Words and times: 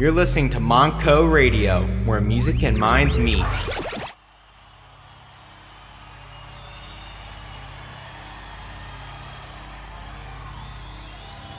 You're 0.00 0.12
listening 0.12 0.50
to 0.50 0.58
Monco 0.58 1.32
Radio, 1.32 1.86
where 2.04 2.20
music 2.20 2.62
and 2.62 2.78
minds 2.78 3.16
meet. 3.16 3.44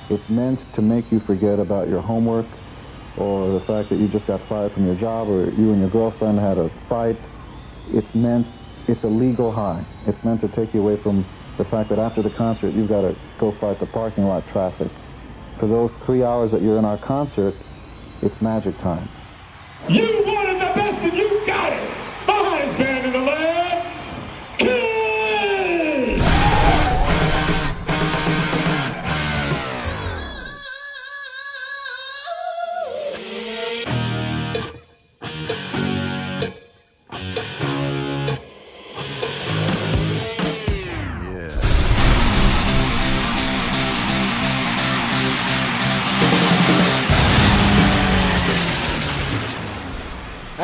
It's 0.10 0.30
meant 0.30 0.60
to 0.76 0.82
make 0.82 1.12
you 1.12 1.20
forget 1.20 1.60
about 1.60 1.88
your 1.88 2.02
homework 2.02 2.46
or 3.18 3.50
the 3.50 3.60
fact 3.62 3.90
that 3.90 3.98
you 3.98 4.08
just 4.08 4.28
got 4.28 4.40
fired 4.42 4.72
from 4.72 4.86
your 4.86 4.96
job 4.96 5.28
or 5.28 5.50
you 5.52 5.72
and 5.72 5.80
your 5.80 5.90
girlfriend 5.90 6.40
had 6.40 6.58
a 6.58 6.70
fight. 6.88 7.18
It's 7.92 8.14
meant, 8.14 8.48
it's 8.88 9.04
a 9.04 9.08
legal 9.08 9.52
high. 9.52 9.84
It's 10.08 10.24
meant 10.24 10.42
to 10.42 10.48
take 10.48 10.74
you 10.74 10.82
away 10.82 10.98
from 10.98 11.26
the 11.58 11.66
fact 11.66 11.90
that 11.90 12.00
after 12.00 12.22
the 12.22 12.30
concert 12.30 12.74
you've 12.74 12.90
got 12.90 13.02
to 13.02 13.16
go 13.40 13.52
fight 13.52 13.80
the 13.80 13.88
parking 13.88 14.26
lot 14.26 14.48
traffic. 14.50 14.90
For 15.60 15.68
those 15.68 15.92
three 16.06 16.24
hours 16.24 16.52
that 16.52 16.62
you're 16.62 16.78
in 16.78 16.86
our 16.86 16.98
concert, 16.98 17.56
it's 18.22 18.42
magic 18.42 18.78
time. 18.80 19.10
You 19.90 20.35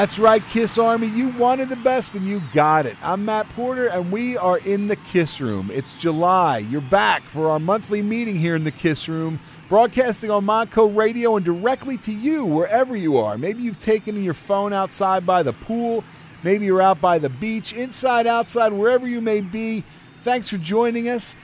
That's 0.02 0.18
right, 0.18 0.44
Kiss 0.48 0.80
Army. 0.80 1.06
You 1.06 1.30
wanted 1.30 1.70
the 1.70 1.76
best 1.76 2.16
and 2.16 2.28
you 2.28 2.42
got 2.54 2.88
it. 2.88 2.98
I'm 3.04 3.24
Matt 3.24 3.48
Porter, 3.50 3.86
and 3.86 4.12
we 4.12 4.36
are 4.36 4.58
in 4.58 4.88
the 4.88 4.96
Kiss 4.96 5.40
Room. 5.40 5.70
It's 5.72 5.94
July. 5.94 6.58
You're 6.58 6.82
back 6.82 7.22
for 7.22 7.52
our 7.52 7.60
monthly 7.60 8.02
meeting 8.02 8.36
here 8.36 8.56
in 8.56 8.64
the 8.64 8.72
Kiss 8.72 9.08
Room, 9.08 9.40
broadcasting 9.70 10.32
on 10.32 10.44
Monco 10.44 10.92
Radio 10.98 11.36
and 11.36 11.46
directly 11.46 11.98
to 11.98 12.12
you 12.12 12.46
wherever 12.46 12.96
you 12.96 13.18
are. 13.18 13.38
Maybe 13.38 13.62
you've 13.62 13.80
taken 13.80 14.24
your 14.24 14.34
phone 14.34 14.74
outside 14.74 15.24
by 15.24 15.44
the 15.44 15.54
pool. 15.54 16.04
Maybe 16.42 16.66
you're 16.66 16.82
out 16.82 17.00
by 17.00 17.20
the 17.20 17.30
beach, 17.30 17.72
inside, 17.72 18.26
outside, 18.26 18.74
wherever 18.74 19.08
you 19.08 19.22
may 19.22 19.42
be. 19.42 19.84
Thanks 20.24 20.50
for 20.50 20.58
joining 20.58 21.10
us. 21.10 21.36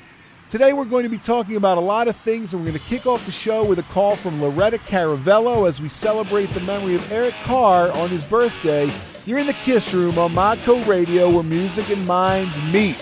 Today 0.49 0.71
we're 0.71 0.85
going 0.85 1.03
to 1.03 1.09
be 1.09 1.17
talking 1.17 1.57
about 1.57 1.77
a 1.77 1.81
lot 1.81 2.07
of 2.07 2.15
things, 2.15 2.53
and 2.53 2.63
we're 2.63 2.69
going 2.69 2.79
to 2.79 2.85
kick 2.85 3.05
off 3.05 3.25
the 3.25 3.33
show 3.33 3.65
with 3.65 3.79
a 3.79 3.83
call 3.83 4.15
from 4.15 4.41
Loretta 4.41 4.77
Caravello 4.77 5.67
as 5.67 5.81
we 5.81 5.89
celebrate 5.89 6.45
the 6.51 6.61
memory 6.61 6.95
of 6.95 7.11
Eric 7.11 7.33
Carr 7.43 7.91
on 7.91 8.07
his 8.07 8.23
birthday. 8.23 8.89
You're 9.25 9.39
in 9.39 9.47
the 9.47 9.51
Kiss 9.51 9.93
Room 9.93 10.17
on 10.17 10.33
Monco 10.33 10.87
Radio, 10.87 11.29
where 11.29 11.43
music 11.43 11.89
and 11.89 12.07
minds 12.07 12.57
meet. 12.61 12.95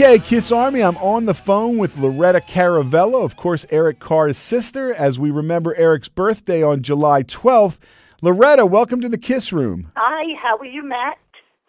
Okay, 0.00 0.20
Kiss 0.20 0.52
Army, 0.52 0.80
I'm 0.80 0.96
on 0.98 1.24
the 1.24 1.34
phone 1.34 1.76
with 1.76 1.98
Loretta 1.98 2.38
Caravello, 2.38 3.24
of 3.24 3.34
course, 3.34 3.66
Eric 3.70 3.98
Carr's 3.98 4.38
sister, 4.38 4.94
as 4.94 5.18
we 5.18 5.32
remember 5.32 5.74
Eric's 5.74 6.06
birthday 6.06 6.62
on 6.62 6.84
July 6.84 7.24
12th. 7.24 7.80
Loretta, 8.22 8.64
welcome 8.64 9.00
to 9.00 9.08
the 9.08 9.18
Kiss 9.18 9.52
Room. 9.52 9.90
Hi, 9.96 10.38
how 10.40 10.56
are 10.58 10.64
you, 10.64 10.84
Matt? 10.84 11.18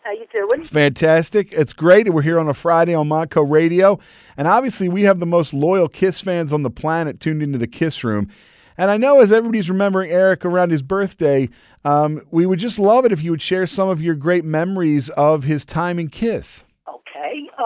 How 0.03 0.11
you 0.11 0.27
doing? 0.31 0.63
Fantastic. 0.63 1.51
It's 1.51 1.73
great. 1.73 2.07
We're 2.13 2.21
here 2.21 2.39
on 2.39 2.47
a 2.47 2.53
Friday 2.53 2.93
on 2.93 3.09
Monco 3.09 3.49
Radio. 3.49 3.97
And 4.37 4.47
obviously, 4.47 4.89
we 4.89 5.01
have 5.01 5.19
the 5.19 5.25
most 5.25 5.51
loyal 5.51 5.89
Kiss 5.89 6.21
fans 6.21 6.53
on 6.53 6.61
the 6.61 6.69
planet 6.69 7.19
tuned 7.19 7.41
into 7.41 7.57
the 7.57 7.65
Kiss 7.65 8.03
Room. 8.03 8.29
And 8.77 8.91
I 8.91 8.97
know 8.97 9.21
as 9.21 9.31
everybody's 9.31 9.71
remembering 9.71 10.11
Eric 10.11 10.45
around 10.45 10.69
his 10.69 10.83
birthday, 10.83 11.49
um, 11.83 12.21
we 12.29 12.45
would 12.45 12.59
just 12.59 12.77
love 12.77 13.05
it 13.05 13.11
if 13.11 13.23
you 13.23 13.31
would 13.31 13.41
share 13.41 13.65
some 13.65 13.89
of 13.89 14.03
your 14.03 14.13
great 14.13 14.45
memories 14.45 15.09
of 15.09 15.45
his 15.45 15.65
time 15.65 15.97
in 15.97 16.09
Kiss. 16.09 16.63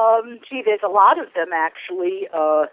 Um, 0.04 0.40
gee, 0.50 0.62
there's 0.66 0.84
a 0.84 0.92
lot 0.92 1.20
of 1.20 1.34
them 1.34 1.54
actually. 1.54 2.28
Uh, 2.34 2.66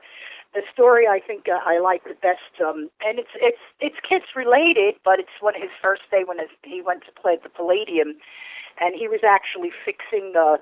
the 0.55 0.62
story 0.73 1.06
I 1.06 1.21
think 1.21 1.47
uh, 1.49 1.61
I 1.65 1.79
like 1.79 2.03
the 2.05 2.19
best, 2.21 2.59
um, 2.61 2.91
and 3.06 3.19
it's 3.19 3.35
it's 3.37 3.62
it's 3.79 3.97
Kiss 4.03 4.35
related, 4.35 4.97
but 5.05 5.21
it's 5.21 5.38
one 5.41 5.55
of 5.55 5.62
his 5.62 5.71
first 5.81 6.03
day 6.11 6.25
when 6.27 6.38
his, 6.38 6.50
he 6.65 6.82
went 6.82 7.05
to 7.06 7.12
play 7.12 7.35
at 7.35 7.43
the 7.44 7.49
Palladium, 7.49 8.19
and 8.81 8.94
he 8.99 9.06
was 9.06 9.21
actually 9.23 9.71
fixing 9.85 10.32
the 10.32 10.59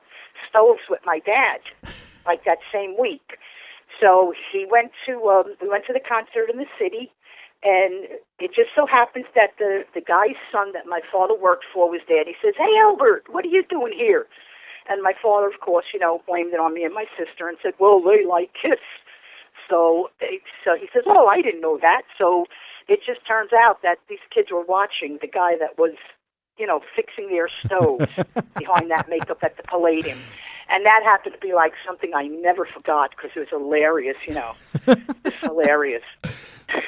stoves 0.49 0.83
with 0.91 1.01
my 1.07 1.21
dad, 1.25 1.61
like 2.27 2.45
that 2.45 2.59
same 2.73 2.97
week. 3.01 3.39
So 4.01 4.35
he 4.53 4.67
went 4.69 4.93
to 5.07 5.15
um, 5.29 5.57
we 5.63 5.69
went 5.69 5.87
to 5.87 5.95
the 5.95 6.05
concert 6.05 6.53
in 6.53 6.59
the 6.59 6.69
city, 6.79 7.11
and 7.65 8.21
it 8.39 8.53
just 8.53 8.77
so 8.77 8.85
happens 8.85 9.25
that 9.35 9.57
the 9.59 9.85
the 9.95 10.05
guy's 10.05 10.37
son 10.53 10.73
that 10.73 10.85
my 10.85 11.01
father 11.11 11.35
worked 11.35 11.65
for 11.73 11.89
was 11.89 12.05
there. 12.09 12.21
And 12.21 12.29
he 12.29 12.37
says, 12.45 12.55
"Hey, 12.59 12.77
Albert, 12.77 13.25
what 13.33 13.45
are 13.47 13.55
you 13.57 13.65
doing 13.65 13.95
here?" 13.97 14.27
And 14.89 15.03
my 15.03 15.13
father, 15.21 15.47
of 15.47 15.61
course, 15.61 15.87
you 15.93 16.01
know, 16.01 16.23
blamed 16.27 16.53
it 16.55 16.61
on 16.61 16.75
me 16.75 16.85
and 16.85 16.95
my 16.95 17.07
sister 17.17 17.49
and 17.49 17.59
said, 17.63 17.75
"Well, 17.79 18.01
they 18.01 18.25
like 18.25 18.51
Kiss." 18.55 18.81
So, 19.69 20.09
so 20.65 20.77
he 20.77 20.89
says, 20.95 21.05
"Oh, 21.07 21.27
I 21.27 21.43
didn't 21.43 21.61
know 21.61 21.79
that." 21.83 22.03
So 22.17 22.47
it 22.89 23.01
just 23.05 23.27
turns 23.27 23.53
out 23.53 23.83
that 23.83 23.99
these 24.09 24.25
kids 24.33 24.49
were 24.51 24.65
watching 24.65 25.19
the 25.21 25.29
guy 25.29 25.57
that 25.59 25.77
was 25.77 25.95
you 26.59 26.67
know, 26.67 26.81
fixing 26.95 27.29
their 27.29 27.49
stoves 27.65 28.07
behind 28.59 28.91
that 28.91 29.09
makeup 29.09 29.39
at 29.43 29.57
the 29.57 29.63
Palladium. 29.63 30.19
And 30.71 30.85
that 30.85 31.01
happened 31.03 31.35
to 31.35 31.41
be 31.41 31.55
like 31.55 31.73
something 31.87 32.13
I 32.15 32.27
never 32.27 32.67
forgot 32.67 33.11
because 33.11 33.31
it 33.35 33.41
was 33.41 33.49
hilarious, 33.49 34.17
you 34.27 34.35
know. 34.35 34.53
it's 34.87 35.37
hilarious. 35.43 36.03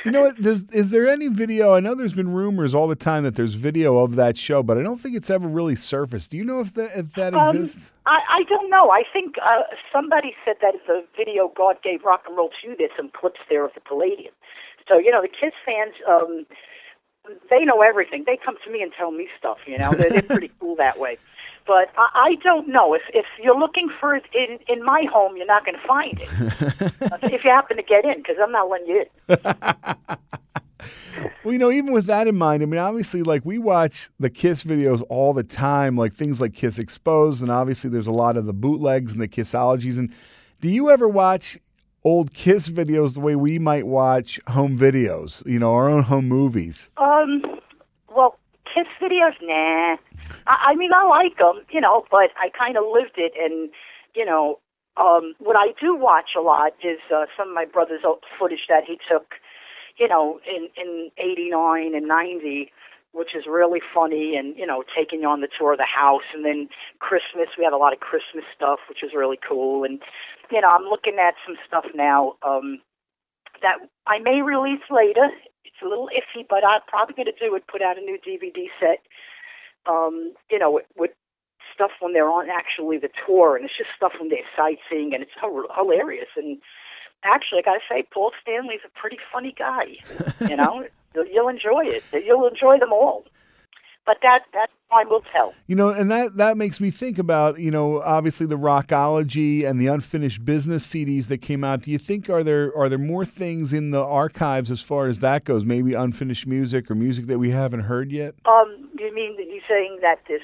You 0.05 0.11
know 0.11 0.23
what? 0.23 0.41
Does, 0.41 0.69
is 0.71 0.91
there 0.91 1.09
any 1.09 1.29
video? 1.29 1.75
I 1.75 1.81
know 1.81 1.95
there's 1.95 2.13
been 2.13 2.33
rumors 2.33 2.75
all 2.75 2.89
the 2.89 2.97
time 2.97 3.23
that 3.23 3.35
there's 3.37 3.55
video 3.55 3.99
of 3.99 4.17
that 4.17 4.37
show, 4.37 4.63
but 4.63 4.77
I 4.77 4.83
don't 4.83 4.99
think 4.99 5.17
it's 5.17 5.31
ever 5.31 5.49
really 5.49 5.77
surfaced. 5.77 6.31
Do 6.31 6.37
you 6.37 6.45
know 6.45 6.61
if 6.61 6.75
that, 6.75 6.99
if 6.99 7.15
that 7.15 7.33
um, 7.33 7.57
exists? 7.57 7.93
I, 8.05 8.19
I 8.29 8.43
don't 8.49 8.69
know. 8.69 8.91
I 8.91 9.03
think 9.11 9.37
uh, 9.43 9.63
somebody 9.91 10.35
said 10.45 10.57
that 10.61 10.75
the 10.87 11.03
video 11.17 11.51
God 11.57 11.77
gave 11.83 12.05
rock 12.05 12.25
and 12.29 12.37
roll 12.37 12.51
to. 12.63 12.75
There's 12.77 12.91
some 12.97 13.11
clips 13.19 13.41
there 13.49 13.65
of 13.65 13.73
the 13.75 13.81
Palladium. 13.81 14.35
So, 14.89 14.99
you 14.99 15.11
know, 15.11 15.23
the 15.23 15.29
Kiss 15.29 15.55
fans. 15.65 15.95
Um, 16.07 16.45
they 17.49 17.65
know 17.65 17.83
everything. 17.83 18.25
They 18.27 18.39
come 18.43 18.57
to 18.65 18.71
me 18.71 18.83
and 18.83 18.93
tell 18.97 19.11
me 19.11 19.29
stuff. 19.39 19.59
You 19.67 19.79
know, 19.79 19.93
they're, 19.93 20.11
they're 20.11 20.23
pretty 20.23 20.51
cool 20.61 20.77
that 20.77 20.99
way. 20.99 21.19
But 21.67 21.91
I, 21.97 22.09
I 22.15 22.35
don't 22.43 22.69
know 22.69 22.95
if 22.95 23.03
if 23.13 23.27
you're 23.43 23.59
looking 23.59 23.91
for 24.01 24.15
it 24.15 24.25
in 24.35 24.59
in 24.69 24.85
my 24.85 25.05
home, 25.13 25.37
you're 25.37 25.47
not 25.47 25.65
going 25.65 25.77
to 25.77 25.87
find 25.87 26.21
it. 26.21 27.33
if 27.33 27.45
you 27.45 27.51
happen 27.51 27.77
to 27.77 27.83
get 27.83 28.05
in, 28.05 28.19
because 28.19 28.37
I'm 28.43 28.53
not 28.53 28.69
letting 28.69 28.87
you 28.87 29.05
in. 29.29 29.39
Well, 31.45 31.53
you 31.53 31.59
know, 31.59 31.71
even 31.71 31.93
with 31.93 32.07
that 32.07 32.29
in 32.29 32.37
mind, 32.37 32.63
I 32.63 32.67
mean, 32.67 32.81
obviously, 32.81 33.23
like 33.23 33.45
we 33.45 33.59
watch 33.59 34.09
the 34.19 34.31
Kiss 34.31 34.65
videos 34.65 35.03
all 35.09 35.33
the 35.33 35.43
time, 35.43 35.97
like 35.97 36.15
things 36.15 36.41
like 36.41 36.55
Kiss 36.55 36.79
Exposed, 36.79 37.43
and 37.43 37.51
obviously 37.51 37.91
there's 37.91 38.07
a 38.07 38.13
lot 38.13 38.37
of 38.37 38.47
the 38.47 38.53
bootlegs 38.53 39.13
and 39.13 39.23
the 39.23 39.29
Kissologies. 39.29 39.99
And 39.99 40.15
do 40.61 40.69
you 40.69 40.91
ever 40.91 41.09
watch 41.09 41.59
old 42.05 42.33
Kiss 42.33 42.69
videos 42.69 43.15
the 43.15 43.21
way 43.21 43.37
we 43.37 43.59
might 43.59 43.87
watch 43.87 44.41
home 44.49 44.77
videos, 44.77 45.47
you 45.47 45.59
know, 45.59 45.75
our 45.75 45.89
own 45.89 46.05
home 46.05 46.29
movies? 46.29 46.91
Um, 46.97 47.43
well, 48.15 48.39
Kiss 48.65 48.87
videos, 49.01 49.35
nah. 49.43 49.97
I, 50.47 50.71
I 50.71 50.75
mean, 50.75 50.93
I 50.93 51.05
like 51.05 51.39
them, 51.39 51.63
you 51.71 51.81
know, 51.81 52.05
but 52.11 52.31
I 52.39 52.51
kind 52.57 52.77
of 52.77 52.85
lived 52.93 53.17
it, 53.17 53.33
and 53.39 53.71
you 54.15 54.25
know, 54.25 54.59
um, 54.97 55.35
what 55.39 55.57
I 55.57 55.73
do 55.81 55.95
watch 55.95 56.31
a 56.37 56.41
lot 56.41 56.73
is 56.83 56.99
uh, 57.15 57.27
some 57.37 57.49
of 57.49 57.55
my 57.55 57.65
brother's 57.65 58.03
old 58.05 58.25
footage 58.39 58.67
that 58.69 58.85
he 58.87 58.99
took, 59.11 59.35
you 59.99 60.09
know, 60.09 60.41
in 60.47 60.69
in 60.77 61.11
'89 61.19 61.95
and 61.95 62.09
'90 62.09 62.73
which 63.13 63.35
is 63.35 63.45
really 63.49 63.81
funny 63.93 64.37
and 64.37 64.57
you 64.57 64.65
know 64.65 64.85
taking 64.97 65.23
you 65.23 65.29
on 65.29 65.41
the 65.41 65.49
tour 65.59 65.73
of 65.73 65.79
the 65.79 65.85
house 65.85 66.23
and 66.33 66.45
then 66.45 66.69
christmas 67.01 67.49
we 67.59 67.65
have 67.65 67.73
a 67.73 67.77
lot 67.77 67.93
of 67.93 67.99
christmas 67.99 68.45
stuff 68.55 68.79
which 68.89 69.03
is 69.03 69.11
really 69.15 69.39
cool 69.49 69.83
and 69.83 70.01
you 70.51 70.61
know, 70.61 70.69
I'm 70.69 70.85
looking 70.85 71.17
at 71.21 71.35
some 71.47 71.57
stuff 71.67 71.87
now 71.95 72.35
um, 72.43 72.81
that 73.63 73.79
I 74.07 74.19
may 74.19 74.43
release 74.43 74.83
later. 74.91 75.31
It's 75.65 75.83
a 75.83 75.89
little 75.89 76.09
iffy, 76.09 76.45
but 76.49 76.65
I'm 76.65 76.81
probably 76.89 77.15
going 77.15 77.33
to 77.33 77.39
do 77.39 77.55
it. 77.55 77.67
Put 77.67 77.83
out 77.83 77.99
a 77.99 78.01
new 78.01 78.19
DVD 78.19 78.67
set. 78.79 79.01
Um, 79.87 80.35
you 80.51 80.59
know, 80.59 80.71
with, 80.71 80.87
with 80.97 81.11
stuff 81.75 81.91
when 82.01 82.13
they're 82.13 82.29
on 82.29 82.49
actually 82.51 82.99
the 82.99 83.09
tour, 83.27 83.57
and 83.57 83.65
it's 83.65 83.77
just 83.77 83.91
stuff 83.97 84.13
when 84.19 84.29
they're 84.29 84.39
sightseeing, 84.57 85.15
and 85.15 85.23
it's 85.23 85.33
hilarious. 85.41 86.29
And 86.37 86.59
actually, 87.25 87.61
I 87.61 87.63
got 87.63 87.75
to 87.75 87.87
say, 87.89 88.05
Paul 88.13 88.33
Stanley's 88.43 88.85
a 88.85 88.99
pretty 88.99 89.19
funny 89.33 89.55
guy. 89.57 89.97
You 90.49 90.57
know, 90.57 90.87
you'll 91.15 91.49
enjoy 91.49 91.87
it. 91.87 92.05
You'll 92.13 92.47
enjoy 92.47 92.79
them 92.79 92.93
all. 92.93 93.25
But 94.05 94.19
that 94.23 94.41
that 94.53 94.71
time 94.91 95.09
will 95.09 95.23
tell. 95.33 95.55
You 95.67 95.77
know, 95.77 95.91
and 95.91 96.11
that 96.11 96.37
that 96.37 96.57
makes 96.57 96.81
me 96.81 96.91
think 96.91 97.19
about 97.19 97.59
you 97.59 97.71
know 97.71 98.01
obviously 98.03 98.47
the 98.47 98.59
Rockology 98.59 99.65
and 99.65 99.81
the 99.81 99.87
Unfinished 99.87 100.45
Business 100.45 100.87
CDs 100.87 101.29
that 101.29 101.39
came 101.39 101.65
out. 101.65 101.83
Do 101.83 101.91
you 101.91 101.99
think 101.99 102.29
are 102.29 102.43
there 102.43 102.77
are 102.77 102.89
there 102.89 102.99
more 102.99 103.25
things 103.25 103.73
in 103.73 103.91
the 103.91 104.03
archives 104.03 104.71
as 104.71 104.83
far 104.83 105.07
as 105.07 105.21
that 105.21 105.45
goes? 105.45 105.65
Maybe 105.65 105.95
unfinished 105.95 106.47
music 106.47 106.91
or 106.91 106.95
music 106.95 107.27
that 107.27 107.39
we 107.39 107.51
haven't 107.51 107.81
heard 107.81 108.13
yet. 108.13 108.35
Um, 108.47 108.89
you 108.99 109.15
mean 109.15 109.37
that 109.37 109.47
you're 109.47 109.63
saying 109.69 109.99
that 110.03 110.21
the 110.29 110.39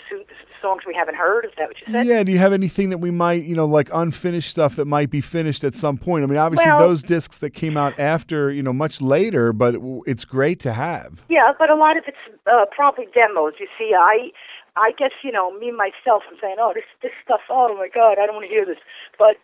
songs 0.62 0.82
we 0.86 0.94
haven't 0.94 1.16
heard? 1.16 1.44
Is 1.44 1.52
that 1.58 1.68
what 1.68 1.76
you 1.80 1.92
said? 1.92 2.06
Yeah. 2.06 2.22
Do 2.22 2.32
you 2.32 2.38
have 2.38 2.52
anything 2.52 2.90
that 2.90 2.98
we 2.98 3.10
might 3.10 3.44
you 3.44 3.54
know 3.54 3.66
like 3.66 3.90
unfinished 3.92 4.50
stuff 4.50 4.76
that 4.76 4.86
might 4.86 5.10
be 5.10 5.20
finished 5.20 5.64
at 5.64 5.74
some 5.74 5.98
point? 5.98 6.24
I 6.24 6.26
mean, 6.26 6.38
obviously 6.38 6.70
well, 6.70 6.78
those 6.78 7.02
discs 7.02 7.38
that 7.38 7.50
came 7.50 7.76
out 7.76 7.98
after 7.98 8.50
you 8.50 8.62
know 8.62 8.72
much 8.72 9.00
later, 9.00 9.52
but 9.52 9.76
it's 10.06 10.24
great 10.24 10.60
to 10.60 10.72
have. 10.72 11.24
Yeah, 11.28 11.52
but 11.58 11.70
a 11.70 11.76
lot 11.76 11.96
of 11.96 12.04
it's 12.06 12.16
uh, 12.46 12.64
probably 12.74 13.06
demos. 13.14 13.54
You 13.58 13.66
see, 13.78 13.92
I 13.98 14.30
I 14.76 14.92
guess 14.96 15.12
you 15.24 15.32
know 15.32 15.56
me 15.58 15.72
myself. 15.72 16.22
I'm 16.28 16.36
saying, 16.40 16.56
oh, 16.60 16.72
this 16.74 16.84
this 17.02 17.12
stuff. 17.24 17.40
Oh 17.50 17.74
my 17.76 17.88
God, 17.88 18.18
I 18.20 18.26
don't 18.26 18.36
want 18.36 18.46
to 18.46 18.52
hear 18.52 18.66
this. 18.66 18.78
But 19.18 19.36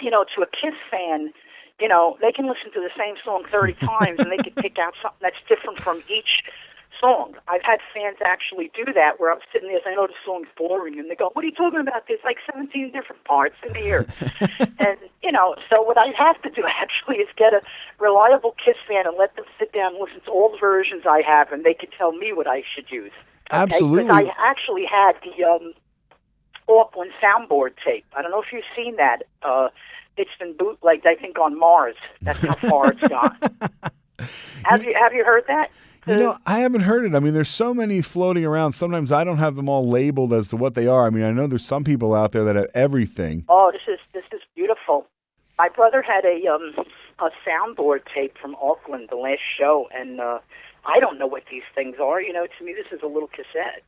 you 0.00 0.10
know, 0.10 0.24
to 0.36 0.42
a 0.42 0.46
Kiss 0.46 0.78
fan, 0.90 1.32
you 1.80 1.88
know, 1.88 2.16
they 2.20 2.32
can 2.32 2.46
listen 2.46 2.72
to 2.74 2.80
the 2.80 2.90
same 2.96 3.16
song 3.24 3.44
30 3.50 3.72
times 3.86 4.20
and 4.20 4.30
they 4.30 4.38
can 4.38 4.54
pick 4.54 4.78
out 4.78 4.94
something 5.02 5.18
that's 5.20 5.42
different 5.48 5.80
from 5.80 6.02
each 6.08 6.42
song. 7.00 7.34
I've 7.46 7.62
had 7.62 7.78
fans 7.94 8.18
actually 8.24 8.70
do 8.74 8.92
that 8.92 9.20
where 9.20 9.32
I'm 9.32 9.40
sitting 9.52 9.68
there 9.68 9.80
saying, 9.84 9.96
"Oh, 9.98 10.06
this 10.06 10.16
song's 10.24 10.48
boring," 10.56 10.98
and 10.98 11.10
they 11.10 11.14
go, 11.14 11.30
"What 11.32 11.44
are 11.44 11.48
you 11.48 11.54
talking 11.54 11.80
about? 11.80 12.06
There's 12.08 12.22
like 12.24 12.38
17 12.50 12.92
different 12.92 13.22
parts 13.24 13.56
in 13.66 13.74
here." 13.74 14.06
and 14.78 14.98
you 15.22 15.32
know, 15.32 15.54
so 15.70 15.82
what 15.82 15.98
I 15.98 16.10
have 16.16 16.40
to 16.42 16.50
do 16.50 16.62
actually 16.80 17.16
is 17.16 17.28
get 17.36 17.54
a 17.54 17.62
reliable 17.98 18.54
Kiss 18.64 18.76
fan 18.86 19.06
and 19.06 19.16
let 19.16 19.34
them 19.36 19.44
sit 19.58 19.72
down 19.72 19.94
and 19.94 20.02
listen 20.02 20.20
to 20.26 20.30
all 20.30 20.50
the 20.50 20.58
versions 20.58 21.04
I 21.06 21.22
have, 21.26 21.52
and 21.52 21.64
they 21.64 21.74
can 21.74 21.90
tell 21.96 22.12
me 22.12 22.32
what 22.32 22.46
I 22.46 22.62
should 22.74 22.90
use. 22.90 23.12
Okay? 23.52 23.62
Absolutely. 23.62 24.10
I 24.10 24.32
actually 24.38 24.84
had 24.84 25.12
the 25.22 25.44
um, 25.44 25.72
Auckland 26.68 27.12
soundboard 27.22 27.72
tape. 27.84 28.04
I 28.16 28.22
don't 28.22 28.30
know 28.30 28.42
if 28.42 28.52
you've 28.52 28.64
seen 28.76 28.96
that. 28.96 29.22
Uh, 29.42 29.68
it's 30.16 30.30
been 30.38 30.54
bootlegged, 30.56 31.06
I 31.06 31.14
think, 31.14 31.38
on 31.38 31.58
Mars. 31.58 31.96
That's 32.22 32.40
how 32.40 32.54
far 32.54 32.92
it's 32.92 33.08
gone. 33.08 33.36
have 34.64 34.82
you 34.82 34.94
have 34.94 35.12
you 35.14 35.24
heard 35.24 35.44
that? 35.48 35.70
You 36.06 36.16
know, 36.16 36.38
I 36.46 36.60
haven't 36.60 36.82
heard 36.82 37.04
it. 37.04 37.14
I 37.14 37.20
mean, 37.20 37.34
there's 37.34 37.50
so 37.50 37.74
many 37.74 38.00
floating 38.00 38.44
around. 38.44 38.72
Sometimes 38.72 39.12
I 39.12 39.24
don't 39.24 39.36
have 39.36 39.56
them 39.56 39.68
all 39.68 39.82
labeled 39.82 40.32
as 40.32 40.48
to 40.48 40.56
what 40.56 40.74
they 40.74 40.86
are. 40.86 41.06
I 41.06 41.10
mean, 41.10 41.22
I 41.22 41.32
know 41.32 41.46
there's 41.46 41.64
some 41.64 41.84
people 41.84 42.14
out 42.14 42.32
there 42.32 42.44
that 42.44 42.56
have 42.56 42.68
everything. 42.74 43.44
Oh, 43.48 43.70
this 43.72 43.82
is 43.86 43.98
this 44.14 44.24
is 44.32 44.40
beautiful. 44.54 45.06
My 45.58 45.68
brother 45.68 46.02
had 46.02 46.24
a 46.24 46.46
um 46.48 46.72
a 47.18 47.30
soundboard 47.46 48.00
tape 48.14 48.36
from 48.38 48.56
Auckland, 48.56 49.08
the 49.10 49.16
last 49.16 49.42
show, 49.58 49.88
and 49.94 50.20
uh 50.20 50.38
I 50.84 51.00
don't 51.00 51.18
know 51.18 51.26
what 51.26 51.44
these 51.50 51.62
things 51.74 51.96
are. 52.02 52.20
You 52.20 52.32
know, 52.32 52.46
to 52.46 52.64
me, 52.64 52.74
this 52.74 52.92
is 52.92 53.02
a 53.02 53.06
little 53.06 53.28
cassette. 53.28 53.84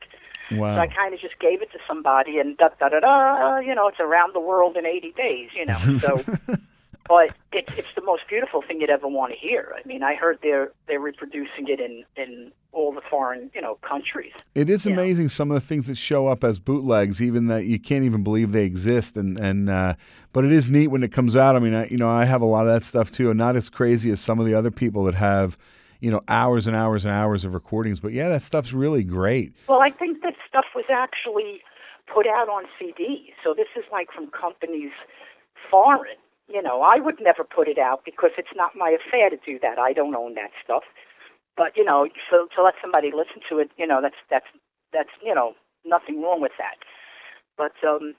Wow. 0.51 0.75
So 0.75 0.81
I 0.81 0.87
kind 0.87 1.13
of 1.13 1.19
just 1.19 1.39
gave 1.39 1.61
it 1.61 1.71
to 1.71 1.79
somebody, 1.87 2.39
and 2.39 2.57
da 2.57 2.69
da 2.79 2.89
da 2.89 2.99
da. 2.99 3.59
You 3.59 3.73
know, 3.73 3.87
it's 3.87 3.99
around 3.99 4.33
the 4.33 4.39
world 4.39 4.75
in 4.77 4.85
80 4.85 5.13
days. 5.13 5.49
You 5.55 5.65
know, 5.65 5.97
so. 5.99 6.23
but 7.11 7.35
it's 7.51 7.73
it's 7.77 7.93
the 7.95 8.01
most 8.01 8.23
beautiful 8.29 8.61
thing 8.61 8.79
you'd 8.79 8.89
ever 8.89 9.07
want 9.07 9.33
to 9.33 9.37
hear. 9.37 9.75
I 9.77 9.85
mean, 9.85 10.01
I 10.01 10.15
heard 10.15 10.39
they're 10.41 10.71
they're 10.87 10.99
reproducing 10.99 11.67
it 11.67 11.79
in 11.81 12.05
in 12.15 12.53
all 12.71 12.93
the 12.93 13.01
foreign 13.01 13.51
you 13.53 13.61
know 13.61 13.75
countries. 13.81 14.31
It 14.55 14.69
is 14.69 14.87
amazing 14.87 15.25
know. 15.25 15.29
some 15.29 15.51
of 15.51 15.55
the 15.55 15.67
things 15.67 15.87
that 15.87 15.97
show 15.97 16.27
up 16.27 16.43
as 16.43 16.57
bootlegs, 16.57 17.21
even 17.21 17.47
that 17.47 17.65
you 17.65 17.79
can't 17.79 18.05
even 18.05 18.23
believe 18.23 18.53
they 18.53 18.63
exist. 18.63 19.17
And 19.17 19.37
and 19.37 19.69
uh, 19.69 19.95
but 20.31 20.45
it 20.45 20.53
is 20.53 20.69
neat 20.69 20.87
when 20.87 21.03
it 21.03 21.11
comes 21.11 21.35
out. 21.35 21.57
I 21.57 21.59
mean, 21.59 21.73
I, 21.73 21.87
you 21.87 21.97
know, 21.97 22.09
I 22.09 22.23
have 22.23 22.41
a 22.41 22.45
lot 22.45 22.65
of 22.65 22.73
that 22.73 22.83
stuff 22.83 23.11
too, 23.11 23.29
and 23.29 23.37
not 23.37 23.57
as 23.57 23.69
crazy 23.69 24.09
as 24.11 24.21
some 24.21 24.39
of 24.39 24.45
the 24.45 24.53
other 24.53 24.71
people 24.71 25.03
that 25.05 25.15
have 25.15 25.57
you 26.01 26.11
know, 26.11 26.19
hours 26.27 26.67
and 26.67 26.75
hours 26.75 27.05
and 27.05 27.13
hours 27.13 27.45
of 27.45 27.53
recordings. 27.53 27.99
But 28.01 28.11
yeah, 28.11 28.27
that 28.29 28.43
stuff's 28.43 28.73
really 28.73 29.03
great. 29.03 29.53
Well, 29.69 29.79
I 29.81 29.91
think 29.91 30.21
that 30.23 30.33
stuff 30.49 30.65
was 30.75 30.85
actually 30.91 31.61
put 32.13 32.27
out 32.27 32.49
on 32.49 32.65
CD. 32.77 33.33
So 33.43 33.53
this 33.55 33.67
is 33.77 33.85
like 33.91 34.07
from 34.13 34.29
companies 34.31 34.91
foreign. 35.69 36.17
You 36.49 36.61
know, 36.61 36.81
I 36.81 36.97
would 36.99 37.15
never 37.21 37.45
put 37.45 37.69
it 37.69 37.77
out 37.77 38.01
because 38.03 38.31
it's 38.37 38.51
not 38.55 38.71
my 38.75 38.89
affair 38.89 39.29
to 39.29 39.37
do 39.45 39.57
that. 39.61 39.79
I 39.79 39.93
don't 39.93 40.15
own 40.15 40.33
that 40.35 40.51
stuff. 40.63 40.83
But 41.55 41.77
you 41.77 41.85
know, 41.85 42.07
so 42.29 42.47
to 42.55 42.63
let 42.63 42.73
somebody 42.81 43.11
listen 43.15 43.41
to 43.49 43.59
it, 43.59 43.71
you 43.77 43.87
know, 43.87 44.01
that's 44.01 44.19
that's 44.29 44.47
that's 44.91 45.09
you 45.23 45.33
know 45.33 45.53
nothing 45.85 46.21
wrong 46.21 46.41
with 46.41 46.51
that. 46.57 46.77
but 47.57 47.73
um, 47.87 48.15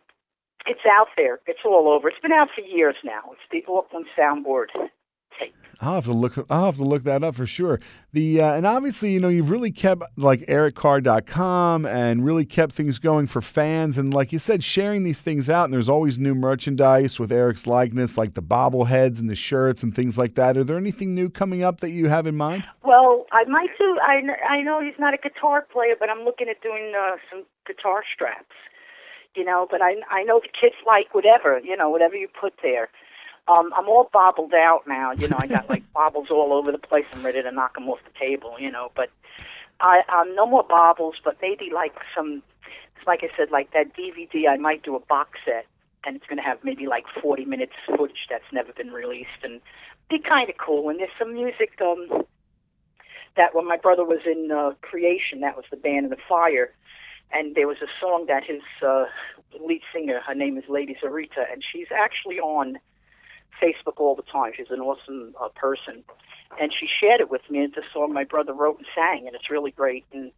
it's 0.66 0.86
out 0.88 1.08
there. 1.16 1.40
It's 1.46 1.60
all 1.64 1.88
over. 1.88 2.08
It's 2.08 2.20
been 2.20 2.32
out 2.32 2.48
for 2.54 2.62
years 2.62 2.96
now. 3.04 3.22
It's 3.32 3.42
the 3.50 3.64
Auckland 3.70 4.06
Soundboard 4.16 4.68
tape. 5.38 5.54
I'll 5.82 5.96
have 5.96 6.04
to 6.04 6.12
look. 6.12 6.38
I'll 6.48 6.66
have 6.66 6.76
to 6.76 6.84
look 6.84 7.02
that 7.04 7.24
up 7.24 7.34
for 7.34 7.44
sure. 7.44 7.80
The 8.12 8.40
uh, 8.40 8.54
and 8.54 8.64
obviously, 8.64 9.10
you 9.10 9.18
know, 9.18 9.28
you've 9.28 9.50
really 9.50 9.72
kept 9.72 10.04
like 10.16 10.40
ericcarr.com 10.42 11.86
and 11.86 12.24
really 12.24 12.44
kept 12.44 12.72
things 12.72 13.00
going 13.00 13.26
for 13.26 13.40
fans. 13.40 13.98
And 13.98 14.14
like 14.14 14.32
you 14.32 14.38
said, 14.38 14.62
sharing 14.62 15.02
these 15.02 15.22
things 15.22 15.50
out. 15.50 15.64
And 15.64 15.74
there's 15.74 15.88
always 15.88 16.20
new 16.20 16.36
merchandise 16.36 17.18
with 17.18 17.32
Eric's 17.32 17.66
likeness, 17.66 18.16
like 18.16 18.34
the 18.34 18.42
bobbleheads 18.42 19.18
and 19.18 19.28
the 19.28 19.34
shirts 19.34 19.82
and 19.82 19.92
things 19.92 20.16
like 20.16 20.36
that. 20.36 20.56
Are 20.56 20.62
there 20.62 20.76
anything 20.76 21.16
new 21.16 21.28
coming 21.28 21.64
up 21.64 21.80
that 21.80 21.90
you 21.90 22.08
have 22.08 22.28
in 22.28 22.36
mind? 22.36 22.64
Well, 22.84 23.26
I 23.32 23.42
might 23.44 23.70
do. 23.76 23.98
I 24.00 24.20
I 24.48 24.62
know 24.62 24.80
he's 24.80 24.98
not 25.00 25.14
a 25.14 25.18
guitar 25.18 25.66
player, 25.72 25.94
but 25.98 26.08
I'm 26.08 26.24
looking 26.24 26.48
at 26.48 26.62
doing 26.62 26.92
uh, 26.96 27.16
some 27.28 27.42
guitar 27.66 28.04
straps. 28.14 28.54
You 29.34 29.44
know, 29.44 29.66
but 29.68 29.82
I 29.82 29.96
I 30.10 30.22
know 30.22 30.38
the 30.40 30.48
kids 30.48 30.76
like 30.86 31.12
whatever. 31.12 31.58
You 31.58 31.76
know, 31.76 31.90
whatever 31.90 32.14
you 32.14 32.28
put 32.28 32.52
there. 32.62 32.88
Um, 33.49 33.72
I'm 33.76 33.88
all 33.88 34.08
bobbled 34.12 34.54
out 34.54 34.82
now. 34.87 35.12
You 35.12 35.28
know, 35.28 35.37
I 35.38 35.46
got 35.46 35.68
like 35.68 35.82
bobbles 35.94 36.28
all 36.30 36.52
over 36.52 36.70
the 36.70 36.78
place. 36.78 37.04
I'm 37.12 37.25
ready 37.25 37.42
to 37.42 37.50
knock 37.50 37.75
them 37.75 37.88
off 37.88 37.99
the 38.04 38.18
table. 38.18 38.56
You 38.58 38.70
know, 38.70 38.90
but 38.94 39.11
I 39.80 40.02
um, 40.08 40.34
no 40.34 40.46
more 40.46 40.64
bobbles, 40.68 41.16
but 41.25 41.37
maybe 41.42 41.70
like 41.72 41.94
some. 42.16 42.42
Like 43.04 43.25
I 43.25 43.37
said, 43.37 43.50
like 43.50 43.72
that 43.72 43.96
DVD, 43.96 44.49
I 44.49 44.56
might 44.58 44.84
do 44.84 44.94
a 44.94 45.00
box 45.00 45.40
set, 45.44 45.66
and 46.06 46.14
it's 46.14 46.26
going 46.26 46.37
to 46.37 46.42
have 46.44 46.58
maybe 46.62 46.87
like 46.87 47.04
40 47.20 47.44
minutes 47.46 47.72
footage 47.84 48.28
that's 48.30 48.44
never 48.52 48.72
been 48.72 48.92
released, 48.92 49.42
and 49.42 49.61
be 50.08 50.20
kind 50.20 50.49
of 50.49 50.56
cool. 50.56 50.88
And 50.88 51.00
there's 51.00 51.11
some 51.18 51.34
music 51.34 51.80
um, 51.80 52.22
that 53.37 53.56
when 53.56 53.66
my 53.66 53.76
brother 53.76 54.04
was 54.04 54.20
in 54.25 54.52
uh, 54.52 54.75
Creation, 54.82 55.40
that 55.40 55.56
was 55.56 55.64
the 55.70 55.76
band 55.76 56.06
of 56.06 56.11
the 56.11 56.22
Fire, 56.28 56.72
and 57.32 57.56
there 57.56 57.66
was 57.66 57.78
a 57.82 57.90
song 58.00 58.26
that 58.28 58.44
his 58.44 58.62
uh, 58.87 59.06
lead 59.61 59.80
singer, 59.92 60.20
her 60.20 60.34
name 60.34 60.56
is 60.58 60.64
Lady 60.68 60.96
Zarita, 61.02 61.50
and 61.50 61.64
she's 61.72 61.88
actually 61.90 62.38
on 62.38 62.78
Facebook 63.61 63.99
all 63.99 64.14
the 64.14 64.23
time. 64.23 64.52
She's 64.56 64.71
an 64.71 64.80
awesome 64.80 65.35
uh, 65.40 65.49
person, 65.49 66.04
and 66.61 66.73
she 66.78 66.87
shared 67.00 67.21
it 67.21 67.30
with 67.30 67.42
me. 67.50 67.61
It's 67.61 67.76
a 67.76 67.82
song 67.92 68.12
my 68.12 68.25
brother 68.25 68.52
wrote 68.52 68.78
and 68.78 68.87
sang, 68.94 69.26
and 69.26 69.35
it's 69.35 69.50
really 69.50 69.71
great. 69.73 70.04
And 70.12 70.32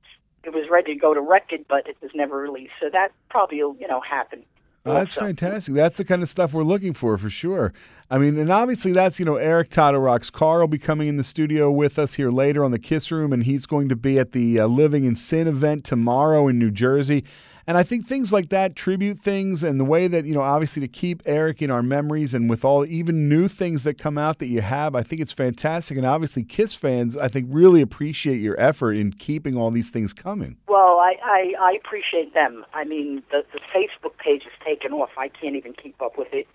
it 0.45 0.53
was 0.53 0.69
ready 0.71 0.95
to 0.95 1.01
go 1.01 1.15
to 1.15 1.21
record, 1.21 1.65
but 1.69 1.89
it 1.89 1.97
was 2.03 2.11
never 2.15 2.37
released. 2.37 2.73
So 2.81 2.89
that 2.93 3.13
probably 3.31 3.63
will, 3.63 3.77
you 3.79 3.89
know, 3.89 4.01
happen. 4.01 4.45
Oh, 4.87 4.93
that's 4.93 5.17
also. 5.17 5.27
fantastic. 5.27 5.75
That's 5.75 5.97
the 5.97 6.05
kind 6.05 6.23
of 6.23 6.29
stuff 6.29 6.53
we're 6.53 6.63
looking 6.63 6.93
for, 6.93 7.17
for 7.17 7.31
sure. 7.31 7.73
I 8.11 8.19
mean, 8.19 8.39
and 8.39 8.51
obviously 8.51 8.93
that's, 8.93 9.19
you 9.19 9.25
know, 9.25 9.37
Eric 9.37 9.71
Toto 9.71 10.19
car 10.31 10.61
will 10.61 10.69
be 10.69 10.77
coming 10.77 11.09
in 11.09 11.17
the 11.17 11.25
studio 11.25 11.71
with 11.71 11.99
us 11.99 12.15
here 12.15 12.31
later 12.31 12.63
on 12.63 12.71
the 12.71 12.79
Kiss 12.79 13.11
Room, 13.11 13.33
and 13.33 13.45
he's 13.45 13.65
going 13.65 13.89
to 13.89 13.97
be 13.97 14.19
at 14.19 14.33
the 14.33 14.61
uh, 14.61 14.67
Living 14.67 15.05
in 15.05 15.17
Sin 15.17 15.49
event 15.49 15.85
tomorrow 15.85 16.49
in 16.49 16.59
New 16.59 16.71
Jersey. 16.71 17.25
And 17.67 17.79
I 17.79 17.83
think 17.83 18.07
things 18.07 18.31
like 18.31 18.51
that, 18.51 18.77
tribute 18.77 19.19
things, 19.19 19.63
and 19.63 19.81
the 19.81 19.85
way 19.85 20.07
that, 20.07 20.27
you 20.27 20.35
know, 20.35 20.43
obviously 20.43 20.81
to 20.83 20.89
keep 20.89 21.23
Eric 21.25 21.63
in 21.63 21.71
our 21.71 21.83
memories 21.83 22.35
and 22.35 22.51
with 22.51 22.63
all 22.63 22.85
even 22.91 23.29
new 23.29 23.49
things 23.49 23.85
that 23.85 23.97
come 23.97 24.19
out 24.19 24.39
that 24.41 24.49
you 24.49 24.61
have, 24.61 24.95
I 24.95 25.03
think 25.03 25.23
it's 25.23 25.33
fantastic. 25.33 25.97
And 25.97 26.07
obviously, 26.07 26.43
Kiss 26.43 26.75
fans, 26.75 27.17
I 27.17 27.29
think, 27.29 27.49
really 27.51 27.81
appreciate 27.81 28.37
your 28.37 28.61
effort 28.61 28.99
in 28.99 29.13
keeping 29.13 29.57
all 29.57 29.71
these 29.71 29.89
things 29.89 30.13
coming. 30.13 30.59
Well, 30.69 30.99
I, 30.99 31.15
I, 31.25 31.55
I 31.59 31.79
appreciate 31.83 32.35
them. 32.35 32.67
I 32.75 32.85
mean, 32.85 33.23
the, 33.31 33.45
the 33.55 33.61
Facebook 33.75 34.19
page 34.19 34.43
is 34.43 34.53
taken 34.63 34.93
off. 34.93 35.11
I 35.17 35.29
can't 35.29 35.57
even 35.57 35.73
keep 35.73 36.03
up 36.03 36.19
with 36.19 36.33
it. 36.35 36.47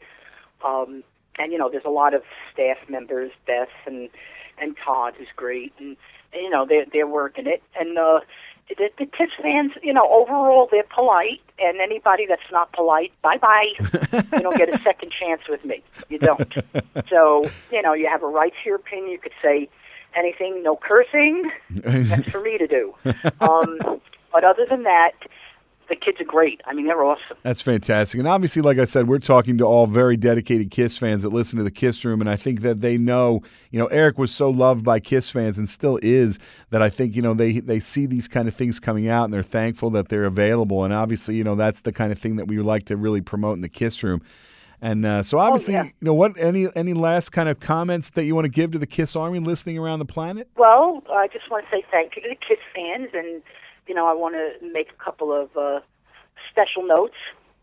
Um, 0.64 1.04
and, 1.40 1.52
you 1.52 1.58
know, 1.58 1.70
there's 1.72 1.86
a 1.86 1.90
lot 1.90 2.14
of 2.14 2.22
staff 2.54 2.78
members, 2.88 3.32
Beth 3.48 3.70
and, 3.88 4.10
and 4.60 4.76
Todd, 4.86 5.16
who's 5.18 5.28
great. 5.36 5.74
And, 5.80 5.98
you 6.34 6.50
know, 6.52 6.68
they're, 6.68 6.86
they're 6.94 7.08
working 7.08 7.48
it. 7.48 7.64
And, 7.80 7.98
uh, 7.98 8.20
the, 8.78 8.90
the 8.98 9.06
Kiss 9.06 9.30
fans, 9.42 9.72
you 9.82 9.94
know, 9.94 10.08
overall 10.12 10.68
they're 10.72 10.84
polite, 10.84 11.42
and 11.60 11.80
anybody 11.80 12.26
that's 12.28 12.42
not 12.52 12.72
polite, 12.74 13.12
bye 13.22 13.38
bye. 13.38 13.74
you 14.34 14.40
don't 14.40 14.58
get 14.58 14.70
a 14.70 14.82
second 14.84 15.12
chance 15.12 15.42
with 15.50 15.64
me. 15.66 15.84
You 16.10 16.20
don't. 16.20 16.54
So, 17.10 17.50
you 17.72 17.82
know, 17.82 17.94
you 17.94 18.08
have 18.08 18.24
a 18.24 18.28
right 18.28 18.54
to 18.64 18.70
your 18.70 18.76
opinion. 18.76 19.12
You 19.12 19.20
could 19.20 19.34
say 19.42 19.70
anything, 20.16 20.64
no 20.64 20.76
cursing. 20.76 21.52
That's 21.70 22.30
for 22.30 22.42
me 22.42 22.58
to 22.58 22.68
do. 22.68 22.96
Um, 23.42 23.80
but 24.32 24.44
other 24.44 24.66
than 24.70 24.84
that, 24.84 25.12
the 25.90 25.96
kids 25.96 26.22
are 26.22 26.26
great. 26.26 26.62
I 26.66 26.74
mean, 26.74 26.86
they're 26.86 27.04
awesome. 27.04 27.38
That's 27.44 27.62
fantastic. 27.62 28.20
And 28.20 28.28
obviously, 28.28 28.62
like 28.62 28.78
I 28.78 28.86
said, 28.86 29.08
we're 29.08 29.20
talking 29.20 29.58
to 29.58 29.66
all 29.66 29.88
very 29.88 30.16
dedicated 30.16 30.72
Kiss 30.72 30.98
fans 30.98 31.24
that 31.24 31.30
listen 31.30 31.58
to 31.58 31.64
the 31.64 31.72
Kiss 31.72 32.06
Room. 32.06 32.22
And 32.22 32.30
I 32.30 32.36
think 32.36 32.62
that 32.62 32.82
they 32.82 32.98
know, 32.98 33.42
you 33.72 33.80
know, 33.80 33.88
Eric 33.88 34.18
was 34.18 34.34
so 34.34 34.50
loved 34.50 34.86
by 34.86 35.00
Kiss 35.00 35.30
fans 35.30 35.58
and 35.58 35.68
still 35.68 36.00
is 36.02 36.40
that 36.70 36.82
I 36.82 36.90
think, 36.90 37.16
you 37.16 37.22
know, 37.22 37.34
they, 37.34 37.60
they 37.60 37.80
see 37.80 38.06
these 38.06 38.28
kind 38.28 38.48
of 38.48 38.56
things 38.56 38.80
coming 38.80 39.10
out 39.10 39.26
and 39.26 39.34
they're 39.34 39.44
thankful 39.44 39.90
that 39.92 40.10
they're 40.10 40.26
available. 40.26 40.84
And 40.84 40.94
obviously, 40.94 41.36
you 41.36 41.44
know, 41.44 41.56
that's 41.56 41.82
the 41.82 41.92
kind 41.92 42.12
of 42.12 42.20
thing 42.20 42.38
that 42.38 42.48
we 42.48 42.58
would 42.58 42.68
like 42.68 42.86
to 42.86 42.96
really 42.96 43.22
promote 43.22 43.56
in 43.56 43.62
the 43.62 43.70
Kiss 43.70 44.04
Room. 44.04 44.22
And 44.82 45.06
uh, 45.06 45.24
so, 45.24 45.40
obviously, 45.40 45.74
yeah. 45.74 45.84
you 45.84 45.92
know, 46.00 46.14
what 46.14 46.40
any 46.40 46.68
any 46.74 46.94
last 46.94 47.32
kind 47.32 47.50
of 47.50 47.60
comments 47.60 48.12
that 48.12 48.24
you 48.24 48.34
want 48.34 48.46
to 48.46 48.50
give 48.50 48.72
to 48.72 48.80
the 48.80 48.88
Kiss 48.88 49.14
Army 49.14 49.40
listening 49.40 49.78
around 49.78 50.00
the 50.00 50.06
planet? 50.06 50.48
Well, 50.56 51.04
I 51.12 51.28
just 51.28 51.52
want 51.52 51.66
to 51.66 51.72
say 51.72 51.84
thank 51.92 52.16
you 52.16 52.22
to 52.22 52.30
the 52.30 52.36
Kiss 52.36 52.60
fans, 52.74 53.10
and 53.14 53.42
you 53.90 53.96
know, 53.96 54.08
I 54.08 54.14
want 54.14 54.36
to 54.36 54.72
make 54.72 54.92
a 54.92 55.04
couple 55.04 55.34
of 55.34 55.58
uh, 55.58 55.82
special 56.50 56.84
notes, 56.84 57.16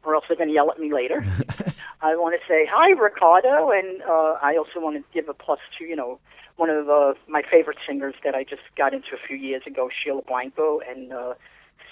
or 0.04 0.14
else 0.14 0.24
they're 0.28 0.36
going 0.36 0.48
to 0.48 0.54
yell 0.54 0.70
at 0.70 0.78
me 0.78 0.92
later. 0.92 1.24
I 2.02 2.14
want 2.16 2.38
to 2.38 2.46
say 2.46 2.68
hi, 2.70 2.90
Ricardo, 2.90 3.70
and 3.70 4.02
uh, 4.02 4.36
I 4.42 4.56
also 4.56 4.80
want 4.80 4.96
to 4.96 5.04
give 5.14 5.28
a 5.28 5.34
plus 5.34 5.60
to 5.78 5.84
you 5.84 5.96
know 5.96 6.18
one 6.56 6.68
of 6.68 6.90
uh, 6.90 7.14
my 7.28 7.42
favorite 7.50 7.78
singers 7.86 8.14
that 8.24 8.34
I 8.34 8.42
just 8.42 8.62
got 8.76 8.92
into 8.92 9.14
a 9.14 9.26
few 9.26 9.36
years 9.36 9.62
ago, 9.66 9.88
Sheila 9.88 10.22
Blanco, 10.22 10.80
and 10.80 11.12
uh, 11.12 11.34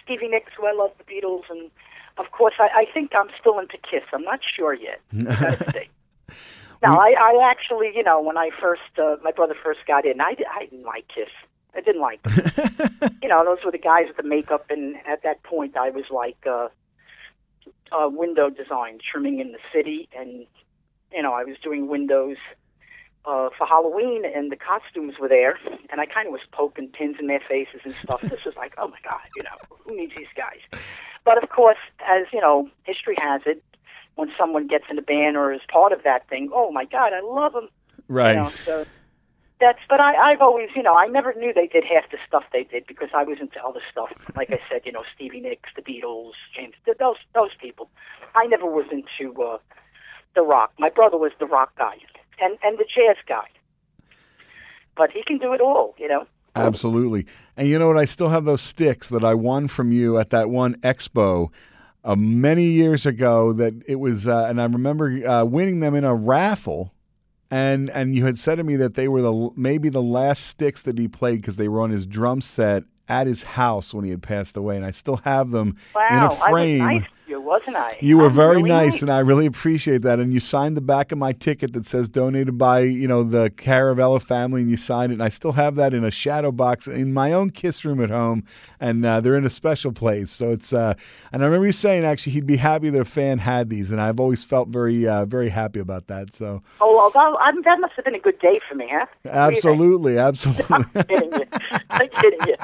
Stevie 0.02 0.28
Nicks, 0.28 0.52
who 0.58 0.66
I 0.66 0.72
love 0.72 0.90
the 0.98 1.04
Beatles, 1.04 1.44
and 1.48 1.70
of 2.18 2.30
course 2.32 2.54
I, 2.58 2.68
I 2.80 2.84
think 2.92 3.12
I'm 3.14 3.28
still 3.40 3.58
into 3.58 3.78
Kiss. 3.78 4.02
I'm 4.12 4.22
not 4.22 4.40
sure 4.56 4.74
yet. 4.74 5.00
Now, 6.82 6.98
I, 6.98 7.14
I 7.18 7.50
actually, 7.50 7.92
you 7.94 8.02
know, 8.02 8.20
when 8.20 8.36
I 8.36 8.50
first, 8.60 8.82
uh, 8.98 9.16
my 9.22 9.32
brother 9.32 9.54
first 9.62 9.80
got 9.86 10.04
in, 10.04 10.20
I, 10.20 10.36
I 10.54 10.66
didn't 10.66 10.84
like 10.84 11.06
Kiss. 11.08 11.30
I 11.74 11.80
didn't 11.80 12.00
like 12.00 12.22
them. 12.22 13.16
you 13.22 13.28
know, 13.28 13.44
those 13.44 13.58
were 13.64 13.72
the 13.72 13.78
guys 13.78 14.06
with 14.08 14.16
the 14.16 14.22
makeup, 14.22 14.66
and 14.70 14.96
at 15.06 15.22
that 15.22 15.42
point, 15.42 15.76
I 15.76 15.90
was 15.90 16.04
like, 16.10 16.38
uh, 16.46 16.68
uh, 17.92 18.08
window 18.08 18.50
design, 18.50 18.98
trimming 19.10 19.40
in 19.40 19.52
the 19.52 19.58
city, 19.72 20.08
and 20.16 20.46
you 21.12 21.22
know, 21.22 21.32
I 21.32 21.44
was 21.44 21.56
doing 21.62 21.88
windows 21.88 22.36
uh, 23.24 23.48
for 23.56 23.66
Halloween, 23.66 24.24
and 24.24 24.50
the 24.50 24.56
costumes 24.56 25.14
were 25.20 25.28
there, 25.28 25.58
and 25.90 26.00
I 26.00 26.06
kind 26.06 26.26
of 26.26 26.32
was 26.32 26.42
poking 26.52 26.88
pins 26.88 27.16
in 27.20 27.26
their 27.26 27.40
faces 27.40 27.80
and 27.84 27.94
stuff. 27.94 28.20
this 28.22 28.44
was 28.44 28.56
like, 28.56 28.74
oh 28.78 28.88
my 28.88 28.98
god, 29.02 29.20
you 29.36 29.42
know, 29.42 29.56
who 29.68 29.96
needs 29.96 30.12
these 30.16 30.26
guys? 30.36 30.80
But 31.24 31.42
of 31.42 31.48
course, 31.48 31.78
as 32.06 32.26
you 32.32 32.40
know, 32.40 32.68
history 32.84 33.16
has 33.18 33.42
it, 33.46 33.62
when 34.16 34.30
someone 34.38 34.66
gets 34.66 34.84
in 34.90 34.98
a 34.98 35.02
band 35.02 35.36
or 35.36 35.52
is 35.52 35.60
part 35.68 35.92
of 35.92 36.02
that 36.04 36.28
thing, 36.28 36.50
oh 36.52 36.70
my 36.70 36.84
god, 36.84 37.12
I 37.12 37.20
love 37.20 37.52
them. 37.52 37.68
Right. 38.08 38.32
You 38.32 38.42
know, 38.42 38.48
so 38.48 38.86
that's 39.60 39.78
but 39.88 40.00
I, 40.00 40.32
I've 40.32 40.40
always 40.40 40.68
you 40.74 40.82
know 40.82 40.94
I 40.94 41.06
never 41.06 41.34
knew 41.34 41.52
they 41.52 41.66
did 41.66 41.84
half 41.84 42.10
the 42.10 42.18
stuff 42.26 42.44
they 42.52 42.64
did 42.64 42.86
because 42.86 43.08
I 43.14 43.24
was 43.24 43.38
into 43.40 43.62
other 43.64 43.80
stuff. 43.90 44.10
Like 44.36 44.50
I 44.50 44.60
said, 44.70 44.82
you 44.84 44.92
know 44.92 45.04
Stevie 45.14 45.40
Nicks, 45.40 45.70
the 45.76 45.82
Beatles, 45.82 46.32
James, 46.54 46.74
th- 46.84 46.98
those 46.98 47.16
those 47.34 47.54
people. 47.60 47.90
I 48.34 48.46
never 48.46 48.66
was 48.66 48.86
into 48.90 49.42
uh, 49.42 49.58
the 50.34 50.42
rock. 50.42 50.72
My 50.78 50.90
brother 50.90 51.16
was 51.16 51.32
the 51.38 51.46
rock 51.46 51.76
guy 51.76 51.96
and 52.40 52.58
and 52.62 52.78
the 52.78 52.84
jazz 52.84 53.16
guy. 53.26 53.46
But 54.96 55.10
he 55.10 55.24
can 55.24 55.38
do 55.38 55.52
it 55.52 55.60
all, 55.60 55.94
you 55.98 56.08
know. 56.08 56.26
Absolutely. 56.56 57.26
And 57.56 57.68
you 57.68 57.78
know 57.78 57.88
what? 57.88 57.96
I 57.96 58.04
still 58.04 58.28
have 58.28 58.44
those 58.44 58.60
sticks 58.60 59.08
that 59.08 59.24
I 59.24 59.34
won 59.34 59.66
from 59.66 59.90
you 59.90 60.18
at 60.18 60.30
that 60.30 60.50
one 60.50 60.76
expo 60.76 61.50
uh, 62.04 62.14
many 62.14 62.64
years 62.64 63.06
ago. 63.06 63.52
That 63.52 63.74
it 63.88 63.96
was, 63.96 64.28
uh, 64.28 64.46
and 64.48 64.60
I 64.60 64.64
remember 64.64 65.26
uh, 65.26 65.44
winning 65.44 65.80
them 65.80 65.94
in 65.94 66.04
a 66.04 66.14
raffle. 66.14 66.92
And 67.50 67.90
and 67.90 68.14
you 68.16 68.24
had 68.24 68.38
said 68.38 68.56
to 68.56 68.64
me 68.64 68.76
that 68.76 68.94
they 68.94 69.08
were 69.08 69.22
the 69.22 69.50
maybe 69.56 69.88
the 69.88 70.02
last 70.02 70.46
sticks 70.46 70.82
that 70.82 70.98
he 70.98 71.08
played 71.08 71.36
because 71.40 71.56
they 71.56 71.68
were 71.68 71.80
on 71.80 71.90
his 71.90 72.06
drum 72.06 72.40
set 72.40 72.84
at 73.08 73.26
his 73.26 73.42
house 73.42 73.92
when 73.92 74.04
he 74.04 74.10
had 74.10 74.22
passed 74.22 74.56
away, 74.56 74.76
and 74.76 74.84
I 74.84 74.90
still 74.90 75.16
have 75.18 75.50
them 75.50 75.76
Wow, 75.94 76.08
in 76.10 76.22
a 76.22 76.30
frame. 76.30 76.82
I 76.82 76.92
was 76.94 77.02
nice 77.02 77.10
you, 77.34 77.40
wasn't 77.40 77.76
I? 77.76 77.96
You 78.00 78.18
were 78.18 78.26
I'm 78.26 78.32
very 78.32 78.56
really 78.56 78.68
nice, 78.68 79.02
and 79.02 79.10
I 79.10 79.18
really 79.18 79.46
appreciate 79.46 80.02
that. 80.02 80.18
And 80.18 80.32
you 80.32 80.40
signed 80.40 80.76
the 80.76 80.80
back 80.80 81.12
of 81.12 81.18
my 81.18 81.32
ticket 81.32 81.72
that 81.72 81.86
says 81.86 82.08
donated 82.08 82.56
by 82.58 82.80
you 82.80 83.08
know 83.08 83.22
the 83.22 83.50
Caravello 83.50 84.22
family, 84.22 84.62
and 84.62 84.70
you 84.70 84.76
signed 84.76 85.12
it. 85.12 85.14
And 85.14 85.22
I 85.22 85.28
still 85.28 85.52
have 85.52 85.74
that 85.76 85.94
in 85.94 86.04
a 86.04 86.10
shadow 86.10 86.52
box 86.52 86.86
in 86.86 87.12
my 87.12 87.32
own 87.32 87.50
kiss 87.50 87.84
room 87.84 88.02
at 88.02 88.10
home, 88.10 88.44
and 88.80 89.04
uh, 89.04 89.20
they're 89.20 89.36
in 89.36 89.44
a 89.44 89.50
special 89.50 89.92
place. 89.92 90.30
So 90.30 90.52
it's 90.52 90.72
uh, 90.72 90.94
and 91.32 91.42
I 91.42 91.46
remember 91.46 91.66
you 91.66 91.72
saying 91.72 92.04
actually 92.04 92.32
he'd 92.32 92.46
be 92.46 92.56
happy 92.56 92.90
that 92.90 93.00
a 93.00 93.04
fan 93.04 93.38
had 93.38 93.70
these, 93.70 93.90
and 93.90 94.00
I've 94.00 94.20
always 94.20 94.44
felt 94.44 94.68
very 94.68 95.06
uh, 95.06 95.24
very 95.24 95.48
happy 95.48 95.80
about 95.80 96.06
that. 96.08 96.32
So 96.32 96.62
Oh, 96.80 96.96
well, 96.96 97.10
that, 97.10 97.54
that 97.64 97.80
must 97.80 97.94
have 97.94 98.04
been 98.04 98.14
a 98.14 98.20
good 98.20 98.38
day 98.38 98.60
for 98.68 98.74
me, 98.74 98.88
huh? 98.90 99.06
What 99.22 99.32
do 99.32 99.56
you 99.56 99.62
think? 99.62 99.74
absolutely, 99.74 100.18
absolutely. 100.28 100.64
I'm 100.70 100.84
kidding 101.04 101.32
you. 101.32 101.46
I'm 101.90 102.08
kidding 102.08 102.40
you. 102.46 102.56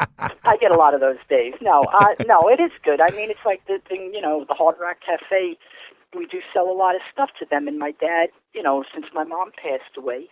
I 0.45 0.57
get 0.61 0.71
a 0.71 0.77
lot 0.77 0.95
of 0.95 1.01
those 1.01 1.19
days. 1.29 1.55
No, 1.61 1.83
uh, 1.83 2.15
no, 2.27 2.49
it 2.49 2.61
is 2.61 2.71
good. 2.83 3.01
I 3.01 3.11
mean, 3.11 3.31
it's 3.31 3.45
like 3.45 3.65
the 3.67 3.81
thing, 3.89 4.11
you 4.15 4.21
know, 4.21 4.45
the 4.49 4.55
Hard 4.61 4.77
Rock 4.79 4.99
Cafe. 5.01 5.57
We 6.15 6.27
do 6.27 6.41
sell 6.53 6.69
a 6.69 6.77
lot 6.77 6.95
of 6.95 7.01
stuff 7.11 7.31
to 7.39 7.47
them, 7.49 7.67
and 7.67 7.79
my 7.79 7.93
dad, 7.93 8.29
you 8.53 8.63
know, 8.63 8.85
since 8.93 9.07
my 9.15 9.25
mom 9.25 9.53
passed 9.57 9.97
away, 9.97 10.29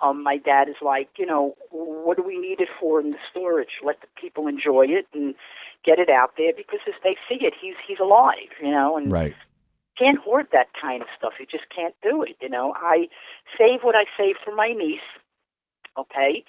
um, 0.00 0.22
my 0.22 0.38
dad 0.38 0.70
is 0.70 0.76
like, 0.80 1.10
you 1.18 1.26
know, 1.26 1.54
what 1.70 2.16
do 2.16 2.22
we 2.22 2.38
need 2.38 2.60
it 2.60 2.68
for 2.80 3.00
in 3.00 3.10
the 3.10 3.18
storage? 3.30 3.84
Let 3.84 4.00
the 4.00 4.06
people 4.18 4.46
enjoy 4.46 4.86
it, 4.88 5.06
and 5.12 5.34
get 5.84 5.98
it 5.98 6.08
out 6.08 6.32
there 6.38 6.52
because 6.56 6.80
as 6.88 6.94
they 7.04 7.16
see 7.28 7.44
it, 7.44 7.52
he's 7.60 7.74
he's 7.86 8.00
alive, 8.00 8.48
you 8.62 8.70
know, 8.70 8.96
and 8.96 9.12
Right. 9.12 9.36
can't 9.98 10.18
hoard 10.18 10.46
that 10.52 10.68
kind 10.80 11.02
of 11.02 11.08
stuff. 11.18 11.34
You 11.38 11.44
just 11.44 11.68
can't 11.74 11.94
do 12.02 12.22
it. 12.22 12.36
You 12.40 12.48
know, 12.48 12.72
I 12.76 13.08
save 13.58 13.80
what 13.82 13.94
I 13.94 14.04
save 14.16 14.36
for 14.42 14.54
my 14.54 14.68
niece, 14.68 15.08
okay, 15.98 16.44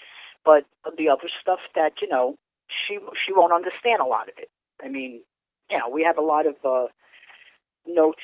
but 0.46 0.64
the 0.98 1.10
other 1.10 1.30
stuff 1.42 1.60
that 1.76 1.94
you 2.02 2.08
know 2.08 2.36
she 2.70 3.00
she 3.26 3.34
won't 3.34 3.52
understand 3.52 4.00
a 4.02 4.06
lot 4.06 4.30
of 4.30 4.36
it. 4.38 4.50
I 4.82 4.88
mean, 4.88 5.24
you 5.70 5.78
know, 5.78 5.90
we 5.90 6.04
have 6.04 6.18
a 6.18 6.22
lot 6.22 6.46
of 6.46 6.56
uh, 6.64 6.88
notes. 7.88 8.22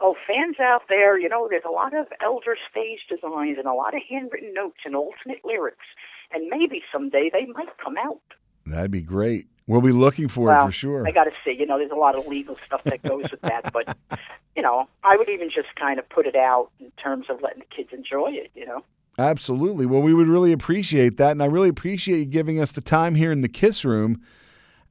Oh, 0.00 0.14
fans 0.26 0.56
out 0.58 0.82
there, 0.88 1.18
you 1.18 1.28
know, 1.28 1.46
there's 1.50 1.64
a 1.66 1.70
lot 1.70 1.94
of 1.94 2.06
elder 2.22 2.56
stage 2.70 3.00
designs 3.08 3.58
and 3.58 3.66
a 3.66 3.74
lot 3.74 3.94
of 3.94 4.00
handwritten 4.08 4.54
notes 4.54 4.78
and 4.84 4.96
alternate 4.96 5.44
lyrics, 5.44 5.84
and 6.32 6.48
maybe 6.48 6.82
someday 6.90 7.30
they 7.30 7.46
might 7.46 7.76
come 7.82 7.96
out. 7.98 8.20
That'd 8.66 8.90
be 8.90 9.02
great. 9.02 9.46
We'll 9.66 9.82
be 9.82 9.92
looking 9.92 10.28
for 10.28 10.46
Well, 10.46 10.64
it 10.64 10.66
for 10.66 10.72
sure. 10.72 11.06
I 11.06 11.12
got 11.12 11.24
to 11.24 11.32
see. 11.44 11.52
You 11.52 11.66
know, 11.66 11.78
there's 11.78 11.90
a 11.90 11.96
lot 11.96 12.16
of 12.16 12.26
legal 12.26 12.56
stuff 12.64 12.82
that 12.84 13.02
goes 13.02 13.30
with 13.30 13.40
that, 13.42 13.72
but 13.72 13.96
you 14.56 14.62
know, 14.62 14.88
I 15.04 15.16
would 15.16 15.28
even 15.28 15.50
just 15.50 15.68
kind 15.76 15.98
of 15.98 16.08
put 16.08 16.26
it 16.26 16.34
out 16.34 16.70
in 16.80 16.90
terms 16.92 17.26
of 17.28 17.40
letting 17.42 17.60
the 17.60 17.66
kids 17.66 17.90
enjoy 17.92 18.30
it. 18.32 18.50
You 18.54 18.66
know. 18.66 18.84
Absolutely. 19.18 19.86
Well, 19.86 20.00
we 20.02 20.14
would 20.14 20.28
really 20.28 20.52
appreciate 20.52 21.18
that, 21.18 21.32
and 21.32 21.42
I 21.42 21.46
really 21.46 21.68
appreciate 21.68 22.18
you 22.18 22.24
giving 22.24 22.58
us 22.58 22.72
the 22.72 22.80
time 22.80 23.14
here 23.14 23.30
in 23.32 23.42
the 23.42 23.48
Kiss 23.48 23.84
Room. 23.84 24.22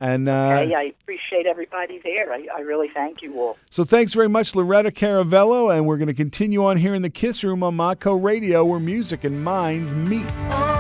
And 0.02 0.30
uh, 0.30 0.58
hey, 0.58 0.74
I 0.74 0.94
appreciate 1.02 1.46
everybody 1.46 2.00
there. 2.04 2.32
I, 2.32 2.48
I 2.56 2.60
really 2.62 2.90
thank 2.94 3.22
you 3.22 3.38
all. 3.40 3.58
so, 3.70 3.84
thanks 3.84 4.14
very 4.14 4.30
much, 4.30 4.56
Loretta 4.56 4.92
Caravello, 4.92 5.76
and 5.76 5.86
we're 5.86 5.98
going 5.98 6.08
to 6.08 6.14
continue 6.14 6.64
on 6.64 6.78
here 6.78 6.96
in 6.96 7.02
the 7.02 7.10
Kiss 7.10 7.44
Room 7.44 7.64
on 7.64 7.76
Monco 7.76 8.22
Radio, 8.22 8.64
where 8.64 8.80
music 8.80 9.26
and 9.26 9.44
minds 9.44 9.94
meet. 9.94 10.79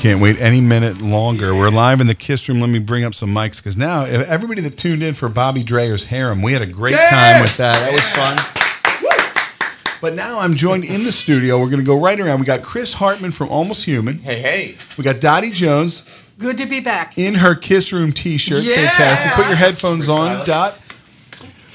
Can't 0.00 0.22
wait 0.22 0.40
any 0.40 0.62
minute 0.62 1.02
longer. 1.02 1.54
We're 1.54 1.68
live 1.68 2.00
in 2.00 2.06
the 2.06 2.14
Kiss 2.14 2.48
Room. 2.48 2.58
Let 2.58 2.70
me 2.70 2.78
bring 2.78 3.04
up 3.04 3.14
some 3.14 3.28
mics 3.34 3.58
because 3.58 3.76
now 3.76 4.04
everybody 4.04 4.62
that 4.62 4.78
tuned 4.78 5.02
in 5.02 5.12
for 5.12 5.28
Bobby 5.28 5.62
Dreher's 5.62 6.04
Harem, 6.04 6.40
we 6.40 6.54
had 6.54 6.62
a 6.62 6.66
great 6.66 6.96
time 6.96 7.42
with 7.42 7.54
that. 7.58 7.74
That 7.74 7.92
was 7.92 8.00
fun. 8.16 9.98
But 10.00 10.14
now 10.14 10.38
I'm 10.38 10.56
joined 10.56 10.84
in 10.84 11.04
the 11.04 11.12
studio. 11.12 11.58
We're 11.60 11.68
going 11.68 11.80
to 11.80 11.86
go 11.86 12.00
right 12.00 12.18
around. 12.18 12.40
We 12.40 12.46
got 12.46 12.62
Chris 12.62 12.94
Hartman 12.94 13.30
from 13.30 13.50
Almost 13.50 13.84
Human. 13.84 14.20
Hey, 14.20 14.40
hey. 14.40 14.76
We 14.96 15.04
got 15.04 15.20
Dottie 15.20 15.50
Jones 15.50 16.02
Good 16.38 16.56
to 16.56 16.64
be 16.64 16.80
back. 16.80 17.18
in 17.18 17.34
her 17.34 17.54
Kiss 17.54 17.92
Room 17.92 18.12
T-shirt. 18.12 18.62
Yeah! 18.62 18.76
Fantastic. 18.76 19.32
Put 19.32 19.48
your 19.48 19.56
headphones 19.56 20.08
on, 20.08 20.46
Dot. 20.46 20.78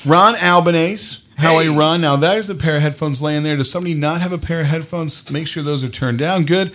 Ron 0.03 0.33
Albanese. 0.37 1.21
How 1.37 1.57
are 1.57 1.63
you, 1.63 1.77
Ron? 1.77 2.01
Now 2.01 2.15
there's 2.15 2.49
a 2.49 2.55
pair 2.55 2.77
of 2.77 2.81
headphones 2.81 3.21
laying 3.21 3.43
there. 3.43 3.55
Does 3.55 3.69
somebody 3.69 3.93
not 3.93 4.21
have 4.21 4.33
a 4.33 4.39
pair 4.39 4.61
of 4.61 4.65
headphones? 4.65 5.29
Make 5.29 5.45
sure 5.45 5.61
those 5.61 5.83
are 5.83 5.89
turned 5.89 6.17
down. 6.17 6.45
Good. 6.45 6.73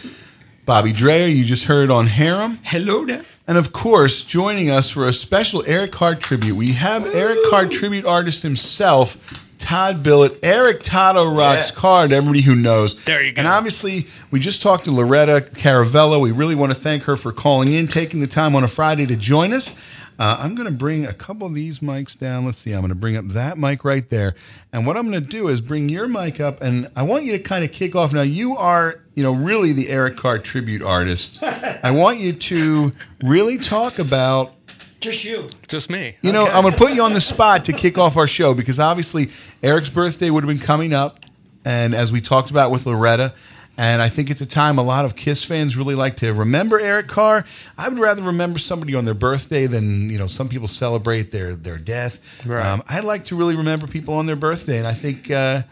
Bobby 0.71 0.93
Dreyer, 0.93 1.27
you 1.27 1.43
just 1.45 1.65
heard 1.65 1.91
on 1.91 2.07
Harem. 2.07 2.61
Hello 2.63 3.05
there. 3.05 3.25
And 3.49 3.59
of 3.59 3.73
course, 3.73 4.23
joining 4.23 4.71
us 4.71 4.89
for 4.89 5.05
a 5.05 5.13
special 5.13 5.65
Eric 5.67 5.91
Carr 5.91 6.15
tribute, 6.15 6.55
we 6.55 6.75
have 6.75 7.13
Eric 7.13 7.39
Carr 7.51 7.67
tribute 7.67 8.05
artist 8.05 8.45
himself, 8.45 9.17
Todd 9.59 10.05
Billett. 10.05 10.39
Eric 10.45 10.85
Tado 10.85 11.37
rocks 11.37 11.71
Yeah. 11.73 11.77
Carr 11.77 12.05
everybody 12.05 12.43
who 12.43 12.55
knows. 12.55 12.95
There 13.03 13.21
you 13.21 13.33
go. 13.33 13.41
And 13.41 13.49
obviously, 13.49 14.07
we 14.31 14.39
just 14.39 14.63
talked 14.63 14.85
to 14.85 14.93
Loretta 14.93 15.45
Caravello. 15.55 16.21
We 16.21 16.31
really 16.31 16.55
want 16.55 16.71
to 16.71 16.79
thank 16.79 17.03
her 17.03 17.17
for 17.17 17.33
calling 17.33 17.73
in, 17.73 17.89
taking 17.89 18.21
the 18.21 18.29
time 18.29 18.55
on 18.55 18.63
a 18.63 18.69
Friday 18.69 19.07
to 19.07 19.17
join 19.17 19.53
us. 19.53 19.75
Uh, 20.21 20.37
I'm 20.39 20.55
going 20.55 20.69
to 20.69 20.75
bring 20.75 21.07
a 21.07 21.15
couple 21.15 21.47
of 21.47 21.55
these 21.55 21.81
mics 21.81 22.17
down. 22.17 22.45
Let's 22.45 22.59
see. 22.59 22.73
I'm 22.73 22.81
going 22.81 22.91
to 22.91 22.95
bring 22.95 23.17
up 23.17 23.25
that 23.29 23.57
mic 23.57 23.87
right 23.87 24.07
there. 24.11 24.35
And 24.71 24.87
what 24.87 24.99
I'm 24.99 25.11
going 25.11 25.23
to 25.23 25.27
do 25.27 25.49
is 25.49 25.63
bring 25.63 25.89
your 25.89 26.09
mic 26.09 26.41
up, 26.41 26.61
and 26.61 26.89
I 26.95 27.05
want 27.05 27.25
you 27.25 27.33
to 27.33 27.39
kind 27.39 27.65
of 27.65 27.73
kick 27.73 27.97
off. 27.97 28.13
Now, 28.13 28.21
you 28.21 28.55
are, 28.59 29.01
you 29.15 29.23
know, 29.23 29.33
really 29.33 29.73
the 29.73 29.89
Eric 29.89 30.19
Carr 30.19 30.39
tribute 30.39 30.83
artist. 30.83 31.43
I 31.43 31.91
want 31.93 32.19
you 32.19 32.35
to 32.35 32.93
really 33.25 33.57
talk 33.57 33.99
about 33.99 34.53
Just 35.01 35.25
you. 35.25 35.49
Just 35.69 35.89
me. 35.89 36.19
you 36.21 36.33
know, 36.33 36.45
I'm 36.45 36.65
going 36.65 36.75
to 36.75 36.79
put 36.79 36.93
you 36.93 37.03
on 37.03 37.15
the 37.15 37.21
spot 37.23 37.65
to 37.65 37.73
kick 37.73 37.97
off 37.97 38.19
our 38.19 38.27
show 38.27 38.53
because 38.53 38.79
obviously 38.79 39.31
Eric's 39.63 39.89
birthday 39.89 40.29
would 40.29 40.45
have 40.45 40.49
been 40.55 40.65
coming 40.65 40.93
up, 40.93 41.19
and 41.65 41.95
as 41.95 42.13
we 42.13 42.21
talked 42.21 42.51
about 42.51 42.71
with 42.71 42.85
Loretta, 42.85 43.33
and 43.81 44.03
I 44.03 44.11
think 44.11 44.31
it's 44.31 44.43
a 44.43 44.47
time 44.47 44.77
a 44.77 44.83
lot 44.83 45.07
of 45.07 45.17
Kiss 45.17 45.43
fans 45.43 45.75
really 45.75 45.95
like 45.95 46.17
to 46.17 46.35
remember 46.35 46.79
Eric 46.79 47.09
Carr. 47.09 47.47
I 47.79 47.89
would 47.89 47.99
rather 47.99 48.23
remember 48.23 48.59
somebody 48.59 48.95
on 48.95 49.07
their 49.07 49.15
birthday 49.15 49.67
than 49.67 50.11
you 50.11 50.19
know 50.19 50.27
some 50.27 50.51
people 50.51 50.69
celebrate 50.69 51.33
their 51.33 51.55
their 51.55 51.79
death. 51.79 52.21
Right. 52.47 52.65
Um, 52.65 52.83
I 52.87 53.01
like 53.01 53.25
to 53.27 53.37
really 53.37 53.57
remember 53.57 53.87
people 53.87 54.15
on 54.15 54.27
their 54.27 54.37
birthday, 54.37 54.79
and 54.79 54.87
I 54.87 54.93
think. 54.95 55.31
Uh, 55.31 55.63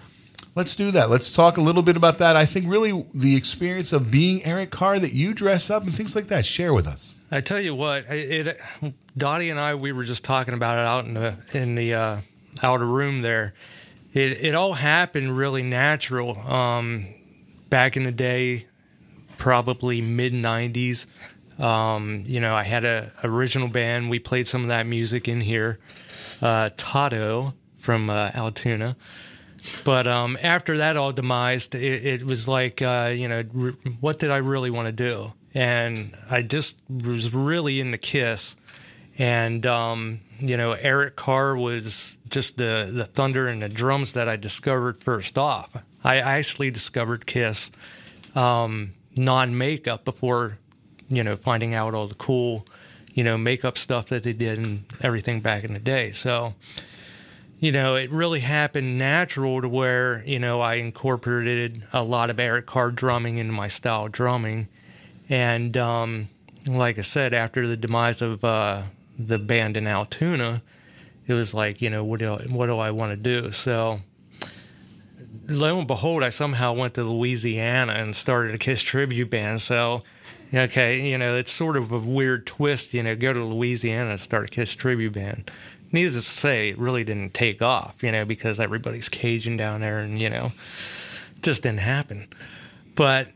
Let's 0.54 0.74
do 0.74 0.90
that. 0.90 1.08
Let's 1.08 1.30
talk 1.30 1.56
a 1.56 1.60
little 1.60 1.82
bit 1.82 1.96
about 1.96 2.18
that. 2.18 2.34
I 2.34 2.44
think 2.44 2.66
really 2.68 3.06
the 3.14 3.36
experience 3.36 3.92
of 3.92 4.10
being 4.10 4.44
Eric 4.44 4.72
Carr 4.72 4.98
that 4.98 5.12
you 5.12 5.32
dress 5.32 5.70
up 5.70 5.84
and 5.84 5.94
things 5.94 6.16
like 6.16 6.28
that. 6.28 6.44
Share 6.44 6.74
with 6.74 6.88
us. 6.88 7.14
I 7.30 7.40
tell 7.42 7.60
you 7.60 7.76
what, 7.76 8.06
it, 8.10 8.58
it 8.82 8.94
Dottie 9.16 9.50
and 9.50 9.60
I 9.60 9.76
we 9.76 9.92
were 9.92 10.02
just 10.02 10.24
talking 10.24 10.54
about 10.54 10.78
it 10.78 10.84
out 10.84 11.04
in 11.04 11.14
the 11.14 11.36
in 11.52 11.76
the 11.76 11.94
uh, 11.94 12.20
outer 12.60 12.86
room 12.86 13.22
there. 13.22 13.54
It 14.12 14.44
it 14.44 14.54
all 14.56 14.72
happened 14.72 15.36
really 15.36 15.62
natural. 15.62 16.36
Um, 16.40 17.06
back 17.70 17.96
in 17.96 18.04
the 18.04 18.12
day, 18.12 18.66
probably 19.36 20.00
mid 20.00 20.32
'90s. 20.32 21.06
Um, 21.58 22.22
you 22.26 22.40
know, 22.40 22.54
I 22.54 22.62
had 22.62 22.84
a 22.84 23.12
original 23.24 23.68
band. 23.68 24.10
We 24.10 24.18
played 24.18 24.46
some 24.46 24.62
of 24.62 24.68
that 24.68 24.86
music 24.86 25.28
in 25.28 25.40
here. 25.40 25.78
Uh, 26.40 26.70
Tato 26.76 27.54
from 27.76 28.10
uh, 28.10 28.30
Altoona. 28.34 28.96
But 29.84 30.06
um, 30.06 30.38
after 30.42 30.78
that 30.78 30.96
all 30.96 31.12
demised, 31.12 31.74
it, 31.74 32.06
it 32.06 32.22
was 32.22 32.46
like, 32.46 32.80
uh, 32.80 33.12
you 33.14 33.28
know, 33.28 33.44
r- 33.58 33.74
what 34.00 34.18
did 34.18 34.30
I 34.30 34.36
really 34.36 34.70
want 34.70 34.86
to 34.86 34.92
do? 34.92 35.32
And 35.54 36.16
I 36.30 36.42
just 36.42 36.78
was 36.88 37.32
really 37.34 37.80
into 37.80 37.98
Kiss. 37.98 38.56
And, 39.18 39.66
um, 39.66 40.20
you 40.38 40.56
know, 40.56 40.72
Eric 40.72 41.16
Carr 41.16 41.56
was 41.56 42.18
just 42.28 42.56
the, 42.56 42.90
the 42.92 43.04
thunder 43.04 43.48
and 43.48 43.60
the 43.60 43.68
drums 43.68 44.12
that 44.12 44.28
I 44.28 44.36
discovered 44.36 45.00
first 45.00 45.36
off. 45.36 45.82
I 46.04 46.16
actually 46.16 46.70
discovered 46.70 47.26
Kiss 47.26 47.70
um, 48.34 48.94
non 49.16 49.56
makeup 49.56 50.04
before, 50.04 50.58
you 51.08 51.22
know, 51.24 51.36
finding 51.36 51.74
out 51.74 51.94
all 51.94 52.06
the 52.06 52.14
cool, 52.14 52.66
you 53.14 53.24
know, 53.24 53.36
makeup 53.36 53.76
stuff 53.76 54.06
that 54.06 54.22
they 54.22 54.32
did 54.32 54.58
and 54.58 54.84
everything 55.00 55.40
back 55.40 55.64
in 55.64 55.72
the 55.72 55.80
day. 55.80 56.10
So, 56.12 56.54
you 57.58 57.72
know, 57.72 57.96
it 57.96 58.10
really 58.10 58.40
happened 58.40 58.98
natural 58.98 59.60
to 59.60 59.68
where, 59.68 60.22
you 60.24 60.38
know, 60.38 60.60
I 60.60 60.74
incorporated 60.74 61.82
a 61.92 62.02
lot 62.02 62.30
of 62.30 62.38
Eric 62.38 62.66
Carr 62.66 62.90
drumming 62.90 63.38
into 63.38 63.52
my 63.52 63.68
style 63.68 64.06
of 64.06 64.12
drumming. 64.12 64.68
And 65.28 65.76
um, 65.76 66.28
like 66.66 66.98
I 66.98 67.02
said, 67.02 67.34
after 67.34 67.66
the 67.66 67.76
demise 67.76 68.22
of 68.22 68.44
uh, 68.44 68.82
the 69.18 69.38
band 69.38 69.76
in 69.76 69.86
Altoona, 69.86 70.62
it 71.26 71.34
was 71.34 71.52
like, 71.52 71.82
you 71.82 71.90
know, 71.90 72.04
what 72.04 72.20
do 72.20 72.34
I, 72.34 72.42
what 72.44 72.66
do 72.66 72.78
I 72.78 72.92
want 72.92 73.10
to 73.10 73.16
do? 73.16 73.50
So 73.50 74.00
lo 75.48 75.78
and 75.78 75.86
behold, 75.86 76.22
I 76.22 76.28
somehow 76.28 76.72
went 76.74 76.94
to 76.94 77.04
Louisiana 77.04 77.92
and 77.94 78.14
started 78.14 78.54
a 78.54 78.58
Kiss 78.58 78.82
tribute 78.82 79.30
band. 79.30 79.60
So, 79.60 80.02
okay, 80.52 81.08
you 81.08 81.18
know, 81.18 81.36
it's 81.36 81.50
sort 81.50 81.76
of 81.76 81.90
a 81.90 81.98
weird 81.98 82.46
twist, 82.46 82.94
you 82.94 83.02
know, 83.02 83.16
go 83.16 83.32
to 83.32 83.44
Louisiana 83.44 84.10
and 84.10 84.20
start 84.20 84.44
a 84.44 84.48
Kiss 84.48 84.74
tribute 84.74 85.14
band. 85.14 85.50
Needless 85.90 86.24
to 86.24 86.30
say, 86.30 86.68
it 86.68 86.78
really 86.78 87.02
didn't 87.02 87.32
take 87.32 87.62
off, 87.62 88.02
you 88.02 88.12
know, 88.12 88.26
because 88.26 88.60
everybody's 88.60 89.08
Cajun 89.08 89.56
down 89.56 89.80
there 89.80 90.00
and, 90.00 90.20
you 90.20 90.28
know, 90.28 90.52
just 91.40 91.62
didn't 91.62 91.80
happen. 91.80 92.28
But 92.94 93.28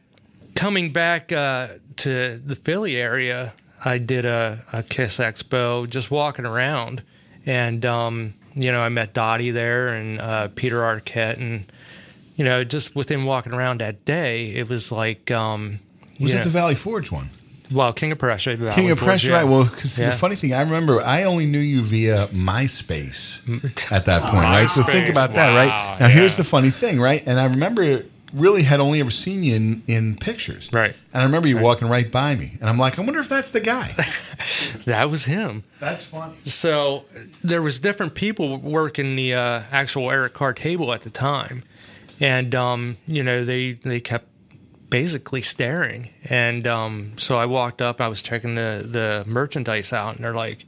coming 0.55 0.93
back 0.93 1.33
uh, 1.33 1.69
to 1.97 2.37
the 2.45 2.57
Philly 2.57 2.97
area, 2.97 3.55
I 3.83 3.97
did 3.97 4.27
a, 4.27 4.65
a 4.71 4.83
Kiss 4.83 5.19
Expo 5.19 5.89
just 5.89 6.11
walking 6.11 6.45
around. 6.45 7.03
And, 7.47 7.87
um, 7.87 8.35
you 8.55 8.71
know, 8.71 8.83
I 8.83 8.91
met 8.91 9.15
Dottie 9.15 9.51
there 9.51 9.89
and 9.89 10.21
uh, 10.21 10.49
Peter 10.49 10.81
Arquette. 10.81 11.39
And, 11.39 11.73
you 12.43 12.49
know, 12.49 12.65
just 12.65 12.97
within 12.97 13.25
walking 13.25 13.53
around 13.53 13.81
that 13.83 14.05
day, 14.05 14.47
it 14.47 14.69
was 14.69 14.91
like, 14.91 15.31
um, 15.31 15.79
Was 16.19 16.33
it 16.33 16.39
know, 16.39 16.43
the 16.43 16.51
Valley 16.51 16.75
Forge 16.75 17.13
one? 17.13 17.29
well, 17.71 17.93
King 17.93 18.11
of 18.11 18.19
Prussia. 18.19 18.57
King 18.75 18.91
of 18.91 18.99
Pressure, 18.99 19.33
right? 19.33 19.45
Well, 19.45 19.63
because 19.65 19.97
Yeah. 19.97 20.11
the 20.11 20.17
funny 20.17 20.35
thing, 20.35 20.53
I 20.53 20.61
remember 20.63 21.01
I 21.01 21.23
only 21.23 21.47
knew 21.47 21.61
you 21.61 21.83
via 21.83 22.27
MySpace 22.33 23.93
at 23.93 24.07
that 24.07 24.23
point, 24.23 24.43
right? 24.43 24.69
So 24.69 24.83
think 24.83 25.09
about 25.09 25.35
that, 25.35 25.55
right? 25.55 25.69
wow, 25.69 25.99
Now, 26.01 26.09
here's 26.09 26.37
the 26.37 26.43
funny 26.43 26.71
thing, 26.71 27.01
right? 27.01 27.23
And 27.27 27.39
I 27.39 27.45
remember 27.45 28.03
really 28.35 28.65
had 28.65 28.81
only 28.81 28.99
ever 28.99 29.11
seen 29.13 29.45
you 29.45 29.55
in, 29.55 29.83
in 29.87 30.17
pictures, 30.17 30.69
Right. 30.73 30.97
And 31.15 31.23
I 31.23 31.25
remember 31.25 31.47
you 31.47 31.59
walking 31.59 31.87
right 31.89 32.11
by 32.11 32.35
me, 32.35 32.57
and 32.61 32.69
I'm 32.69 32.79
like, 32.79 32.99
I 32.99 33.03
wonder 33.03 33.21
if 33.21 33.29
that's 33.29 33.53
the 33.53 33.61
guy. 33.61 33.93
that 34.87 35.11
was 35.11 35.27
him. 35.27 35.63
that's 35.79 36.07
funny. 36.07 36.35
So 36.45 37.05
there 37.45 37.63
was 37.63 37.79
different 37.79 38.15
people 38.15 38.57
working 38.59 39.15
the 39.15 39.35
uh, 39.35 39.63
actual 39.71 40.11
Eric 40.11 40.33
Carr 40.33 40.55
table 40.55 40.93
at 40.93 41.03
the 41.03 41.11
time, 41.11 41.63
and 42.21 42.55
um, 42.55 42.97
you 43.07 43.23
know 43.23 43.45
they 43.45 43.73
they 43.73 44.01
kept 44.01 44.27
basically 44.93 45.41
staring. 45.41 46.11
And 46.25 46.67
um, 46.67 47.13
so 47.17 47.39
I 47.39 47.47
walked 47.47 47.81
up, 47.81 47.99
I 48.01 48.09
was 48.09 48.23
checking 48.23 48.55
the 48.55 48.87
the 48.87 49.25
merchandise 49.27 49.91
out, 49.93 50.17
and 50.17 50.25
they're 50.25 50.35
like, 50.35 50.67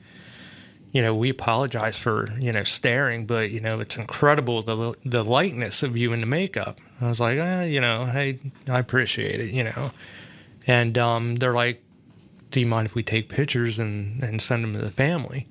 you 0.92 1.02
know, 1.02 1.14
we 1.14 1.28
apologize 1.28 1.98
for 1.98 2.30
you 2.38 2.50
know 2.50 2.64
staring, 2.64 3.26
but 3.26 3.50
you 3.50 3.60
know 3.60 3.80
it's 3.80 3.98
incredible 3.98 4.62
the 4.62 4.94
the 5.04 5.22
likeness 5.22 5.82
of 5.82 5.96
you 5.96 6.12
in 6.14 6.20
the 6.20 6.26
makeup. 6.26 6.78
I 7.02 7.08
was 7.08 7.20
like, 7.20 7.36
eh, 7.36 7.64
you 7.64 7.82
know, 7.82 8.06
hey, 8.06 8.38
I 8.66 8.78
appreciate 8.78 9.40
it, 9.40 9.52
you 9.52 9.64
know, 9.64 9.90
and 10.66 10.96
um, 10.96 11.34
they're 11.36 11.52
like, 11.52 11.82
do 12.50 12.60
you 12.60 12.66
mind 12.66 12.86
if 12.86 12.94
we 12.94 13.02
take 13.02 13.28
pictures 13.28 13.78
and, 13.78 14.22
and 14.22 14.40
send 14.40 14.64
them 14.64 14.72
to 14.72 14.78
the 14.78 14.90
family? 14.90 15.46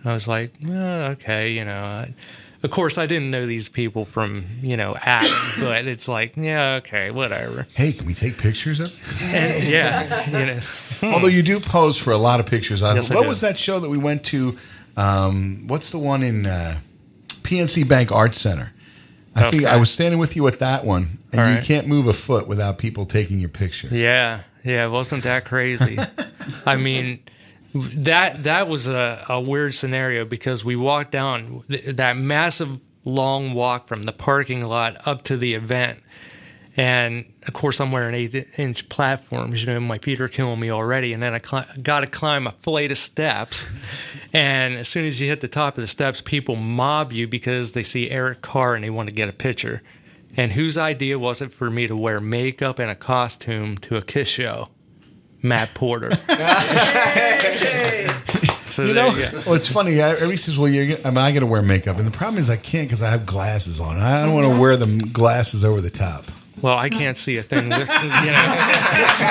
And 0.00 0.10
I 0.10 0.12
was 0.12 0.28
like, 0.28 0.52
"Eh, 0.62 1.08
okay, 1.12 1.50
you 1.52 1.64
know. 1.64 1.82
I, 1.82 2.14
of 2.62 2.70
course, 2.70 2.98
I 2.98 3.06
didn't 3.06 3.30
know 3.30 3.46
these 3.46 3.68
people 3.68 4.04
from, 4.04 4.44
you 4.62 4.76
know, 4.76 4.96
acting, 5.00 5.30
but 5.64 5.86
it's 5.86 6.08
like, 6.08 6.36
yeah, 6.36 6.76
okay, 6.76 7.10
whatever. 7.10 7.66
Hey, 7.74 7.92
can 7.92 8.06
we 8.06 8.14
take 8.14 8.38
pictures 8.38 8.80
of? 8.80 8.92
And 9.34 9.64
yeah, 9.64 10.26
you 10.26 10.46
know, 10.46 10.60
Although 11.14 11.28
you 11.28 11.42
do 11.42 11.60
pose 11.60 11.96
for 11.98 12.12
a 12.12 12.18
lot 12.18 12.40
of 12.40 12.46
pictures. 12.46 12.82
I, 12.82 12.94
Yes, 12.94 13.10
I 13.10 13.14
what 13.14 13.22
do. 13.22 13.28
was 13.28 13.40
that 13.42 13.58
show 13.58 13.78
that 13.80 13.88
we 13.88 13.98
went 13.98 14.24
to? 14.26 14.56
Um, 14.96 15.64
what's 15.68 15.90
the 15.92 15.98
one 15.98 16.22
in 16.24 16.46
uh, 16.46 16.78
PNC 17.28 17.88
Bank 17.88 18.10
Arts 18.10 18.40
Center? 18.40 18.72
I 19.36 19.50
think 19.52 19.64
I 19.64 19.76
was 19.76 19.90
standing 19.90 20.18
with 20.18 20.34
you 20.34 20.48
at 20.48 20.58
that 20.58 20.84
one, 20.84 21.18
and 21.30 21.40
All 21.40 21.54
you 21.54 21.62
can't 21.62 21.86
move 21.86 22.08
a 22.08 22.12
foot 22.12 22.48
without 22.48 22.78
people 22.78 23.04
taking 23.06 23.38
your 23.38 23.50
picture. 23.50 23.86
yeah, 23.92 24.40
yeah, 24.64 24.84
it 24.84 24.90
wasn't 24.90 25.22
that 25.22 25.44
crazy. 25.44 25.96
I 26.66 26.74
mean, 26.74 27.20
that 27.74 28.44
that 28.44 28.68
was 28.68 28.88
a, 28.88 29.24
a 29.28 29.40
weird 29.40 29.74
scenario 29.74 30.24
because 30.24 30.64
we 30.64 30.76
walked 30.76 31.12
down 31.12 31.62
th- 31.68 31.96
that 31.96 32.16
massive 32.16 32.80
long 33.04 33.52
walk 33.54 33.86
from 33.86 34.04
the 34.04 34.12
parking 34.12 34.64
lot 34.64 35.06
up 35.06 35.22
to 35.22 35.36
the 35.36 35.54
event. 35.54 36.02
And 36.76 37.24
of 37.46 37.54
course, 37.54 37.80
I'm 37.80 37.90
wearing 37.90 38.14
eight 38.14 38.46
inch 38.56 38.88
platforms. 38.88 39.64
You 39.64 39.74
know, 39.74 39.80
my 39.80 39.98
feet 39.98 40.20
are 40.20 40.28
killing 40.28 40.60
me 40.60 40.70
already. 40.70 41.12
And 41.12 41.20
then 41.22 41.34
I 41.34 41.40
cli- 41.40 41.64
got 41.82 42.00
to 42.00 42.06
climb 42.06 42.46
a 42.46 42.52
flight 42.52 42.92
of 42.92 42.98
steps. 42.98 43.70
And 44.32 44.76
as 44.76 44.88
soon 44.88 45.04
as 45.04 45.20
you 45.20 45.26
hit 45.26 45.40
the 45.40 45.48
top 45.48 45.76
of 45.76 45.82
the 45.82 45.88
steps, 45.88 46.20
people 46.20 46.54
mob 46.54 47.12
you 47.12 47.26
because 47.26 47.72
they 47.72 47.82
see 47.82 48.10
Eric 48.10 48.42
Carr 48.42 48.76
and 48.76 48.84
they 48.84 48.90
want 48.90 49.08
to 49.08 49.14
get 49.14 49.28
a 49.28 49.32
picture. 49.32 49.82
And 50.36 50.52
whose 50.52 50.78
idea 50.78 51.18
was 51.18 51.42
it 51.42 51.50
for 51.50 51.68
me 51.68 51.88
to 51.88 51.96
wear 51.96 52.20
makeup 52.20 52.78
and 52.78 52.90
a 52.90 52.94
costume 52.94 53.76
to 53.78 53.96
a 53.96 54.02
kiss 54.02 54.28
show? 54.28 54.68
Matt 55.42 55.74
Porter. 55.74 56.10
So 58.70 58.82
You 58.84 58.92
there 58.92 59.10
know, 59.10 59.16
you 59.16 59.30
go. 59.30 59.42
well, 59.46 59.54
it's 59.54 59.72
funny. 59.72 60.00
I- 60.00 60.10
Everybody 60.10 60.36
says, 60.36 60.58
"Well, 60.58 60.68
you're." 60.68 60.98
I 61.04 61.08
mean, 61.10 61.18
I 61.18 61.32
got 61.32 61.40
to 61.40 61.46
wear 61.46 61.62
makeup, 61.62 61.96
and 61.96 62.06
the 62.06 62.10
problem 62.12 62.38
is 62.38 62.50
I 62.50 62.56
can't 62.58 62.86
because 62.86 63.00
I 63.02 63.08
have 63.10 63.24
glasses 63.24 63.80
on. 63.80 63.96
I 63.96 64.22
don't 64.24 64.34
want 64.34 64.46
to 64.52 64.60
wear 64.60 64.76
the 64.76 64.86
glasses 65.10 65.64
over 65.64 65.80
the 65.80 65.90
top. 65.90 66.26
Well, 66.60 66.76
I 66.76 66.90
can't 66.90 67.16
see 67.16 67.38
a 67.38 67.42
thing. 67.42 67.70
With, 67.70 67.78
you 67.78 67.84
know, 67.86 67.88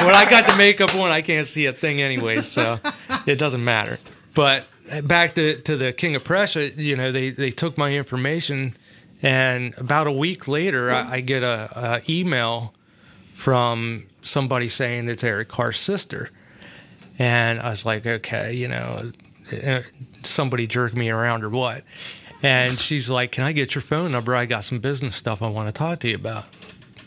when 0.04 0.16
I 0.16 0.26
got 0.30 0.48
the 0.48 0.56
makeup 0.58 0.96
on, 0.96 1.12
I 1.12 1.22
can't 1.22 1.46
see 1.46 1.68
a 1.68 1.72
thing 1.72 2.02
anyway, 2.02 2.42
so 2.42 2.80
it 3.28 3.38
doesn't 3.38 3.64
matter. 3.64 4.00
But 4.34 4.66
back 5.04 5.36
to, 5.36 5.60
to 5.62 5.78
the 5.78 5.94
King 5.94 6.16
of 6.16 6.24
Prussia, 6.24 6.70
you 6.72 6.96
know, 6.96 7.12
they, 7.12 7.30
they 7.30 7.52
took 7.52 7.78
my 7.78 7.94
information, 7.94 8.76
and 9.22 9.76
about 9.78 10.08
a 10.08 10.12
week 10.12 10.48
later, 10.48 10.90
I, 10.92 11.18
I 11.18 11.20
get 11.22 11.44
a, 11.44 11.70
a 11.76 12.02
email 12.12 12.74
from 13.34 14.06
somebody 14.22 14.68
saying 14.68 15.10
it's 15.10 15.24
Eric 15.24 15.48
Carr's 15.48 15.80
sister, 15.80 16.30
and 17.20 17.60
I 17.60 17.70
was 17.70 17.86
like, 17.86 18.06
okay, 18.06 18.54
you 18.54 18.68
know, 18.68 19.12
eh, 19.52 19.82
somebody 20.24 20.68
jerked 20.68 20.96
me 20.96 21.10
around 21.10 21.44
or 21.44 21.50
what? 21.50 21.84
And 22.44 22.78
she's 22.78 23.10
like, 23.10 23.32
"Can 23.32 23.44
I 23.44 23.52
get 23.52 23.74
your 23.74 23.82
phone 23.82 24.12
number? 24.12 24.36
I 24.36 24.46
got 24.46 24.64
some 24.64 24.80
business 24.80 25.16
stuff 25.16 25.42
I 25.42 25.50
want 25.50 25.68
to 25.68 25.72
talk 25.72 26.00
to 26.00 26.08
you 26.08 26.16
about." 26.16 26.46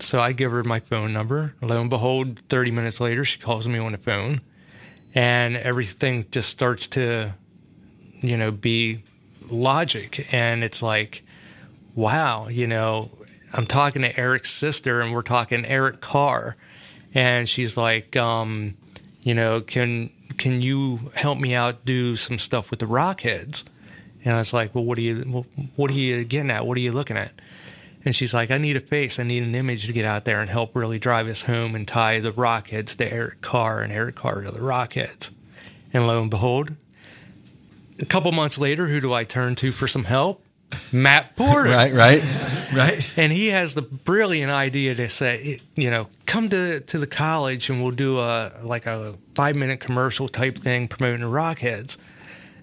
So 0.01 0.21
I 0.21 0.33
give 0.33 0.51
her 0.51 0.65
my 0.65 0.81
phone 0.81 1.13
number. 1.13 1.55
Lo 1.61 1.81
and 1.81 1.91
behold, 1.91 2.41
30 2.49 2.71
minutes 2.71 3.01
later, 3.01 3.25
she 3.25 3.39
calls 3.39 3.69
me 3.69 3.79
on 3.79 3.93
the 3.93 3.99
phone, 3.99 4.41
and 5.15 5.57
everything 5.57 6.25
just 6.31 6.49
starts 6.49 6.89
to, 6.89 7.35
you 8.21 8.37
know, 8.37 8.51
be 8.51 9.03
logic. 9.51 10.27
And 10.33 10.65
it's 10.65 10.83
like, 10.83 11.23
wow, 11.95 12.49
you 12.49 12.67
know, 12.67 13.11
I'm 13.53 13.67
talking 13.67 14.03
to 14.03 14.19
Eric's 14.19 14.51
sister, 14.51 15.01
and 15.01 15.13
we're 15.13 15.23
talking 15.23 15.65
Eric 15.65 16.01
Carr, 16.01 16.57
and 17.15 17.49
she's 17.49 17.77
like, 17.77 18.17
um, 18.17 18.77
you 19.23 19.35
know, 19.35 19.61
can 19.61 20.11
can 20.39 20.63
you 20.63 20.99
help 21.15 21.39
me 21.39 21.55
out 21.55 21.85
do 21.85 22.17
some 22.17 22.39
stuff 22.39 22.71
with 22.71 22.81
the 22.81 22.87
Rockheads? 22.87 23.65
And 24.25 24.35
I 24.35 24.39
was 24.39 24.53
like, 24.53 24.75
well, 24.75 24.85
what 24.85 24.99
are 24.99 25.03
you 25.03 25.45
what 25.77 25.91
are 25.91 25.95
you 25.95 26.25
getting 26.25 26.51
at? 26.51 26.67
What 26.67 26.77
are 26.77 26.81
you 26.81 26.93
looking 26.93 27.17
at? 27.17 27.33
And 28.05 28.15
she's 28.15 28.33
like, 28.33 28.51
I 28.51 28.57
need 28.57 28.77
a 28.77 28.81
face. 28.81 29.19
I 29.19 29.25
need 29.25 29.43
an 29.43 29.55
image 29.55 29.87
to 29.87 29.93
get 29.93 30.07
out 30.07 30.25
there 30.25 30.41
and 30.41 30.49
help 30.49 30.75
really 30.75 30.99
drive 30.99 31.27
us 31.29 31.43
home 31.43 31.75
and 31.75 31.87
tie 31.87 32.21
the 32.21 32.31
Rockheads 32.31 32.97
to 32.97 33.13
Eric 33.13 33.43
Carr 33.43 33.83
and 33.83 33.93
Eric 33.93 34.15
Carr 34.15 34.41
to 34.43 34.51
the 34.51 34.61
Rockheads. 34.61 35.31
And 35.93 36.07
lo 36.07 36.23
and 36.23 36.31
behold, 36.31 36.77
a 37.99 38.07
couple 38.07 38.33
months 38.33 38.59
later, 38.59 38.87
who 38.87 39.01
do 39.01 39.13
I 39.13 39.25
turn 39.25 39.55
to 39.57 39.71
for 39.71 39.87
some 39.87 40.05
help? 40.05 40.43
Matt 40.93 41.37
Porter. 41.37 41.71
Right, 41.71 41.93
right, 41.93 42.23
right. 42.75 43.11
And 43.17 43.33
he 43.33 43.49
has 43.49 43.75
the 43.75 43.83
brilliant 43.83 44.51
idea 44.53 44.95
to 44.95 45.09
say, 45.09 45.59
you 45.77 45.91
know, 45.91 46.09
come 46.27 46.49
to, 46.51 46.81
to 46.81 46.99
the 46.99 47.07
college 47.07 47.71
and 47.71 47.83
we'll 47.83 47.93
do 47.93 48.19
a 48.19 48.53
like 48.63 48.87
a 48.87 49.15
five 49.35 49.57
minute 49.57 49.81
commercial 49.81 50.29
type 50.29 50.57
thing 50.57 50.89
promoting 50.89 51.21
the 51.21 51.27
Rockheads. 51.27 51.97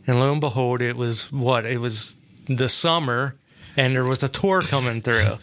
And 0.06 0.20
lo 0.20 0.32
and 0.32 0.40
behold, 0.42 0.82
it 0.82 0.96
was 0.96 1.32
what? 1.32 1.66
It 1.66 1.80
was 1.80 2.16
the 2.48 2.70
summer 2.70 3.36
and 3.76 3.94
there 3.94 4.06
was 4.06 4.24
a 4.24 4.30
tour 4.30 4.62
coming 4.64 5.02
through. 5.02 5.38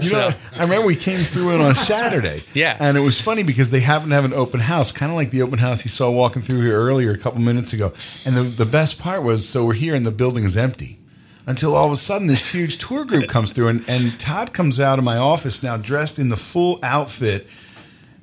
You 0.00 0.08
So- 0.08 0.30
know, 0.30 0.34
I 0.56 0.62
remember 0.64 0.86
we 0.86 0.96
came 0.96 1.20
through 1.20 1.54
it 1.54 1.60
on 1.60 1.74
Saturday. 1.74 2.42
Yeah. 2.54 2.76
And 2.80 2.98
it 2.98 3.00
was 3.00 3.18
funny 3.20 3.44
because 3.44 3.70
they 3.70 3.80
happened 3.80 4.10
to 4.10 4.14
have 4.16 4.24
an 4.26 4.34
open 4.34 4.60
house, 4.60 4.92
kind 4.92 5.10
of 5.10 5.16
like 5.16 5.30
the 5.30 5.40
open 5.42 5.58
house 5.58 5.84
you 5.84 5.88
saw 5.88 6.10
walking 6.10 6.42
through 6.42 6.60
here 6.62 6.76
earlier 6.78 7.12
a 7.12 7.16
couple 7.18 7.40
minutes 7.40 7.72
ago. 7.72 7.92
And 8.26 8.36
the, 8.36 8.42
the 8.42 8.66
best 8.66 8.98
part 8.98 9.22
was 9.22 9.48
so 9.48 9.64
we're 9.64 9.72
here 9.74 9.94
and 9.94 10.04
the 10.04 10.10
building 10.10 10.44
is 10.44 10.56
empty 10.56 10.98
until 11.46 11.74
all 11.74 11.86
of 11.86 11.92
a 11.92 11.96
sudden 11.96 12.26
this 12.28 12.48
huge 12.52 12.78
tour 12.78 13.04
group 13.04 13.28
comes 13.28 13.52
through. 13.52 13.68
And, 13.68 13.84
and 13.88 14.18
Todd 14.20 14.52
comes 14.52 14.78
out 14.80 14.98
of 14.98 15.04
my 15.04 15.16
office 15.16 15.62
now 15.62 15.76
dressed 15.76 16.18
in 16.18 16.28
the 16.28 16.36
full 16.36 16.78
outfit. 16.82 17.46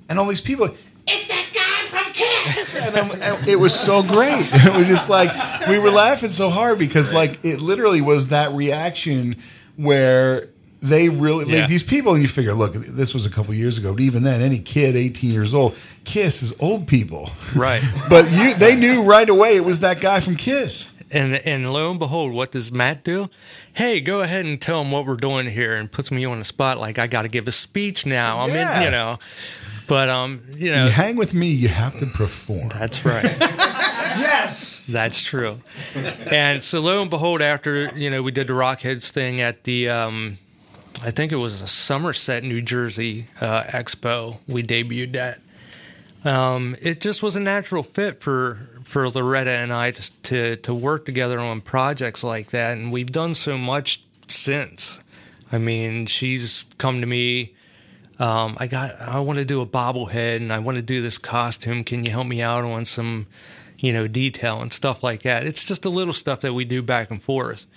And 0.07 0.17
all 0.19 0.25
these 0.27 0.41
people, 0.41 0.65
are, 0.65 0.73
it's 1.07 1.27
that 1.27 1.51
guy 1.53 2.01
from 2.03 2.13
Kiss. 2.13 2.81
And, 2.87 2.95
I'm, 2.95 3.21
and 3.21 3.47
it 3.47 3.57
was 3.57 3.77
so 3.77 4.01
great. 4.01 4.45
It 4.53 4.75
was 4.75 4.87
just 4.87 5.09
like, 5.09 5.31
we 5.67 5.79
were 5.79 5.91
laughing 5.91 6.29
so 6.29 6.49
hard 6.49 6.79
because, 6.79 7.13
like, 7.13 7.43
it 7.43 7.59
literally 7.59 8.01
was 8.01 8.29
that 8.29 8.51
reaction 8.53 9.35
where 9.75 10.49
they 10.81 11.09
really 11.09 11.43
like 11.45 11.53
Yeah. 11.53 11.67
these 11.67 11.83
people 11.83 12.13
and 12.13 12.21
you 12.21 12.27
figure 12.29 12.53
look 12.53 12.71
this 12.73 13.13
was 13.13 13.25
a 13.25 13.29
couple 13.29 13.53
years 13.53 13.77
ago 13.77 13.91
but 13.91 13.99
even 14.01 14.23
then 14.23 14.41
any 14.41 14.59
kid 14.59 14.95
18 14.95 15.29
years 15.29 15.53
old 15.53 15.75
kiss 16.05 16.41
is 16.41 16.53
old 16.61 16.87
people 16.87 17.31
Right. 17.53 17.81
but 18.09 18.31
you 18.31 18.53
they 18.53 18.77
knew 18.77 19.01
right 19.03 19.27
away 19.27 19.57
it 19.57 19.65
was 19.65 19.81
that 19.81 19.99
guy 19.99 20.21
from 20.21 20.37
kiss 20.37 20.93
And 21.11 21.35
and 21.35 21.73
lo 21.73 21.89
and 21.89 21.99
behold, 21.99 22.33
what 22.33 22.51
does 22.51 22.71
Matt 22.71 23.03
do? 23.03 23.29
Hey, 23.73 23.99
go 23.99 24.21
ahead 24.21 24.45
and 24.45 24.61
tell 24.61 24.81
him 24.81 24.91
what 24.91 25.05
we're 25.05 25.15
doing 25.15 25.47
here, 25.47 25.75
and 25.75 25.91
puts 25.91 26.11
me 26.11 26.23
on 26.25 26.37
the 26.39 26.45
spot 26.45 26.77
like 26.79 26.99
I 26.99 27.07
got 27.07 27.23
to 27.23 27.27
give 27.29 27.47
a 27.47 27.51
speech 27.51 28.05
now. 28.05 28.37
I 28.39 28.47
Yeah. 28.47 28.53
mean, 28.75 28.83
you 28.85 28.91
know, 28.91 29.19
but 29.87 30.07
um, 30.09 30.41
you 30.55 30.71
know, 30.71 30.85
you 30.85 30.91
hang 30.91 31.15
with 31.15 31.33
me 31.33 31.47
you 31.47 31.67
have 31.69 31.97
to 31.99 32.05
perform 32.05 32.69
that's 32.69 33.03
right. 33.05 33.35
Yes. 34.19 34.83
That's 34.89 35.21
true. 35.21 35.59
And 36.31 36.61
so 36.63 36.81
lo 36.81 37.01
and 37.01 37.09
behold, 37.09 37.41
after 37.41 37.89
you 37.95 38.09
know 38.09 38.21
we 38.23 38.31
did 38.31 38.47
the 38.47 38.53
Rockheads 38.53 39.09
thing 39.09 39.39
at 39.39 39.63
the, 39.63 39.89
um, 39.89 40.37
I 41.03 41.11
think 41.11 41.31
it 41.31 41.35
was 41.37 41.61
a 41.61 41.67
Somerset, 41.67 42.43
New 42.43 42.61
Jersey 42.61 43.27
uh, 43.39 43.63
expo. 43.63 44.39
We 44.47 44.63
debuted 44.63 45.11
that. 45.13 45.39
Um, 46.25 46.75
it 46.81 46.99
just 47.01 47.21
was 47.23 47.35
a 47.35 47.39
natural 47.39 47.83
fit 47.83 48.19
for 48.19 48.67
for 48.89 49.07
Loretta 49.07 49.51
and 49.51 49.71
I 49.71 49.91
to, 49.91 50.11
to 50.23 50.55
to 50.55 50.73
work 50.73 51.05
together 51.05 51.39
on 51.39 51.61
projects 51.61 52.23
like 52.23 52.49
that, 52.49 52.75
and 52.75 52.91
we've 52.91 53.11
done 53.11 53.35
so 53.35 53.55
much 53.55 54.01
since. 54.27 54.99
I 55.51 55.59
mean, 55.59 56.07
she's 56.07 56.65
come 56.79 56.99
to 57.01 57.05
me. 57.05 57.53
Um, 58.17 58.57
I 58.59 58.65
got. 58.65 58.99
I 58.99 59.19
want 59.19 59.37
to 59.37 59.45
do 59.45 59.61
a 59.61 59.65
bobblehead, 59.67 60.37
and 60.37 60.51
I 60.51 60.57
want 60.57 60.77
to 60.77 60.81
do 60.81 61.03
this 61.03 61.19
costume. 61.19 61.83
Can 61.83 62.03
you 62.03 62.09
help 62.09 62.25
me 62.25 62.41
out 62.41 62.65
on 62.65 62.83
some, 62.83 63.27
you 63.77 63.93
know, 63.93 64.07
detail 64.07 64.59
and 64.59 64.73
stuff 64.73 65.03
like 65.03 65.21
that? 65.21 65.45
It's 65.45 65.65
just 65.65 65.83
the 65.83 65.91
little 65.91 66.13
stuff 66.13 66.41
that 66.41 66.53
we 66.53 66.65
do 66.65 66.81
back 66.81 67.11
and 67.11 67.21
forth, 67.21 67.67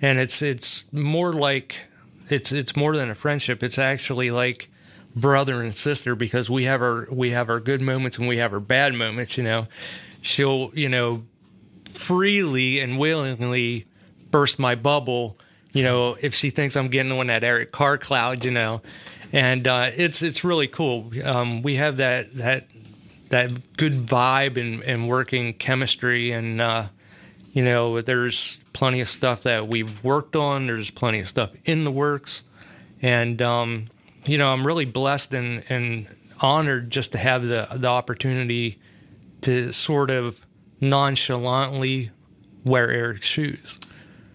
and 0.00 0.20
it's 0.20 0.40
it's 0.40 0.84
more 0.92 1.32
like 1.32 1.88
it's 2.28 2.52
it's 2.52 2.76
more 2.76 2.96
than 2.96 3.10
a 3.10 3.16
friendship. 3.16 3.64
It's 3.64 3.78
actually 3.78 4.30
like 4.30 4.70
brother 5.16 5.62
and 5.62 5.74
sister 5.74 6.14
because 6.14 6.48
we 6.48 6.62
have 6.64 6.80
our 6.80 7.08
we 7.10 7.30
have 7.30 7.50
our 7.50 7.58
good 7.58 7.80
moments 7.80 8.18
and 8.18 8.28
we 8.28 8.36
have 8.36 8.52
our 8.52 8.60
bad 8.60 8.94
moments. 8.94 9.36
You 9.36 9.42
know, 9.42 9.66
she'll 10.22 10.70
you 10.74 10.88
know 10.88 11.24
freely 11.84 12.80
and 12.80 12.98
willingly 12.98 13.86
burst 14.30 14.58
my 14.58 14.74
bubble. 14.74 15.36
You 15.72 15.84
know, 15.84 16.16
if 16.20 16.34
she 16.34 16.50
thinks 16.50 16.76
I'm 16.76 16.88
getting 16.88 17.12
on 17.12 17.28
that 17.28 17.44
Eric 17.44 17.70
Carr 17.70 17.98
cloud, 17.98 18.44
you 18.44 18.50
know, 18.50 18.82
and 19.32 19.66
uh, 19.66 19.90
it's 19.94 20.22
it's 20.22 20.42
really 20.42 20.66
cool. 20.66 21.12
Um, 21.24 21.62
we 21.62 21.76
have 21.76 21.98
that 21.98 22.34
that 22.34 22.66
that 23.28 23.76
good 23.76 23.92
vibe 23.92 24.56
and, 24.56 24.82
and 24.82 25.08
working 25.08 25.54
chemistry, 25.54 26.32
and 26.32 26.60
uh, 26.60 26.86
you 27.52 27.64
know, 27.64 28.00
there's 28.00 28.62
plenty 28.72 29.00
of 29.00 29.08
stuff 29.08 29.44
that 29.44 29.68
we've 29.68 30.02
worked 30.02 30.34
on. 30.34 30.66
There's 30.66 30.90
plenty 30.90 31.20
of 31.20 31.28
stuff 31.28 31.50
in 31.64 31.84
the 31.84 31.92
works, 31.92 32.42
and 33.00 33.40
um, 33.40 33.86
you 34.26 34.38
know, 34.38 34.52
I'm 34.52 34.66
really 34.66 34.84
blessed 34.84 35.34
and, 35.34 35.64
and 35.68 36.08
honored 36.40 36.90
just 36.90 37.12
to 37.12 37.18
have 37.18 37.46
the 37.46 37.68
the 37.72 37.88
opportunity 37.88 38.79
to 39.42 39.72
sort 39.72 40.10
of 40.10 40.44
nonchalantly 40.80 42.10
wear 42.64 42.90
Eric's 42.90 43.26
shoes. 43.26 43.78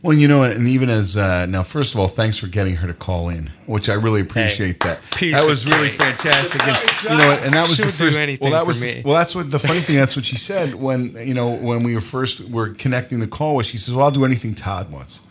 well 0.02 0.14
you 0.18 0.28
know 0.28 0.44
and 0.44 0.68
even 0.68 0.90
as 0.90 1.16
uh, 1.18 1.46
now 1.46 1.64
first 1.64 1.94
of 1.94 2.00
all 2.00 2.08
thanks 2.08 2.38
for 2.38 2.48
getting 2.48 2.76
her 2.76 2.88
to 2.88 2.94
call 2.94 3.30
in 3.30 3.50
which 3.66 3.90
i 3.90 3.94
really 3.94 4.22
appreciate 4.22 4.80
that 4.82 5.00
that 5.20 5.46
was 5.48 5.66
really 5.66 5.90
cake. 5.90 6.00
fantastic 6.02 6.62
and 6.68 6.78
you 7.04 7.18
know 7.18 7.40
and 7.44 7.54
that 7.54 7.68
was 7.68 7.78
She'll 7.78 7.86
the 7.88 7.92
first 7.92 8.18
do 8.18 8.22
anything 8.24 8.50
well 8.52 8.60
that 8.60 8.62
for 8.62 8.68
was 8.68 8.84
me. 8.84 9.02
well 9.06 9.16
that's 9.16 9.34
what 9.36 9.50
the 9.50 9.60
funny 9.60 9.80
thing 9.80 9.96
that's 9.96 10.16
what 10.16 10.26
she 10.26 10.38
said 10.38 10.76
when 10.76 11.14
you 11.28 11.34
know 11.34 11.56
when 11.56 11.84
we 11.84 11.96
were 11.96 12.02
first 12.02 12.48
were 12.50 12.70
connecting 12.70 13.20
the 13.20 13.28
call 13.28 13.56
was 13.56 13.66
she 13.68 13.78
says 13.78 13.94
well 13.96 14.06
i'll 14.06 14.12
do 14.12 14.26
anything 14.26 14.54
todd 14.54 14.92
wants 14.92 15.25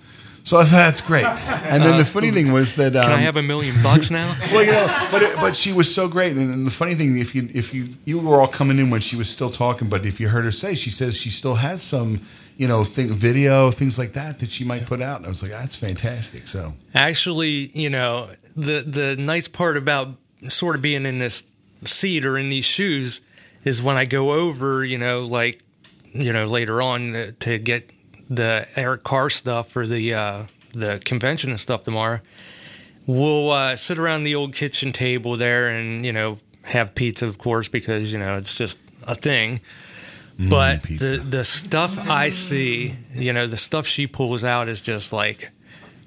so 0.45 0.59
I 0.59 0.65
thought 0.65 0.77
that's 0.77 1.01
great 1.01 1.27
and 1.75 1.83
then 1.83 1.99
the 1.99 2.05
funny 2.05 2.31
thing 2.31 2.53
was 2.53 2.77
that 2.77 2.95
um, 2.97 3.03
Can 3.03 3.13
I 3.13 3.19
have 3.19 3.37
a 3.37 3.43
million 3.43 3.75
bucks 3.83 4.11
now? 4.11 4.37
well, 4.53 4.65
you 4.65 4.73
know, 4.73 5.09
but 5.11 5.23
it, 5.23 5.37
but 5.37 5.57
she 5.57 5.73
was 5.73 5.93
so 5.93 6.09
great, 6.09 6.37
and, 6.37 6.53
and 6.55 6.67
the 6.67 6.71
funny 6.71 6.95
thing, 6.95 7.19
if 7.19 7.35
you 7.35 7.49
if 7.53 7.75
you 7.75 7.89
you 8.05 8.19
were 8.19 8.41
all 8.41 8.47
coming 8.47 8.79
in 8.79 8.91
when 8.91 9.01
she 9.01 9.17
was 9.17 9.29
still 9.29 9.51
talking, 9.51 9.89
but 9.89 10.07
if 10.07 10.21
you 10.21 10.29
heard 10.29 10.45
her 10.45 10.53
say, 10.53 10.75
she 10.75 10.91
says 10.91 11.17
she 11.17 11.31
still 11.31 11.57
has 11.57 11.83
some, 11.83 12.21
you 12.57 12.69
know, 12.69 12.85
thing, 12.85 13.09
video 13.09 13.71
things 13.71 13.99
like 13.99 14.13
that 14.13 14.39
that 14.41 14.51
she 14.51 14.65
might 14.65 14.87
put 14.87 15.01
out, 15.01 15.19
and 15.19 15.27
I 15.27 15.29
was 15.29 15.43
like, 15.43 15.53
that's 15.53 15.77
fantastic. 15.77 16.47
So 16.47 16.75
Actually, 16.95 17.71
you 17.75 17.91
know, 17.91 18.31
the 18.57 18.83
the 18.87 19.17
nice 19.17 19.49
part 19.49 19.77
about 19.77 20.09
sort 20.49 20.77
of 20.77 20.83
being 20.83 21.07
in 21.07 21.19
this 21.19 21.45
seat 21.85 22.25
or 22.25 22.39
in 22.39 22.49
these 22.49 22.65
shoes 22.65 23.21
is 23.65 23.83
when 23.83 23.97
I 23.97 24.05
go 24.05 24.33
over, 24.33 24.85
you 24.85 24.99
know, 24.99 25.25
like 25.27 25.63
you 26.13 26.33
know, 26.33 26.47
later 26.47 26.81
on 26.81 27.17
uh, 27.17 27.33
to 27.41 27.59
get 27.59 27.91
the 28.29 28.67
Eric 28.77 29.05
Carr 29.05 29.31
stuff 29.31 29.71
for 29.71 29.87
the 29.87 30.15
uh 30.15 30.43
the 30.73 31.01
convention 31.05 31.51
and 31.51 31.61
stuff 31.61 31.85
tomorrow. 31.85 32.21
We'll 33.07 33.51
uh, 33.51 33.77
sit 33.77 33.99
around 33.99 34.25
the 34.25 34.35
old 34.35 34.55
kitchen 34.55 34.93
table 34.93 35.37
there 35.37 35.69
and, 35.69 36.07
you 36.07 36.13
know, 36.13 36.39
have 36.63 36.95
pizza 36.95 37.27
of 37.27 37.39
course 37.39 37.69
because, 37.69 38.13
you 38.13 38.19
know, 38.19 38.39
it's 38.39 38.55
just 38.55 38.79
a 39.07 39.15
thing. 39.15 39.61
But 40.39 40.83
pizza. 40.83 41.19
the 41.19 41.19
the 41.19 41.45
stuff 41.45 42.11
I 42.11 42.31
see, 42.31 42.97
you 43.15 43.33
know, 43.33 43.47
the 43.47 43.57
stuff 43.57 43.87
she 43.87 44.07
pulls 44.07 44.43
out 44.43 44.69
is 44.69 44.83
just 44.83 45.13
like, 45.13 45.51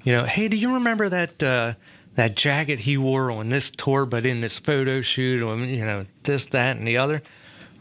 you 0.02 0.12
know, 0.12 0.24
hey, 0.24 0.48
do 0.48 0.56
you 0.56 0.74
remember 0.74 1.08
that 1.08 1.42
uh, 1.42 1.74
that 2.14 2.36
jacket 2.36 2.80
he 2.80 2.98
wore 2.98 3.30
on 3.30 3.48
this 3.48 3.70
tour, 3.70 4.04
but 4.04 4.26
in 4.26 4.40
this 4.40 4.58
photo 4.58 5.00
shoot, 5.00 5.42
or 5.42 5.56
you 5.56 5.84
know, 5.84 6.04
this, 6.24 6.46
that, 6.46 6.76
and 6.76 6.86
the 6.86 6.98
other? 6.98 7.22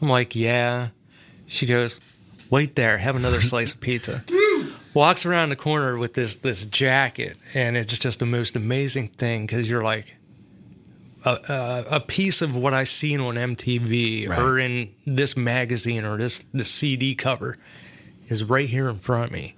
I'm 0.01 0.09
like, 0.09 0.35
yeah. 0.35 0.89
She 1.47 1.65
goes, 1.65 1.99
Wait 2.49 2.75
there, 2.75 2.97
have 2.97 3.15
another 3.15 3.41
slice 3.41 3.73
of 3.73 3.81
pizza. 3.81 4.23
Walks 4.93 5.25
around 5.25 5.49
the 5.49 5.55
corner 5.55 5.97
with 5.97 6.13
this 6.13 6.35
this 6.37 6.65
jacket, 6.65 7.37
and 7.53 7.77
it's 7.77 7.97
just 7.97 8.19
the 8.19 8.25
most 8.25 8.55
amazing 8.55 9.09
thing 9.09 9.45
because 9.45 9.69
you're 9.69 9.83
like 9.83 10.15
a, 11.23 11.85
a, 11.89 11.95
a 11.97 11.99
piece 11.99 12.41
of 12.41 12.55
what 12.55 12.73
I 12.73 12.83
seen 12.83 13.19
on 13.21 13.35
MTV 13.35 14.29
or 14.29 14.57
in 14.57 14.93
this 15.05 15.37
magazine 15.37 16.03
or 16.05 16.17
this 16.17 16.39
the 16.53 16.65
CD 16.65 17.15
cover 17.15 17.57
is 18.27 18.43
right 18.43 18.67
here 18.67 18.89
in 18.89 18.97
front 18.97 19.25
of 19.25 19.31
me, 19.31 19.55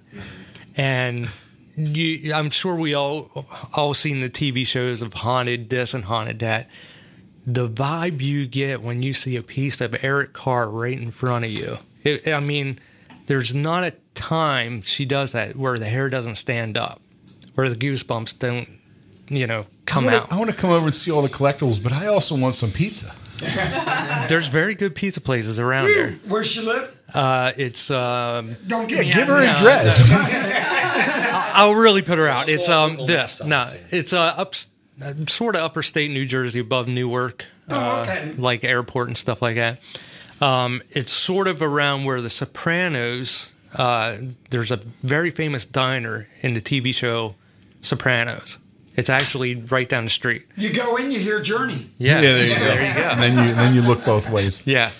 and 0.76 1.28
you, 1.76 2.34
I'm 2.34 2.50
sure 2.50 2.74
we 2.74 2.94
all 2.94 3.46
all 3.74 3.94
seen 3.94 4.20
the 4.20 4.30
TV 4.30 4.66
shows 4.66 5.00
of 5.00 5.14
haunted 5.14 5.70
this 5.70 5.94
and 5.94 6.04
haunted 6.04 6.40
that. 6.40 6.68
The 7.46 7.68
vibe 7.68 8.20
you 8.20 8.46
get 8.46 8.82
when 8.82 9.02
you 9.02 9.14
see 9.14 9.36
a 9.36 9.42
piece 9.42 9.80
of 9.80 9.96
Eric 10.04 10.34
Carr 10.34 10.68
right 10.68 10.98
in 10.98 11.10
front 11.10 11.46
of 11.46 11.50
you. 11.50 11.78
It, 12.02 12.28
I 12.28 12.40
mean, 12.40 12.78
there's 13.26 13.54
not 13.54 13.84
a 13.84 13.92
time 14.14 14.82
she 14.82 15.04
does 15.04 15.32
that 15.32 15.56
where 15.56 15.76
the 15.76 15.86
hair 15.86 16.08
doesn't 16.08 16.34
stand 16.36 16.76
up, 16.76 17.00
where 17.54 17.68
the 17.68 17.76
goosebumps 17.76 18.38
don't, 18.38 18.68
you 19.28 19.46
know, 19.46 19.66
come 19.86 20.04
I 20.04 20.06
wanna, 20.06 20.16
out. 20.18 20.32
I 20.32 20.38
want 20.38 20.50
to 20.50 20.56
come 20.56 20.70
over 20.70 20.86
and 20.86 20.94
see 20.94 21.10
all 21.10 21.22
the 21.22 21.28
collectibles, 21.28 21.82
but 21.82 21.92
I 21.92 22.06
also 22.06 22.36
want 22.36 22.54
some 22.54 22.70
pizza. 22.70 23.12
There's 24.28 24.48
very 24.48 24.74
good 24.74 24.94
pizza 24.94 25.20
places 25.20 25.58
around 25.58 25.88
here. 25.88 26.18
Where 26.28 26.44
she 26.44 26.60
live? 26.60 26.94
Uh, 27.14 27.52
it's 27.56 27.90
um, 27.90 28.54
Don't 28.66 28.86
give 28.86 28.98
Yeah, 29.04 29.14
give 29.14 29.28
her 29.28 29.34
now. 29.42 29.50
an 29.50 29.56
address. 29.56 30.00
I'll 31.54 31.74
really 31.74 32.02
put 32.02 32.18
her 32.18 32.28
out. 32.28 32.48
It's 32.48 32.68
um 32.68 33.06
this 33.06 33.42
no, 33.42 33.64
it's 33.90 34.12
uh 34.12 34.34
up 34.36 34.54
sort 35.28 35.56
of 35.56 35.62
upper 35.62 35.82
state 35.82 36.10
New 36.10 36.26
Jersey 36.26 36.60
above 36.60 36.88
Newark, 36.88 37.46
Oh, 37.70 37.76
uh, 38.00 38.02
okay. 38.02 38.32
like 38.36 38.62
airport 38.64 39.08
and 39.08 39.16
stuff 39.16 39.40
like 39.42 39.56
that. 39.56 39.80
Um, 40.40 40.82
it's 40.90 41.12
sort 41.12 41.48
of 41.48 41.62
around 41.62 42.04
where 42.04 42.20
The 42.20 42.30
Sopranos. 42.30 43.54
Uh, 43.74 44.16
there's 44.50 44.72
a 44.72 44.78
very 45.02 45.30
famous 45.30 45.64
diner 45.64 46.28
in 46.40 46.54
the 46.54 46.60
TV 46.60 46.94
show 46.94 47.34
Sopranos. 47.82 48.58
It's 48.96 49.08
actually 49.08 49.54
right 49.54 49.88
down 49.88 50.04
the 50.04 50.10
street. 50.10 50.46
You 50.56 50.72
go 50.72 50.96
in, 50.96 51.10
you 51.12 51.20
hear 51.20 51.40
Journey. 51.40 51.88
Yeah, 51.98 52.20
there 52.20 52.46
you 52.46 52.54
go. 52.54 52.60
There 52.60 52.88
you 52.88 52.94
go. 52.94 53.08
And 53.08 53.22
then 53.22 53.48
you 53.48 53.54
then 53.54 53.74
you 53.74 53.82
look 53.82 54.04
both 54.04 54.28
ways. 54.30 54.60
Yeah, 54.66 54.90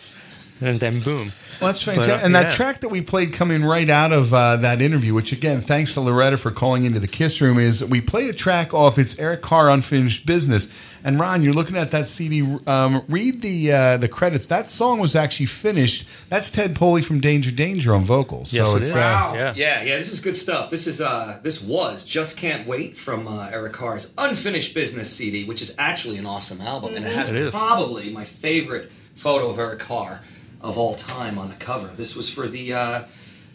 and 0.60 0.78
then 0.80 1.00
boom. 1.00 1.32
Well, 1.60 1.72
that's 1.72 1.84
But, 1.84 1.96
fantastic. 1.96 2.22
uh, 2.22 2.24
and 2.26 2.34
that 2.34 2.44
yeah. 2.44 2.50
track 2.50 2.80
that 2.80 2.88
we 2.88 3.02
played 3.02 3.34
coming 3.34 3.62
right 3.64 3.88
out 3.90 4.12
of 4.12 4.32
uh, 4.32 4.56
that 4.56 4.80
interview, 4.80 5.12
which 5.12 5.30
again, 5.32 5.60
thanks 5.60 5.92
to 5.94 6.00
Loretta 6.00 6.38
for 6.38 6.50
calling 6.50 6.84
into 6.84 6.98
the 7.00 7.06
Kiss 7.08 7.40
Room, 7.42 7.58
is 7.58 7.84
we 7.84 8.00
played 8.00 8.30
a 8.30 8.32
track 8.32 8.72
off 8.72 8.98
its 8.98 9.18
Eric 9.18 9.42
Carr 9.42 9.68
Unfinished 9.70 10.24
Business. 10.24 10.72
And 11.04 11.18
Ron, 11.20 11.42
you're 11.42 11.52
looking 11.54 11.76
at 11.76 11.90
that 11.92 12.06
CD. 12.06 12.42
Um, 12.66 13.02
read 13.08 13.40
the 13.42 13.72
uh, 13.72 13.96
the 13.98 14.08
credits. 14.08 14.46
That 14.48 14.68
song 14.70 15.00
was 15.00 15.14
actually 15.16 15.46
finished. 15.46 16.06
That's 16.28 16.50
Ted 16.50 16.76
Poley 16.76 17.00
from 17.02 17.20
Danger 17.20 17.50
Danger 17.50 17.94
on 17.94 18.04
vocals. 18.04 18.52
Yes, 18.52 18.70
so 18.70 18.76
it 18.76 18.80
it's 18.82 18.90
is. 18.90 18.96
Uh, 18.96 18.98
Wow. 18.98 19.32
Yeah. 19.34 19.54
Yeah, 19.56 19.82
yeah, 19.82 19.96
this 19.96 20.12
is 20.12 20.20
good 20.20 20.36
stuff. 20.36 20.70
This 20.70 20.86
is 20.86 21.00
uh 21.00 21.40
this 21.42 21.62
was 21.62 22.04
Just 22.04 22.36
Can't 22.36 22.66
Wait 22.66 22.96
from 22.98 23.26
uh, 23.28 23.48
Eric 23.50 23.72
Carr's 23.74 24.12
Unfinished 24.18 24.74
Business 24.74 25.10
CD, 25.14 25.44
which 25.44 25.62
is 25.62 25.74
actually 25.78 26.18
an 26.18 26.26
awesome 26.26 26.60
album 26.60 26.94
and 26.96 27.04
it 27.04 27.14
has 27.14 27.30
It 27.30 27.36
is. 27.36 27.50
probably 27.50 28.10
my 28.10 28.24
favorite 28.24 28.90
photo 29.14 29.48
of 29.50 29.58
Eric 29.58 29.78
Carr 29.80 30.20
of 30.62 30.76
all 30.78 30.94
time 30.94 31.38
on 31.38 31.48
the 31.48 31.54
cover. 31.56 31.88
This 31.88 32.14
was 32.16 32.28
for 32.28 32.46
the 32.46 32.72
uh 32.74 33.02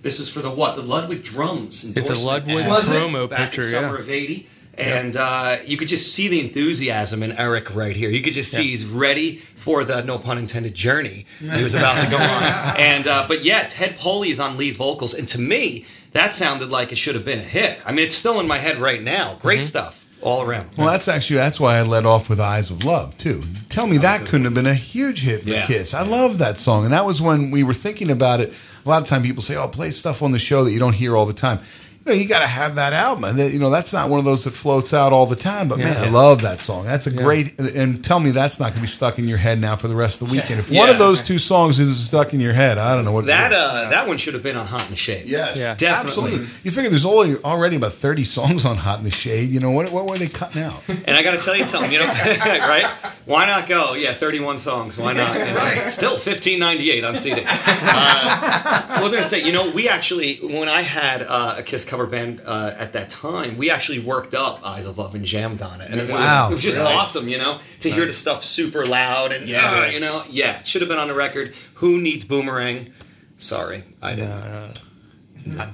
this 0.01 0.19
was 0.19 0.29
for 0.29 0.39
the 0.41 0.51
what? 0.51 0.75
The 0.75 0.81
Ludwig 0.83 1.23
drums. 1.23 1.83
It's 1.97 2.09
a 2.09 2.15
Ludwig 2.15 2.57
ad 2.65 2.69
Was 2.69 2.89
it? 2.91 2.95
promo 2.95 3.29
back 3.29 3.51
picture. 3.51 3.61
in 3.63 3.71
summer 3.71 3.95
Yeah. 3.95 4.01
of 4.03 4.09
80 4.09 4.47
and 4.77 5.15
uh, 5.15 5.55
you 5.65 5.77
could 5.77 5.87
just 5.87 6.11
see 6.13 6.27
the 6.27 6.41
enthusiasm 6.41 7.23
in 7.23 7.31
Eric 7.31 7.73
right 7.73 7.95
here. 7.95 8.09
You 8.09 8.21
could 8.21 8.33
just 8.33 8.51
see 8.51 8.63
Yeah. 8.63 8.69
he's 8.71 8.85
ready 8.85 9.37
for 9.55 9.85
the 9.85 10.03
no 10.03 10.17
pun 10.17 10.37
intended 10.37 10.73
journey 10.75 11.25
he 11.39 11.63
was 11.63 11.73
about 11.73 12.03
to 12.03 12.11
go 12.11 12.17
on. 12.17 12.75
And 12.77 13.07
uh, 13.07 13.25
but 13.27 13.43
yeah, 13.43 13.65
Ted 13.69 13.97
Poley 13.97 14.31
is 14.31 14.39
on 14.39 14.57
lead 14.57 14.75
vocals, 14.75 15.13
and 15.13 15.27
to 15.29 15.39
me, 15.39 15.85
that 16.11 16.35
sounded 16.35 16.69
like 16.69 16.91
it 16.91 16.97
should 16.97 17.15
have 17.15 17.23
been 17.25 17.39
a 17.39 17.43
hit. 17.43 17.79
I 17.85 17.91
mean, 17.93 18.05
it's 18.05 18.15
still 18.15 18.39
in 18.41 18.47
my 18.47 18.57
head 18.57 18.77
right 18.77 19.01
now. 19.01 19.37
Great 19.41 19.59
Mm-hmm. 19.61 19.67
stuff 19.67 20.04
all 20.25 20.41
around. 20.41 20.67
well, 20.77 20.87
that's 20.87 21.07
actually 21.07 21.37
that's 21.37 21.59
why 21.59 21.77
I 21.77 21.83
led 21.83 22.05
off 22.05 22.29
with 22.29 22.39
"Eyes 22.39 22.71
of 22.71 22.83
Love" 22.83 23.17
too. 23.17 23.43
Tell 23.69 23.87
me 23.87 23.97
that 23.99 24.25
couldn't 24.25 24.45
have 24.45 24.53
been 24.53 24.65
a 24.65 24.73
huge 24.73 25.21
hit 25.21 25.43
for 25.43 25.49
Yeah. 25.49 25.65
Kiss. 25.67 25.93
I 25.93 26.03
love 26.03 26.39
that 26.39 26.57
song, 26.57 26.83
and 26.83 26.93
that 26.93 27.05
was 27.05 27.21
when 27.21 27.51
we 27.51 27.63
were 27.63 27.73
thinking 27.73 28.09
about 28.09 28.41
it. 28.41 28.53
A 28.85 28.89
lot 28.89 29.01
of 29.01 29.07
time 29.07 29.21
people 29.23 29.43
say, 29.43 29.55
"Oh, 29.55 29.67
play 29.67 29.91
stuff 29.91 30.21
on 30.21 30.31
the 30.31 30.39
show 30.39 30.63
that 30.63 30.71
you 30.71 30.79
don't 30.79 30.93
hear 30.93 31.15
all 31.15 31.25
the 31.25 31.33
time." 31.33 31.59
You 32.05 32.11
know, 32.13 32.19
you 32.21 32.27
got 32.27 32.41
to 32.41 32.47
have 32.47 32.75
that 32.75 32.93
album, 32.93 33.23
and 33.23 33.39
that- 33.39 33.51
you 33.51 33.57
know 33.57 33.71
that's 33.71 33.91
not 33.91 34.09
one 34.09 34.19
of 34.19 34.25
those 34.25 34.43
that 34.43 34.51
floats 34.51 34.93
out 34.93 35.11
all 35.11 35.25
the 35.25 35.35
time. 35.35 35.67
But 35.67 35.79
man, 35.79 35.97
I 35.97 36.07
love 36.09 36.41
that 36.43 36.61
song. 36.61 36.85
That's 36.85 37.07
a 37.07 37.11
great. 37.11 37.59
And 37.59 38.03
tell 38.05 38.19
me 38.19 38.29
that's 38.29 38.59
not 38.59 38.65
going 38.67 38.75
to 38.75 38.81
be 38.81 38.87
stuck 38.87 39.17
in 39.17 39.27
your 39.27 39.39
head 39.39 39.59
now 39.59 39.75
for 39.75 39.87
the 39.87 39.95
rest 39.95 40.21
of 40.21 40.27
the 40.27 40.33
weekend. 40.35 40.59
If 40.59 40.69
one 40.71 40.89
of 40.89 40.99
those 40.99 41.19
two 41.19 41.39
songs 41.39 41.79
is 41.79 41.97
stuck 42.05 42.33
in 42.35 42.39
your 42.39 42.53
head, 42.53 42.77
I 42.77 42.93
don't 42.95 43.05
know 43.05 43.11
what 43.11 43.25
That 43.25 43.51
uh, 43.51 43.89
that 43.89 44.07
one 44.07 44.17
should 44.17 44.35
have 44.35 44.43
been 44.43 44.55
on 44.55 44.67
Hot 44.67 44.83
in 44.85 44.91
the 44.91 44.95
Shade. 44.97 45.27
Yes, 45.27 45.57
Yeah. 45.59 45.73
Definitely. 45.75 46.09
absolutely. 46.33 46.47
You 46.63 46.69
figure 46.71 46.89
there's 46.91 47.05
only 47.05 47.37
already 47.43 47.75
about 47.77 47.93
thirty 47.93 48.23
songs 48.23 48.65
on 48.65 48.77
Hot 48.77 48.99
in 48.99 49.05
the 49.05 49.09
Shade. 49.11 49.49
You 49.49 49.59
know 49.59 49.71
what? 49.71 49.91
What 49.91 50.05
were 50.05 50.17
they 50.19 50.27
cutting 50.27 50.61
out? 50.61 50.83
And 51.07 51.15
I 51.17 51.21
got 51.23 51.31
to 51.37 51.43
tell 51.43 51.55
you 51.55 51.63
something, 51.63 51.91
you 51.91 51.99
know, 51.99 52.05
right? 52.45 52.85
Why 53.25 53.45
not 53.45 53.67
go? 53.69 53.93
Yeah, 53.93 54.13
31 54.13 54.57
songs. 54.59 54.97
Why 54.97 55.13
not? 55.13 55.35
You 55.37 55.45
know, 55.53 55.87
Still 55.87 56.11
1598 56.13 57.03
on 57.03 57.15
CD. 57.15 57.41
Uh, 57.41 57.45
I 57.45 58.99
was 59.03 59.11
going 59.11 59.23
to 59.23 59.29
say, 59.29 59.43
you 59.43 59.51
know, 59.51 59.69
we 59.71 59.87
actually, 59.87 60.37
when 60.37 60.67
I 60.69 60.81
had 60.81 61.21
uh, 61.27 61.55
a 61.57 61.63
Kiss 61.63 61.85
cover 61.95 62.07
band 62.09 62.41
uh, 62.45 62.75
at 62.77 62.91
that 62.93 63.09
time, 63.09 63.57
we 63.57 63.69
actually 63.69 63.99
worked 63.99 64.33
up 64.33 64.59
Eyes 64.65 64.85
of 64.85 64.97
Love 64.97 65.15
and 65.15 65.23
jammed 65.23 65.61
on 65.61 65.79
it. 65.79 65.89
And 65.89 66.01
it, 66.01 66.09
Wow. 66.09 66.45
was, 66.45 66.51
it 66.51 66.55
was 66.55 66.63
just 66.63 66.77
Nice. 66.77 66.93
awesome, 66.93 67.29
you 67.29 67.37
know, 67.37 67.59
to 67.79 67.89
hear 67.89 68.05
the 68.05 68.11
stuff 68.13 68.43
super 68.43 68.85
loud 68.85 69.31
and, 69.31 69.47
Yeah. 69.47 69.83
uh, 69.83 69.85
you 69.85 70.01
know, 70.01 70.23
yeah, 70.29 70.61
should 70.63 70.81
have 70.81 70.89
been 70.89 70.99
on 70.99 71.07
the 71.07 71.13
record. 71.13 71.53
Who 71.75 72.01
needs 72.01 72.25
Boomerang? 72.25 72.89
Sorry, 73.37 73.83
I 74.01 74.15
didn't. 74.15 74.79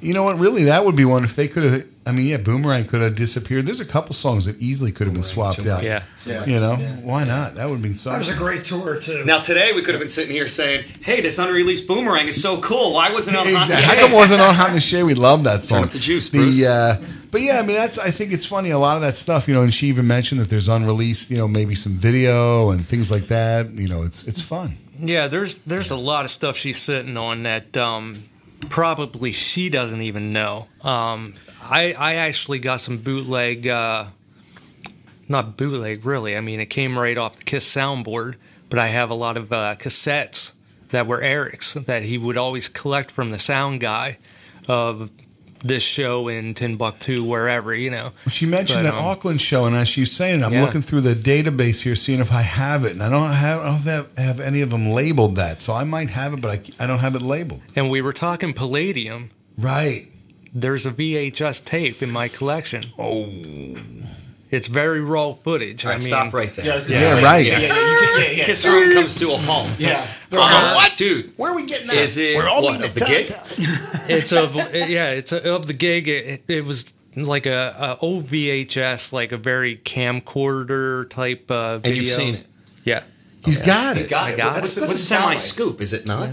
You 0.02 0.14
know 0.14 0.24
what? 0.24 0.38
Really, 0.38 0.66
that 0.66 0.84
would 0.84 0.96
be 0.96 1.06
one 1.06 1.24
if 1.24 1.36
they 1.36 1.48
could 1.48 1.64
have. 1.64 1.88
I 2.06 2.12
mean, 2.12 2.26
yeah, 2.26 2.38
Boomerang 2.38 2.86
could 2.86 3.02
have 3.02 3.16
disappeared. 3.16 3.66
There's 3.66 3.80
a 3.80 3.86
couple 3.86 4.14
songs 4.14 4.46
that 4.46 4.60
easily 4.62 4.92
could 4.92 5.08
have 5.08 5.14
been 5.14 5.24
swapped 5.24 5.66
out. 5.66 5.84
Yeah. 5.84 6.04
You 6.26 6.60
know, 6.60 6.76
why 7.04 7.24
not? 7.24 7.56
That 7.56 7.70
would 7.70 7.82
be 7.82 7.94
something. 7.94 8.20
That 8.20 8.28
was 8.28 8.36
a 8.36 8.38
great 8.38 8.66
tour 8.66 9.00
too. 9.00 9.24
Now 9.24 9.40
today 9.40 9.72
we 9.74 9.82
could 9.82 9.94
have 9.94 10.02
been 10.02 10.10
sitting 10.10 10.34
here 10.34 10.48
saying, 10.48 10.86
"Hey, 11.02 11.22
this 11.22 11.40
unreleased 11.40 11.88
Boomerang 11.88 12.28
is 12.28 12.42
so 12.42 12.60
cool. 12.62 12.94
Why 12.94 13.12
wasn't 13.12 13.38
it 13.38 13.40
on 13.40 13.46
Hot 13.46 13.68
the 13.68 13.74
Exactly. 13.74 13.86
How 13.86 14.02
come 14.02 14.12
it 14.12 14.16
wasn't 14.16 14.42
on 14.42 14.56
Hot 14.56 14.70
in 14.70 14.76
the 14.76 14.82
Shade? 14.82 15.04
We 15.04 15.14
love 15.14 15.44
that 15.46 15.64
song. 15.64 15.80
Turn 15.80 15.88
up 15.88 15.94
the 15.94 16.00
juice, 16.00 16.30
Bruce. 16.30 16.58
The, 16.58 16.68
uh, 16.68 17.02
but 17.32 17.42
yeah, 17.42 17.60
I 17.60 17.62
mean, 17.62 17.78
that's. 17.78 17.98
I 17.98 18.12
think 18.12 18.34
it's 18.34 18.46
funny. 18.46 18.72
A 18.72 18.80
lot 18.80 18.98
of 18.98 19.02
that 19.04 19.16
stuff, 19.16 19.48
you 19.48 19.54
know, 19.54 19.62
and 19.62 19.74
she 19.74 19.88
even 19.88 20.06
mentioned 20.06 20.42
that 20.42 20.50
there's 20.50 20.68
unreleased, 20.68 21.32
you 21.32 21.38
know, 21.38 21.48
maybe 21.48 21.76
some 21.76 21.94
video 21.94 22.72
and 22.72 22.86
things 22.86 23.10
like 23.10 23.28
that. 23.28 23.70
You 23.72 23.88
know, 23.88 24.04
it's 24.04 24.28
it's 24.28 24.42
fun. 24.42 24.76
Yeah, 25.00 25.28
there's 25.28 25.56
there's 25.60 25.92
a 25.92 25.96
lot 25.96 26.26
of 26.26 26.32
stuff 26.32 26.58
she's 26.58 26.78
sitting 26.78 27.16
on 27.18 27.44
that 27.44 27.76
um, 27.78 28.22
probably 28.70 29.32
she 29.32 29.70
doesn't 29.70 30.02
even 30.02 30.34
know. 30.34 30.68
Um, 30.82 31.36
I 31.62 31.94
I 31.94 32.14
actually 32.16 32.60
got 32.60 32.82
some 32.82 32.98
bootleg, 32.98 33.68
uh, 33.68 34.06
not 35.28 35.58
bootleg 35.58 36.06
really. 36.06 36.36
I 36.36 36.42
mean, 36.42 36.60
it 36.60 36.68
came 36.68 36.98
right 36.98 37.18
off 37.18 37.38
the 37.38 37.44
Kiss 37.44 37.66
soundboard, 37.74 38.36
but 38.70 38.80
I 38.80 38.88
have 38.88 39.10
a 39.10 39.16
lot 39.16 39.38
of 39.38 39.52
uh, 39.52 39.76
cassettes 39.76 40.54
that 40.90 41.08
were 41.08 41.22
Eric's 41.22 41.74
that 41.74 42.04
he 42.04 42.18
would 42.18 42.38
always 42.38 42.68
collect 42.70 43.12
from 43.12 43.32
the 43.32 43.40
sound 43.40 43.80
guy 43.80 44.18
of 44.68 45.10
this 45.64 45.84
show 45.84 46.28
in 46.28 46.54
Timbuktu, 46.54 47.24
wherever 47.24 47.74
you 47.74 47.92
know. 47.92 48.12
But 48.24 48.34
she 48.34 48.46
mentioned 48.46 48.84
But, 48.84 48.92
that 48.92 48.98
um, 48.98 49.06
Auckland 49.06 49.42
show, 49.42 49.66
and 49.66 49.76
as 49.76 49.88
she's 49.88 50.12
saying, 50.12 50.44
I'm 50.44 50.54
Yeah. 50.54 50.64
looking 50.64 50.82
through 50.82 51.02
the 51.02 51.14
database 51.16 51.82
here, 51.84 51.96
seeing 51.96 52.20
if 52.20 52.32
I 52.32 52.42
have 52.42 52.86
it, 52.86 52.94
and 52.94 53.04
I 53.04 53.10
don't 53.10 53.32
have 53.32 53.60
I 53.62 53.66
don't 53.66 53.82
have, 53.82 54.18
have 54.18 54.40
any 54.40 54.62
of 54.62 54.70
them 54.70 54.90
labeled 54.92 55.36
that, 55.36 55.62
so 55.62 55.74
I 55.74 55.84
might 55.84 56.10
have 56.10 56.34
it, 56.34 56.42
but 56.42 56.52
I, 56.80 56.84
I 56.84 56.88
don't 56.88 57.00
have 57.00 57.16
it 57.16 57.22
labeled. 57.22 57.62
And 57.76 57.90
we 57.90 58.02
were 58.02 58.14
talking 58.14 58.54
Palladium. 58.54 59.30
Right. 59.58 60.08
There's 60.54 60.86
a 60.86 60.92
VHS 60.92 61.64
tape 61.64 62.02
in 62.02 62.12
my 62.12 62.28
collection. 62.28 62.84
Oh. 63.00 63.30
It's 64.52 64.68
very 64.68 65.02
raw 65.02 65.32
footage. 65.34 65.86
All 65.86 65.92
I 65.92 65.96
mean, 65.96 66.02
stop 66.02 66.34
right 66.34 66.54
there. 66.56 66.66
Yeah, 66.66 66.74
I 66.74 66.80
Yeah, 67.20 67.24
right. 67.24 67.46
Yeah, 67.46 67.60
yeah, 67.60 67.68
yeah, 67.68 68.18
yeah, 68.20 68.30
yeah. 68.32 68.44
Kiss 68.44 68.66
room 68.66 68.94
comes 68.94 69.16
to 69.20 69.32
a 69.32 69.38
halt. 69.38 69.80
Yeah. 69.80 70.06
Uh, 70.32 70.74
what, 70.76 70.96
dude? 70.98 71.34
Where 71.38 71.52
are 71.52 71.56
we 71.56 71.66
getting 71.66 71.88
that? 71.88 71.96
Is 71.98 72.18
it 72.18 72.36
We're 72.36 72.48
all 72.50 72.62
what, 72.64 72.84
of 72.84 72.94
the 72.94 73.06
gig? 73.06 73.28
It's 74.10 74.32
of 74.34 74.56
yeah, 74.56 75.12
it's 75.12 75.32
a, 75.32 75.54
of 75.56 75.68
the 75.68 75.74
gig. 75.74 76.08
It, 76.10 76.44
it 76.50 76.66
was 76.66 76.94
like 77.16 77.46
a, 77.46 77.76
a 77.80 77.98
old 78.06 78.26
VHS, 78.26 79.14
like 79.14 79.32
a 79.32 79.38
very 79.38 79.78
camcorder 79.78 81.10
type 81.10 81.50
uh, 81.50 81.78
video. 81.80 81.94
And 81.98 82.04
you've 82.06 82.14
seen 82.16 82.36
it. 82.36 82.46
Yeah, 82.84 83.04
He's 83.46 83.58
got 83.58 83.96
it. 83.96 84.02
He's 84.02 84.08
got 84.08 84.30
I 84.30 84.34
it. 84.34 84.38
got 84.38 84.56
What's 84.62 84.76
it. 84.76 84.82
the, 84.82 84.88
what's 84.88 84.94
Doesn't 84.94 85.16
a 85.18 85.20
sound 85.20 85.22
semi 85.24 85.34
like- 85.34 85.40
scoop? 85.40 85.82
Is 85.82 85.94
it 85.94 86.06
not? 86.06 86.30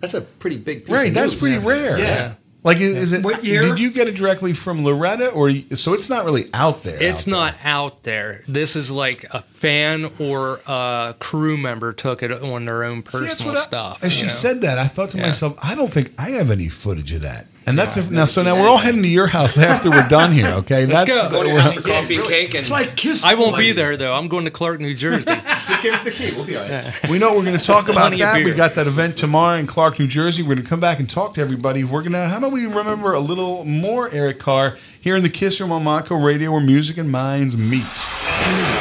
That's 0.00 0.14
a 0.14 0.20
pretty 0.22 0.56
big 0.56 0.80
piece 0.86 0.88
Right, 0.94 1.08
of 1.08 1.14
that's 1.14 1.32
news. 1.32 1.40
pretty 1.42 1.58
rare. 1.58 1.98
Yeah. 1.98 2.34
Like, 2.62 2.78
is, 2.78 2.94
is 2.94 3.12
it? 3.14 3.22
What 3.24 3.42
year? 3.42 3.62
Did 3.62 3.80
you 3.80 3.90
get 3.90 4.06
it 4.08 4.16
directly 4.16 4.52
from 4.52 4.84
Loretta, 4.84 5.30
or 5.30 5.50
so 5.74 5.94
it's 5.94 6.10
not 6.10 6.26
really 6.26 6.50
out 6.52 6.82
there? 6.82 7.02
It's 7.02 7.22
out 7.26 7.30
not 7.30 7.54
out 7.64 8.02
there. 8.02 8.42
This 8.46 8.76
is 8.76 8.90
like 8.90 9.24
a 9.30 9.40
fan 9.40 10.10
or 10.18 10.60
a 10.66 11.14
crew 11.18 11.56
member 11.56 11.92
took 11.94 12.22
it 12.22 12.30
on 12.32 12.66
their 12.66 12.84
own 12.84 13.04
See, 13.06 13.18
personal 13.18 13.56
I- 13.56 13.60
stuff. 13.60 14.04
As 14.04 14.12
she 14.12 14.24
know? 14.24 14.28
said 14.28 14.60
that, 14.60 14.78
I 14.78 14.86
thought 14.88 15.10
to 15.10 15.18
Yeah. 15.18 15.26
myself, 15.26 15.56
I 15.62 15.74
don't 15.74 15.90
think 15.90 16.12
I 16.18 16.30
have 16.32 16.50
any 16.50 16.68
footage 16.68 17.12
of 17.12 17.22
that. 17.22 17.46
And 17.66 17.78
that's 17.78 17.96
if, 17.96 18.10
now. 18.10 18.24
So 18.24 18.42
now 18.42 18.56
we're 18.56 18.68
all 18.68 18.78
heading 18.78 19.02
to 19.02 19.08
your 19.08 19.26
house 19.26 19.58
after 19.58 19.90
we're 19.90 20.08
done 20.08 20.32
here. 20.32 20.48
Okay, 20.48 20.86
Let's 20.86 21.04
that's 21.04 21.28
go. 21.28 21.30
Go 21.30 21.42
to 21.42 21.48
we're- 21.50 21.60
house 21.60 21.74
for 21.74 21.82
coffee 21.82 22.16
and 22.16 22.24
cake, 22.24 22.48
and 22.54 22.62
It's 22.62 22.70
like 22.70 22.96
Kiss. 22.96 23.22
I 23.22 23.34
won't 23.34 23.56
be 23.58 23.72
there 23.72 23.96
though. 23.96 24.14
I'm 24.14 24.28
going 24.28 24.44
to 24.46 24.50
Clark, 24.50 24.80
New 24.80 24.94
Jersey. 24.94 25.30
Just 25.66 25.82
give 25.82 25.94
us 25.94 26.04
the 26.04 26.10
key. 26.10 26.34
We'll 26.34 26.46
be 26.46 26.56
all 26.56 26.68
right. 26.68 27.08
We 27.10 27.18
know 27.18 27.34
we're 27.36 27.44
going 27.44 27.58
to 27.58 27.64
talk 27.64 27.88
about 27.88 28.12
that. 28.16 28.44
We 28.44 28.52
got 28.52 28.74
that 28.74 28.86
event 28.86 29.16
tomorrow 29.16 29.58
in 29.58 29.66
Clark, 29.66 29.98
New 29.98 30.08
Jersey. 30.08 30.42
We're 30.42 30.54
going 30.54 30.64
to 30.64 30.68
come 30.68 30.80
back 30.80 30.98
and 31.00 31.08
talk 31.08 31.34
to 31.34 31.40
everybody. 31.40 31.84
We're 31.84 32.00
going 32.02 32.12
to. 32.12 32.26
How 32.26 32.38
about 32.38 32.52
we 32.52 32.66
remember 32.66 33.12
a 33.12 33.20
little 33.20 33.64
more 33.64 34.10
Eric 34.10 34.38
Carr 34.38 34.76
here 35.00 35.16
in 35.16 35.22
the 35.22 35.30
Kiss 35.30 35.60
Room 35.60 35.70
on 35.70 35.84
Monco 35.84 36.22
Radio, 36.22 36.52
where 36.52 36.60
music 36.60 36.96
and 36.96 37.10
minds 37.10 37.56
meet. 37.56 38.79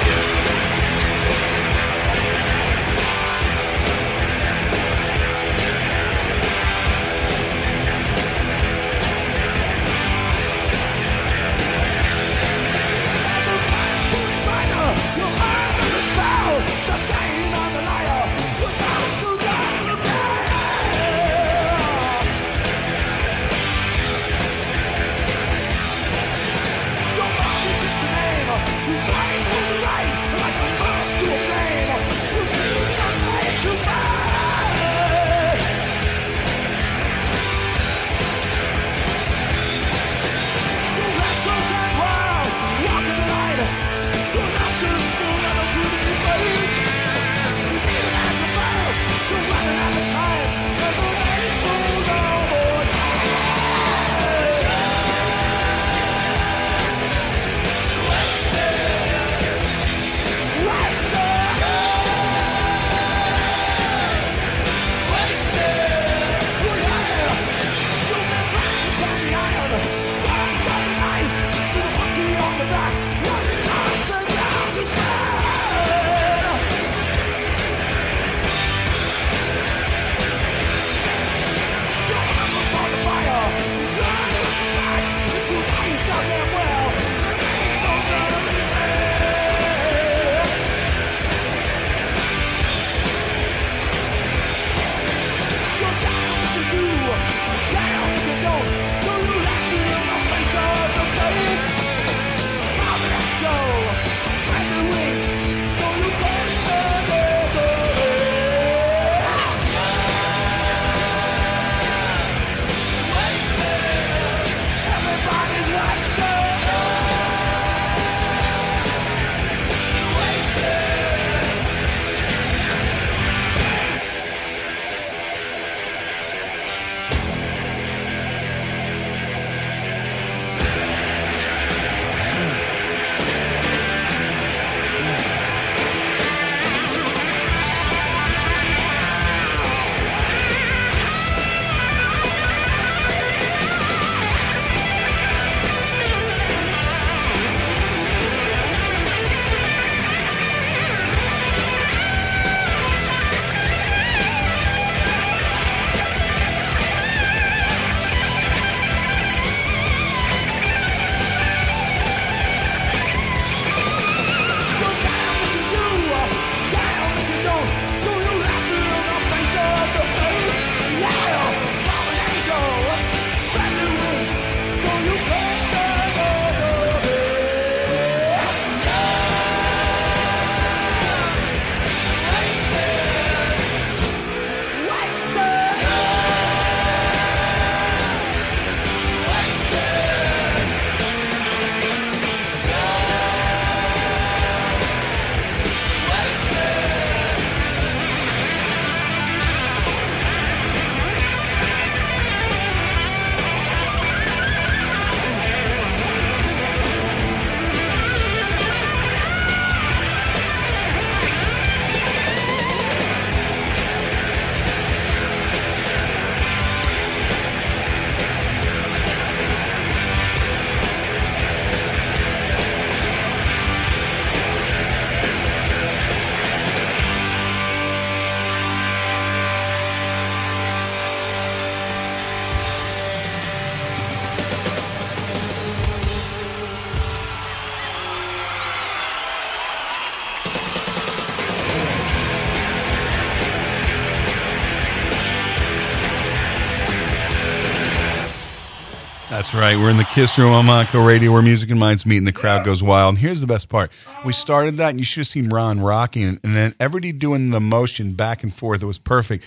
That's 249.50 249.60
right. 249.60 249.78
We're 249.78 249.89
in 249.89 249.97
the 249.97 250.04
Kiss 250.04 250.38
Room 250.38 250.52
on 250.52 250.68
Monco 250.68 251.04
Radio 251.04 251.34
where 251.34 251.41
music 251.41 251.72
and 251.72 251.80
minds 251.80 252.06
meet 252.06 252.18
and 252.18 252.28
the 252.28 252.32
crowd 252.32 252.64
goes 252.64 252.84
wild. 252.84 253.16
And 253.16 253.18
here's 253.18 253.41
the 253.41 253.47
best 253.47 253.68
part. 253.68 253.91
We 254.24 254.32
started 254.32 254.78
that 254.78 254.89
and 254.89 255.00
you 255.00 255.06
should 255.06 255.22
have 255.22 255.28
seen 255.28 255.50
Ron 255.50 255.80
rocking 255.80 256.39
and 256.43 256.56
then 256.56 256.76
everybody 256.80 257.14
doing 257.14 257.50
the 257.50 257.60
motion 257.60 258.14
back 258.14 258.43
and 258.43 258.54
forth. 258.54 258.84
It 258.84 258.86
was 258.86 259.00
perfect. 259.00 259.45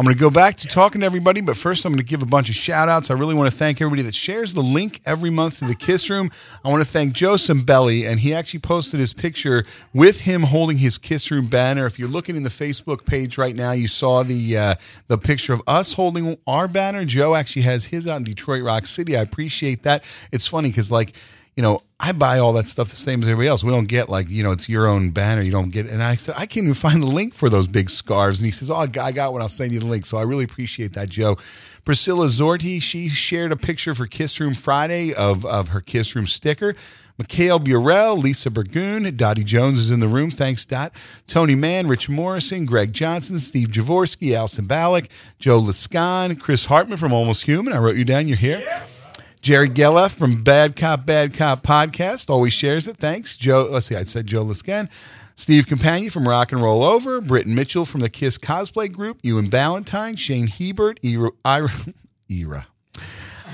I'm 0.00 0.04
going 0.04 0.16
to 0.16 0.20
go 0.20 0.30
back 0.30 0.54
to 0.56 0.66
talking 0.66 1.02
to 1.02 1.06
everybody, 1.06 1.42
but 1.42 1.58
first 1.58 1.84
I'm 1.84 1.92
going 1.92 1.98
to 1.98 2.06
give 2.06 2.22
a 2.22 2.26
bunch 2.26 2.48
of 2.48 2.54
shout 2.54 2.88
outs. 2.88 3.10
I 3.10 3.14
really 3.14 3.34
want 3.34 3.50
to 3.50 3.54
thank 3.54 3.82
everybody 3.82 4.00
that 4.04 4.14
shares 4.14 4.54
the 4.54 4.62
link 4.62 5.02
every 5.04 5.28
month 5.28 5.58
to 5.58 5.66
the 5.66 5.74
Kiss 5.74 6.08
Room. 6.08 6.30
I 6.64 6.70
want 6.70 6.82
to 6.82 6.88
thank 6.88 7.12
Joe 7.12 7.34
Cimbelli, 7.34 8.10
and 8.10 8.18
he 8.18 8.32
actually 8.32 8.60
posted 8.60 8.98
his 8.98 9.12
picture 9.12 9.62
with 9.92 10.22
him 10.22 10.44
holding 10.44 10.78
his 10.78 10.96
Kiss 10.96 11.30
Room 11.30 11.48
banner. 11.48 11.84
If 11.84 11.98
you're 11.98 12.08
looking 12.08 12.34
in 12.34 12.44
the 12.44 12.48
Facebook 12.48 13.04
page 13.04 13.36
right 13.36 13.54
now, 13.54 13.72
you 13.72 13.88
saw 13.88 14.22
the 14.22 14.56
uh, 14.56 14.74
the 15.08 15.18
picture 15.18 15.52
of 15.52 15.60
us 15.66 15.92
holding 15.92 16.38
our 16.46 16.66
banner. 16.66 17.04
Joe 17.04 17.34
actually 17.34 17.62
has 17.62 17.84
his 17.84 18.06
out 18.06 18.16
in 18.16 18.24
Detroit 18.24 18.62
Rock 18.62 18.86
City. 18.86 19.18
I 19.18 19.20
appreciate 19.20 19.82
that. 19.82 20.02
It's 20.32 20.46
funny 20.46 20.70
because 20.70 20.90
like 20.90 21.12
you 21.60 21.62
know, 21.62 21.82
I 22.00 22.12
buy 22.12 22.38
all 22.38 22.54
that 22.54 22.68
stuff 22.68 22.88
the 22.88 22.96
same 22.96 23.22
as 23.22 23.28
everybody 23.28 23.46
else. 23.46 23.62
We 23.62 23.70
don't 23.70 23.86
get 23.86 24.08
like, 24.08 24.30
you 24.30 24.42
know, 24.42 24.50
it's 24.50 24.66
your 24.66 24.86
own 24.86 25.10
banner. 25.10 25.42
You 25.42 25.50
don't 25.50 25.68
get, 25.68 25.84
It. 25.84 25.92
and 25.92 26.02
I 26.02 26.14
said, 26.14 26.34
I 26.38 26.46
can't 26.46 26.64
even 26.64 26.72
find 26.72 27.02
the 27.02 27.06
link 27.06 27.34
for 27.34 27.50
those 27.50 27.66
big 27.66 27.90
scarves. 27.90 28.38
And 28.38 28.46
he 28.46 28.50
says, 28.50 28.70
Oh, 28.70 28.76
I 28.76 28.86
got 28.86 29.34
one. 29.34 29.42
I'll 29.42 29.50
send 29.50 29.70
you 29.72 29.78
the 29.80 29.84
link. 29.84 30.06
So 30.06 30.16
I 30.16 30.22
really 30.22 30.44
appreciate 30.44 30.94
that, 30.94 31.10
Joe. 31.10 31.36
Priscilla 31.84 32.28
Zorti, 32.28 32.80
she 32.80 33.10
shared 33.10 33.52
a 33.52 33.58
picture 33.58 33.94
for 33.94 34.06
Kiss 34.06 34.40
Room 34.40 34.54
Friday 34.54 35.12
of, 35.12 35.44
of 35.44 35.68
her 35.68 35.82
Kiss 35.82 36.16
Room 36.16 36.26
sticker. 36.26 36.74
Mikhail 37.18 37.58
Burrell, 37.58 38.16
Lisa 38.16 38.50
Burgoon, 38.50 39.14
Dottie 39.14 39.44
Jones 39.44 39.78
is 39.78 39.90
in 39.90 40.00
the 40.00 40.08
room. 40.08 40.30
Thanks, 40.30 40.64
Dot. 40.64 40.92
Tony 41.26 41.54
Mann, 41.54 41.88
Rich 41.88 42.08
Morrison, 42.08 42.64
Greg 42.64 42.94
Johnson, 42.94 43.38
Steve 43.38 43.68
Javorsky, 43.68 44.34
Alison 44.34 44.66
Ballack, 44.66 45.10
Joe 45.38 45.60
Lascon, 45.60 46.40
Chris 46.40 46.64
Hartman 46.64 46.96
from 46.96 47.12
Almost 47.12 47.42
Human. 47.44 47.74
I 47.74 47.78
wrote 47.78 47.96
you 47.96 48.06
down. 48.06 48.28
You're 48.28 48.38
here. 48.38 48.66
Jerry 49.42 49.70
Gelef 49.70 50.14
from 50.14 50.42
Bad 50.42 50.76
Cop, 50.76 51.06
Bad 51.06 51.32
Cop 51.32 51.62
podcast 51.62 52.28
always 52.28 52.52
shares 52.52 52.86
it. 52.86 52.98
Thanks. 52.98 53.36
Joe, 53.36 53.66
let's 53.70 53.86
see, 53.86 53.96
I 53.96 54.04
said 54.04 54.26
Joe 54.26 54.44
Lascan. 54.44 54.88
Steve 55.34 55.66
Compagnie 55.66 56.10
from 56.10 56.28
Rock 56.28 56.52
and 56.52 56.62
Roll 56.62 56.84
Over. 56.84 57.22
Britton 57.22 57.54
Mitchell 57.54 57.86
from 57.86 58.00
the 58.00 58.10
Kiss 58.10 58.36
Cosplay 58.36 58.92
Group. 58.92 59.18
Ewan 59.22 59.48
Ballantyne. 59.48 60.16
Shane 60.16 60.48
Hebert. 60.48 61.00
Ira. 61.02 61.30
Ira, 61.42 61.70
Ira. 62.30 62.66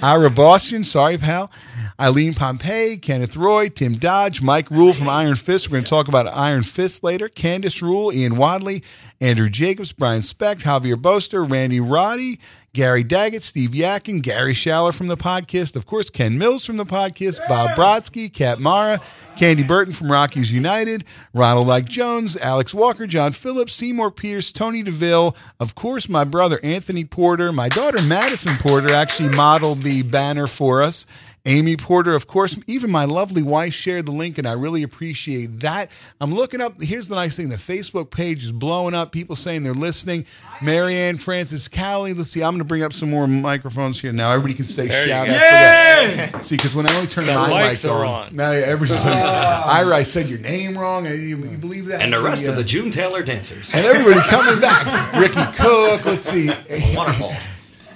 Ira 0.03 0.29
Boston, 0.29 0.85
sorry, 0.85 1.17
pal. 1.17 1.51
Eileen 1.99 2.35
Pompey, 2.35 2.99
Kenneth 2.99 3.35
Roy, 3.35 3.71
Tim 3.71 3.95
Dodge, 3.95 4.43
Mike 4.43 4.71
Rule 4.71 4.93
from 4.93 5.09
Iron 5.09 5.37
Fist. 5.37 5.69
We're 5.69 5.77
going 5.77 5.85
to 5.85 5.91
talk 5.91 6.09
about 6.09 6.27
Iron 6.27 6.65
Fist 6.65 7.03
later. 7.03 7.31
Candice 7.31 7.81
Rule, 7.81 8.13
Ian 8.13 8.37
Wadley, 8.37 8.83
Andrew 9.21 9.49
Jacobs, 9.49 9.93
Brian 9.93 10.21
Speck, 10.21 10.59
Javier 10.59 11.01
Boster, 11.01 11.43
Randy 11.43 11.81
Roddy, 11.81 12.39
Gary 12.77 13.03
Daggett, 13.03 13.43
Steve 13.43 13.75
Yakin, 13.75 14.21
Gary 14.21 14.53
Schaller 14.53 14.95
from 14.95 15.07
the 15.07 15.17
podcast, 15.17 15.77
of 15.77 15.87
course, 15.87 16.11
Ken 16.11 16.37
Mills 16.37 16.67
from 16.67 16.77
the 16.77 16.85
podcast, 16.85 17.41
Bob 17.49 17.71
Brodsky, 17.71 18.31
Kat 18.31 18.61
Mara, 18.61 19.01
Candy 19.39 19.63
Burton 19.63 19.95
from 19.95 20.13
Rockies 20.13 20.53
United, 20.53 21.03
Ronald 21.33 21.67
Like 21.67 21.89
Jones, 21.89 22.37
Alex 22.37 22.75
Walker, 22.75 23.07
John 23.07 23.33
Phillips, 23.33 23.73
Seymour 23.73 24.11
Pierce, 24.11 24.53
Tony 24.53 24.83
DeVille, 24.83 25.35
of 25.59 25.75
course, 25.75 26.07
my 26.11 26.25
brother 26.25 26.61
Anthony 26.63 27.07
Porter, 27.07 27.51
my 27.51 27.71
daughter 27.71 28.03
Madison 28.03 28.55
Porter 28.59 28.93
actually 28.93 29.31
modeled 29.31 29.81
the 29.81 30.03
banner 30.03 30.47
for 30.47 30.83
us. 30.83 31.07
Amy 31.47 31.77
Porter, 31.77 32.13
of 32.15 32.27
course, 32.27 32.59
even 32.67 32.91
my 32.91 33.05
lovely 33.05 33.43
wife 33.43 33.73
shared 33.73 34.05
the 34.07 34.13
link, 34.13 34.37
and 34.37 34.47
I 34.49 34.53
really 34.53 34.83
appreciate 34.83 35.61
that. 35.61 35.91
I'm 36.21 36.35
looking 36.35 36.61
up. 36.61 36.81
Here's 36.83 37.07
the 37.07 37.15
nice 37.15 37.37
thing: 37.37 37.49
the 37.49 37.57
Facebook 37.57 38.11
page 38.11 38.45
is 38.45 38.51
blowing 38.53 38.95
up. 38.95 39.13
People 39.13 39.37
saying 39.37 39.63
they're 39.63 39.73
listening. 39.73 40.27
Marianne 40.61 41.19
Francis 41.19 41.69
Callie. 41.69 42.15
Let's 42.15 42.31
see. 42.31 42.43
I'm 42.43 42.51
going 42.51 42.59
to 42.59 42.65
bring 42.65 42.83
up 42.83 42.93
some 42.93 43.11
more 43.11 43.29
microphones 43.29 44.01
here 44.01 44.13
now. 44.13 44.31
Everybody 44.33 44.55
can 44.55 44.65
say 44.67 44.89
There 44.89 45.07
shout 45.07 45.29
out. 45.29 45.35
for 45.35 46.33
that. 46.33 46.45
See, 46.45 46.57
because 46.57 46.75
when 46.75 46.91
I 46.91 46.95
only 46.97 47.07
turn 47.07 47.27
The 47.27 47.35
my 47.35 47.49
mics 47.49 47.85
mic 47.85 47.93
are 47.93 48.05
on, 48.05 48.27
on. 48.29 48.37
now 48.37 48.51
everybody. 48.51 49.01
Ira, 49.05 49.97
I 49.97 50.03
said 50.03 50.29
your 50.29 50.41
name 50.41 50.77
wrong. 50.77 51.07
You, 51.07 51.13
you 51.15 51.37
believe 51.37 51.87
that? 51.87 52.01
And 52.01 52.13
the 52.13 52.21
rest 52.23 52.47
uh, 52.49 52.51
of 52.51 52.57
the 52.57 52.65
June 52.65 52.91
Taylor 52.91 53.23
dancers. 53.23 53.73
and 53.73 53.87
everybody 53.87 54.21
coming 54.29 54.61
back. 54.61 55.13
Ricky 55.13 55.45
Cook. 55.57 56.05
Let's 56.07 56.25
see. 56.25 56.51
Wonderful. 56.97 57.33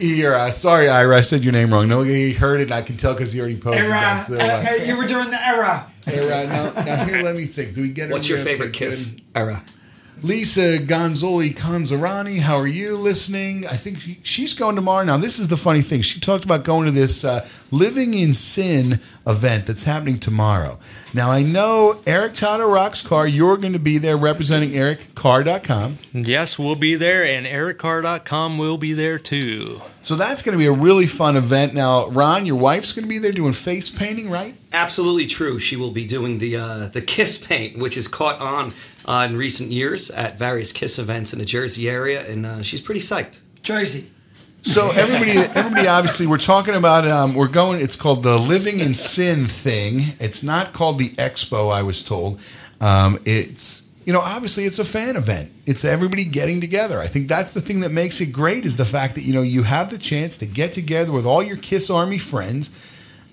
Ira. 0.03 0.53
Sorry, 0.53 0.88
Ira. 0.88 1.16
I 1.16 1.20
said 1.20 1.44
your 1.44 1.53
name 1.53 1.72
wrong. 1.72 1.88
No, 1.88 2.03
he 2.03 2.32
heard 2.32 2.61
it. 2.61 2.64
and 2.64 2.72
I 2.72 2.82
can 2.82 2.96
tell 2.96 3.12
because 3.14 3.32
he 3.32 3.40
already 3.40 3.57
posted 3.59 3.84
Era. 3.84 3.90
that. 3.92 4.26
So, 4.26 4.34
uh, 4.36 4.38
Uh, 4.70 4.84
you 4.84 4.96
were 4.96 5.07
doing 5.07 5.30
the 5.30 5.46
era. 5.46 5.86
Era. 6.07 6.46
Now, 6.46 6.72
now 6.84 7.05
here, 7.05 7.22
let 7.22 7.36
me 7.36 7.44
think. 7.44 7.74
Do 7.74 7.82
we 7.82 7.90
get? 7.90 8.11
What's 8.11 8.28
your 8.28 8.38
favorite 8.38 8.68
quick? 8.68 8.90
kiss 8.90 9.11
Good. 9.11 9.22
era? 9.34 9.62
Lisa 10.22 10.76
Gonzoli 10.78 11.55
Conzarani, 11.55 12.40
how 12.40 12.57
are 12.57 12.66
you 12.66 12.94
listening? 12.98 13.66
I 13.66 13.76
think 13.76 13.98
she, 14.01 14.18
she's 14.22 14.53
going 14.53 14.76
tomorrow. 14.76 15.03
Now, 15.03 15.16
this 15.16 15.38
is 15.38 15.48
the 15.48 15.57
funny 15.57 15.80
thing. 15.80 16.03
She 16.03 16.20
talked 16.20 16.44
about 16.44 16.62
going 16.62 16.84
to 16.84 16.90
this 16.90 17.24
uh, 17.24 17.48
Living 17.70 18.12
in 18.12 18.34
Sin 18.34 19.01
event 19.26 19.66
that's 19.66 19.84
happening 19.84 20.18
tomorrow. 20.18 20.78
Now, 21.12 21.30
I 21.30 21.42
know 21.42 22.00
Eric 22.06 22.34
Toto 22.34 22.68
Rocks 22.68 23.02
Car, 23.02 23.26
you're 23.26 23.56
going 23.56 23.72
to 23.72 23.78
be 23.78 23.98
there 23.98 24.16
representing 24.16 24.70
ericcarr.com. 24.70 25.98
Yes, 26.12 26.58
we'll 26.58 26.76
be 26.76 26.94
there, 26.94 27.24
and 27.24 27.46
ericcarr.com 27.46 28.58
will 28.58 28.78
be 28.78 28.92
there 28.92 29.18
too. 29.18 29.80
So 30.02 30.16
that's 30.16 30.42
going 30.42 30.56
to 30.56 30.58
be 30.58 30.66
a 30.66 30.72
really 30.72 31.06
fun 31.06 31.36
event. 31.36 31.74
Now, 31.74 32.08
Ron, 32.08 32.46
your 32.46 32.56
wife's 32.56 32.92
going 32.92 33.04
to 33.04 33.08
be 33.08 33.18
there 33.18 33.32
doing 33.32 33.52
face 33.52 33.90
painting, 33.90 34.30
right? 34.30 34.54
Absolutely 34.72 35.26
true. 35.26 35.58
She 35.58 35.76
will 35.76 35.90
be 35.90 36.06
doing 36.06 36.38
the 36.38 36.56
uh, 36.56 36.88
the 36.88 37.02
Kiss 37.02 37.44
paint, 37.44 37.78
which 37.78 37.96
is 37.96 38.08
caught 38.08 38.40
on 38.40 38.72
uh, 39.04 39.26
in 39.28 39.36
recent 39.36 39.70
years 39.70 40.10
at 40.10 40.38
various 40.38 40.72
Kiss 40.72 40.98
events 40.98 41.32
in 41.32 41.38
the 41.38 41.44
Jersey 41.44 41.88
area, 41.88 42.26
and 42.26 42.46
uh, 42.46 42.62
she's 42.62 42.80
pretty 42.80 43.00
psyched. 43.00 43.40
Jersey. 43.62 44.10
So 44.62 44.90
everybody, 44.90 45.38
everybody, 45.38 45.88
obviously, 45.88 46.26
we're 46.26 46.38
talking 46.38 46.74
about. 46.74 47.08
Um, 47.08 47.34
we're 47.34 47.48
going. 47.48 47.80
It's 47.80 47.96
called 47.96 48.22
the 48.22 48.38
Living 48.38 48.80
in 48.80 48.92
Sin 48.94 49.46
thing. 49.46 50.14
It's 50.20 50.42
not 50.42 50.74
called 50.74 50.98
the 50.98 51.11
Expo. 51.11 51.72
I 51.72 51.82
was 51.82 52.04
told. 52.04 52.40
Um, 52.80 53.18
it's 53.24 53.88
you 54.04 54.12
know, 54.12 54.20
obviously, 54.20 54.64
it's 54.64 54.78
a 54.78 54.84
fan 54.84 55.16
event. 55.16 55.50
It's 55.64 55.84
everybody 55.84 56.24
getting 56.24 56.61
together. 56.61 57.00
I 57.00 57.06
think 57.06 57.28
that's 57.28 57.52
the 57.52 57.61
thing 57.61 57.80
that 57.80 57.90
makes 57.90 58.20
it 58.20 58.32
great 58.32 58.66
is 58.66 58.76
the 58.76 58.84
fact 58.84 59.14
that 59.14 59.22
you 59.22 59.32
know 59.32 59.42
you 59.42 59.62
have 59.62 59.88
the 59.88 59.98
chance 59.98 60.36
to 60.38 60.46
get 60.46 60.74
together 60.74 61.11
with 61.11 61.24
all 61.24 61.42
your 61.42 61.56
Kiss 61.56 61.88
Army 61.88 62.18
friends 62.18 62.70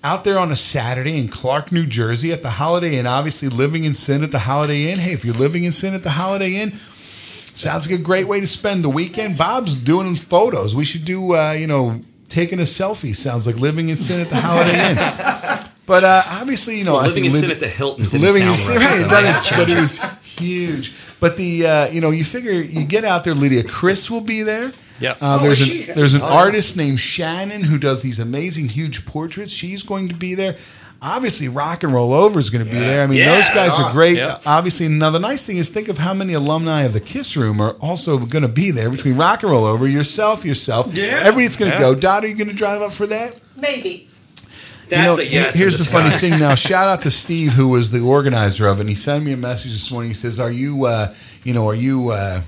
out 0.02 0.24
there 0.24 0.38
on 0.38 0.50
a 0.50 0.56
Saturday 0.56 1.18
in 1.18 1.28
Clark, 1.28 1.72
New 1.72 1.84
Jersey, 1.84 2.32
at 2.32 2.42
the 2.42 2.50
Holiday 2.50 2.96
Inn. 2.96 3.06
Obviously, 3.06 3.48
living 3.48 3.84
in 3.84 3.92
sin 3.92 4.24
at 4.24 4.30
the 4.30 4.38
Holiday 4.38 4.90
Inn. 4.90 4.98
Hey, 4.98 5.12
if 5.12 5.26
you're 5.26 5.34
living 5.34 5.64
in 5.64 5.72
sin 5.72 5.94
at 5.94 6.02
the 6.02 6.10
Holiday 6.10 6.56
Inn. 6.56 6.78
Sounds 7.58 7.90
like 7.90 7.98
a 7.98 8.02
great 8.02 8.28
way 8.28 8.38
to 8.40 8.46
spend 8.46 8.84
the 8.84 8.88
weekend. 8.88 9.36
Bob's 9.36 9.74
doing 9.74 10.14
photos. 10.14 10.74
We 10.76 10.84
should 10.84 11.04
do, 11.04 11.34
uh, 11.34 11.52
you 11.52 11.66
know, 11.66 12.00
taking 12.28 12.60
a 12.60 12.62
selfie. 12.62 13.16
Sounds 13.16 13.46
like 13.46 13.56
living 13.56 13.88
in 13.88 13.96
sin 13.96 14.20
at 14.20 14.28
the 14.28 14.36
Holiday 14.36 14.90
Inn. 14.90 15.70
But 15.86 16.04
uh, 16.04 16.22
obviously, 16.26 16.78
you 16.78 16.84
know, 16.84 16.92
Well, 16.94 17.02
I 17.02 17.06
living 17.08 17.24
think 17.24 17.26
in 17.26 17.32
liv- 17.32 17.40
sin 17.40 17.50
at 17.50 17.60
the 17.60 17.68
Hilton 17.68 18.04
didn't 18.04 18.20
living 18.20 18.42
in 18.46 18.52
sin, 18.54 18.76
right, 18.76 18.84
right? 18.84 18.90
so 18.98 19.04
it 19.06 19.10
I 19.10 19.20
had 19.22 19.32
doesn't, 19.34 19.48
to 19.48 19.56
but 19.56 19.68
it 19.70 19.76
it. 19.76 19.80
was 19.80 20.00
huge. 20.22 20.94
But 21.20 21.36
the, 21.36 21.66
uh, 21.66 21.88
you 21.88 22.00
know, 22.00 22.10
you 22.10 22.24
figure 22.24 22.52
you 22.52 22.84
get 22.84 23.04
out 23.04 23.24
there. 23.24 23.34
Lydia 23.34 23.64
Criss 23.64 24.08
will 24.10 24.20
be 24.20 24.42
there. 24.44 24.72
Yes. 25.00 25.20
Uh, 25.22 25.38
Oh, 25.40 25.42
there's 25.42 25.60
is 25.60 25.66
an, 25.68 25.72
she? 25.74 25.84
there's 25.92 26.14
an 26.14 26.22
Oh. 26.22 26.26
artist 26.26 26.76
named 26.76 27.00
Shannon 27.00 27.64
who 27.64 27.78
does 27.78 28.02
these 28.02 28.18
amazing 28.20 28.68
huge 28.68 29.04
portraits. 29.06 29.52
She's 29.52 29.82
going 29.82 30.08
to 30.08 30.14
be 30.14 30.34
there. 30.36 30.56
Obviously, 31.00 31.46
Rock 31.48 31.84
and 31.84 31.92
Roll 31.94 32.12
Over 32.12 32.40
is 32.40 32.50
going 32.50 32.64
to 32.64 32.70
be 32.70 32.76
there. 32.78 33.04
I 33.04 33.06
mean, 33.06 33.18
Yeah. 33.18 33.36
those 33.36 33.48
guys 33.50 33.70
are 33.78 33.92
great. 33.92 34.16
Yeah. 34.16 34.38
Obviously, 34.44 34.86
another 34.86 35.20
nice 35.20 35.46
thing 35.46 35.58
is 35.58 35.68
think 35.68 35.86
of 35.88 35.98
how 35.98 36.12
many 36.12 36.32
alumni 36.32 36.82
of 36.82 36.92
the 36.92 37.00
Kiss 37.00 37.36
Room 37.36 37.60
are 37.60 37.72
also 37.74 38.18
going 38.18 38.42
to 38.42 38.48
be 38.48 38.72
there 38.72 38.90
between 38.90 39.16
Rock 39.16 39.42
and 39.44 39.52
Roll 39.52 39.64
Over, 39.64 39.86
yourself, 39.86 40.44
yourself. 40.44 40.92
Yeah. 40.92 41.20
Everybody's 41.22 41.56
going 41.56 41.70
to 41.70 41.76
Yeah. 41.76 41.80
go. 41.82 41.94
Dot, 41.94 42.24
are 42.24 42.26
you 42.26 42.34
going 42.34 42.48
to 42.48 42.54
drive 42.54 42.82
up 42.82 42.92
for 42.92 43.06
that? 43.06 43.36
Maybe. 43.56 44.08
That's 44.88 45.18
You 45.18 45.24
know, 45.24 45.28
a 45.30 45.32
yes. 45.32 45.54
Here's 45.54 45.74
in 45.74 45.80
the 45.84 45.90
funny 45.90 46.16
thing. 46.16 46.40
Now, 46.40 46.54
shout 46.56 46.88
out 46.88 47.02
to 47.02 47.10
Steve, 47.12 47.52
who 47.52 47.68
was 47.68 47.90
the 47.92 48.00
organizer 48.00 48.66
of 48.66 48.78
it. 48.78 48.80
And 48.80 48.88
he 48.88 48.94
sent 48.96 49.24
me 49.24 49.32
a 49.32 49.36
message 49.36 49.72
this 49.72 49.90
morning. 49.92 50.10
He 50.10 50.14
says, 50.14 50.40
"Are 50.40 50.50
you, 50.50 50.86
uh, 50.86 51.14
you 51.44 51.52
know, 51.54 51.68
are 51.68 51.74
you 51.74 52.08
uh, 52.08 52.40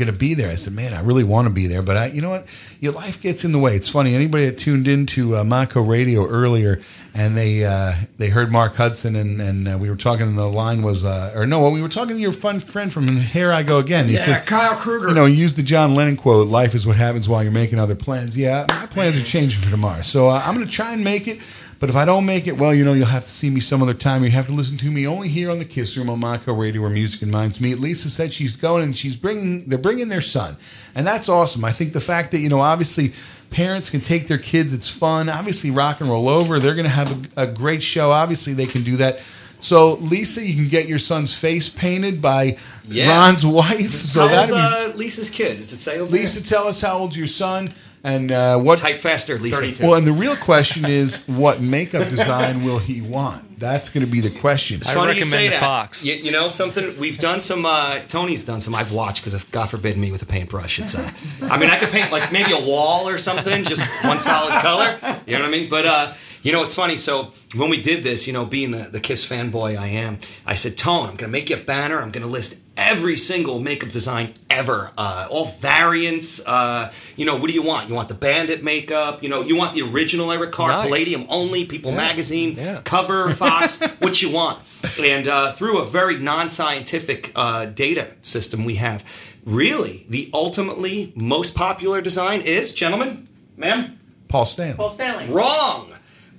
going 0.00 0.12
to 0.12 0.18
be 0.18 0.34
there?" 0.34 0.50
I 0.50 0.56
said, 0.56 0.72
"Man, 0.72 0.92
I 0.94 1.02
really 1.02 1.24
want 1.24 1.46
to 1.46 1.54
be 1.54 1.66
there, 1.68 1.82
but 1.82 1.96
I, 1.96 2.06
you 2.06 2.20
know 2.20 2.30
what? 2.30 2.46
Your 2.80 2.92
life 2.92 3.20
gets 3.22 3.44
in 3.44 3.52
the 3.52 3.58
way." 3.58 3.76
It's 3.76 3.88
funny. 3.88 4.14
Anybody 4.14 4.46
that 4.46 4.58
tuned 4.58 4.88
into 4.88 5.36
uh, 5.36 5.44
Monco 5.44 5.86
Radio 5.86 6.26
earlier 6.26 6.80
and 7.14 7.36
they 7.36 7.64
uh, 7.64 7.94
they 8.18 8.28
heard 8.28 8.50
Mark 8.52 8.74
Hudson 8.76 9.16
and 9.16 9.40
and 9.40 9.68
uh, 9.68 9.78
we 9.78 9.88
were 9.90 9.96
talking. 9.96 10.26
And 10.26 10.38
the 10.38 10.46
line 10.46 10.82
was, 10.82 11.04
uh, 11.04 11.32
or 11.34 11.44
no, 11.46 11.68
we 11.70 11.82
were 11.82 11.88
talking 11.88 12.14
to 12.16 12.20
your 12.22 12.32
fun 12.32 12.60
friend 12.60 12.92
from 12.92 13.16
Here 13.16 13.52
I 13.52 13.62
Go 13.62 13.78
Again. 13.78 14.06
He 14.06 14.14
Yeah, 14.14 14.24
says, 14.24 14.40
Kyle 14.44 14.76
Kruger. 14.76 15.08
you 15.08 15.14
know, 15.14 15.26
use 15.26 15.54
the 15.54 15.62
John 15.62 15.94
Lennon 15.94 16.16
quote, 16.16 16.46
life 16.48 16.74
is 16.74 16.86
what 16.86 16.96
happens 16.96 17.28
while 17.28 17.42
you're 17.42 17.52
making 17.52 17.78
other 17.78 17.96
plans. 17.96 18.36
Yeah, 18.36 18.66
my 18.68 18.86
plans 18.86 19.16
are 19.16 19.24
changing 19.24 19.60
for 19.60 19.70
tomorrow. 19.70 20.02
So 20.02 20.28
uh, 20.28 20.42
I'm 20.44 20.54
going 20.54 20.66
to 20.66 20.72
try 20.72 20.92
and 20.92 21.02
make 21.04 21.26
it. 21.28 21.38
But 21.80 21.88
if 21.88 21.96
I 21.96 22.04
don't 22.04 22.26
make 22.26 22.46
it, 22.46 22.58
well, 22.58 22.74
you 22.74 22.84
know, 22.84 22.92
you'll 22.92 23.06
have 23.06 23.24
to 23.24 23.30
see 23.30 23.48
me 23.48 23.58
some 23.58 23.82
other 23.82 23.94
time. 23.94 24.22
You 24.22 24.30
have 24.30 24.46
to 24.48 24.52
listen 24.52 24.76
to 24.78 24.90
me 24.90 25.06
only 25.06 25.28
here 25.28 25.50
on 25.50 25.58
the 25.58 25.64
Kiss 25.64 25.96
Room 25.96 26.10
on 26.10 26.20
Monco 26.20 26.56
Radio, 26.56 26.82
where 26.82 26.90
music 26.90 27.22
and 27.22 27.32
minds 27.32 27.58
meet. 27.58 27.80
Lisa 27.80 28.10
said 28.10 28.34
she's 28.34 28.54
going 28.54 28.84
and 28.84 28.96
she's 28.96 29.16
bringing. 29.16 29.64
They're 29.66 29.78
bringing 29.78 30.10
their 30.10 30.20
son, 30.20 30.58
and 30.94 31.06
that's 31.06 31.28
awesome. 31.30 31.64
I 31.64 31.72
think 31.72 31.94
the 31.94 32.00
fact 32.00 32.32
that 32.32 32.40
you 32.40 32.50
know, 32.50 32.60
obviously, 32.60 33.14
parents 33.48 33.88
can 33.88 34.02
take 34.02 34.26
their 34.26 34.38
kids. 34.38 34.74
It's 34.74 34.90
fun. 34.90 35.30
Obviously, 35.30 35.70
rock 35.70 36.02
and 36.02 36.10
roll 36.10 36.28
over. 36.28 36.60
They're 36.60 36.74
going 36.74 36.84
to 36.84 36.90
have 36.90 37.34
a, 37.36 37.44
a 37.44 37.46
great 37.46 37.82
show. 37.82 38.10
Obviously, 38.10 38.52
they 38.52 38.66
can 38.66 38.82
do 38.84 38.96
that. 38.98 39.20
So, 39.60 39.94
Lisa, 39.94 40.44
you 40.44 40.54
can 40.54 40.68
get 40.68 40.86
your 40.86 40.98
son's 40.98 41.34
face 41.36 41.68
painted 41.68 42.20
by 42.20 42.58
Yeah. 42.88 43.08
Ron's 43.08 43.44
wife. 43.46 43.90
So 43.90 44.26
How 44.26 44.38
old's 44.38 44.50
that'd 44.50 44.90
be 44.90 44.94
uh, 44.94 44.96
Lisa's 44.98 45.30
kid? 45.30 45.58
Does 45.58 45.72
it 45.72 45.78
say 45.78 46.00
Lisa, 46.00 46.44
tell 46.44 46.66
us 46.66 46.80
how 46.80 46.98
old's 46.98 47.16
your 47.16 47.26
son 47.26 47.70
and 48.02 48.32
uh, 48.32 48.58
what. 48.58 48.80
there? 48.80 48.92
Type 48.92 49.00
faster, 49.00 49.38
Lisa. 49.38 49.86
Well, 49.86 49.94
and 49.94 50.06
the 50.06 50.12
real 50.12 50.36
question 50.36 50.84
is, 50.86 51.22
what 51.26 51.60
makeup 51.60 52.08
design 52.08 52.64
will 52.64 52.78
he 52.78 53.00
want? 53.00 53.58
That's 53.58 53.90
going 53.90 54.06
to 54.06 54.10
be 54.10 54.20
the 54.20 54.30
question. 54.30 54.78
It's 54.78 54.90
funny 54.90 55.18
you 55.18 55.24
say 55.24 55.48
that. 55.48 56.02
You, 56.02 56.14
you 56.14 56.30
know 56.30 56.48
something? 56.48 56.98
We've 56.98 57.18
done 57.18 57.40
some. 57.40 57.66
Uh, 57.66 57.98
Tony's 58.08 58.44
done 58.44 58.62
some. 58.62 58.74
I've 58.74 58.92
watched 58.92 59.22
because, 59.22 59.34
if 59.34 59.50
God 59.52 59.68
forbid, 59.68 59.98
me 59.98 60.10
with 60.10 60.22
a 60.22 60.26
paintbrush. 60.26 60.78
It's. 60.78 60.94
Uh, 60.94 61.10
I 61.42 61.58
mean, 61.58 61.68
I 61.68 61.78
could 61.78 61.90
paint 61.90 62.10
like 62.10 62.32
maybe 62.32 62.52
a 62.52 62.60
wall 62.60 63.06
or 63.06 63.18
something, 63.18 63.64
just 63.64 63.86
one 64.04 64.18
solid 64.18 64.54
color. 64.62 64.98
You 65.26 65.34
know 65.34 65.40
what 65.40 65.48
I 65.48 65.50
mean? 65.50 65.68
But 65.68 65.84
uh, 65.84 66.12
you 66.42 66.52
know, 66.52 66.62
it's 66.62 66.74
funny. 66.74 66.96
So 66.96 67.32
when 67.54 67.70
we 67.70 67.80
did 67.80 68.02
this, 68.04 68.26
you 68.26 68.32
know, 68.32 68.44
being 68.44 68.70
the, 68.70 68.84
the 68.84 69.00
Kiss 69.00 69.28
fanboy 69.28 69.76
I 69.78 69.86
am, 69.88 70.18
I 70.46 70.54
said, 70.54 70.76
Tone, 70.78 71.00
I'm 71.08 71.16
going 71.16 71.18
to 71.18 71.28
make 71.28 71.50
you 71.50 71.56
a 71.56 71.60
banner. 71.60 72.00
I'm 72.00 72.10
going 72.10 72.24
to 72.24 72.30
list 72.32 72.58
every 72.76 73.16
single 73.18 73.60
makeup 73.60 73.90
design 73.90 74.32
ever, 74.48 74.90
uh, 74.96 75.28
all 75.30 75.46
variants. 75.46 76.40
Uh, 76.46 76.90
you 77.16 77.26
know, 77.26 77.36
what 77.36 77.48
do 77.48 77.52
you 77.54 77.62
want? 77.62 77.88
You 77.90 77.94
want 77.94 78.08
the 78.08 78.14
Bandit 78.14 78.62
makeup? 78.64 79.22
You 79.22 79.28
know, 79.28 79.42
you 79.42 79.54
want 79.56 79.74
the 79.74 79.82
original 79.82 80.32
Eric 80.32 80.52
Carr, 80.52 80.68
Nice. 80.68 80.86
Palladium 80.86 81.26
only, 81.28 81.66
People 81.66 81.90
Yeah. 81.90 81.96
Magazine, 81.98 82.54
Yeah. 82.56 82.80
cover, 82.84 83.30
Fox, 83.34 83.84
what 83.98 84.22
you 84.22 84.30
want. 84.30 84.58
And 84.98 85.28
uh, 85.28 85.52
through 85.52 85.80
a 85.80 85.84
very 85.84 86.18
non-scientific 86.18 87.32
uh, 87.36 87.66
data 87.66 88.08
system 88.22 88.64
we 88.64 88.76
have, 88.76 89.04
really, 89.44 90.06
the 90.08 90.30
ultimately 90.32 91.12
most 91.16 91.54
popular 91.54 92.00
design 92.00 92.40
is, 92.40 92.72
gentlemen, 92.74 93.28
ma'am, 93.58 93.98
Paul 94.28 94.44
Stanley. 94.46 94.76
Paul 94.76 94.90
Stanley. 94.90 95.26
Wrong. 95.34 95.92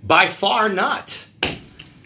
By 0.04 0.28
far 0.28 0.70
not. 0.70 1.28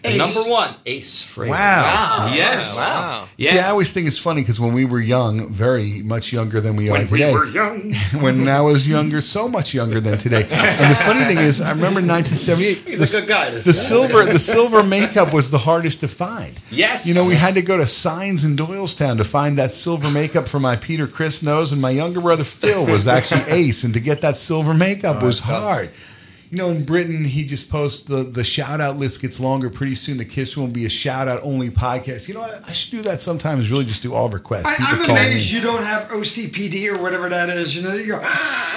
Ace. 0.04 0.18
Number 0.18 0.48
one, 0.48 0.72
Ace 0.86 1.24
Frehley. 1.24 1.48
Wow. 1.48 2.30
Yes. 2.32 2.76
Wow. 2.76 3.28
Yeah. 3.36 3.50
See, 3.50 3.58
I 3.58 3.70
always 3.70 3.92
think 3.92 4.06
it's 4.06 4.20
funny 4.20 4.40
because 4.42 4.60
when 4.60 4.72
we 4.72 4.84
were 4.84 5.00
young, 5.00 5.52
very 5.52 6.00
much 6.02 6.32
younger 6.32 6.60
than 6.60 6.76
we 6.76 6.88
When 6.88 7.08
are 7.08 7.10
we 7.10 7.24
were 7.32 7.46
young. 7.46 7.92
when 8.20 8.46
I 8.46 8.60
was 8.60 8.86
younger, 8.86 9.20
so 9.20 9.48
much 9.48 9.74
younger 9.74 9.98
than 9.98 10.16
today. 10.16 10.42
And 10.48 10.90
the 10.92 10.94
funny 11.02 11.24
thing 11.24 11.38
is, 11.38 11.60
I 11.60 11.70
remember 11.70 11.98
in 11.98 12.06
1978. 12.06 12.86
He's 12.86 13.00
the, 13.10 13.18
a 13.18 13.20
good 13.22 13.28
guy, 13.28 13.50
this 13.50 13.64
the 13.64 13.72
guy. 13.72 13.78
silver, 13.78 14.24
the 14.26 14.38
silver 14.38 14.84
makeup 14.84 15.34
was 15.34 15.50
the 15.50 15.58
hardest 15.58 15.98
to 16.00 16.08
find. 16.08 16.54
Yes. 16.70 17.04
You 17.08 17.14
know, 17.14 17.26
we 17.26 17.34
had 17.34 17.54
to 17.54 17.62
go 17.62 17.76
to 17.76 17.86
Signs 17.86 18.44
in 18.44 18.54
Doylestown 18.54 19.16
to 19.16 19.24
find 19.24 19.58
that 19.58 19.72
silver 19.72 20.08
makeup 20.08 20.46
for 20.46 20.60
my 20.60 20.76
Peter 20.76 21.08
Criss 21.08 21.42
nose, 21.42 21.72
and 21.72 21.82
my 21.82 21.90
younger 21.90 22.20
brother 22.20 22.44
Phil 22.44 22.86
was 22.86 23.08
actually 23.08 23.42
ace, 23.50 23.82
and 23.82 23.92
to 23.94 23.98
get 24.00 24.20
that 24.20 24.36
silver 24.36 24.72
makeup 24.72 25.20
Oh, 25.20 25.26
was 25.26 25.40
hard. 25.40 25.88
tough. 25.92 26.12
Hard. 26.46 26.52
You 26.52 26.58
know, 26.58 26.70
in 26.70 26.84
Britain, 26.84 27.24
he 27.24 27.44
just 27.44 27.70
posts 27.70 28.04
the 28.04 28.22
the 28.22 28.44
shout 28.44 28.80
out 28.80 28.96
list 28.96 29.22
gets 29.22 29.40
longer. 29.40 29.70
Pretty 29.70 29.94
soon, 29.94 30.16
the 30.18 30.24
Kiss 30.24 30.56
won't 30.56 30.72
be 30.72 30.86
a 30.86 30.88
shout 30.90 31.28
out 31.28 31.40
only 31.42 31.70
podcast. 31.70 32.28
You 32.28 32.34
know, 32.34 32.40
what? 32.40 32.68
I 32.68 32.72
should 32.72 32.90
do 32.92 33.02
that 33.02 33.20
sometimes. 33.20 33.70
Really, 33.70 33.84
just 33.84 34.02
do 34.02 34.14
all 34.14 34.28
requests. 34.28 34.66
I, 34.66 34.74
I'm 34.78 35.10
amazed 35.10 35.50
in. 35.52 35.56
you 35.56 35.62
don't 35.62 35.82
have 35.82 36.08
OCPD 36.08 36.96
or 36.96 37.02
whatever 37.02 37.28
that 37.28 37.48
is. 37.50 37.74
You 37.76 37.82
know, 37.82 37.94
you 37.94 38.06
go. 38.08 38.18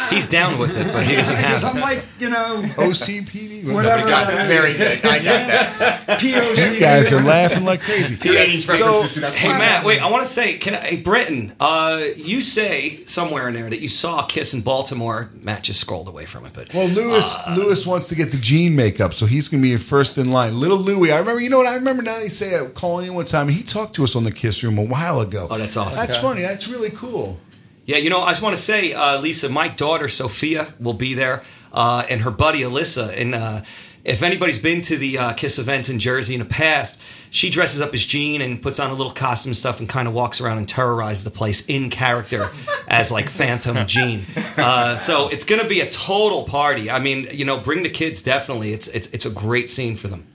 He's 0.09 0.27
down 0.27 0.57
with 0.57 0.75
it, 0.75 0.91
but 0.91 1.03
he 1.05 1.15
doesn't 1.15 1.35
Because 1.35 1.61
have 1.61 1.75
I'm 1.75 1.81
like, 1.81 2.05
you 2.19 2.29
know, 2.29 2.63
OCPD. 2.77 3.71
whatever. 3.73 4.03
got 4.09 4.27
that 4.27 4.47
that. 4.47 4.51
is. 4.51 4.57
Very 4.57 4.73
good. 4.73 5.05
I 5.05 5.17
got 5.17 5.23
that. 5.25 6.05
POC. 6.19 6.73
You 6.73 6.79
guys 6.79 7.11
are 7.11 7.21
laughing 7.21 7.63
like 7.65 7.81
crazy. 7.81 8.15
So, 8.15 9.05
to 9.05 9.29
hey. 9.31 9.49
Matt, 9.49 9.85
wait. 9.85 10.01
I 10.01 10.09
want 10.09 10.25
to 10.25 10.31
say, 10.31 10.57
can 10.57 10.73
I, 10.75 10.77
hey, 10.79 10.95
Britton, 10.97 11.53
uh, 11.59 12.03
you 12.15 12.41
say 12.41 13.03
somewhere 13.05 13.47
in 13.49 13.53
there 13.53 13.69
that 13.69 13.79
you 13.81 13.87
saw 13.87 14.25
Kiss 14.25 14.53
in 14.53 14.61
Baltimore. 14.61 15.29
Matt 15.41 15.63
just 15.63 15.79
scrolled 15.79 16.07
away 16.07 16.25
from 16.25 16.45
it, 16.45 16.53
but 16.53 16.73
Well, 16.73 16.87
Lewis 16.87 17.35
Lewis 17.59 17.85
wants 17.85 18.07
to 18.09 18.15
get 18.15 18.31
the 18.31 18.37
Gene 18.37 18.75
makeup, 18.75 19.13
so 19.13 19.25
he's 19.25 19.49
going 19.49 19.61
to 19.61 19.69
be 19.69 19.75
first 19.77 20.17
in 20.17 20.31
line. 20.31 20.57
Little 20.57 20.77
Louie, 20.77 21.11
I 21.11 21.19
remember. 21.19 21.41
You 21.41 21.49
know 21.49 21.57
what? 21.57 21.67
I 21.67 21.75
remember 21.75 22.01
now. 22.01 22.17
They 22.17 22.29
say 22.29 22.55
uh, 22.55 22.69
calling 22.69 23.07
in 23.07 23.13
one 23.13 23.25
time, 23.25 23.49
he 23.49 23.63
talked 23.63 23.95
to 23.95 24.03
us 24.03 24.15
on 24.15 24.23
the 24.23 24.31
Kiss 24.31 24.63
Room 24.63 24.77
a 24.77 24.83
while 24.83 25.19
ago. 25.19 25.47
Oh, 25.49 25.57
that's 25.57 25.77
awesome. 25.77 25.99
That's 25.99 26.17
funny. 26.17 26.41
That's 26.41 26.67
really 26.67 26.89
cool. 26.91 27.39
Yeah, 27.85 27.97
you 27.97 28.09
know, 28.09 28.21
I 28.21 28.29
just 28.29 28.41
want 28.41 28.55
to 28.55 28.61
say, 28.61 28.93
uh, 28.93 29.19
Lisa, 29.19 29.49
my 29.49 29.67
daughter 29.67 30.09
Sophia 30.09 30.67
will 30.79 30.93
be 30.93 31.15
there, 31.15 31.43
uh, 31.73 32.05
and 32.09 32.21
her 32.21 32.31
buddy 32.31 32.61
Alyssa. 32.61 33.19
And 33.19 33.35
uh, 33.35 33.61
if 34.05 34.23
anybody's 34.23 34.57
been 34.59 34.81
to 34.83 34.97
the 34.97 35.17
uh, 35.17 35.33
Kiss 35.33 35.59
events 35.59 35.89
in 35.89 35.99
Jersey 35.99 36.33
in 36.33 36.39
the 36.39 36.45
past, 36.45 36.99
she 37.31 37.49
dresses 37.49 37.81
up 37.81 37.93
as 37.93 38.05
Gene 38.05 38.41
and 38.41 38.61
puts 38.61 38.79
on 38.79 38.89
a 38.89 38.93
little 38.93 39.11
costume 39.11 39.53
stuff 39.53 39.79
and 39.79 39.87
kind 39.89 40.07
of 40.07 40.13
walks 40.13 40.41
around 40.41 40.57
and 40.57 40.67
terrorizes 40.67 41.23
the 41.23 41.29
place 41.29 41.65
in 41.67 41.89
character 41.89 42.45
as 42.87 43.11
like 43.11 43.29
Phantom 43.29 43.85
Gene. 43.87 44.21
Uh, 44.59 44.97
so 44.97 45.29
it's 45.29 45.45
going 45.45 45.61
to 45.61 45.67
be 45.69 45.79
a 45.79 45.89
total 45.89 46.43
party. 46.43 46.91
I 46.91 46.99
mean, 46.99 47.29
you 47.31 47.45
know, 47.45 47.57
bring 47.57 47.81
the 47.81 47.89
kids 47.89 48.21
definitely. 48.21 48.73
It's 48.73 48.89
it's 48.89 49.09
it's 49.13 49.25
a 49.25 49.29
great 49.29 49.69
scene 49.69 49.95
for 49.95 50.09
them. 50.09 50.25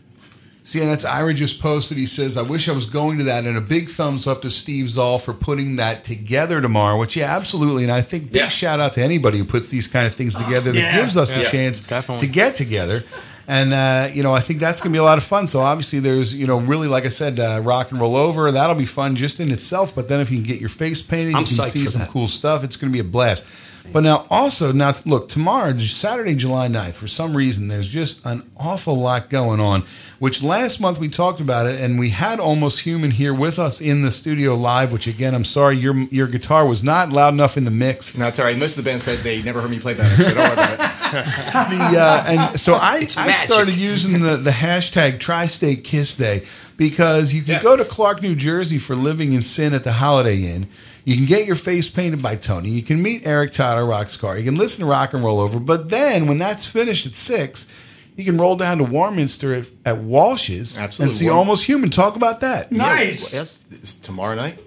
See, 0.63 0.81
and 0.81 0.89
that's 0.91 1.05
Ira 1.05 1.35
just 1.35 1.61
posted. 1.61 1.99
He 1.99 2.07
says, 2.07 2.39
"I 2.39 2.43
wish 2.43 2.71
I 2.71 2.73
was 2.73 2.87
going 2.87 3.19
to 3.19 3.25
that." 3.25 3.45
And 3.45 3.55
a 3.59 3.61
big 3.61 3.91
thumbs 3.91 4.27
up 4.27 4.41
to 4.43 4.51
Steve 4.51 4.89
Zoll 4.89 5.19
for 5.19 5.35
putting 5.35 5.77
that 5.77 6.05
together 6.05 6.63
tomorrow. 6.63 6.99
Which, 6.99 7.17
yeah, 7.17 7.37
absolutely. 7.37 7.83
And 7.83 7.93
I 7.93 8.01
think 8.01 8.33
big 8.33 8.41
Yeah. 8.41 8.49
shout 8.49 8.81
out 8.81 8.95
to 8.95 9.03
anybody 9.03 9.37
who 9.37 9.45
puts 9.45 9.69
these 9.69 9.87
kind 9.87 10.07
of 10.07 10.15
things 10.15 10.37
together 10.37 10.73
that 10.73 10.79
Yeah. 10.81 10.97
gives 10.99 11.19
us 11.19 11.37
a 11.37 11.45
chance 11.45 11.81
definitely. 11.81 12.27
to 12.27 12.33
get 12.33 12.57
together. 12.57 13.05
And 13.47 13.73
uh, 13.73 14.09
you 14.13 14.23
know, 14.23 14.35
I 14.35 14.41
think 14.41 14.61
that's 14.61 14.81
going 14.81 14.93
to 14.93 14.97
be 14.97 15.01
a 15.01 15.05
lot 15.05 15.19
of 15.19 15.25
fun. 15.25 15.47
So 15.47 15.61
obviously, 15.61 16.01
there's 16.01 16.35
you 16.35 16.47
know, 16.47 16.59
really, 16.59 16.89
like 16.89 17.05
I 17.05 17.11
said, 17.11 17.39
uh, 17.39 17.61
rock 17.63 17.91
and 17.91 18.01
roll 18.01 18.17
over. 18.17 18.51
That'll 18.51 18.77
be 18.77 18.87
fun 18.87 19.17
just 19.17 19.41
in 19.41 19.51
itself. 19.53 19.95
But 19.95 20.09
then 20.09 20.21
if 20.21 20.31
you 20.31 20.39
can 20.39 20.47
get 20.47 20.61
your 20.61 20.71
face 20.71 21.03
painted, 21.03 21.35
I'm 21.35 21.43
you 21.43 21.47
can 21.47 21.67
see 21.67 21.87
some 21.87 22.03
that. 22.03 22.11
cool 22.11 22.29
stuff. 22.29 22.65
It's 22.65 22.77
going 22.77 22.91
to 22.91 22.93
be 22.93 23.01
a 23.01 23.05
blast. 23.05 23.47
But 23.93 24.03
now, 24.03 24.27
also, 24.31 24.73
now 24.73 24.95
look, 25.05 25.29
tomorrow, 25.29 25.77
Saturday, 25.79 26.35
July 26.35 26.69
9th, 26.69 26.95
for 26.95 27.07
some 27.07 27.37
reason, 27.37 27.69
there's 27.69 27.89
just 27.89 28.25
an 28.25 28.43
awful 28.57 28.97
lot 28.97 29.29
going 29.29 29.61
on. 29.61 29.85
Which 30.19 30.43
last 30.43 30.81
month 30.81 30.99
we 30.99 31.09
talked 31.09 31.39
about 31.41 31.67
it, 31.67 31.79
and 31.81 31.99
we 31.99 32.09
had 32.11 32.41
Almost 32.41 32.81
Human 32.81 33.11
here 33.11 33.35
with 33.35 33.59
us 33.59 33.81
in 33.83 34.01
the 34.01 34.11
studio 34.11 34.55
live. 34.55 34.91
Which 34.93 35.07
again, 35.07 35.35
I'm 35.35 35.45
sorry, 35.45 35.77
your 35.77 35.95
your 35.95 36.29
guitar 36.29 36.67
was 36.67 36.83
not 36.83 37.11
loud 37.11 37.35
enough 37.35 37.59
in 37.59 37.65
the 37.65 37.71
mix. 37.71 38.17
No, 38.17 38.29
it's 38.29 38.39
all 38.39 38.47
right. 38.47 38.57
Most 38.57 38.79
of 38.79 38.85
the 38.85 38.91
band 38.91 39.03
said 39.03 39.19
they 39.19 39.43
never 39.43 39.61
heard 39.61 39.71
me 39.71 39.81
play 39.81 39.93
that. 39.93 40.17
so 40.17 40.29
don't 40.33 40.37
worry 40.39 40.53
about 40.55 40.73
it. 40.73 40.79
the 41.93 42.01
uh, 42.01 42.25
and 42.27 42.61
so 42.61 42.75
I, 42.81 43.07
I 43.19 43.33
started 43.33 43.75
using 43.75 44.23
the, 44.23 44.37
the 44.37 44.51
hashtag 44.51 45.21
Tri-State 45.21 45.85
Kiss 45.85 46.17
Day 46.17 46.45
because 46.79 47.35
you 47.35 47.43
can 47.43 47.55
Yeah. 47.55 47.63
go 47.63 47.77
to 47.77 47.85
Clark, 47.85 48.23
New 48.23 48.35
Jersey 48.35 48.79
for 48.79 48.97
Living 48.97 49.33
in 49.35 49.43
Sin 49.43 49.75
at 49.75 49.85
the 49.85 49.93
Holiday 49.95 50.39
Inn. 50.43 50.69
You 51.05 51.17
can 51.17 51.27
get 51.27 51.47
your 51.47 51.57
face 51.57 51.89
painted 51.91 52.23
by 52.23 52.37
Tony. 52.37 52.71
You 52.71 52.83
can 52.83 53.03
meet 53.03 53.27
Eric 53.27 53.51
Todd 53.51 53.77
Tyler 53.77 53.85
Rockscar. 53.85 54.39
You 54.39 54.45
can 54.45 54.57
listen 54.57 54.85
to 54.85 54.91
Rock 54.91 55.13
and 55.13 55.23
Roll 55.23 55.39
Over. 55.41 55.61
But 55.61 55.91
then 55.91 56.27
when 56.27 56.39
that's 56.39 56.67
finished 56.67 57.05
at 57.07 57.13
six, 57.13 57.71
you 58.17 58.25
can 58.25 58.39
roll 58.39 58.57
down 58.57 58.79
to 58.79 58.85
Warminster 58.85 59.55
at, 59.55 59.71
at 59.85 59.99
Walsh's 59.99 60.79
Absolutely. 60.79 61.05
and 61.11 61.13
see 61.13 61.27
Warm- 61.27 61.39
Almost 61.39 61.67
Human. 61.67 61.91
Talk 61.91 62.17
about 62.17 62.41
that. 62.41 62.73
Nice. 62.73 63.35
Yes, 63.35 63.67
it's 63.71 63.95
tomorrow 63.95 64.35
night. 64.35 64.59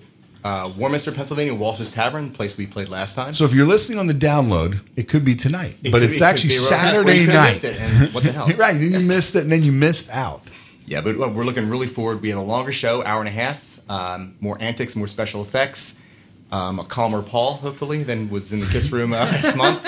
Uh, 0.44 0.72
Warminster, 0.78 1.12
Pennsylvania, 1.12 1.54
Walsh's 1.56 1.92
Tavern, 1.92 2.30
place 2.30 2.56
we 2.56 2.68
played 2.68 2.88
last 2.88 3.16
time. 3.16 3.34
So 3.34 3.44
if 3.44 3.54
you're 3.54 3.66
listening 3.66 3.98
on 3.98 4.06
the 4.08 4.14
download, 4.14 4.80
it 4.96 5.10
could 5.10 5.26
be 5.26 5.36
tonight, 5.36 5.76
It 5.84 5.92
but 5.92 6.00
could 6.00 6.04
it's 6.04 6.20
be- 6.20 6.24
it 6.24 6.28
actually 6.28 6.50
be 6.50 6.58
right- 6.60 6.68
Saturday 6.68 7.06
Well, 7.06 7.16
you 7.16 7.26
could 7.26 7.36
have 7.36 7.44
night. 7.44 7.48
missed 7.50 7.64
it, 7.64 7.80
and 7.82 8.14
what 8.14 8.24
the 8.24 8.32
hell? 8.32 8.48
right? 8.58 8.74
Then 8.80 8.92
you 8.94 9.00
missed 9.08 9.36
it, 9.36 9.42
and 9.44 9.52
then 9.52 9.64
you 9.64 9.72
missed 9.72 10.10
out. 10.12 10.44
Yeah, 10.86 11.02
but 11.02 11.16
uh, 11.20 11.28
we're 11.30 11.44
looking 11.44 11.68
really 11.70 11.88
forward. 11.88 12.22
We 12.22 12.30
have 12.30 12.38
a 12.38 12.42
longer 12.44 12.72
show, 12.72 13.04
hour 13.04 13.20
and 13.20 13.28
a 13.28 13.32
half, 13.32 13.80
um, 13.90 14.36
more 14.40 14.56
antics, 14.62 14.96
more 14.96 15.08
special 15.08 15.42
effects, 15.42 16.00
um, 16.52 16.80
a 16.80 16.84
calmer 16.84 17.22
Paul, 17.22 17.54
hopefully, 17.56 18.04
than 18.04 18.30
was 18.30 18.54
in 18.54 18.60
the 18.60 18.66
Kiss 18.68 18.92
Room 18.92 19.14
uh, 19.14 19.18
last 19.18 19.56
month. 19.64 19.86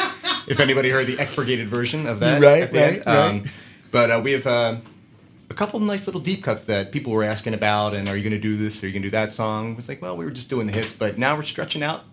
If 0.48 0.60
anybody 0.60 0.90
heard 0.90 1.06
the 1.06 1.18
expurgated 1.20 1.68
version 1.68 2.08
of 2.08 2.20
that, 2.22 2.42
Right, 2.42 2.72
right, 2.72 3.06
right. 3.06 3.08
Um, 3.08 3.46
but 3.92 4.12
uh, 4.12 4.22
we 4.24 4.32
have 4.34 4.48
uh, 4.48 4.78
a 5.50 5.54
couple 5.54 5.80
of 5.80 5.86
nice 5.86 6.08
little 6.08 6.22
deep 6.22 6.44
cuts 6.44 6.66
that 6.66 6.92
people 6.92 7.14
were 7.14 7.24
asking 7.24 7.54
about. 7.54 7.94
And 7.94 8.08
are 8.10 8.16
you 8.18 8.24
going 8.24 8.34
to 8.34 8.40
do 8.40 8.56
this? 8.56 8.84
Are 8.84 8.88
you 8.88 8.94
going 8.94 9.04
to 9.04 9.08
do 9.08 9.12
that 9.12 9.32
song? 9.32 9.72
It 9.72 9.76
was 9.78 9.88
like, 9.88 10.02
well, 10.02 10.18
we 10.18 10.26
were 10.26 10.32
just 10.32 10.50
doing 10.50 10.68
the 10.68 10.74
hits, 10.74 10.94
but 10.94 11.18
now 11.18 11.36
we're 11.36 11.44
stretching 11.44 11.84
out 11.84 12.04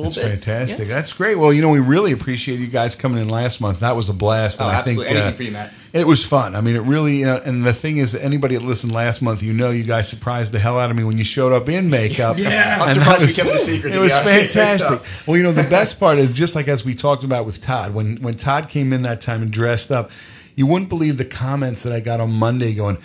little 0.00 0.10
That's 0.12 0.16
bit. 0.26 0.30
fantastic. 0.44 0.88
Yeah. 0.88 0.94
That's 0.94 1.12
great. 1.12 1.36
Well, 1.36 1.52
you 1.52 1.62
know, 1.62 1.70
we 1.70 1.80
really 1.80 2.12
appreciate 2.12 2.60
you 2.60 2.66
guys 2.66 2.94
coming 2.94 3.20
in 3.20 3.28
last 3.28 3.60
month. 3.60 3.80
That 3.80 3.96
was 3.96 4.08
a 4.08 4.12
blast. 4.12 4.60
Oh, 4.60 4.68
and 4.68 4.76
I 4.76 4.82
think 4.82 4.98
absolutely. 5.00 5.08
Anything 5.16 5.32
uh, 5.32 5.36
for 5.36 5.42
you, 5.42 5.50
Matt. 5.52 5.72
it 5.92 6.06
was 6.06 6.24
fun. 6.26 6.54
I 6.54 6.60
mean, 6.60 6.76
it 6.76 6.82
really. 6.82 7.24
Uh, 7.24 7.40
and 7.40 7.64
the 7.64 7.72
thing 7.72 7.96
is, 7.96 8.14
anybody 8.14 8.56
that 8.56 8.64
listened 8.64 8.92
last 8.92 9.22
month, 9.22 9.42
you 9.42 9.52
know, 9.52 9.70
you 9.70 9.82
guys 9.84 10.08
surprised 10.08 10.52
the 10.52 10.58
hell 10.58 10.78
out 10.78 10.90
of 10.90 10.96
me 10.96 11.04
when 11.04 11.18
you 11.18 11.24
showed 11.24 11.52
up 11.52 11.68
in 11.68 11.90
makeup. 11.90 12.36
Yeah. 12.46 12.78
I'm 12.80 12.94
surprised 12.94 13.22
that 13.22 13.28
we 13.28 13.34
kept 13.34 13.48
it 13.48 13.54
a 13.54 13.58
secret, 13.58 13.94
It 13.94 13.98
was 13.98 14.14
honest. 14.16 14.54
Fantastic. 14.54 15.26
Well, 15.26 15.36
you 15.36 15.42
know, 15.42 15.52
the 15.52 15.68
best 15.68 15.98
part 15.98 16.18
is 16.18 16.32
just 16.34 16.54
like 16.54 16.68
as 16.68 16.84
we 16.84 16.94
talked 16.94 17.24
about 17.24 17.44
with 17.46 17.60
Todd 17.60 17.94
when 17.94 18.16
when 18.18 18.34
Todd 18.34 18.68
came 18.68 18.92
in 18.92 19.02
that 19.02 19.20
time 19.20 19.42
and 19.42 19.50
dressed 19.50 19.90
up. 19.90 20.10
You 20.54 20.66
wouldn't 20.66 20.88
believe 20.88 21.18
the 21.18 21.24
comments 21.26 21.82
that 21.82 21.92
I 21.92 22.00
got 22.00 22.18
on 22.18 22.32
Monday 22.32 22.72
going. 22.74 22.96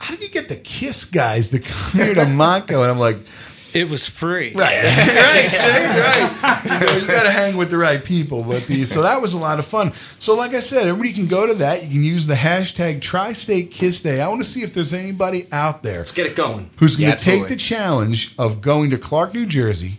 How 0.00 0.14
did 0.14 0.22
you 0.22 0.30
get 0.30 0.48
the 0.48 0.56
Kiss 0.56 1.04
guys 1.04 1.50
to 1.50 1.58
come 1.58 2.00
here 2.00 2.14
to 2.14 2.22
Monco? 2.22 2.80
And 2.82 2.90
I'm 2.90 2.98
like, 2.98 3.16
It 3.74 3.90
was 3.90 4.08
free. 4.08 4.52
Right, 4.54 4.82
right, 4.84 5.48
see, 5.50 6.00
right. 6.00 6.62
You, 6.66 6.86
know, 6.86 6.96
you 7.02 7.06
got 7.06 7.22
to 7.24 7.30
hang 7.30 7.56
with 7.56 7.70
the 7.70 7.76
right 7.76 8.02
people. 8.02 8.42
But 8.42 8.64
the 8.66 8.84
so 8.86 9.02
that 9.02 9.20
was 9.20 9.34
a 9.34 9.38
lot 9.38 9.58
of 9.58 9.66
fun. 9.66 9.92
So, 10.18 10.34
like 10.34 10.54
I 10.54 10.60
said, 10.60 10.86
everybody 10.88 11.12
can 11.12 11.26
go 11.26 11.46
to 11.46 11.54
that. 11.54 11.82
You 11.84 11.90
can 11.90 12.02
use 12.04 12.26
the 12.26 12.34
hashtag 12.34 13.00
Tri-State 13.02 13.70
Kiss 13.70 14.00
Day. 14.00 14.20
I 14.20 14.28
want 14.28 14.40
to 14.42 14.48
see 14.48 14.62
if 14.62 14.72
there's 14.74 14.92
anybody 14.94 15.46
out 15.52 15.82
there 15.82 15.98
Let's 15.98 16.12
get 16.12 16.26
it 16.26 16.36
going. 16.36 16.70
who's 16.78 16.96
going 16.96 17.10
Yeah, 17.10 17.16
to 17.16 17.24
take 17.24 17.48
the 17.48 17.56
challenge 17.56 18.34
of 18.38 18.60
going 18.60 18.90
to 18.90 18.98
Clark, 18.98 19.34
New 19.34 19.46
Jersey, 19.46 19.94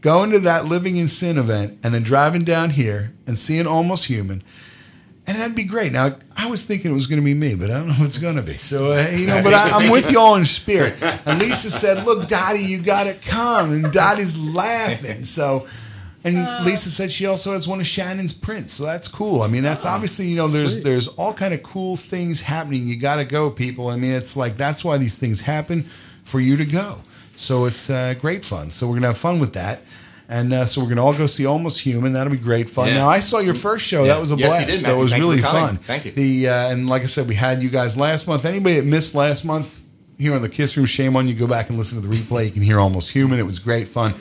going 0.00 0.30
to 0.30 0.38
that 0.40 0.66
Living 0.66 0.96
in 0.96 1.08
Sin 1.08 1.36
event, 1.38 1.78
and 1.82 1.92
then 1.92 2.02
driving 2.02 2.44
down 2.44 2.70
here 2.70 3.12
and 3.26 3.38
seeing 3.38 3.66
Almost 3.66 4.06
Human. 4.06 4.42
And 5.28 5.36
that'd 5.38 5.56
be 5.56 5.64
great. 5.64 5.92
Now, 5.92 6.16
I 6.36 6.46
was 6.48 6.64
thinking 6.64 6.92
it 6.92 6.94
was 6.94 7.08
going 7.08 7.20
to 7.20 7.24
be 7.24 7.34
me, 7.34 7.56
but 7.56 7.68
I 7.70 7.74
don't 7.78 7.88
know 7.88 7.94
if 7.94 8.04
it's 8.04 8.18
going 8.18 8.36
to 8.36 8.42
be. 8.42 8.58
So, 8.58 8.92
uh, 8.92 9.08
you 9.10 9.26
know, 9.26 9.42
but 9.42 9.54
I, 9.54 9.70
I'm 9.70 9.90
with 9.96 10.08
you 10.10 10.20
all 10.20 10.36
in 10.36 10.44
spirit. 10.44 10.94
And 11.26 11.40
Lisa 11.40 11.70
said, 11.70 12.06
Look, 12.06 12.28
Dottie, 12.28 12.60
you 12.62 12.78
got 12.80 13.04
to 13.04 13.14
come. 13.14 13.72
And 13.72 13.92
Dottie's 13.92 14.38
laughing. 14.38 15.24
So, 15.24 15.66
And 16.22 16.38
Uh. 16.38 16.62
Lisa 16.64 16.90
said 16.92 17.12
she 17.12 17.26
also 17.26 17.54
has 17.54 17.66
one 17.66 17.80
of 17.80 17.86
Shannon's 17.88 18.32
prints, 18.32 18.72
so 18.72 18.84
that's 18.84 19.08
cool. 19.08 19.42
I 19.42 19.48
mean, 19.48 19.62
that's 19.64 19.84
obviously 19.84 20.26
you 20.28 20.36
know 20.36 20.46
there's 20.48 20.74
sweet. 20.74 20.84
there's 20.84 21.08
all 21.08 21.32
kind 21.34 21.52
of 21.54 21.62
cool 21.64 21.96
things 21.96 22.42
happening. 22.42 22.86
You 22.86 22.96
got 22.96 23.16
to 23.16 23.24
go, 23.24 23.50
people. 23.50 23.90
I 23.90 23.96
mean, 23.96 24.12
it's 24.12 24.36
like 24.36 24.56
that's 24.56 24.84
why 24.84 24.96
these 24.98 25.18
things 25.18 25.40
happen 25.40 25.84
for 26.24 26.40
you 26.40 26.56
to 26.56 26.64
go. 26.64 26.98
So 27.36 27.64
it's 27.66 27.90
uh, 27.90 28.14
great 28.20 28.44
fun. 28.44 28.70
So 28.70 28.86
we're 28.88 28.94
gonna 28.94 29.08
have 29.08 29.18
fun 29.18 29.40
with 29.40 29.52
that. 29.54 29.80
And 30.28 30.52
uh, 30.52 30.66
so 30.66 30.82
we're 30.82 30.88
gonna 30.88 31.04
all 31.04 31.14
go 31.14 31.26
see 31.26 31.46
Almost 31.46 31.80
Human. 31.80 32.12
That'll 32.12 32.32
be 32.32 32.38
great 32.38 32.68
fun. 32.68 32.88
Yeah. 32.88 32.94
Now 32.94 33.08
I 33.08 33.20
saw 33.20 33.38
your 33.38 33.54
first 33.54 33.86
show. 33.86 34.02
Yeah. 34.02 34.14
That 34.14 34.20
was 34.20 34.32
a 34.32 34.36
Yes, 34.36 34.48
blast. 34.48 34.60
you 34.60 34.66
did, 34.74 34.80
so 34.82 34.96
it 34.98 35.02
was 35.02 35.12
Thank 35.12 35.20
really 35.22 35.40
fun. 35.40 35.76
Thank 35.76 36.04
you. 36.04 36.12
The 36.12 36.48
uh, 36.48 36.68
and 36.72 36.88
like 36.88 37.02
I 37.02 37.06
said, 37.06 37.28
we 37.28 37.36
had 37.36 37.62
you 37.62 37.68
guys 37.68 37.96
last 37.96 38.26
month. 38.26 38.44
Anybody 38.44 38.76
that 38.80 38.86
missed 38.86 39.14
last 39.14 39.44
month 39.44 39.80
here 40.18 40.34
on 40.34 40.42
the 40.42 40.48
Kiss 40.48 40.76
Room, 40.76 40.86
shame 40.86 41.14
on 41.14 41.28
you. 41.28 41.34
Go 41.34 41.46
back 41.46 41.68
and 41.68 41.78
listen 41.78 42.00
to 42.02 42.08
the 42.08 42.12
replay. 42.14 42.46
You 42.46 42.50
can 42.50 42.62
hear 42.62 42.80
Almost 42.80 43.12
Human. 43.12 43.38
It 43.38 43.46
was 43.46 43.60
great 43.60 43.86
fun. 43.86 44.14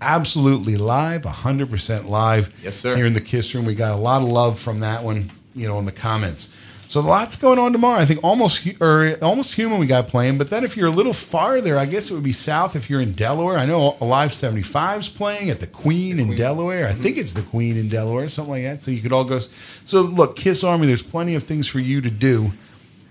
Absolutely 0.00 0.76
live, 0.76 1.22
100% 1.22 2.08
live. 2.08 2.52
Yes, 2.64 2.74
sir. 2.74 2.96
Here 2.96 3.06
in 3.06 3.12
the 3.12 3.20
Kiss 3.20 3.54
Room. 3.54 3.64
We 3.64 3.76
got 3.76 3.92
a 3.92 4.00
lot 4.02 4.22
of 4.22 4.28
love 4.28 4.58
from 4.58 4.80
that 4.80 5.04
one, 5.04 5.30
you 5.54 5.68
know, 5.68 5.78
in 5.78 5.84
the 5.84 5.92
comments. 5.92 6.56
So 6.92 7.00
lots 7.00 7.36
going 7.36 7.58
on 7.58 7.72
tomorrow. 7.72 7.98
I 7.98 8.04
think 8.04 8.22
almost 8.22 8.68
or 8.78 9.16
almost 9.22 9.54
human 9.54 9.78
we 9.78 9.86
got 9.86 10.08
playing. 10.08 10.36
But 10.36 10.50
then 10.50 10.62
if 10.62 10.76
you're 10.76 10.88
a 10.88 10.90
little 10.90 11.14
farther, 11.14 11.78
I 11.78 11.86
guess 11.86 12.10
it 12.10 12.14
would 12.14 12.22
be 12.22 12.34
south. 12.34 12.76
If 12.76 12.90
you're 12.90 13.00
in 13.00 13.12
Delaware, 13.12 13.56
I 13.56 13.64
know 13.64 13.96
Alive 14.02 14.28
75's 14.28 15.08
playing 15.08 15.48
at 15.48 15.58
the 15.58 15.66
Queen 15.66 16.20
in 16.20 16.34
Delaware. 16.34 16.86
I 16.86 16.92
think 16.92 17.14
mm-hmm. 17.14 17.22
it's 17.22 17.32
the 17.32 17.40
Queen 17.40 17.78
in 17.78 17.88
Delaware, 17.88 18.28
something 18.28 18.52
like 18.52 18.64
that. 18.64 18.82
So 18.82 18.90
you 18.90 19.00
could 19.00 19.10
all 19.10 19.24
go. 19.24 19.38
So 19.86 20.02
look, 20.02 20.36
Kiss 20.36 20.62
Army. 20.62 20.86
There's 20.86 21.00
plenty 21.00 21.34
of 21.34 21.44
things 21.44 21.66
for 21.66 21.78
you 21.78 22.02
to 22.02 22.10
do 22.10 22.52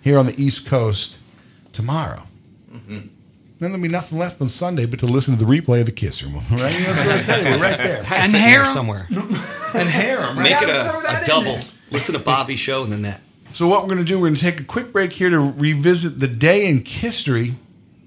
here 0.01 0.19
on 0.19 0.27
the 0.27 0.39
East 0.39 0.67
Coast 0.67 1.17
tomorrow. 1.73 2.21
Mm-hmm. 2.71 2.99
Then 2.99 3.09
there'll 3.57 3.82
be 3.82 3.88
nothing 3.88 4.19
left 4.19 4.39
on 4.43 4.49
Sunday 4.49 4.86
but 4.86 4.99
to 4.99 5.07
listen 5.07 5.36
to 5.36 5.43
the 5.43 5.51
replay 5.51 5.79
of 5.79 5.88
the 5.88 5.91
Kiss 5.91 6.21
Room. 6.21 6.36
Right? 6.36 6.71
That's 6.86 7.03
what 7.03 7.15
I 7.15 7.21
tell 7.23 7.39
you. 7.39 7.45
We're 7.45 7.63
right 7.63 7.77
there. 7.79 7.97
And 7.97 8.07
fit 8.07 8.25
in 8.25 8.32
there 8.34 8.41
harem. 8.41 8.67
somewhere. 8.67 9.07
And 9.73 9.89
harem. 9.89 10.38
right? 10.38 10.51
Make 10.51 10.61
it 10.61 10.69
a, 10.69 11.21
a 11.21 11.25
double. 11.25 11.57
Listen 11.89 12.13
to 12.13 12.19
Bobby's 12.19 12.59
show 12.59 12.84
and 12.84 12.91
then 12.91 13.01
that. 13.03 13.21
So 13.54 13.68
what 13.68 13.82
we're 13.82 13.89
going 13.89 13.99
to 13.99 14.06
do, 14.06 14.18
we're 14.18 14.28
going 14.28 14.36
to 14.36 14.41
take 14.41 14.60
a 14.60 14.64
quick 14.64 14.91
break 14.93 15.12
here 15.12 15.30
to 15.30 15.39
revisit 15.39 16.20
the 16.20 16.28
day 16.28 16.68
in 16.68 16.84
history, 16.86 17.54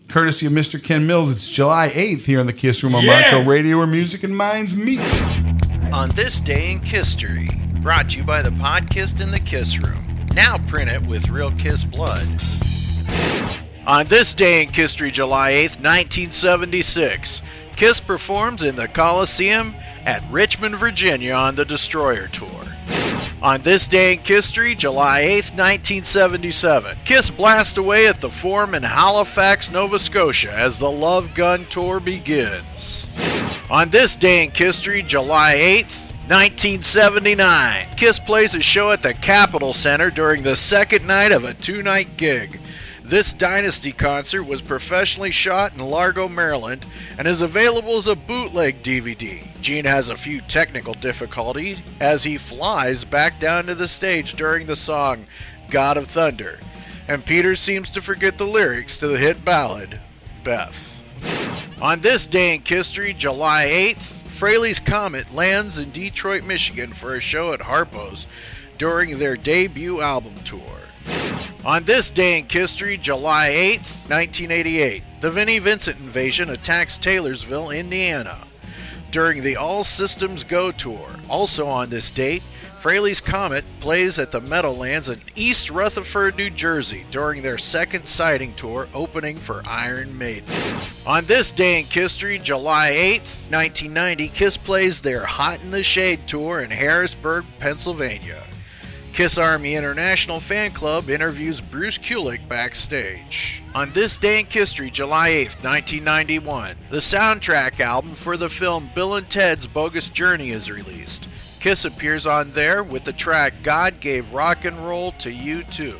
courtesy 0.09 0.47
of 0.47 0.53
Mr. 0.53 0.82
Ken 0.82 1.07
Mills. 1.07 1.30
It's 1.30 1.51
July 1.51 1.90
8th 1.90 2.24
here 2.24 2.40
in 2.40 2.47
the 2.47 2.53
Kiss 2.53 2.82
Room 2.82 2.95
on 2.95 3.05
Yeah. 3.05 3.30
Monco 3.30 3.47
Radio, 3.47 3.76
where 3.78 3.86
music 3.86 4.24
and 4.24 4.36
minds 4.36 4.74
meet. 4.76 5.01
On 5.92 6.09
this 6.11 6.40
day 6.40 6.72
in 6.72 6.80
history, 6.80 7.47
brought 7.80 8.11
to 8.11 8.18
you 8.18 8.24
by 8.24 8.42
the 8.42 8.51
podcast 8.51 9.20
in 9.20 9.30
the 9.30 9.38
Kiss 9.38 9.80
Room. 9.82 10.03
Now 10.34 10.59
print 10.59 10.90
it 10.90 11.03
with 11.03 11.28
real 11.28 11.53
Kiss 11.53 11.84
blood. 11.84 12.26
On 13.86 14.07
this 14.07 14.32
day 14.32 14.62
in 14.62 14.72
history, 14.72 15.11
July 15.11 15.53
8th, 15.53 15.76
1976, 15.82 17.42
Kiss 17.76 18.01
performs 18.01 18.62
in 18.62 18.76
the 18.76 18.88
Coliseum 18.88 19.74
at 20.07 20.24
Richmond, 20.32 20.76
Virginia 20.76 21.34
on 21.34 21.55
the 21.55 21.64
Destroyer 21.66 22.28
Tour. 22.28 22.49
On 23.42 23.60
this 23.60 23.86
day 23.86 24.14
in 24.14 24.20
history, 24.20 24.74
July 24.74 25.22
8th, 25.22 25.52
1977, 25.56 26.96
Kiss 27.04 27.28
blast 27.28 27.76
away 27.76 28.06
at 28.06 28.20
the 28.20 28.30
Forum 28.30 28.74
in 28.74 28.82
Halifax, 28.82 29.70
Nova 29.70 29.98
Scotia 29.98 30.52
as 30.52 30.78
the 30.78 30.90
Love 30.90 31.34
Gun 31.34 31.66
Tour 31.66 32.00
begins. 32.00 33.10
On 33.70 33.90
this 33.90 34.16
day 34.16 34.44
in 34.44 34.50
history, 34.50 35.02
July 35.02 35.54
8th, 35.56 36.12
1979, 36.28 37.86
Kiss 37.96 38.18
plays 38.18 38.54
a 38.54 38.60
show 38.60 38.92
at 38.92 39.02
the 39.02 39.12
Capitol 39.12 39.74
Center 39.74 40.10
during 40.10 40.42
the 40.42 40.56
second 40.56 41.06
night 41.06 41.32
of 41.32 41.44
a 41.44 41.52
two 41.52 41.82
night 41.82 42.16
gig. 42.16 42.58
This 43.05 43.34
Dynasty 43.34 43.92
concert 43.92 44.44
was 44.44 44.62
professionally 44.62 45.30
shot 45.30 45.74
in 45.74 45.80
Largo, 45.80 46.26
Maryland, 46.26 46.86
and 47.18 47.28
is 47.28 47.42
available 47.42 47.98
as 47.98 48.07
a 48.07 48.16
bootleg 48.16 48.82
DVD. 48.82 49.46
Gene 49.61 49.84
has 49.84 50.09
a 50.09 50.16
few 50.16 50.40
technical 50.40 50.94
difficulties 50.94 51.82
as 52.00 52.24
he 52.24 52.38
flies 52.38 53.05
back 53.05 53.38
down 53.38 53.66
to 53.66 53.74
the 53.74 53.88
stage 53.88 54.32
during 54.36 54.66
the 54.66 54.74
song 54.74 55.26
God 55.68 55.98
of 55.98 56.07
Thunder, 56.07 56.59
and 57.07 57.26
Peter 57.26 57.55
seems 57.55 57.90
to 57.90 58.00
forget 58.00 58.38
the 58.38 58.46
lyrics 58.46 58.96
to 58.96 59.09
the 59.09 59.18
hit 59.18 59.44
ballad 59.44 60.00
Beth. 60.42 61.05
On 61.82 62.00
this 62.00 62.26
day 62.26 62.55
in 62.55 62.62
history, 62.64 63.12
July 63.12 63.66
8th, 63.66 64.22
Frehley's 64.28 64.80
Comet 64.80 65.34
lands 65.34 65.76
in 65.76 65.90
Detroit, 65.90 66.44
Michigan 66.44 66.94
for 66.94 67.14
a 67.14 67.20
show 67.20 67.52
at 67.52 67.61
Harpo's 67.61 68.26
during 68.78 69.18
their 69.18 69.36
debut 69.36 70.00
album 70.00 70.34
tour. 70.46 70.84
On 71.64 71.82
this 71.84 72.11
day 72.11 72.38
in 72.38 72.48
history, 72.48 72.98
July 72.98 73.48
8th, 73.50 74.11
1988, 74.11 75.02
the 75.20 75.30
Vinnie 75.30 75.59
Vincent 75.59 75.98
invasion 75.98 76.50
attacks 76.50 76.98
Taylorsville, 76.98 77.70
Indiana. 77.70 78.38
During 79.11 79.42
the 79.42 79.57
All 79.57 79.82
Systems 79.82 80.44
Go 80.44 80.72
tour, 80.72 81.09
also 81.28 81.66
on 81.66 81.88
this 81.88 82.11
date, 82.11 82.42
Frehley's 82.84 83.22
Comet 83.22 83.64
plays 83.80 84.18
at 84.18 84.30
the 84.30 84.42
Meadowlands 84.42 85.09
in 85.09 85.18
East 85.34 85.70
Rutherford, 85.70 86.36
New 86.36 86.50
Jersey 86.50 87.07
during 87.11 87.40
their 87.40 87.57
second 87.57 88.05
sighting 88.05 88.52
tour 88.57 88.88
opening 88.92 89.38
for 89.38 89.62
Iron 89.64 90.18
Maiden. 90.18 90.52
On 91.07 91.24
this 91.24 91.50
day 91.50 91.80
in 91.80 91.86
history, 91.86 92.38
July 92.38 92.90
8th, 92.90 93.50
1990, 93.50 94.28
Kiss 94.28 94.59
plays 94.59 95.00
their 95.00 95.24
Hot 95.24 95.62
in 95.62 95.70
the 95.70 95.82
Shade 95.82 96.26
tour 96.26 96.61
in 96.61 96.70
Harrisburg, 96.70 97.46
Pennsylvania. 97.59 98.44
Kiss 99.14 99.38
Army 99.38 99.76
International 99.76 100.40
Fan 100.40 100.72
Club 100.72 101.08
interviews 101.08 101.60
Bruce 101.60 101.98
Kulick 101.98 102.48
backstage. 102.48 103.62
On 103.72 103.92
this 103.92 104.18
day 104.18 104.40
in 104.40 104.46
history, 104.46 104.90
July 104.90 105.30
8th, 105.30 105.62
1991, 105.62 106.74
the 106.90 106.96
soundtrack 106.96 107.78
album 107.78 108.10
for 108.10 108.36
the 108.36 108.48
film 108.48 108.90
Bill 108.92 109.14
and 109.14 109.30
Ted's 109.30 109.68
Bogus 109.68 110.08
Journey 110.08 110.50
is 110.50 110.68
released. 110.68 111.28
Kiss 111.60 111.84
appears 111.84 112.26
on 112.26 112.50
there 112.50 112.82
with 112.82 113.04
the 113.04 113.12
track 113.12 113.54
God 113.62 114.00
Gave 114.00 114.34
Rock 114.34 114.64
and 114.64 114.76
Roll 114.78 115.12
to 115.20 115.30
You 115.30 115.62
Too. 115.62 115.96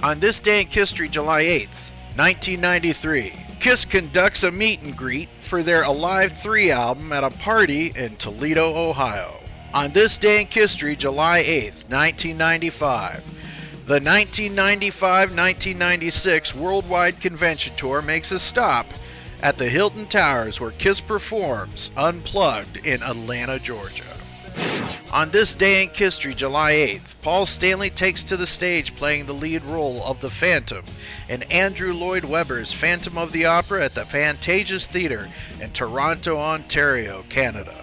On 0.00 0.20
this 0.20 0.38
day 0.38 0.60
in 0.60 0.68
history, 0.68 1.08
July 1.08 1.42
8th, 1.42 1.90
1993, 2.14 3.32
Kiss 3.58 3.84
conducts 3.84 4.44
a 4.44 4.52
meet 4.52 4.80
and 4.82 4.96
greet 4.96 5.28
for 5.40 5.64
their 5.64 5.82
Alive 5.82 6.38
3 6.38 6.70
album 6.70 7.12
at 7.12 7.24
a 7.24 7.30
party 7.30 7.92
in 7.96 8.14
Toledo, 8.14 8.76
Ohio. 8.76 9.41
On 9.74 9.90
this 9.92 10.18
day 10.18 10.42
in 10.42 10.48
history, 10.48 10.96
July 10.96 11.42
8th, 11.42 11.88
1995, 11.88 13.24
the 13.86 14.00
1995-1996 14.00 16.54
Worldwide 16.54 17.20
Convention 17.20 17.74
Tour 17.76 18.02
makes 18.02 18.32
a 18.32 18.38
stop 18.38 18.86
at 19.40 19.56
the 19.56 19.70
Hilton 19.70 20.04
Towers 20.04 20.60
where 20.60 20.72
Kiss 20.72 21.00
performs 21.00 21.90
Unplugged 21.96 22.84
in 22.84 23.02
Atlanta, 23.02 23.58
Georgia. 23.58 24.04
On 25.10 25.30
this 25.30 25.54
day 25.54 25.84
in 25.84 25.88
history, 25.88 26.34
July 26.34 26.72
8th, 26.72 27.14
Paul 27.22 27.46
Stanley 27.46 27.88
takes 27.88 28.22
to 28.24 28.36
the 28.36 28.46
stage 28.46 28.94
playing 28.94 29.24
the 29.24 29.32
lead 29.32 29.64
role 29.64 30.04
of 30.04 30.20
the 30.20 30.30
Phantom 30.30 30.84
in 31.30 31.44
Andrew 31.44 31.94
Lloyd 31.94 32.26
Webber's 32.26 32.72
Phantom 32.72 33.16
of 33.16 33.32
the 33.32 33.46
Opera 33.46 33.86
at 33.86 33.94
the 33.94 34.02
Pantages 34.02 34.86
Theatre 34.86 35.30
in 35.62 35.70
Toronto, 35.70 36.36
Ontario, 36.36 37.24
Canada. 37.30 37.74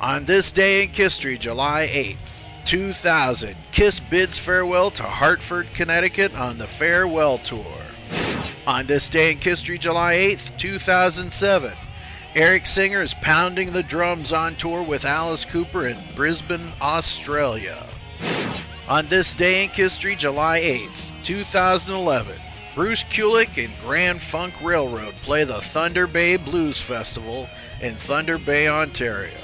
On 0.00 0.24
this 0.24 0.52
day 0.52 0.82
in 0.82 0.90
history, 0.90 1.38
July 1.38 1.88
8th, 1.90 2.44
2000, 2.64 3.54
Kiss 3.70 4.00
bids 4.00 4.36
farewell 4.36 4.90
to 4.90 5.02
Hartford, 5.04 5.68
Connecticut 5.72 6.34
on 6.34 6.58
the 6.58 6.66
Farewell 6.66 7.38
Tour. 7.38 7.64
On 8.66 8.86
this 8.86 9.08
day 9.08 9.32
in 9.32 9.38
history, 9.38 9.78
July 9.78 10.14
8th, 10.14 10.56
2007, 10.58 11.72
Eric 12.34 12.66
Singer 12.66 13.02
is 13.02 13.14
pounding 13.14 13.72
the 13.72 13.82
drums 13.84 14.32
on 14.32 14.56
tour 14.56 14.82
with 14.82 15.04
Alice 15.04 15.44
Cooper 15.44 15.86
in 15.86 15.96
Brisbane, 16.16 16.72
Australia. 16.80 17.86
On 18.88 19.06
this 19.06 19.34
day 19.34 19.64
in 19.64 19.70
history, 19.70 20.16
July 20.16 20.60
8th, 20.60 21.12
2011, 21.24 22.36
Bruce 22.74 23.04
Kulick 23.04 23.64
and 23.64 23.72
Grand 23.80 24.20
Funk 24.20 24.54
Railroad 24.60 25.14
play 25.22 25.44
the 25.44 25.60
Thunder 25.60 26.08
Bay 26.08 26.36
Blues 26.36 26.80
Festival 26.80 27.48
in 27.80 27.94
Thunder 27.94 28.36
Bay, 28.36 28.68
Ontario. 28.68 29.43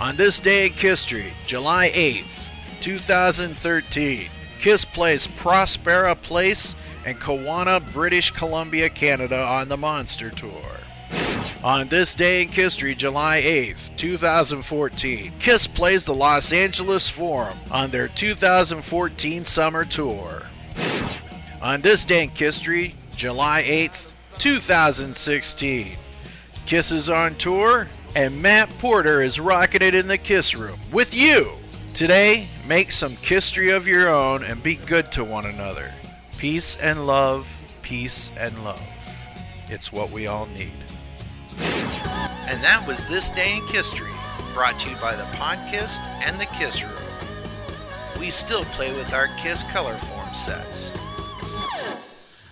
On 0.00 0.14
this 0.14 0.38
day 0.38 0.66
in 0.66 0.72
history, 0.74 1.32
July 1.44 1.90
8th, 1.90 2.50
2013, 2.80 4.28
Kiss 4.60 4.84
plays 4.84 5.26
Prospera 5.26 6.14
Place 6.14 6.76
in 7.04 7.16
Kelowna, 7.16 7.82
British 7.92 8.30
Columbia, 8.30 8.88
Canada 8.90 9.40
on 9.42 9.68
the 9.68 9.76
Monster 9.76 10.30
Tour. 10.30 10.62
On 11.64 11.88
this 11.88 12.14
day 12.14 12.42
in 12.42 12.48
history, 12.48 12.94
July 12.94 13.42
8th, 13.42 13.96
2014, 13.96 15.32
Kiss 15.40 15.66
plays 15.66 16.04
the 16.04 16.14
Los 16.14 16.52
Angeles 16.52 17.08
Forum 17.08 17.58
on 17.72 17.90
their 17.90 18.06
2014 18.06 19.44
summer 19.44 19.84
tour. 19.84 20.42
On 21.60 21.80
this 21.80 22.04
day 22.04 22.22
in 22.22 22.30
history, 22.30 22.94
July 23.16 23.64
8th, 23.66 24.12
2016, 24.38 25.96
Kiss 26.66 26.92
is 26.92 27.10
on 27.10 27.34
tour 27.34 27.88
and 28.14 28.42
Matt 28.42 28.68
Porter 28.78 29.22
is 29.22 29.38
rocketed 29.38 29.94
in 29.94 30.08
the 30.08 30.18
Kiss 30.18 30.54
Room 30.54 30.78
with 30.92 31.14
you. 31.14 31.52
Today, 31.94 32.46
make 32.66 32.92
some 32.92 33.16
history 33.16 33.70
of 33.70 33.86
your 33.86 34.08
own 34.08 34.44
and 34.44 34.62
be 34.62 34.76
good 34.76 35.10
to 35.12 35.24
one 35.24 35.46
another. 35.46 35.92
Peace 36.38 36.76
and 36.76 37.06
love, 37.06 37.48
peace 37.82 38.30
and 38.36 38.64
love. 38.64 38.80
It's 39.68 39.92
what 39.92 40.10
we 40.10 40.26
all 40.26 40.46
need. 40.46 40.72
And 41.58 42.62
that 42.62 42.84
was 42.86 43.04
This 43.06 43.30
Day 43.30 43.56
in 43.56 43.66
History, 43.66 44.12
brought 44.54 44.78
to 44.80 44.90
you 44.90 44.96
by 44.96 45.14
the 45.14 45.24
Podkist 45.24 46.06
and 46.22 46.40
the 46.40 46.46
Kiss 46.46 46.82
Room. 46.82 46.92
We 48.18 48.30
still 48.30 48.64
play 48.64 48.92
with 48.94 49.12
our 49.12 49.28
Kiss 49.36 49.62
color 49.64 49.96
form 49.96 50.34
sets. 50.34 50.97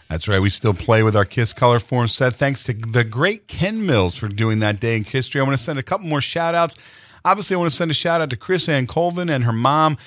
That's 0.08 0.28
right. 0.28 0.40
We 0.40 0.50
still 0.50 0.74
play 0.74 1.02
with 1.02 1.16
our 1.16 1.24
Kiss 1.24 1.52
Color 1.52 1.80
Form 1.80 2.06
set. 2.06 2.36
Thanks 2.36 2.62
to 2.64 2.72
the 2.72 3.02
great 3.02 3.48
Ken 3.48 3.84
Mills 3.86 4.16
for 4.16 4.28
doing 4.28 4.60
that 4.60 4.78
day 4.78 4.96
in 4.96 5.04
history. 5.04 5.40
I 5.40 5.44
want 5.44 5.58
to 5.58 5.62
send 5.62 5.78
a 5.78 5.82
couple 5.82 6.06
more 6.06 6.20
shout 6.20 6.54
outs. 6.54 6.76
Obviously, 7.24 7.56
I 7.56 7.58
want 7.58 7.70
to 7.72 7.76
send 7.76 7.90
a 7.90 7.94
shout 7.94 8.20
out 8.20 8.30
to 8.30 8.36
Chris 8.36 8.68
Ann 8.68 8.86
Colvin 8.86 9.28
and 9.28 9.42
her 9.42 9.52
mom. 9.52 9.98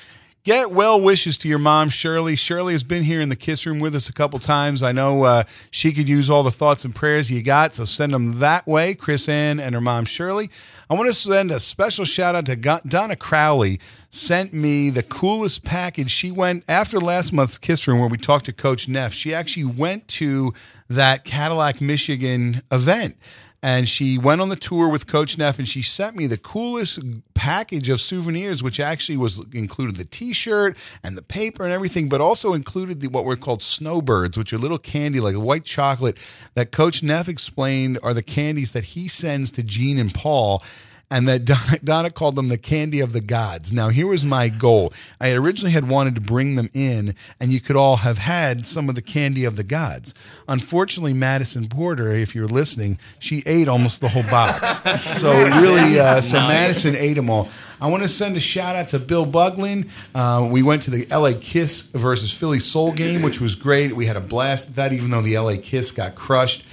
Get 0.46 0.72
well 0.72 1.02
wishes 1.02 1.38
to 1.40 1.50
your 1.50 1.60
mom, 1.60 1.90
Shirley. 1.90 2.38
Shirley 2.38 2.72
has 2.72 2.86
been 2.86 3.04
here 3.04 3.20
in 3.20 3.28
the 3.28 3.36
Kiss 3.36 3.66
Room 3.66 3.80
with 3.80 3.94
us 3.94 4.08
a 4.08 4.14
couple 4.14 4.40
times. 4.40 4.82
I 4.82 4.94
know 4.94 5.24
uh, 5.24 5.44
she 5.70 5.92
could 5.92 6.08
use 6.08 6.30
all 6.30 6.44
the 6.44 6.50
thoughts 6.50 6.86
and 6.86 6.96
prayers 6.96 7.30
you 7.30 7.44
got, 7.44 7.74
so 7.74 7.84
send 7.84 8.14
them 8.14 8.40
that 8.40 8.66
way. 8.66 8.96
Chris 8.96 9.28
Ann 9.28 9.60
and 9.60 9.76
her 9.76 9.82
mom, 9.82 10.06
Shirley. 10.06 10.50
I 10.92 10.96
want 10.96 11.06
to 11.06 11.14
send 11.14 11.52
a 11.52 11.60
special 11.60 12.04
shout 12.04 12.34
out 12.34 12.48
to 12.48 12.56
Donna 12.56 13.16
Crowley. 13.16 13.80
Sent 14.10 14.56
me 14.56 14.90
the 14.90 15.04
coolest 15.04 15.64
package. 15.64 16.10
She 16.10 16.32
went 16.32 16.64
after 16.68 17.00
last 17.00 17.32
month's 17.32 17.60
Kiss 17.60 17.88
Room 17.88 18.00
where 18.00 18.10
we 18.10 18.18
talked 18.18 18.46
to 18.46 18.54
Coach 18.54 18.88
Neff. 18.88 19.14
She 19.14 19.32
actually 19.32 19.66
went 19.66 20.08
to 20.08 20.52
that 20.90 21.26
Cadillac, 21.26 21.80
Michigan 21.80 22.64
event 22.72 23.18
and 23.62 23.90
she 23.90 24.18
went 24.18 24.40
on 24.40 24.50
the 24.50 24.56
tour 24.56 24.88
with 24.88 25.06
Coach 25.06 25.38
Neff, 25.38 25.60
and 25.60 25.68
she 25.68 25.82
sent 25.82 26.16
me 26.16 26.28
the 26.28 26.38
coolest 26.38 27.00
package 27.34 27.90
of 27.90 28.00
souvenirs, 28.00 28.64
which 28.64 28.80
actually 28.80 29.18
was 29.18 29.40
included 29.54 29.98
the 29.98 30.06
T-shirt 30.06 30.78
and 31.04 31.18
the 31.18 31.22
paper 31.22 31.64
and 31.64 31.74
everything, 31.74 32.08
but 32.08 32.22
also 32.22 32.54
included 32.54 33.02
the, 33.02 33.08
what 33.08 33.26
were 33.26 33.36
called 33.36 33.62
snowbirds, 33.62 34.38
which 34.38 34.54
are 34.54 34.58
little 34.58 34.78
candy 34.78 35.20
like 35.20 35.36
white 35.36 35.66
chocolate 35.66 36.18
that 36.54 36.72
Coach 36.72 37.04
Neff 37.04 37.28
explained 37.28 38.00
are 38.02 38.14
the 38.14 38.24
candies 38.24 38.72
that 38.72 38.86
he 38.86 39.08
sends 39.08 39.52
to 39.54 39.64
Gene 39.64 40.00
and 40.00 40.14
Paul. 40.14 40.64
And 41.12 41.28
that 41.28 41.44
Don- 41.44 41.58
Donna 41.84 42.12
called 42.12 42.36
them 42.36 42.50
the 42.50 42.58
candy 42.58 43.00
of 43.00 43.14
the 43.14 43.22
gods. 43.22 43.74
Now, 43.74 43.90
here 43.90 44.06
was 44.06 44.24
my 44.24 44.48
goal. 44.50 44.94
I 45.20 45.32
originally 45.32 45.72
had 45.72 45.90
wanted 45.90 46.14
to 46.16 46.22
bring 46.22 46.56
them 46.56 46.70
in, 46.74 47.16
and 47.40 47.52
you 47.52 47.60
could 47.60 47.76
all 47.76 47.98
have 47.98 48.20
had 48.20 48.68
some 48.68 48.90
of 48.90 48.94
the 48.96 49.02
candy 49.02 49.44
of 49.44 49.56
the 49.56 49.64
gods. 49.64 50.14
Unfortunately, 50.48 51.14
Madison 51.14 51.68
Porter, 51.68 52.12
if 52.12 52.36
you're 52.36 52.48
listening, 52.48 53.00
she 53.18 53.42
ate 53.48 53.68
almost 53.68 54.02
the 54.02 54.10
whole 54.10 54.24
box. 54.24 54.82
So 55.20 55.32
really, 55.32 56.00
uh, 56.00 56.22
so 56.22 56.38
Nice. 56.40 56.48
Madison 56.50 56.96
ate 56.96 57.16
them 57.16 57.30
all. 57.30 57.50
I 57.82 57.88
want 57.90 58.04
to 58.04 58.10
send 58.10 58.36
a 58.38 58.40
shout 58.40 58.76
out 58.76 58.90
to 58.90 59.00
Bill 59.00 59.26
Buglin. 59.26 59.90
Uh, 60.14 60.48
we 60.52 60.62
went 60.64 60.84
to 60.84 60.92
the 60.92 61.06
LA 61.06 61.32
Kiss 61.40 61.92
versus 61.92 62.32
Philly 62.34 62.60
Soul 62.60 62.92
game, 62.92 63.22
which 63.22 63.40
was 63.42 63.56
great. 63.56 63.96
We 63.96 64.06
had 64.06 64.16
a 64.18 64.22
blast 64.22 64.70
at 64.70 64.76
that, 64.76 64.94
even 64.94 65.10
though 65.12 65.22
the 65.22 65.38
LA 65.40 65.56
Kiss 65.62 65.92
got 65.92 66.16
crushed. 66.16 66.66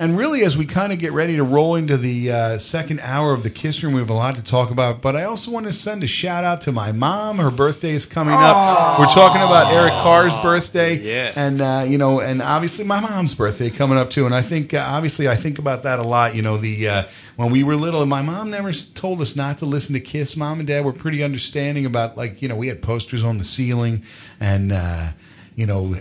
And 0.00 0.16
really, 0.16 0.42
as 0.44 0.56
we 0.56 0.64
kind 0.64 0.92
of 0.92 1.00
get 1.00 1.10
ready 1.10 1.34
to 1.36 1.42
roll 1.42 1.74
into 1.74 1.96
the 1.96 2.30
uh, 2.30 2.58
second 2.58 3.00
hour 3.00 3.32
of 3.32 3.42
the 3.42 3.50
Kiss 3.50 3.82
Room, 3.82 3.94
we 3.94 3.98
have 3.98 4.10
a 4.10 4.14
lot 4.14 4.36
to 4.36 4.44
talk 4.44 4.70
about. 4.70 5.02
But 5.02 5.16
I 5.16 5.24
also 5.24 5.50
want 5.50 5.66
to 5.66 5.72
send 5.72 6.04
a 6.04 6.06
shout 6.06 6.44
out 6.44 6.60
to 6.62 6.72
my 6.72 6.92
mom. 6.92 7.38
Her 7.38 7.50
birthday 7.50 7.90
is 7.94 8.06
coming 8.06 8.34
up. 8.36 9.00
We're 9.00 9.06
talking 9.06 9.42
about 9.42 9.72
Eric 9.72 9.92
Carr's 9.94 10.32
birthday, 10.34 10.94
Yeah. 10.98 11.32
and 11.34 11.60
uh, 11.60 11.84
you 11.88 11.98
know, 11.98 12.20
and 12.20 12.40
obviously 12.40 12.84
my 12.84 13.00
mom's 13.00 13.34
birthday 13.34 13.70
coming 13.70 13.98
up 13.98 14.10
too. 14.10 14.24
And 14.24 14.34
I 14.36 14.42
think, 14.42 14.72
uh, 14.72 14.86
obviously, 14.88 15.28
I 15.28 15.34
think 15.34 15.58
about 15.58 15.82
that 15.82 15.98
a 15.98 16.04
lot. 16.04 16.36
You 16.36 16.42
know, 16.42 16.58
the 16.58 16.86
uh, 16.88 17.02
when 17.34 17.50
we 17.50 17.64
were 17.64 17.74
little, 17.74 18.06
my 18.06 18.22
mom 18.22 18.50
never 18.50 18.72
told 18.72 19.20
us 19.20 19.34
not 19.34 19.58
to 19.58 19.66
listen 19.66 19.94
to 19.94 20.00
Kiss. 20.00 20.36
Mom 20.36 20.60
and 20.60 20.68
Dad 20.68 20.84
were 20.84 20.92
pretty 20.92 21.24
understanding 21.24 21.86
about, 21.86 22.16
like, 22.16 22.40
you 22.40 22.48
know, 22.48 22.54
we 22.56 22.68
had 22.68 22.82
posters 22.82 23.24
on 23.24 23.38
the 23.38 23.44
ceiling, 23.44 24.04
and. 24.38 24.72
You 25.58 25.66
know, 25.66 25.92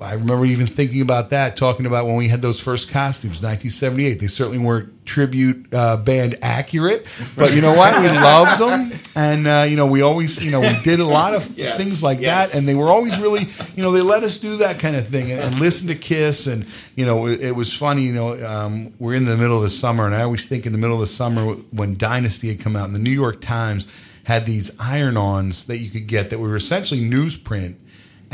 I 0.00 0.14
remember 0.14 0.44
even 0.44 0.66
thinking 0.66 1.00
about 1.00 1.30
that, 1.30 1.56
talking 1.56 1.86
about 1.86 2.04
when 2.06 2.16
we 2.16 2.26
had 2.26 2.42
those 2.42 2.58
first 2.58 2.90
costumes, 2.90 3.40
1978. 3.40 4.14
They 4.14 4.26
certainly 4.26 4.58
weren't 4.58 5.06
tribute 5.06 5.72
uh, 5.72 5.98
band 5.98 6.34
accurate, 6.42 7.06
but 7.36 7.54
you 7.54 7.60
know 7.60 7.76
what? 7.76 8.02
We 8.02 8.08
loved 8.08 8.60
them, 8.60 8.98
and 9.14 9.46
uh, 9.46 9.66
you 9.68 9.76
know, 9.76 9.86
we 9.86 10.02
always, 10.02 10.44
you 10.44 10.50
know, 10.50 10.58
we 10.60 10.76
did 10.82 10.98
a 10.98 11.04
lot 11.04 11.32
of 11.32 11.48
Yes, 11.56 11.76
things 11.76 12.02
like 12.02 12.18
yes. 12.18 12.54
that, 12.54 12.58
and 12.58 12.66
they 12.66 12.74
were 12.74 12.88
always 12.88 13.16
really, 13.20 13.46
you 13.76 13.84
know, 13.84 13.92
they 13.92 14.00
let 14.00 14.24
us 14.24 14.40
do 14.40 14.56
that 14.56 14.80
kind 14.80 14.96
of 14.96 15.06
thing 15.06 15.30
and, 15.30 15.40
and 15.42 15.60
listen 15.60 15.86
to 15.86 15.94
Kiss, 15.94 16.48
and 16.48 16.66
you 16.96 17.06
know, 17.06 17.28
it, 17.28 17.40
it 17.40 17.52
was 17.52 17.72
funny. 17.72 18.02
You 18.02 18.14
know, 18.14 18.44
um, 18.44 18.94
we're 18.98 19.14
in 19.14 19.26
the 19.26 19.36
middle 19.36 19.58
of 19.58 19.62
the 19.62 19.70
summer, 19.70 20.06
and 20.06 20.14
I 20.16 20.22
always 20.22 20.48
think 20.48 20.66
in 20.66 20.72
the 20.72 20.78
middle 20.78 20.96
of 20.96 21.00
the 21.00 21.06
summer 21.06 21.52
when 21.70 21.96
Dynasty 21.96 22.48
had 22.48 22.58
come 22.58 22.74
out, 22.74 22.86
and 22.86 22.96
the 22.96 22.98
New 22.98 23.10
York 23.10 23.40
Times 23.40 23.86
had 24.24 24.44
these 24.44 24.76
iron-ons 24.80 25.68
that 25.68 25.78
you 25.78 25.88
could 25.88 26.08
get 26.08 26.30
that 26.30 26.40
were 26.40 26.56
essentially 26.56 27.00
newsprint 27.00 27.76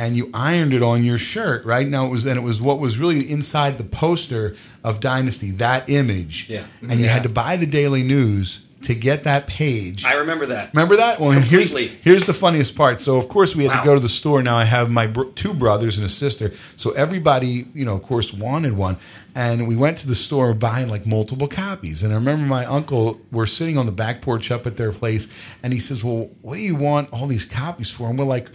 and 0.01 0.17
you 0.17 0.31
ironed 0.33 0.73
it 0.73 0.83
on 0.83 1.05
your 1.05 1.19
shirt, 1.19 1.65
right? 1.67 1.87
Now 1.87 2.07
it 2.07 2.11
was 2.11 2.25
and 2.25 2.39
it 2.39 2.43
was 2.43 2.61
what 2.61 2.79
was 2.81 2.99
really 2.99 3.31
inside 3.31 3.77
the 3.77 3.85
poster 3.85 4.57
of 4.83 4.99
Dynasty, 5.01 5.51
that 5.53 5.91
image. 5.91 6.49
Yeah. 6.49 6.65
And 6.81 6.99
you 6.99 7.05
Yeah. 7.07 7.13
had 7.13 7.23
to 7.25 7.29
buy 7.29 7.57
the 7.57 7.67
Daily 7.67 8.03
News 8.03 8.61
to 8.83 8.95
get 8.95 9.25
that 9.25 9.47
page. 9.47 10.07
I 10.07 10.15
remember 10.15 10.47
that. 10.47 10.71
Remember 10.73 10.97
that? 10.97 11.21
Well, 11.21 11.33
here's 11.33 11.69
Completely. 11.73 11.99
here's 12.03 12.25
the 12.25 12.33
funniest 12.33 12.75
part. 12.77 12.99
So 13.03 13.19
of 13.19 13.29
course 13.29 13.55
we 13.55 13.65
had 13.65 13.75
Wow. 13.75 13.81
to 13.83 13.87
go 13.89 13.95
to 13.95 14.01
the 14.01 14.09
store. 14.09 14.43
Now 14.43 14.57
I 14.57 14.65
have 14.65 14.91
my 14.91 15.07
br- 15.07 15.25
two 15.35 15.53
brothers 15.53 15.99
and 15.99 16.07
a 16.07 16.09
sister. 16.09 16.55
So 16.77 16.93
everybody, 16.93 17.67
you 17.75 17.85
know, 17.85 17.95
of 17.95 18.03
course, 18.03 18.33
wanted 18.33 18.79
one. 18.79 18.97
And 19.35 19.69
we 19.69 19.77
went 19.77 19.99
to 19.99 20.07
the 20.09 20.15
store 20.15 20.55
buying 20.55 20.89
like 20.89 21.07
multiple 21.07 21.47
copies. 21.47 22.03
And 22.03 22.11
I 22.13 22.17
remember 22.17 22.47
my 22.47 22.65
uncle. 22.65 23.21
We're 23.31 23.45
sitting 23.45 23.77
on 23.77 23.85
the 23.85 23.93
back 23.93 24.23
porch 24.23 24.51
up 24.51 24.67
at 24.67 24.79
their 24.79 24.93
place, 24.93 25.29
and 25.63 25.75
he 25.75 25.79
says, 25.79 26.03
"Well, 26.03 26.31
what 26.41 26.55
do 26.57 26.63
you 26.63 26.75
want 26.75 27.11
all 27.13 27.27
these 27.27 27.45
copies 27.45 27.91
for?" 27.91 28.09
And 28.09 28.19
we're 28.19 28.25
like. 28.25 28.49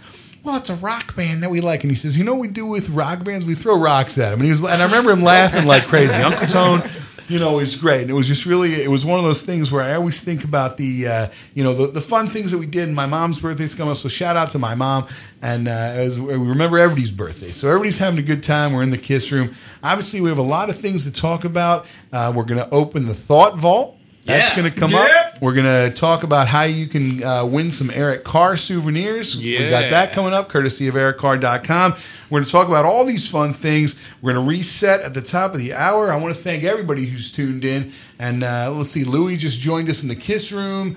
Well, 0.46 0.56
it's 0.58 0.70
a 0.70 0.76
rock 0.76 1.16
band 1.16 1.42
that 1.42 1.50
we 1.50 1.60
like, 1.60 1.82
and 1.82 1.90
he 1.90 1.96
says, 1.96 2.16
"You 2.16 2.22
know 2.22 2.34
what 2.34 2.40
we 2.42 2.46
do 2.48 2.66
with 2.66 2.88
rock 2.90 3.24
bands? 3.24 3.44
We 3.44 3.56
throw 3.56 3.76
rocks 3.76 4.16
at 4.16 4.30
them." 4.30 4.34
And 4.34 4.42
he 4.44 4.50
was, 4.50 4.62
and 4.62 4.80
I 4.80 4.84
remember 4.84 5.10
him 5.10 5.22
laughing 5.22 5.66
like 5.66 5.86
crazy. 5.88 6.14
Uncle 6.14 6.46
Tone, 6.46 6.82
you 7.28 7.40
know, 7.40 7.58
is 7.58 7.74
great. 7.74 8.02
And 8.02 8.10
it 8.10 8.12
was 8.12 8.28
just 8.28 8.46
really, 8.46 8.80
it 8.80 8.88
was 8.88 9.04
one 9.04 9.18
of 9.18 9.24
those 9.24 9.42
things 9.42 9.72
where 9.72 9.82
I 9.82 9.94
always 9.94 10.20
think 10.22 10.44
about 10.44 10.76
the, 10.76 11.08
uh, 11.08 11.28
you 11.54 11.64
know, 11.64 11.74
the, 11.74 11.88
the 11.88 12.00
fun 12.00 12.28
things 12.28 12.52
that 12.52 12.58
we 12.58 12.66
did. 12.66 12.84
And 12.86 12.94
my 12.94 13.06
mom's 13.06 13.40
birthday's 13.40 13.74
coming 13.74 13.90
up, 13.90 13.96
so 13.96 14.08
shout 14.08 14.36
out 14.36 14.50
to 14.50 14.60
my 14.60 14.76
mom. 14.76 15.08
And 15.42 15.66
uh, 15.66 15.72
as 15.72 16.16
we 16.16 16.32
remember 16.34 16.78
everybody's 16.78 17.10
birthday, 17.10 17.50
so 17.50 17.66
everybody's 17.66 17.98
having 17.98 18.20
a 18.20 18.22
good 18.22 18.44
time. 18.44 18.72
We're 18.72 18.84
in 18.84 18.90
the 18.90 18.98
kiss 18.98 19.32
room. 19.32 19.52
Obviously, 19.82 20.20
we 20.20 20.28
have 20.28 20.38
a 20.38 20.42
lot 20.42 20.70
of 20.70 20.78
things 20.78 21.02
to 21.06 21.12
talk 21.12 21.44
about. 21.44 21.86
Uh, 22.12 22.32
we're 22.34 22.44
going 22.44 22.60
to 22.62 22.70
open 22.70 23.06
the 23.06 23.14
thought 23.14 23.56
vault. 23.56 23.98
That's 24.26 24.50
Yeah. 24.50 24.56
going 24.56 24.72
to 24.72 24.78
come 24.78 24.94
up. 24.94 25.25
We're 25.40 25.54
going 25.54 25.90
to 25.90 25.94
talk 25.94 26.22
about 26.22 26.48
how 26.48 26.62
you 26.62 26.86
can 26.86 27.22
uh, 27.22 27.44
win 27.44 27.70
some 27.70 27.90
Eric 27.90 28.24
Carr 28.24 28.56
souvenirs. 28.56 29.40
We've 29.60 29.70
got 29.70 29.90
that 29.90 30.12
coming 30.12 30.32
up, 30.32 30.48
courtesy 30.48 30.88
of 30.88 30.94
ericcarr.com. 30.94 31.92
We're 32.30 32.38
going 32.38 32.44
to 32.44 32.50
talk 32.50 32.68
about 32.68 32.84
all 32.84 33.04
these 33.04 33.28
fun 33.28 33.52
things. 33.52 34.00
We're 34.22 34.32
going 34.32 34.44
to 34.44 34.50
reset 34.50 35.02
at 35.02 35.14
the 35.14 35.22
top 35.22 35.52
of 35.52 35.58
the 35.58 35.74
hour. 35.74 36.10
I 36.10 36.16
want 36.16 36.34
to 36.34 36.40
thank 36.40 36.64
everybody 36.64 37.04
who's 37.06 37.30
tuned 37.30 37.64
in. 37.64 37.92
And 38.18 38.42
uh, 38.42 38.72
let's 38.74 38.90
see, 38.90 39.04
Louis 39.04 39.36
just 39.36 39.60
joined 39.60 39.88
us 39.90 40.02
in 40.02 40.08
the 40.08 40.16
Kiss 40.16 40.52
Room. 40.52 40.96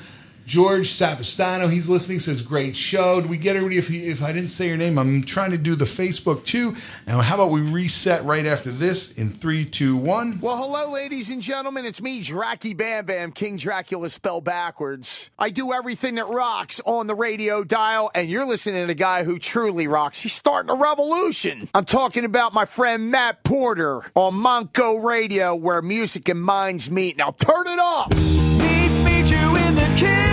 George 0.50 0.88
Savastano, 0.88 1.72
he's 1.72 1.90
listening, 1.90 2.18
says, 2.18 2.42
Great 2.42 2.76
show. 2.76 3.22
Did 3.22 3.30
we 3.30 3.38
get 3.38 3.56
everybody? 3.56 3.78
If, 3.78 3.92
if 3.92 4.24
I 4.24 4.32
didn't 4.32 4.48
say 4.48 4.68
your 4.68 4.78
name, 4.78 4.98
I'm 4.98 5.24
trying 5.24 5.52
to 5.52 5.60
do 5.60 5.76
the 5.76 5.86
Facebook 5.86 6.44
too. 6.44 6.76
And 7.06 7.22
how 7.22 7.36
about 7.36 7.52
we 7.52 7.62
reset 7.62 8.24
right 8.24 8.48
after 8.48 8.72
this 8.72 9.16
in 9.20 9.30
three, 9.30 9.64
two, 9.64 9.96
one? 9.96 10.40
Well, 10.42 10.58
hello, 10.58 10.92
ladies 10.92 11.30
and 11.30 11.40
gentlemen. 11.40 11.86
It's 11.86 12.02
me, 12.02 12.24
Dracky 12.24 12.76
Bam 12.76 13.06
Bam, 13.06 13.32
King 13.32 13.58
Dracula 13.58 14.10
spelled 14.10 14.44
backwards. 14.44 15.30
I 15.38 15.52
do 15.52 15.72
everything 15.72 16.16
that 16.16 16.30
rocks 16.30 16.82
on 16.84 17.06
the 17.06 17.14
radio 17.14 17.64
dial, 17.64 18.10
and 18.16 18.28
you're 18.28 18.48
listening 18.48 18.82
to 18.82 18.88
the 18.88 18.96
guy 18.96 19.24
who 19.26 19.38
truly 19.38 19.88
rocks. 19.88 20.20
He's 20.20 20.34
starting 20.34 20.72
a 20.72 20.76
revolution. 20.76 21.70
I'm 21.76 21.86
talking 21.86 22.26
about 22.26 22.56
my 22.56 22.66
friend 22.66 23.12
Matt 23.12 23.44
Porter 23.44 24.02
on 24.16 24.34
Monco 24.34 25.04
Radio, 25.04 25.54
where 25.54 25.84
music 25.84 26.28
and 26.28 26.42
minds 26.42 26.90
meet. 26.90 27.18
Now 27.18 27.30
turn 27.30 27.68
it 27.68 27.78
up. 27.78 28.16
Meet, 28.16 29.04
meet 29.04 29.30
you 29.30 29.56
in 29.56 29.76
the 29.76 29.94
kiss 29.96 30.29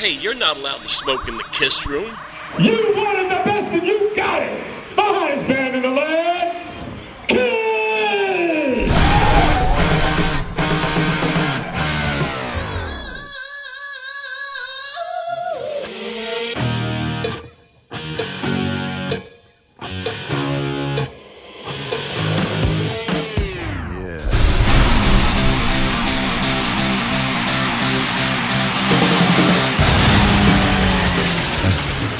Hey, 0.00 0.14
you're 0.14 0.34
not 0.34 0.56
allowed 0.56 0.78
to 0.78 0.88
smoke 0.88 1.28
in 1.28 1.36
the 1.36 1.44
kiss 1.52 1.86
room. 1.86 2.10
You 2.58 2.94
wanted 2.96 3.24
the 3.24 3.42
best 3.44 3.49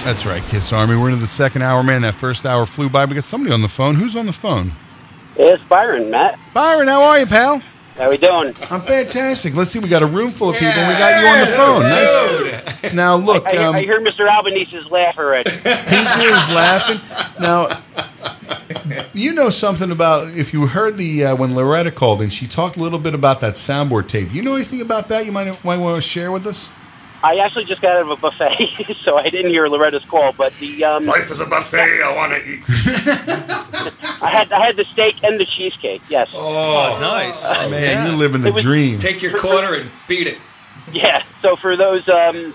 That's 0.05 0.25
right, 0.27 0.43
Kiss 0.45 0.73
Army. 0.73 0.97
We're 0.97 1.09
into 1.11 1.21
the 1.21 1.27
second 1.27 1.63
hour, 1.63 1.83
man. 1.83 2.03
That 2.03 2.15
first 2.15 2.45
hour 2.47 2.67
flew 2.67 2.89
by. 2.89 3.05
We 3.05 3.15
got 3.15 3.25
somebody 3.25 3.53
on 3.53 3.63
the 3.63 3.69
phone. 3.69 3.95
Who's 3.97 4.17
on 4.17 4.27
the 4.27 4.33
phone? 4.33 4.73
It's 5.37 5.63
Byron, 5.65 6.11
Matt. 6.11 6.39
Byron, 6.55 6.89
how 6.89 7.03
are 7.03 7.21
you, 7.21 7.27
pal? 7.27 7.63
How 7.97 8.09
we 8.09 8.17
doing? 8.17 8.55
I'm 8.71 8.81
fantastic. 8.81 9.55
Let's 9.55 9.71
see. 9.71 9.79
We 9.79 9.89
got 9.89 10.03
a 10.03 10.07
room 10.07 10.31
full 10.31 10.49
of 10.51 10.55
people. 10.57 10.73
and 10.73 10.89
We 10.89 10.99
got 10.99 11.21
you 11.21 11.29
on 11.29 11.41
the 11.41 11.47
phone. 11.55 11.83
Nice. 12.83 12.95
Now 12.95 13.17
look, 13.17 13.47
I, 13.47 13.53
hear- 13.53 13.63
um, 13.63 13.75
I 13.77 13.83
hear 13.83 14.01
Mr. 14.01 14.29
Albanese's 14.29 14.87
laugh 14.91 15.19
already. 15.19 15.51
he's 15.51 16.15
here. 16.15 16.35
He's 16.35 16.51
laughing. 16.51 17.01
Now, 17.39 17.83
you 19.13 19.33
know 19.35 19.51
something 19.51 19.91
about 19.91 20.29
if 20.29 20.55
you 20.55 20.67
heard 20.67 20.97
the 20.97 21.27
uh, 21.27 21.37
when 21.37 21.55
Loretta 21.55 21.91
called 21.91 22.23
and 22.23 22.33
she 22.33 22.47
talked 22.47 22.77
a 22.79 22.81
little 22.81 22.99
bit 22.99 23.13
about 23.15 23.41
that 23.41 23.53
soundboard 23.53 24.09
tape. 24.09 24.33
You 24.33 24.43
know 24.43 24.55
anything 24.55 24.81
about 24.81 25.09
that? 25.09 25.27
You 25.27 25.33
might 25.33 25.63
might 25.63 25.79
want 25.79 25.97
to 25.97 26.03
share 26.03 26.33
with 26.33 26.47
us. 26.47 26.71
I 27.23 27.37
actually 27.37 27.65
just 27.67 27.83
got 27.83 27.97
out 27.97 28.03
of 28.03 28.11
a 28.11 28.17
buffet, 28.17 28.97
so 29.03 29.19
I 29.19 29.29
didn't 29.29 29.51
hear 29.51 29.67
Loretta's 29.69 30.05
call. 30.05 30.33
But 30.33 30.55
the 30.55 30.85
um, 30.85 31.05
Life 31.05 31.31
is 31.31 31.41
a 31.41 31.47
buffet. 31.47 32.03
I 32.03 32.15
want 32.17 32.33
to 32.33 32.49
eat. 32.49 32.63
I 34.23 34.31
had 34.31 34.53
I 34.53 34.65
had 34.65 34.77
the 34.77 34.85
steak 34.85 35.23
and 35.23 35.39
the 35.39 35.45
cheesecake. 35.45 36.03
Yes. 36.09 36.31
Oh, 36.35 36.99
nice. 37.01 37.43
Man, 37.71 38.07
you're 38.07 38.17
living 38.17 38.43
the 38.43 38.53
was- 38.53 38.63
dream. 38.63 38.99
Take 38.99 39.23
your 39.23 39.37
quarter 39.39 39.75
and 39.75 39.91
beat 40.09 40.27
it. 40.27 40.39
Yeah. 40.93 41.23
So 41.43 41.57
for 41.57 41.77
those, 41.77 42.09
um, 42.09 42.55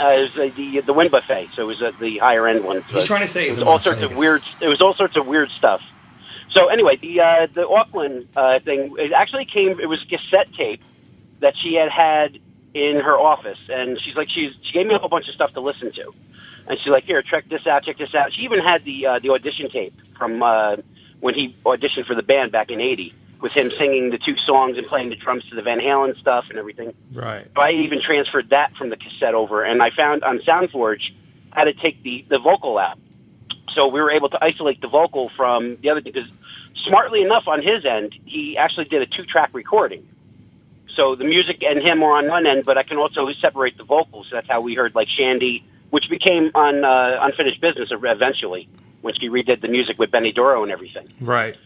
uh, 0.00 0.08
it 0.10 0.20
was 0.22 0.36
uh, 0.36 0.54
the 0.56 0.80
the 0.80 0.92
Wynn 0.92 1.08
buffet. 1.08 1.50
So 1.54 1.62
it 1.62 1.66
was 1.66 1.82
uh, 1.82 1.92
the 2.00 2.18
higher 2.18 2.46
end 2.46 2.64
one. 2.64 2.84
So 2.90 2.98
He's 2.98 3.04
trying 3.04 3.22
to 3.22 3.28
say 3.28 3.46
it 3.48 3.50
was 3.50 3.62
all 3.62 3.72
Las 3.72 3.84
sorts 3.84 4.02
of 4.02 4.16
weird. 4.16 4.42
It 4.60 4.68
was 4.68 4.80
all 4.80 4.94
sorts 4.94 5.16
of 5.16 5.26
weird 5.26 5.50
stuff. 5.50 5.82
So 6.50 6.68
anyway, 6.68 6.96
the 6.96 7.20
uh, 7.20 7.46
the 7.52 7.68
Auckland 7.68 8.28
uh, 8.36 8.60
thing 8.60 8.94
it 8.98 9.12
actually 9.12 9.44
came. 9.44 9.80
It 9.80 9.86
was 9.88 10.02
cassette 10.04 10.52
tape 10.54 10.82
that 11.40 11.56
she 11.56 11.74
had 11.74 11.90
had 11.90 12.38
in 12.78 13.00
her 13.00 13.18
office, 13.18 13.58
and 13.68 14.00
she's 14.00 14.16
like, 14.16 14.28
she's 14.30 14.54
she 14.62 14.72
gave 14.72 14.86
me 14.86 14.94
a 14.94 14.98
whole 14.98 15.08
bunch 15.08 15.28
of 15.28 15.34
stuff 15.34 15.52
to 15.54 15.60
listen 15.60 15.92
to, 15.92 16.12
and 16.66 16.78
she's 16.78 16.88
like, 16.88 17.04
here, 17.04 17.22
check 17.22 17.48
this 17.48 17.66
out, 17.66 17.84
check 17.84 17.98
this 17.98 18.14
out. 18.14 18.32
She 18.32 18.42
even 18.42 18.60
had 18.60 18.84
the 18.84 19.06
uh, 19.06 19.18
the 19.18 19.30
audition 19.30 19.70
tape 19.70 19.94
from 20.16 20.42
uh, 20.42 20.76
when 21.20 21.34
he 21.34 21.54
auditioned 21.64 22.06
for 22.06 22.14
the 22.14 22.22
band 22.22 22.52
back 22.52 22.70
in 22.70 22.80
'80, 22.80 23.14
with 23.40 23.52
him 23.52 23.70
singing 23.70 24.10
the 24.10 24.18
two 24.18 24.36
songs 24.36 24.78
and 24.78 24.86
playing 24.86 25.10
the 25.10 25.16
drums 25.16 25.44
to 25.48 25.54
the 25.54 25.62
Van 25.62 25.80
Halen 25.80 26.18
stuff 26.18 26.50
and 26.50 26.58
everything. 26.58 26.94
Right. 27.12 27.46
I 27.56 27.72
even 27.72 28.00
transferred 28.00 28.50
that 28.50 28.76
from 28.76 28.90
the 28.90 28.96
cassette 28.96 29.34
over, 29.34 29.62
and 29.62 29.82
I 29.82 29.90
found 29.90 30.24
on 30.24 30.38
SoundForge 30.40 31.12
how 31.50 31.64
to 31.64 31.72
take 31.72 32.02
the, 32.02 32.24
the 32.28 32.38
vocal 32.38 32.78
out. 32.78 32.98
So 33.72 33.88
we 33.88 34.00
were 34.00 34.10
able 34.10 34.28
to 34.30 34.44
isolate 34.44 34.80
the 34.80 34.88
vocal 34.88 35.28
from 35.30 35.76
the 35.76 35.90
other 35.90 36.00
thing 36.00 36.12
because, 36.12 36.30
smartly 36.84 37.22
enough, 37.22 37.48
on 37.48 37.62
his 37.62 37.84
end, 37.84 38.14
he 38.24 38.56
actually 38.56 38.86
did 38.86 39.02
a 39.02 39.06
two 39.06 39.24
track 39.24 39.50
recording. 39.52 40.06
So 40.94 41.14
the 41.14 41.24
music 41.24 41.62
and 41.62 41.80
him 41.80 42.02
are 42.02 42.12
on 42.12 42.28
one 42.28 42.46
end, 42.46 42.64
but 42.64 42.76
I 42.78 42.82
can 42.82 42.96
also 42.96 43.30
separate 43.32 43.76
the 43.76 43.84
vocals. 43.84 44.28
That's 44.30 44.48
how 44.48 44.60
we 44.60 44.74
heard 44.74 44.94
like 44.94 45.08
Shandi, 45.08 45.62
which 45.90 46.10
became 46.10 46.50
on 46.54 46.84
uh, 46.84 47.18
Unfinished 47.22 47.60
Business 47.60 47.90
eventually 47.92 48.68
when 49.02 49.14
she 49.14 49.28
redid 49.28 49.60
the 49.60 49.68
music 49.68 49.98
with 49.98 50.10
Benny 50.10 50.32
Doro 50.32 50.62
and 50.62 50.72
everything. 50.72 51.06
Right. 51.20 51.56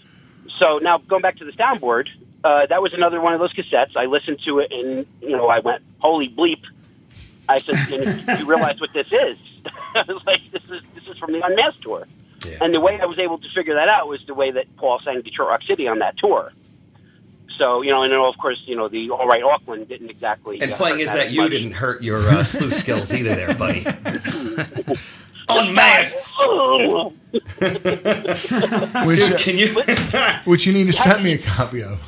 So 0.58 0.78
now 0.78 0.98
going 0.98 1.22
back 1.22 1.36
to 1.38 1.44
the 1.44 1.52
soundboard, 1.52 2.08
uh, 2.44 2.66
that 2.66 2.82
was 2.82 2.92
another 2.92 3.20
one 3.20 3.32
of 3.32 3.40
those 3.40 3.52
cassettes. 3.52 3.96
I 3.96 4.06
listened 4.06 4.40
to 4.44 4.58
it 4.58 4.72
and 4.72 5.06
you 5.20 5.30
know 5.30 5.48
I 5.48 5.60
went, 5.60 5.82
"Holy 6.00 6.28
bleep!" 6.28 6.64
I 7.48 7.58
said, 7.58 7.76
"And 7.92 8.40
"You 8.40 8.46
realize 8.46 8.80
what 8.80 8.92
this 8.92 9.10
is?" 9.12 9.38
I 9.94 10.04
was 10.06 10.22
like, 10.26 10.40
"This 10.50 10.62
is 10.64 10.82
this 10.94 11.06
is 11.06 11.18
from 11.18 11.32
the 11.32 11.40
Unmasked 11.40 11.82
tour." 11.82 12.06
And 12.60 12.74
the 12.74 12.80
way 12.80 13.00
I 13.00 13.06
was 13.06 13.18
able 13.18 13.38
to 13.38 13.48
figure 13.50 13.74
that 13.74 13.88
out 13.88 14.08
was 14.08 14.24
the 14.26 14.34
way 14.34 14.50
that 14.50 14.74
Paul 14.76 14.98
sang 15.00 15.22
Detroit 15.22 15.48
Rock 15.48 15.62
City 15.62 15.86
on 15.86 16.00
that 16.00 16.16
tour. 16.18 16.52
So 17.58 17.82
you 17.82 17.90
know, 17.90 18.02
and 18.02 18.12
then, 18.12 18.20
of 18.20 18.36
course, 18.38 18.62
you 18.66 18.76
know 18.76 18.88
the 18.88 19.10
All 19.10 19.26
Right 19.26 19.42
Auckland 19.42 19.88
didn't 19.88 20.10
exactly. 20.10 20.60
And 20.60 20.72
uh, 20.72 20.76
playing 20.76 21.00
Is 21.00 21.12
that 21.12 21.26
That 21.26 21.32
You 21.32 21.42
much. 21.42 21.50
didn't 21.50 21.72
hurt 21.72 22.02
your 22.02 22.18
uh, 22.18 22.42
sleuth 22.42 22.72
skills 22.74 23.12
either 23.12 23.34
there, 23.34 23.54
buddy. 23.54 23.86
Unmasked. 25.48 26.30
Which, 29.06 29.16
Dude, 29.18 29.32
uh, 29.32 29.38
can 29.38 29.58
you? 29.58 29.82
which 30.44 30.66
you 30.66 30.72
need 30.72 30.86
to 30.86 30.92
send 30.92 31.22
me 31.24 31.32
a 31.32 31.38
copy 31.38 31.82
of. 31.82 32.00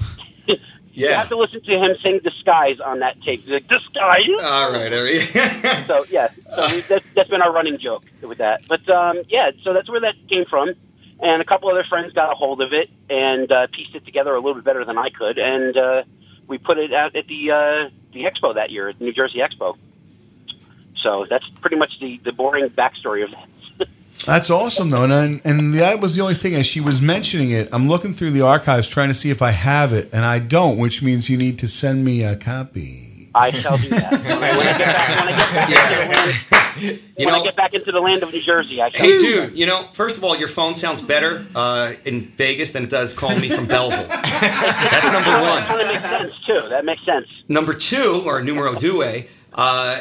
Yeah. 0.46 1.08
You 1.08 1.14
have 1.14 1.28
to 1.30 1.36
listen 1.36 1.60
to 1.62 1.78
him 1.78 1.96
sing 2.00 2.20
"Disguise" 2.22 2.78
on 2.78 3.00
that 3.00 3.20
tape. 3.22 3.40
He's 3.42 3.50
like, 3.50 3.66
"Disguise." 3.66 4.28
All 4.42 4.70
right, 4.70 4.92
all 4.92 5.02
right. 5.02 5.84
so 5.86 6.04
yeah, 6.08 6.28
so 6.54 6.68
we, 6.72 6.80
that's, 6.82 7.12
that's 7.14 7.28
been 7.28 7.42
our 7.42 7.52
running 7.52 7.78
joke 7.78 8.04
with 8.22 8.38
that. 8.38 8.62
But 8.68 8.88
um, 8.88 9.22
yeah, 9.28 9.50
so 9.64 9.72
that's 9.72 9.90
where 9.90 10.00
that 10.00 10.14
came 10.28 10.44
from. 10.44 10.74
And 11.24 11.40
a 11.40 11.44
couple 11.44 11.70
other 11.70 11.84
friends 11.84 12.12
got 12.12 12.30
a 12.30 12.34
hold 12.34 12.60
of 12.60 12.74
it 12.74 12.90
and 13.08 13.50
uh, 13.50 13.66
pieced 13.68 13.94
it 13.94 14.04
together 14.04 14.34
a 14.34 14.36
little 14.36 14.54
bit 14.54 14.64
better 14.64 14.84
than 14.84 14.98
I 14.98 15.08
could, 15.08 15.38
and 15.38 15.74
uh, 15.74 16.02
we 16.46 16.58
put 16.58 16.76
it 16.76 16.92
out 16.92 17.16
at 17.16 17.26
the 17.26 17.50
uh, 17.50 17.88
the 18.12 18.24
expo 18.24 18.54
that 18.54 18.70
year, 18.70 18.90
at 18.90 18.98
the 18.98 19.06
New 19.06 19.12
Jersey 19.12 19.38
Expo. 19.38 19.78
So 20.96 21.26
that's 21.28 21.48
pretty 21.60 21.76
much 21.76 21.98
the 21.98 22.18
the 22.18 22.32
boring 22.32 22.68
backstory 22.68 23.24
of 23.24 23.30
that. 23.30 23.88
That's 24.26 24.48
awesome, 24.48 24.90
though, 24.90 25.04
and 25.04 25.40
and 25.44 25.74
that 25.74 26.00
was 26.00 26.14
the 26.14 26.22
only 26.22 26.34
thing. 26.34 26.54
As 26.54 26.66
she 26.66 26.80
was 26.80 27.02
mentioning 27.02 27.50
it, 27.50 27.68
I'm 27.72 27.88
looking 27.88 28.12
through 28.12 28.30
the 28.30 28.42
archives 28.42 28.88
trying 28.88 29.08
to 29.08 29.14
see 29.14 29.30
if 29.30 29.42
I 29.42 29.50
have 29.50 29.92
it, 29.92 30.10
and 30.12 30.24
I 30.24 30.38
don't, 30.38 30.78
which 30.78 31.02
means 31.02 31.28
you 31.28 31.36
need 31.36 31.58
to 31.58 31.68
send 31.68 32.04
me 32.04 32.22
a 32.22 32.36
copy. 32.36 33.13
I 33.34 33.50
shall 33.50 33.76
do 33.78 33.88
that 33.88 34.12
when 34.12 34.32
I, 34.42 34.56
when 34.56 34.66
I 34.66 34.78
get 34.78 34.86
back. 34.86 35.18
When 35.18 35.28
I 35.28 35.36
get 35.36 35.50
back, 35.50 35.90
into, 35.90 35.96
the 35.96 36.14
land, 36.14 37.00
You 37.16 37.26
when 37.26 37.34
know- 37.34 37.40
I 37.40 37.44
get 37.44 37.56
back 37.56 37.74
into 37.74 37.92
the 37.92 38.00
land 38.00 38.22
of 38.22 38.32
New 38.32 38.40
Jersey, 38.40 38.80
I 38.82 38.90
shall. 38.90 39.04
Hey, 39.06 39.18
do 39.18 39.46
dude, 39.48 39.58
you 39.58 39.66
know, 39.66 39.88
first 39.92 40.18
of 40.18 40.24
all, 40.24 40.36
your 40.36 40.48
phone 40.48 40.74
sounds 40.74 41.02
better 41.02 41.44
uh, 41.54 41.92
in 42.04 42.20
Vegas 42.22 42.72
than 42.72 42.84
it 42.84 42.90
does 42.90 43.12
calling 43.12 43.40
me 43.40 43.48
from 43.50 43.66
Belleville. 43.66 44.06
That's 44.08 45.12
number 45.12 45.30
That 45.30 45.42
one. 45.42 45.62
kind 45.64 45.80
of 45.80 45.88
makes 45.88 46.02
sense 46.02 46.46
too. 46.46 46.68
That 46.68 46.84
makes 46.84 47.04
sense. 47.04 47.26
Number 47.48 47.72
two, 47.74 48.22
or 48.26 48.42
numero 48.42 48.74
due, 48.74 49.02
uh, 49.02 49.24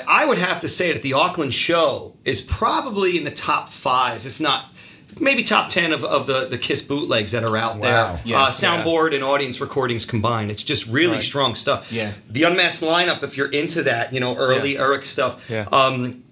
I 0.08 0.26
would 0.26 0.40
have 0.40 0.62
to 0.62 0.68
say 0.68 0.92
that 0.94 1.02
the 1.04 1.14
Auckland 1.14 1.54
show 1.54 2.16
is 2.26 2.42
probably 2.42 3.18
in 3.18 3.24
the 3.24 3.32
top 3.32 3.70
five, 3.70 4.26
if 4.26 4.40
not 4.40 4.73
maybe 5.20 5.44
top 5.44 5.70
ten 5.70 5.92
of, 5.94 6.04
of 6.04 6.28
the, 6.28 6.48
the 6.48 6.58
Kiss 6.58 6.82
bootlegs 6.82 7.32
that 7.32 7.44
are 7.44 7.56
out 7.58 7.78
Wow. 7.78 8.14
there. 8.14 8.22
Yeah, 8.26 8.44
uh, 8.44 8.50
soundboard 8.52 9.14
and 9.14 9.24
audience 9.24 9.60
recordings 9.62 10.06
combined. 10.06 10.52
It's 10.52 10.64
just 10.64 10.88
really 10.88 11.16
Right. 11.16 11.24
strong 11.24 11.56
stuff. 11.56 11.92
Yeah. 11.92 12.12
The 12.30 12.44
Unmasked 12.44 12.84
lineup, 12.84 13.24
if 13.24 13.38
you're 13.38 13.52
into 13.52 13.84
that, 13.84 14.14
you 14.14 14.20
know, 14.20 14.36
early 14.36 14.78
Eric 14.78 15.06
stuff, 15.06 15.50
Yeah. 15.50 15.68
um, 15.72 16.24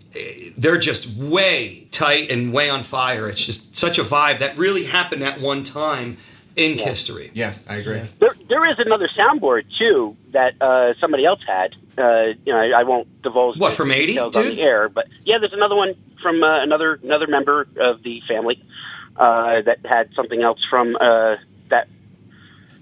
they're 0.57 0.77
just 0.79 1.07
way 1.17 1.87
tight 1.91 2.29
and 2.29 2.51
way 2.53 2.69
on 2.69 2.83
fire. 2.83 3.29
It's 3.29 3.45
just 3.45 3.77
such 3.77 3.97
a 3.97 4.03
vibe 4.03 4.39
that 4.39 4.57
really 4.57 4.83
happened 4.83 5.23
at 5.23 5.39
one 5.39 5.63
time 5.63 6.17
in 6.57 6.77
Yeah. 6.77 6.85
history. 6.89 7.31
Yeah, 7.33 7.53
I 7.67 7.75
agree. 7.77 8.01
There, 8.19 8.35
there 8.49 8.65
is 8.69 8.77
another 8.79 9.07
soundboard 9.07 9.63
too 9.77 10.17
that 10.31 10.55
uh, 10.61 10.93
somebody 10.99 11.23
else 11.25 11.43
had. 11.47 11.75
Uh, 11.97 12.33
you 12.45 12.53
know, 12.53 12.59
I, 12.59 12.79
I 12.79 12.83
won't 12.83 13.21
divulge 13.21 13.57
What, 13.57 13.73
from 13.73 13.91
80, 13.91 14.17
on 14.17 14.31
the 14.31 14.61
air, 14.61 14.87
but 14.87 15.07
yeah, 15.25 15.37
there's 15.39 15.53
another 15.53 15.75
one 15.75 15.95
from 16.21 16.41
uh, 16.43 16.61
another 16.61 16.99
another 17.03 17.27
member 17.27 17.67
of 17.77 18.01
the 18.03 18.21
family 18.21 18.63
uh, 19.17 19.61
that 19.61 19.85
had 19.85 20.13
something 20.13 20.41
else 20.41 20.63
from 20.69 20.95
uh, 20.99 21.35
that 21.69 21.87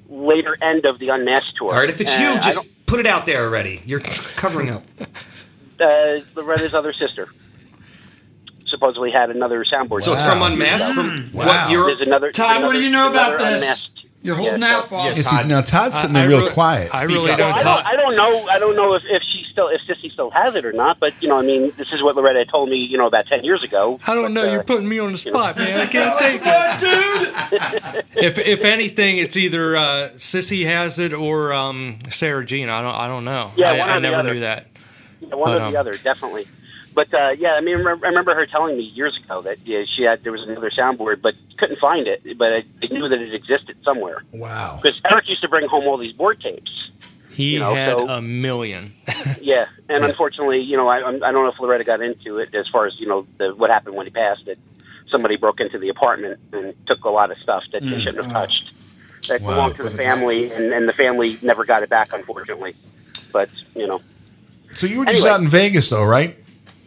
later 0.10 0.56
end 0.62 0.86
of 0.86 1.00
the 1.00 1.10
Unmasked 1.10 1.56
tour. 1.58 1.72
All 1.74 1.80
right, 1.80 1.90
if 1.90 2.00
it's 2.00 2.16
And 2.16 2.36
you, 2.36 2.42
just 2.42 2.86
put 2.86 3.00
it 3.00 3.06
out 3.08 3.26
there 3.26 3.44
already. 3.46 3.82
You're 3.86 4.00
covering 4.02 4.70
up. 4.70 4.84
uh, 5.80 6.20
Loretta's 6.36 6.74
other 6.74 6.94
sister 6.94 7.30
supposedly 8.70 9.12
had 9.12 9.30
another 9.32 9.66
soundboard. 9.66 10.04
So 10.04 10.14
it's 10.14 10.24
from 10.24 10.42
Unmasked? 10.42 10.94
From 10.94 11.30
Wow. 11.34 11.46
what 11.46 11.70
year? 11.72 11.86
There's 11.86 12.02
another. 12.02 12.32
Todd, 12.32 12.58
there's 12.58 12.64
what 12.64 12.74
do 12.74 12.82
you 12.82 12.90
know 12.90 13.10
about 13.10 13.38
this? 13.40 13.62
Unmasked. 13.62 14.06
You're 14.22 14.36
holding 14.36 14.60
Yeah, 14.62 14.80
out, 14.80 14.90
boss. 14.90 15.16
You 15.16 15.24
see, 15.24 15.48
now 15.48 15.62
Todd's 15.62 15.96
sitting 15.98 16.14
there 16.14 16.24
I 16.24 16.28
real 16.28 16.46
re- 16.48 16.52
quiet. 16.52 16.94
I 16.94 17.04
really 17.04 17.28
don't 17.38 17.54
I 17.54 17.64
don't, 17.64 17.86
I 17.86 17.96
don't 17.96 18.16
know. 18.18 18.48
I 18.48 18.60
don't 18.60 18.76
know 18.76 18.94
if, 18.96 19.06
if 19.06 19.24
she 19.24 19.46
still, 19.46 19.70
if 19.70 19.82
Sissy 19.84 20.12
still 20.12 20.30
has 20.32 20.56
it 20.56 20.66
or 20.66 20.74
not. 20.74 21.00
But 21.00 21.14
you 21.22 21.30
know, 21.30 21.38
I 21.38 21.42
mean, 21.42 21.72
this 21.78 21.94
is 21.94 22.04
what 22.04 22.18
Loretta 22.18 22.44
told 22.46 22.68
me, 22.70 22.80
you 22.80 22.98
know, 22.98 23.08
about 23.08 23.28
ten 23.28 23.46
years 23.46 23.64
ago. 23.64 23.98
I 24.06 24.16
don't 24.16 24.24
But, 24.26 24.32
know. 24.34 24.50
uh, 24.50 24.52
You're 24.52 24.64
putting 24.64 24.90
me 24.90 25.00
on 25.00 25.14
the 25.14 25.18
spot, 25.18 25.56
man. 25.58 25.80
I 25.80 25.86
can't 25.86 26.20
take 26.20 26.42
it. 26.44 28.06
if 28.18 28.38
if 28.40 28.64
anything, 28.66 29.18
it's 29.20 29.38
either 29.38 29.78
uh, 29.78 30.10
Sissy 30.18 30.66
has 30.66 31.00
it 31.00 31.14
or 31.14 31.54
um, 31.54 32.00
Sarah 32.10 32.46
Jean. 32.46 32.68
I 32.70 32.82
don't. 32.82 32.96
I 32.96 33.08
don't 33.08 33.24
know. 33.24 33.52
Yeah, 33.56 33.72
I, 33.72 33.80
one 33.80 33.90
I 33.90 33.92
or 33.92 33.96
the 33.96 34.00
never 34.02 34.16
other. 34.18 34.34
knew 34.34 34.40
that. 34.42 34.68
yeah, 35.22 35.36
one 35.36 35.50
but, 35.52 35.62
or 35.62 35.64
um, 35.66 35.72
the 35.74 35.80
other, 35.80 35.94
definitely. 35.94 36.46
But 36.94 37.14
uh, 37.14 37.32
yeah, 37.38 37.54
I 37.54 37.62
mean, 37.62 37.76
I 37.76 37.92
remember, 37.92 38.34
her 38.36 38.46
telling 38.46 38.78
me 38.78 38.84
years 38.84 39.18
ago 39.18 39.42
that 39.44 39.60
yeah, 39.66 39.84
she 39.86 40.04
had 40.04 40.24
there 40.24 40.32
was 40.32 40.42
another 40.44 40.70
soundboard, 40.70 41.22
but 41.22 41.36
couldn't 41.58 41.80
find 41.80 42.08
it. 42.08 42.38
But 42.38 42.52
I, 42.54 42.64
I 42.84 42.88
knew 42.92 43.08
that 43.08 43.20
it 43.22 43.34
existed 43.34 43.78
somewhere 43.84 44.24
Wow. 44.34 44.80
because 44.82 45.00
Eric 45.10 45.30
used 45.30 45.42
to 45.42 45.48
bring 45.50 45.68
home 45.68 45.86
all 45.88 45.98
these 45.98 46.14
board 46.14 46.42
tapes. 46.42 46.90
He 47.32 47.54
You 47.54 47.60
know, 47.60 47.74
had 47.74 47.98
so- 47.98 48.10
a 48.10 48.22
million. 48.22 48.94
Yeah, 49.42 49.68
and 49.88 50.04
unfortunately, 50.04 50.60
you 50.60 50.76
know, 50.76 50.88
I, 50.90 51.00
I'm- 51.00 51.20
don't 51.20 51.34
know 51.34 51.48
if 51.48 51.60
Loretta 51.60 51.84
got 51.86 52.02
into 52.02 52.40
it 52.40 52.54
as 52.54 52.68
far 52.68 52.86
as 52.88 53.00
you 53.00 53.08
know 53.08 53.26
the, 53.38 53.56
what 53.56 53.70
happened 53.70 53.96
when 53.96 54.06
he 54.06 54.12
passed. 54.12 54.46
That 54.48 54.58
somebody 55.10 55.38
broke 55.38 55.60
into 55.62 55.78
the 55.80 55.90
apartment 55.90 56.40
and 56.52 56.74
took 56.88 57.04
a 57.06 57.10
lot 57.10 57.32
of 57.32 57.38
stuff 57.38 57.64
that 57.72 57.82
they 57.84 58.00
shouldn't 58.02 58.24
have 58.26 58.34
touched. 58.34 58.72
That 59.28 59.42
Wow. 59.42 59.52
belonged 59.52 59.76
to 59.78 59.84
the 59.84 59.90
family, 59.92 60.52
and, 60.52 60.74
and 60.74 60.90
the 60.90 60.94
family 60.94 61.38
never 61.42 61.64
got 61.66 61.84
it 61.84 61.90
back, 61.90 62.12
unfortunately. 62.14 62.76
But 63.32 63.50
you 63.76 63.88
know, 63.88 64.02
So 64.74 64.88
you 64.88 65.00
were 65.00 65.06
just 65.06 65.18
Anyway. 65.18 65.30
out 65.30 65.42
in 65.42 65.48
Vegas, 65.48 65.90
though, 65.90 66.04
right? 66.06 66.38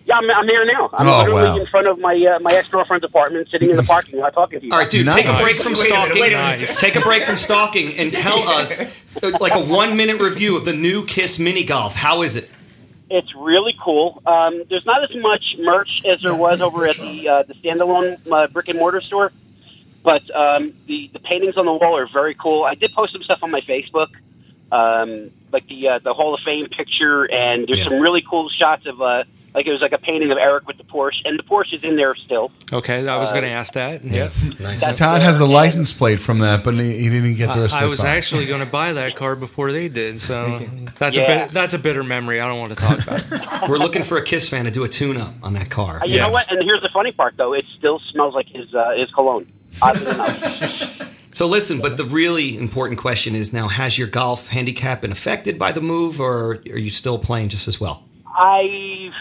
Yeah, 0.05 0.17
I'm, 0.19 0.31
I'm 0.31 0.49
here 0.49 0.65
now. 0.65 0.91
I'm 0.93 1.07
Oh, 1.09 1.19
literally 1.19 1.43
wow. 1.43 1.57
in 1.57 1.67
front 1.67 1.87
of 1.87 1.99
my 1.99 2.15
uh, 2.27 2.39
my 2.41 2.53
ex 2.53 2.69
girlfriend's 2.69 3.05
apartment, 3.05 3.49
sitting 3.51 3.71
in 3.71 3.77
the 3.77 3.83
parking 3.83 4.19
lot 4.19 4.35
talking 4.35 4.61
to 4.61 4.67
you. 4.67 4.73
All 4.73 4.79
right, 4.79 4.91
dude, 4.91 5.09
take 5.09 5.27
a 5.27 5.35
break 5.43 5.57
from 5.57 5.73
Wait 5.75 5.81
a 5.91 5.95
minute, 5.95 6.05
stalking. 6.05 6.21
wait 6.23 6.33
a 6.33 6.37
minute. 6.37 6.69
Take 6.79 6.97
a 6.97 7.01
break 7.01 7.23
from 7.25 7.37
stalking 7.37 7.97
and 7.99 8.13
tell 8.13 8.39
us, 8.49 8.81
uh, 9.23 9.31
like 9.41 9.55
a 9.55 9.61
one 9.61 9.97
minute 9.97 10.21
review 10.21 10.57
of 10.57 10.65
the 10.65 10.73
new 10.73 11.05
Kiss 11.07 11.39
mini 11.39 11.65
golf. 11.65 11.95
How 11.95 12.23
is 12.23 12.37
it? 12.37 12.51
It's 13.11 13.35
really 13.35 13.77
cool. 13.79 14.23
Um, 14.27 14.65
there's 14.71 14.87
not 14.87 15.03
as 15.09 15.15
much 15.17 15.57
merch 15.59 16.03
as 16.07 16.23
there 16.23 16.35
was 16.35 16.61
over 16.63 16.87
at 16.87 16.97
the 16.97 17.29
uh, 17.29 17.43
the 17.43 17.55
standalone 17.55 18.19
uh, 18.31 18.47
brick 18.49 18.69
and 18.69 18.79
mortar 18.79 19.01
store, 19.03 19.31
but 20.03 20.23
um, 20.35 20.73
the 20.87 21.11
the 21.13 21.19
paintings 21.21 21.57
on 21.57 21.67
the 21.67 21.73
wall 21.75 21.97
are 21.99 22.07
very 22.07 22.35
cool. 22.35 22.65
I 22.65 22.75
did 22.75 22.93
post 22.93 23.13
some 23.13 23.23
stuff 23.23 23.43
on 23.43 23.51
my 23.51 23.61
Facebook 23.61 24.09
um, 24.73 25.31
like 25.53 25.67
the 25.69 25.89
uh, 25.89 25.99
the 25.99 26.15
Hall 26.15 26.33
of 26.35 26.41
Fame 26.41 26.69
picture, 26.69 27.31
and 27.31 27.69
there's 27.69 27.85
some 27.85 28.01
really 28.01 28.23
cool 28.23 28.49
shots 28.49 28.87
of 28.87 29.03
uh, 29.03 29.25
like 29.55 29.67
it 29.67 29.73
was 29.73 29.81
like 29.83 29.93
a 29.93 29.99
painting 29.99 30.31
of 30.31 30.39
Eric 30.39 30.67
with 30.67 30.79
the 30.79 30.85
Porsche, 30.85 31.21
and 31.25 31.39
the 31.39 31.43
Porsche 31.43 31.75
is 31.75 31.85
in 31.85 31.97
there 31.97 32.15
still. 32.15 32.51
Okay, 32.73 33.07
I 33.07 33.19
was 33.19 33.29
Uh, 33.31 33.33
going 33.33 33.45
to 33.45 33.51
ask 33.51 33.75
that. 33.75 34.03
Yeah, 34.05 34.31
That's 34.59 34.99
Todd 34.99 35.21
there, 35.21 35.27
has 35.27 35.39
the 35.39 35.45
and- 35.45 35.53
license 35.53 35.93
plate 35.93 36.21
from 36.21 36.39
that, 36.41 36.65
but 36.65 36.75
he, 36.75 36.97
he 36.99 37.09
didn't 37.09 37.35
get 37.35 37.55
the 37.55 37.61
rest 37.61 37.75
I, 37.75 37.79
of 37.79 37.83
I 37.83 37.85
the 37.87 37.91
was 37.91 38.01
car. 38.01 38.09
actually 38.09 38.47
going 38.47 38.65
to 38.65 38.71
buy 38.71 38.93
that 38.95 39.15
car 39.17 39.37
before 39.37 39.73
they 39.73 39.89
did, 39.89 40.21
so 40.21 40.59
that's 40.99 41.17
Yeah. 41.17 41.25
a 41.25 41.45
bit, 41.47 41.55
that's 41.55 41.75
a 41.75 41.79
bitter 41.79 42.03
memory. 42.03 42.41
I 42.41 42.49
don't 42.49 42.59
want 42.59 42.71
to 42.71 42.77
talk 42.77 42.99
about. 43.03 43.21
it. 43.65 43.69
We're 43.69 43.79
looking 43.79 44.03
for 44.03 44.17
a 44.19 44.23
Kiss 44.25 44.49
fan 44.49 44.65
to 44.65 44.71
do 44.71 44.85
a 44.85 44.89
tune-up 44.89 45.35
on 45.43 45.53
that 45.55 45.71
car. 45.71 46.01
Uh, 46.03 46.07
You 46.07 46.19
know 46.19 46.31
what? 46.31 46.51
And 46.51 46.63
here's 46.63 46.83
the 46.83 46.89
funny 46.91 47.13
part, 47.13 47.35
though. 47.37 47.53
It 47.53 47.65
still 47.79 47.99
smells 48.11 48.35
like 48.35 48.49
his 48.49 48.75
uh, 48.75 48.93
his 48.97 49.11
cologne. 49.11 49.47
Oddly 49.83 50.07
enough. 50.11 51.09
So 51.35 51.47
listen, 51.47 51.81
but 51.81 51.97
the 51.97 52.05
really 52.05 52.59
important 52.59 53.01
question 53.01 53.35
is 53.35 53.55
now: 53.55 53.67
Has 53.67 53.97
your 53.97 54.07
golf 54.07 54.49
handicap 54.49 55.01
been 55.01 55.13
affected 55.13 55.59
by 55.59 55.73
the 55.73 55.81
move, 55.81 56.21
or 56.21 56.61
are 56.71 56.79
you 56.79 56.91
still 56.91 57.19
playing 57.19 57.49
just 57.49 57.67
as 57.69 57.81
well? 57.81 58.05
I, 58.35 59.13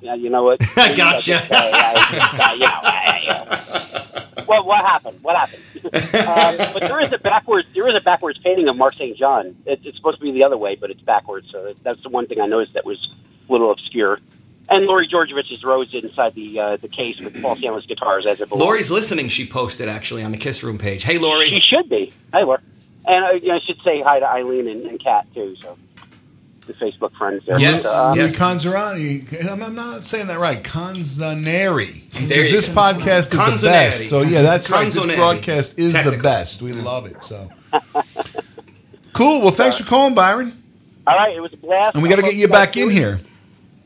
yeah, 0.00 0.14
you 0.14 0.30
know 0.30 0.44
what? 0.44 0.60
I 0.76 0.94
gotcha. 0.94 1.40
Yeah, 1.50 2.52
you 2.52 2.60
know, 2.60 2.66
uh, 2.66 3.18
yeah. 3.22 4.44
Well, 4.46 4.64
what 4.64 4.84
happened? 4.84 5.22
What 5.22 5.36
happened? 5.36 5.62
um, 5.84 6.72
but 6.72 6.80
there 6.80 7.00
is 7.00 7.12
a 7.12 7.18
backwards. 7.18 7.68
There 7.74 7.88
is 7.88 7.94
a 7.94 8.00
backwards 8.00 8.38
painting 8.38 8.68
of 8.68 8.76
Mark 8.76 8.94
St. 8.94 9.16
John. 9.16 9.56
It, 9.66 9.80
it's 9.84 9.96
supposed 9.96 10.18
to 10.18 10.22
be 10.22 10.32
the 10.32 10.44
other 10.44 10.56
way, 10.56 10.74
but 10.76 10.90
it's 10.90 11.00
backwards. 11.00 11.50
So 11.50 11.72
that's 11.82 12.02
the 12.02 12.08
one 12.08 12.26
thing 12.26 12.40
I 12.40 12.46
noticed 12.46 12.74
that 12.74 12.84
was 12.84 13.08
a 13.48 13.52
little 13.52 13.70
obscure. 13.70 14.20
And 14.68 14.86
Lori 14.86 15.06
Georgevich's 15.08 15.64
rose 15.64 15.92
inside 15.92 16.34
the 16.34 16.58
uh, 16.58 16.76
the 16.76 16.88
case 16.88 17.18
with 17.18 17.40
Paul 17.42 17.56
Stanley's 17.56 17.86
guitars 17.86 18.26
as 18.26 18.40
it 18.40 18.48
belongs. 18.48 18.64
Lori's 18.64 18.90
listening. 18.90 19.28
She 19.28 19.46
posted 19.46 19.88
actually 19.88 20.22
on 20.22 20.30
the 20.30 20.38
Kiss 20.38 20.62
Room 20.62 20.78
page. 20.78 21.02
Hey, 21.02 21.18
Lori. 21.18 21.48
She 21.48 21.60
should 21.60 21.88
be. 21.88 22.12
Hi, 22.32 22.42
Lori. 22.42 22.60
And 23.06 23.24
uh, 23.24 23.54
I 23.54 23.58
should 23.58 23.80
say 23.82 24.00
hi 24.00 24.20
to 24.20 24.26
Eileen 24.26 24.68
and, 24.68 24.86
and 24.86 25.00
Kat 25.00 25.26
too. 25.34 25.56
So 25.56 25.76
the 26.66 26.74
Facebook 26.74 27.12
friends 27.16 27.44
there. 27.46 27.58
Yes, 27.58 27.82
So, 27.84 27.90
um, 27.92 28.16
yes. 28.16 28.38
Conzerani. 28.38 29.50
I'm, 29.50 29.62
I'm 29.62 29.74
not 29.74 30.02
saying 30.04 30.26
that 30.28 30.38
right. 30.38 30.62
Conzaneri. 30.62 32.12
He 32.14 32.26
says 32.26 32.50
this 32.50 32.68
go. 32.68 32.74
podcast 32.74 33.32
is 33.54 33.60
the 33.60 33.68
best. 33.68 34.08
So 34.08 34.22
yeah, 34.22 34.42
that's 34.42 34.70
right. 34.70 34.92
This 34.92 35.14
broadcast 35.16 35.78
is 35.78 35.92
the 35.92 36.18
best. 36.22 36.62
We 36.62 36.72
love 36.72 37.06
it. 37.06 37.22
So 37.22 37.50
cool. 39.12 39.40
Well, 39.40 39.50
thanks 39.50 39.78
for 39.78 39.84
calling, 39.84 40.14
Byron. 40.14 40.62
All 41.06 41.16
right, 41.16 41.34
it 41.36 41.40
was 41.40 41.52
a 41.52 41.56
blast. 41.56 41.94
And 41.94 42.02
we 42.02 42.08
got 42.08 42.16
to 42.16 42.22
get 42.22 42.34
you 42.34 42.46
back 42.48 42.76
in 42.76 42.88
here. 42.88 43.18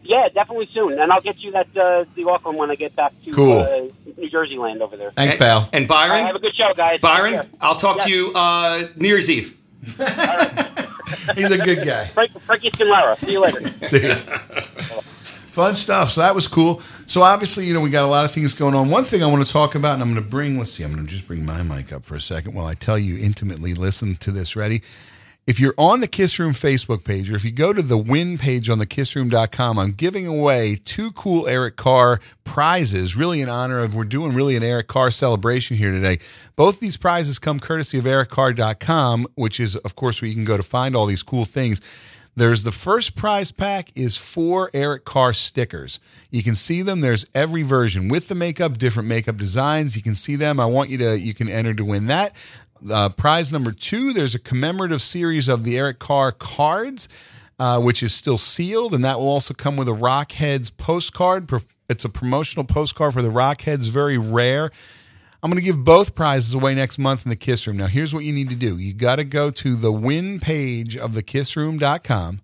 Yeah, 0.03 0.29
definitely 0.29 0.69
soon, 0.73 1.01
and 1.01 1.11
I'll 1.11 1.21
get 1.21 1.41
you 1.41 1.51
that 1.51 1.67
uh, 1.77 2.05
the 2.15 2.29
Auckland 2.31 2.57
when 2.59 2.71
I 2.71 2.77
get 2.77 2.95
back 2.95 3.13
to 3.25 3.33
Cool. 3.33 3.59
uh, 3.59 3.87
New 4.17 4.31
Jersey 4.31 4.57
land 4.57 4.81
over 4.81 4.97
there. 4.97 5.11
Thanks, 5.11 5.35
pal. 5.37 5.69
And 5.73 5.89
Byron, 5.89 6.11
All 6.13 6.17
right, 6.19 6.27
have 6.27 6.37
a 6.37 6.39
good 6.39 6.55
show, 6.55 6.73
guys. 6.75 7.01
Byron, 7.01 7.49
I'll 7.61 7.75
talk 7.75 7.97
Yes. 7.97 8.05
to 8.07 8.11
you 8.13 8.33
uh, 8.37 8.87
New 8.95 9.09
Year's 9.09 9.29
Eve. 9.29 9.57
He's 11.35 11.51
a 11.51 11.59
good 11.59 11.85
guy. 11.85 12.07
Frank, 12.09 12.41
Frankie 12.43 12.71
Skinlara. 12.71 13.17
See 13.19 13.33
you 13.33 13.41
later. 13.41 13.61
See 13.81 14.09
ya. 14.09 14.15
Fun 14.15 15.75
stuff. 15.75 16.11
So 16.11 16.21
that 16.21 16.35
was 16.35 16.49
cool. 16.49 16.81
So 17.07 17.23
obviously, 17.23 17.65
you 17.65 17.73
know, 17.73 17.81
we 17.81 17.89
got 17.89 18.05
a 18.05 18.09
lot 18.09 18.25
of 18.25 18.33
things 18.33 18.53
going 18.53 18.75
on. 18.75 18.91
One 18.91 19.05
thing 19.05 19.23
I 19.23 19.27
want 19.27 19.47
to 19.47 19.51
talk 19.51 19.75
about, 19.75 19.95
and 19.95 20.03
I'm 20.03 20.13
going 20.13 20.23
to 20.23 20.31
bring, 20.31 20.59
let's 20.59 20.73
see, 20.73 20.85
I'm 20.85 20.93
going 20.93 21.05
to 21.05 21.11
just 21.11 21.27
bring 21.27 21.47
my 21.47 21.63
mic 21.63 21.93
up 21.93 22.05
for 22.05 22.15
a 22.15 22.21
second 22.21 22.55
while 22.55 22.67
I 22.67 22.75
tell 22.75 22.99
you 22.99 23.17
intimately, 23.19 23.73
listen 23.73 24.17
to 24.17 24.31
this. 24.31 24.55
Ready? 24.55 24.83
If 25.47 25.61
you're 25.61 25.75
on 25.79 26.01
the 26.01 26.09
Kiss 26.09 26.41
Room 26.41 26.55
Facebook 26.55 27.05
page, 27.05 27.31
or 27.31 27.37
if 27.37 27.45
you 27.45 27.53
go 27.53 27.73
to 27.73 27.81
the 27.81 27.97
win 27.97 28.37
page 28.37 28.69
on 28.69 28.81
the 28.81 28.87
kissroom.com, 28.87 29.79
I'm 29.79 29.93
giving 29.93 30.27
away 30.27 30.75
two 30.75 31.13
cool 31.13 31.47
Eric 31.47 31.77
Carr 31.77 32.19
prizes, 32.43 33.15
really 33.15 33.41
in 33.41 33.49
honor 33.49 33.79
of, 33.79 33.95
we're 33.95 34.07
doing 34.07 34.35
really 34.35 34.57
an 34.57 34.65
Eric 34.65 34.89
Carr 34.89 35.13
celebration 35.13 35.77
here 35.77 35.93
today. 35.93 36.19
Both 36.57 36.81
these 36.81 36.97
prizes 36.97 37.39
come 37.39 37.61
courtesy 37.61 37.97
of 37.97 38.07
ericcarr.com, 38.07 39.29
which 39.37 39.61
is, 39.61 39.77
of 39.77 39.95
course, 39.95 40.21
where 40.21 40.29
you 40.29 40.35
can 40.35 40.45
go 40.45 40.57
to 40.57 40.65
find 40.65 40.97
all 40.97 41.07
these 41.07 41.23
cool 41.23 41.45
things. 41.45 41.81
There's 42.35 42.65
the 42.65 42.73
first 42.73 43.17
prize 43.17 43.51
pack 43.51 43.91
is 43.95 44.19
four 44.19 44.71
Eric 44.75 45.07
Carr 45.07 45.33
stickers. 45.33 46.01
You 46.31 46.43
can 46.43 46.55
see 46.55 46.83
them. 46.83 47.01
There's 47.01 47.25
every 47.35 47.63
version 47.63 48.09
with 48.09 48.29
the 48.29 48.35
makeup, 48.35 48.77
different 48.77 49.09
makeup 49.09 49.39
designs. 49.39 49.97
You 49.97 50.03
can 50.03 50.15
see 50.15 50.37
them. 50.37 50.61
I 50.61 50.67
want 50.67 50.91
you 50.91 50.99
to, 50.99 51.19
you 51.19 51.33
can 51.33 51.49
enter 51.49 51.73
to 51.73 51.85
win 51.85 52.09
that. 52.09 52.35
Uh, 52.91 53.09
prize 53.09 53.53
number 53.53 53.73
two, 53.73 54.13
there's 54.13 54.35
a 54.35 54.39
commemorative 54.39 55.03
series 55.03 55.49
of 55.49 55.65
the 55.65 55.77
Eric 55.77 55.99
Carr 55.99 56.33
cards, 56.33 57.09
uh, 57.59 57.81
which 57.81 58.03
is 58.03 58.15
still 58.15 58.39
sealed, 58.39 58.95
and 58.95 59.05
that 59.05 59.19
will 59.19 59.29
also 59.29 59.55
come 59.55 59.77
with 59.77 59.89
a 59.89 59.93
Rockheads 59.93 60.77
postcard. 60.77 61.51
It's 61.89 62.05
a 62.05 62.09
promotional 62.09 62.65
postcard 62.65 63.15
for 63.15 63.23
the 63.23 63.29
Rockheads, 63.29 63.89
very 63.89 64.19
rare. 64.19 64.71
I'm 65.43 65.51
going 65.51 65.63
to 65.63 65.65
give 65.65 65.85
both 65.85 66.15
prizes 66.15 66.55
away 66.55 66.75
next 66.75 66.99
month 66.99 67.25
in 67.25 67.31
the 67.31 67.37
Kiss 67.37 67.67
Room. 67.67 67.77
Now, 67.77 67.87
here's 67.87 68.13
what 68.13 68.25
you 68.25 68.33
need 68.33 68.49
to 68.51 68.57
do 68.57 68.79
you 68.79 68.93
got 68.93 69.17
to 69.17 69.25
go 69.25 69.51
to 69.51 69.77
the 69.77 69.93
win 69.93 70.41
page 70.41 70.97
of 70.97 71.13
thekissroom.com. 71.13 72.41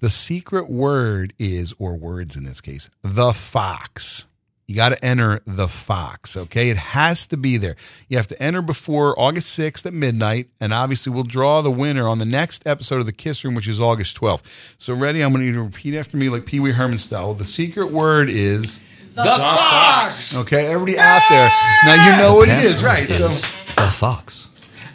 The 0.00 0.10
secret 0.10 0.70
word 0.70 1.34
is, 1.38 1.74
or 1.78 1.96
words 1.96 2.36
in 2.36 2.44
this 2.44 2.60
case, 2.60 2.88
the 3.02 3.32
Fox. 3.32 4.26
You 4.70 4.76
got 4.76 4.90
to 4.90 5.04
enter 5.04 5.40
the 5.48 5.66
Fox, 5.66 6.36
okay? 6.36 6.70
It 6.70 6.76
has 6.76 7.26
to 7.26 7.36
be 7.36 7.56
there. 7.56 7.74
You 8.06 8.18
have 8.18 8.28
to 8.28 8.40
enter 8.40 8.62
before 8.62 9.18
August 9.18 9.58
6th 9.58 9.84
at 9.84 9.92
midnight, 9.92 10.48
and 10.60 10.72
obviously 10.72 11.12
we'll 11.12 11.24
draw 11.24 11.60
the 11.60 11.72
winner 11.72 12.06
on 12.06 12.20
the 12.20 12.24
next 12.24 12.64
episode 12.68 13.00
of 13.00 13.06
the 13.06 13.12
Kiss 13.12 13.44
Room, 13.44 13.56
which 13.56 13.66
is 13.66 13.80
August 13.80 14.16
12th. 14.20 14.44
So, 14.78 14.94
ready? 14.94 15.24
I'm 15.24 15.32
going 15.32 15.40
to 15.40 15.46
need 15.46 15.56
to 15.56 15.62
repeat 15.64 15.96
after 15.96 16.16
me 16.16 16.28
like 16.28 16.46
Pee 16.46 16.60
Wee 16.60 16.70
Herman 16.70 16.98
style. 16.98 17.34
The 17.34 17.44
secret 17.44 17.90
word 17.90 18.30
is 18.30 18.78
The 19.16 19.24
Fox. 19.24 20.36
Okay, 20.36 20.66
everybody 20.66 21.00
out 21.00 21.22
there. 21.28 21.50
Now 21.84 22.06
you 22.06 22.22
know 22.22 22.36
what 22.36 22.48
it 22.48 22.64
is, 22.64 22.84
right? 22.84 23.08
So 23.08 23.26
the 23.26 23.90
Fox. 23.90 24.50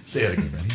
say 0.05 0.21
it 0.21 0.38
again, 0.38 0.53
ready? 0.53 0.69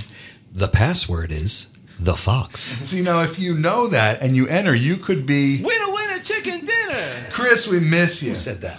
The 0.52 0.68
password 0.68 1.32
is 1.32 1.72
the 1.98 2.16
Fox. 2.16 2.64
See 2.86 3.00
now, 3.00 3.22
if 3.22 3.38
you 3.38 3.54
know 3.54 3.86
that 3.86 4.20
and 4.20 4.36
you 4.36 4.46
enter, 4.46 4.74
you 4.74 4.98
could 4.98 5.24
be 5.24 5.62
Winner, 5.62 5.90
winner, 5.90 6.18
chicken 6.22 6.66
dinner. 6.66 7.26
Chris. 7.30 7.66
We 7.66 7.80
miss 7.80 8.22
you. 8.22 8.32
Who 8.32 8.36
said 8.36 8.60
that? 8.60 8.78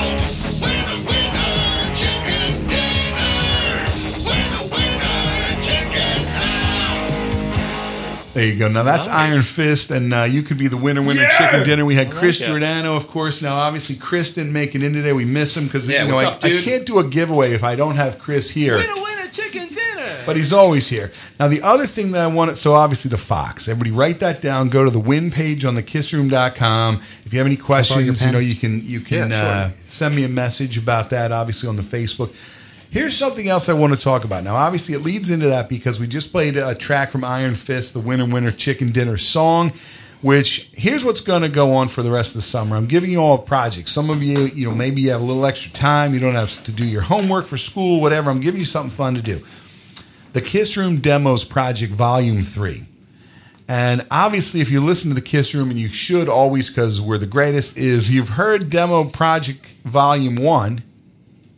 There 8.33 8.45
you 8.45 8.57
go. 8.57 8.69
Now 8.69 8.83
that's 8.83 9.07
Iron 9.09 9.41
Fist, 9.41 9.91
and 9.91 10.13
uh, 10.13 10.23
you 10.23 10.41
could 10.41 10.57
be 10.57 10.67
the 10.69 10.77
winner, 10.77 11.01
winner 11.01 11.27
chicken 11.37 11.63
dinner. 11.65 11.83
We 11.83 11.95
had 11.95 12.09
Chris 12.11 12.39
it. 12.39 12.45
Giordano, 12.45 12.95
of 12.95 13.07
course. 13.09 13.41
Now, 13.41 13.57
obviously, 13.57 13.97
Chris 13.97 14.33
didn't 14.35 14.53
make 14.53 14.73
it 14.73 14.81
in 14.83 14.93
today. 14.93 15.11
We 15.11 15.25
miss 15.25 15.57
him 15.57 15.65
because 15.65 15.87
Yeah, 15.87 16.05
you 16.05 16.11
know 16.11 16.17
I, 16.17 16.25
up. 16.25 16.43
I 16.43 16.61
can't 16.61 16.85
do 16.85 16.99
a 16.99 17.03
giveaway 17.03 17.51
if 17.51 17.63
I 17.63 17.75
don't 17.75 17.95
have 17.95 18.19
Chris 18.19 18.49
here. 18.49 18.75
Winner, 18.77 18.93
winner, 18.95 19.29
chicken 19.31 19.67
dinner. 19.67 20.21
But 20.25 20.37
he's 20.37 20.53
always 20.53 20.87
here. 20.87 21.11
Now, 21.41 21.49
the 21.49 21.61
other 21.61 21.85
thing 21.85 22.11
that 22.11 22.21
I 22.21 22.27
wanted, 22.27 22.57
so 22.57 22.73
obviously 22.73 23.09
the 23.09 23.17
Fox. 23.17 23.67
Everybody 23.67 23.91
write 23.91 24.19
that 24.21 24.41
down. 24.41 24.69
Go 24.69 24.85
to 24.85 24.91
the 24.91 24.99
win 24.99 25.29
page 25.29 25.65
on 25.65 25.75
the 25.75 25.83
kissroom.com. 25.83 27.01
If 27.25 27.33
you 27.33 27.39
have 27.39 27.47
any 27.47 27.57
questions, 27.57 28.23
you 28.23 28.31
know, 28.31 28.39
you 28.39 28.55
can, 28.55 28.81
you 28.85 29.01
can 29.01 29.31
Yeah, 29.31 29.43
uh, 29.43 29.69
send 29.87 30.15
me 30.15 30.23
a 30.23 30.29
message 30.29 30.77
about 30.77 31.09
that, 31.09 31.33
obviously, 31.33 31.67
on 31.67 31.75
the 31.75 31.81
Facebook. 31.81 32.33
Here's 32.91 33.15
something 33.15 33.47
else 33.47 33.69
I 33.69 33.73
want 33.73 33.93
to 33.93 33.99
talk 33.99 34.25
about. 34.25 34.43
Now, 34.43 34.57
obviously, 34.57 34.93
it 34.93 34.99
leads 34.99 35.29
into 35.29 35.47
that 35.47 35.69
because 35.69 35.97
we 35.97 36.07
just 36.07 36.29
played 36.29 36.57
a 36.57 36.75
track 36.75 37.09
from 37.09 37.23
Iron 37.23 37.55
Fist, 37.55 37.93
the 37.93 38.01
Winner 38.01 38.25
Winner 38.25 38.51
Chicken 38.51 38.91
Dinner 38.91 39.15
song. 39.15 39.71
Which 40.21 40.69
here's 40.73 41.03
what's 41.03 41.21
going 41.21 41.41
to 41.41 41.49
go 41.49 41.71
on 41.71 41.87
for 41.87 42.03
the 42.03 42.11
rest 42.11 42.31
of 42.31 42.35
the 42.35 42.41
summer. 42.41 42.75
I'm 42.75 42.85
giving 42.85 43.09
you 43.09 43.19
all 43.19 43.35
a 43.35 43.41
project. 43.41 43.89
Some 43.89 44.09
of 44.11 44.21
you, 44.21 44.47
you 44.47 44.69
know, 44.69 44.75
maybe 44.75 45.01
you 45.01 45.11
have 45.11 45.21
a 45.21 45.23
little 45.23 45.45
extra 45.45 45.71
time. 45.71 46.13
You 46.13 46.19
don't 46.19 46.35
have 46.35 46.63
to 46.65 46.71
do 46.71 46.85
your 46.85 47.01
homework 47.01 47.47
for 47.47 47.57
school, 47.57 48.01
whatever. 48.01 48.29
I'm 48.29 48.41
giving 48.41 48.59
you 48.59 48.65
something 48.65 48.91
fun 48.91 49.15
to 49.15 49.21
do. 49.21 49.39
The 50.33 50.41
Kiss 50.41 50.77
Room 50.77 50.97
Demos 50.97 51.43
Project 51.43 51.93
Volume 51.93 52.41
3. 52.43 52.83
And 53.67 54.05
obviously, 54.11 54.59
if 54.59 54.69
you 54.69 54.81
listen 54.81 55.09
to 55.09 55.15
the 55.15 55.21
Kiss 55.21 55.55
Room, 55.55 55.71
and 55.71 55.79
you 55.79 55.87
should 55.87 56.27
always 56.27 56.69
because 56.69 57.01
we're 57.01 57.17
the 57.17 57.25
greatest, 57.25 57.77
is 57.77 58.13
you've 58.13 58.29
heard 58.29 58.69
Demo 58.69 59.05
Project 59.05 59.65
Volume 59.85 60.35
1 60.35 60.83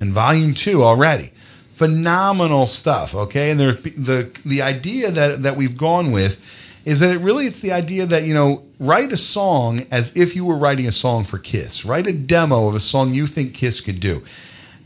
and 0.03 0.11
Volume 0.11 0.53
2 0.53 0.83
already. 0.83 1.31
Phenomenal 1.69 2.67
stuff, 2.67 3.15
okay? 3.15 3.51
And 3.51 3.59
there, 3.59 3.71
the, 3.71 4.29
the 4.45 4.61
idea 4.61 5.09
that, 5.11 5.43
that 5.43 5.55
we've 5.55 5.77
gone 5.77 6.11
with 6.11 6.43
is 6.83 6.99
that 6.99 7.15
it 7.15 7.19
really 7.19 7.47
it's 7.47 7.61
the 7.61 7.71
idea 7.71 8.05
that, 8.05 8.23
you 8.23 8.33
know, 8.33 8.63
write 8.79 9.13
a 9.13 9.17
song 9.17 9.87
as 9.89 10.15
if 10.15 10.35
you 10.35 10.43
were 10.43 10.57
writing 10.57 10.87
a 10.87 10.91
song 10.91 11.23
for 11.23 11.37
Kiss. 11.37 11.85
Write 11.85 12.05
a 12.05 12.11
demo 12.13 12.67
of 12.67 12.75
a 12.75 12.81
song 12.81 13.13
you 13.13 13.25
think 13.25 13.53
Kiss 13.53 13.79
could 13.79 14.01
do 14.01 14.21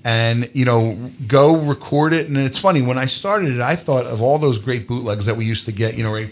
and 0.05 0.49
you 0.53 0.63
know 0.63 0.95
go 1.25 1.57
record 1.57 2.13
it 2.13 2.27
and 2.27 2.37
it's 2.37 2.59
funny 2.59 2.83
when 2.83 2.99
i 2.99 3.05
started 3.05 3.51
it 3.51 3.61
i 3.61 3.75
thought 3.75 4.05
of 4.05 4.21
all 4.21 4.37
those 4.37 4.59
great 4.59 4.87
bootlegs 4.87 5.25
that 5.25 5.35
we 5.35 5.43
used 5.43 5.65
to 5.65 5.71
get 5.71 5.97
you 5.97 6.03
know 6.03 6.13
right 6.13 6.29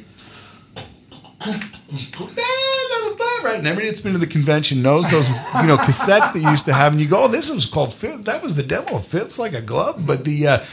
right 3.46 3.60
and 3.60 3.68
everybody 3.68 3.88
that's 3.88 4.02
been 4.02 4.14
to 4.14 4.20
the 4.20 4.28
convention 4.28 4.82
knows 4.82 5.10
those 5.12 5.28
you 5.30 5.68
know 5.68 5.78
cassettes 5.78 6.34
that 6.34 6.40
you 6.42 6.50
used 6.50 6.66
to 6.66 6.74
have 6.74 6.92
and 6.92 7.02
you 7.02 7.08
go 7.08 7.26
oh 7.26 7.28
this 7.28 7.52
was 7.52 7.66
called 7.66 7.94
fit 7.94 8.26
that 8.26 8.44
was 8.44 8.56
the 8.56 8.64
demo 8.64 8.98
it 8.98 9.06
fits 9.06 9.40
like 9.40 9.54
a 9.54 9.62
glove 9.62 10.06
but 10.06 10.26
the 10.26 10.48
uh 10.48 10.66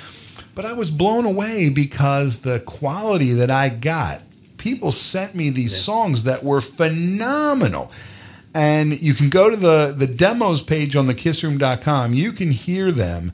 but 0.54 0.64
i 0.64 0.72
was 0.72 0.90
blown 0.90 1.24
away 1.24 1.68
because 1.68 2.40
the 2.40 2.60
quality 2.60 3.32
that 3.32 3.50
i 3.50 3.68
got 3.68 4.20
people 4.62 4.92
sent 4.92 5.34
me 5.34 5.50
these 5.50 5.76
songs 5.76 6.22
that 6.22 6.44
were 6.44 6.60
phenomenal. 6.60 7.90
And 8.54 9.00
you 9.02 9.12
can 9.12 9.28
go 9.28 9.50
to 9.50 9.56
the 9.56 9.92
the 9.96 10.06
demos 10.06 10.62
page 10.62 10.94
on 10.94 11.06
the 11.06 11.14
kissroom.com. 11.14 12.14
You 12.14 12.32
can 12.32 12.52
hear 12.52 12.92
them. 12.92 13.32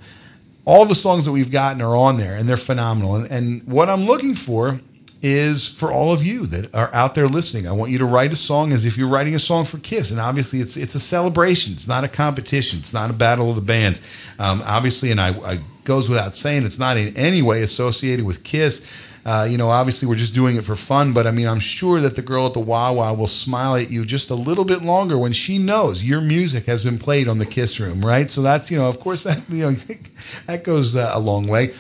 All 0.65 0.85
the 0.85 0.95
songs 0.95 1.25
that 1.27 1.33
we've 1.33 1.51
gotten 1.51 1.83
are 1.83 1.97
on 1.97 2.19
there 2.19 2.37
and 2.37 2.49
they're 2.49 2.57
phenomenal. 2.57 3.17
And, 3.17 3.31
and 3.31 3.67
what 3.67 3.89
I'm 3.89 4.05
looking 4.05 4.35
for 4.35 4.81
is 5.21 5.67
for 5.67 5.93
all 5.93 6.13
of 6.13 6.25
you 6.25 6.47
that 6.47 6.75
are 6.75 6.93
out 6.95 7.15
there 7.15 7.29
listening. 7.29 7.67
I 7.67 7.73
want 7.73 7.91
you 7.91 7.99
to 7.99 8.05
write 8.05 8.33
a 8.33 8.37
song 8.37 8.73
as 8.73 8.87
if 8.87 8.97
you're 8.97 9.09
writing 9.09 9.35
a 9.35 9.39
song 9.39 9.65
for 9.65 9.79
Kiss, 9.79 10.11
and 10.11 10.21
obviously 10.21 10.61
it's 10.61 10.77
it's 10.77 10.95
a 10.95 11.01
celebration. 11.01 11.73
It's 11.73 11.89
not 11.89 12.05
a 12.05 12.09
competition. 12.09 12.79
It's 12.79 12.95
not 12.95 13.11
a 13.11 13.15
battle 13.15 13.51
of 13.51 13.57
the 13.57 13.63
bands. 13.63 14.01
Um, 14.39 14.63
obviously, 14.65 15.11
and 15.11 15.21
I, 15.21 15.31
I 15.39 15.61
goes 15.89 16.09
without 16.09 16.37
saying, 16.37 16.65
it's 16.65 16.79
not 16.79 16.97
in 16.99 17.17
any 17.17 17.43
way 17.43 17.63
associated 17.63 18.25
with 18.25 18.45
Kiss. 18.45 18.87
Uh, 19.25 19.45
you 19.51 19.59
know, 19.59 19.71
obviously 19.71 20.07
we're 20.07 20.15
just 20.15 20.35
doing 20.35 20.57
it 20.57 20.65
for 20.65 20.75
fun, 20.75 21.13
but 21.13 21.27
I 21.27 21.33
mean, 21.33 21.49
I'm 21.49 21.61
sure 21.61 22.01
that 22.01 22.15
the 22.15 22.23
girl 22.23 22.47
at 22.47 22.55
the 22.55 22.61
Wawa 22.61 23.13
will 23.15 23.27
smile 23.27 23.75
at 23.75 23.91
you 23.91 24.05
just 24.05 24.31
a 24.31 24.35
little 24.35 24.65
bit 24.65 24.83
longer 24.83 25.19
when 25.19 25.33
she 25.33 25.59
knows 25.59 26.05
your 26.05 26.21
music 26.21 26.67
has 26.67 26.85
been 26.85 26.99
played 26.99 27.27
on 27.27 27.39
the 27.39 27.47
Kiss 27.47 27.81
Room, 27.81 28.05
right? 28.05 28.31
So 28.31 28.43
that's 28.43 28.71
you 28.71 28.79
know, 28.79 28.89
of 28.89 29.01
course 29.01 29.25
that 29.25 29.43
you 29.49 29.71
know 29.71 29.77
that 30.47 30.63
goes 30.63 30.95
uh, 30.95 31.11
a 31.13 31.19
long 31.19 31.47
way. 31.49 31.75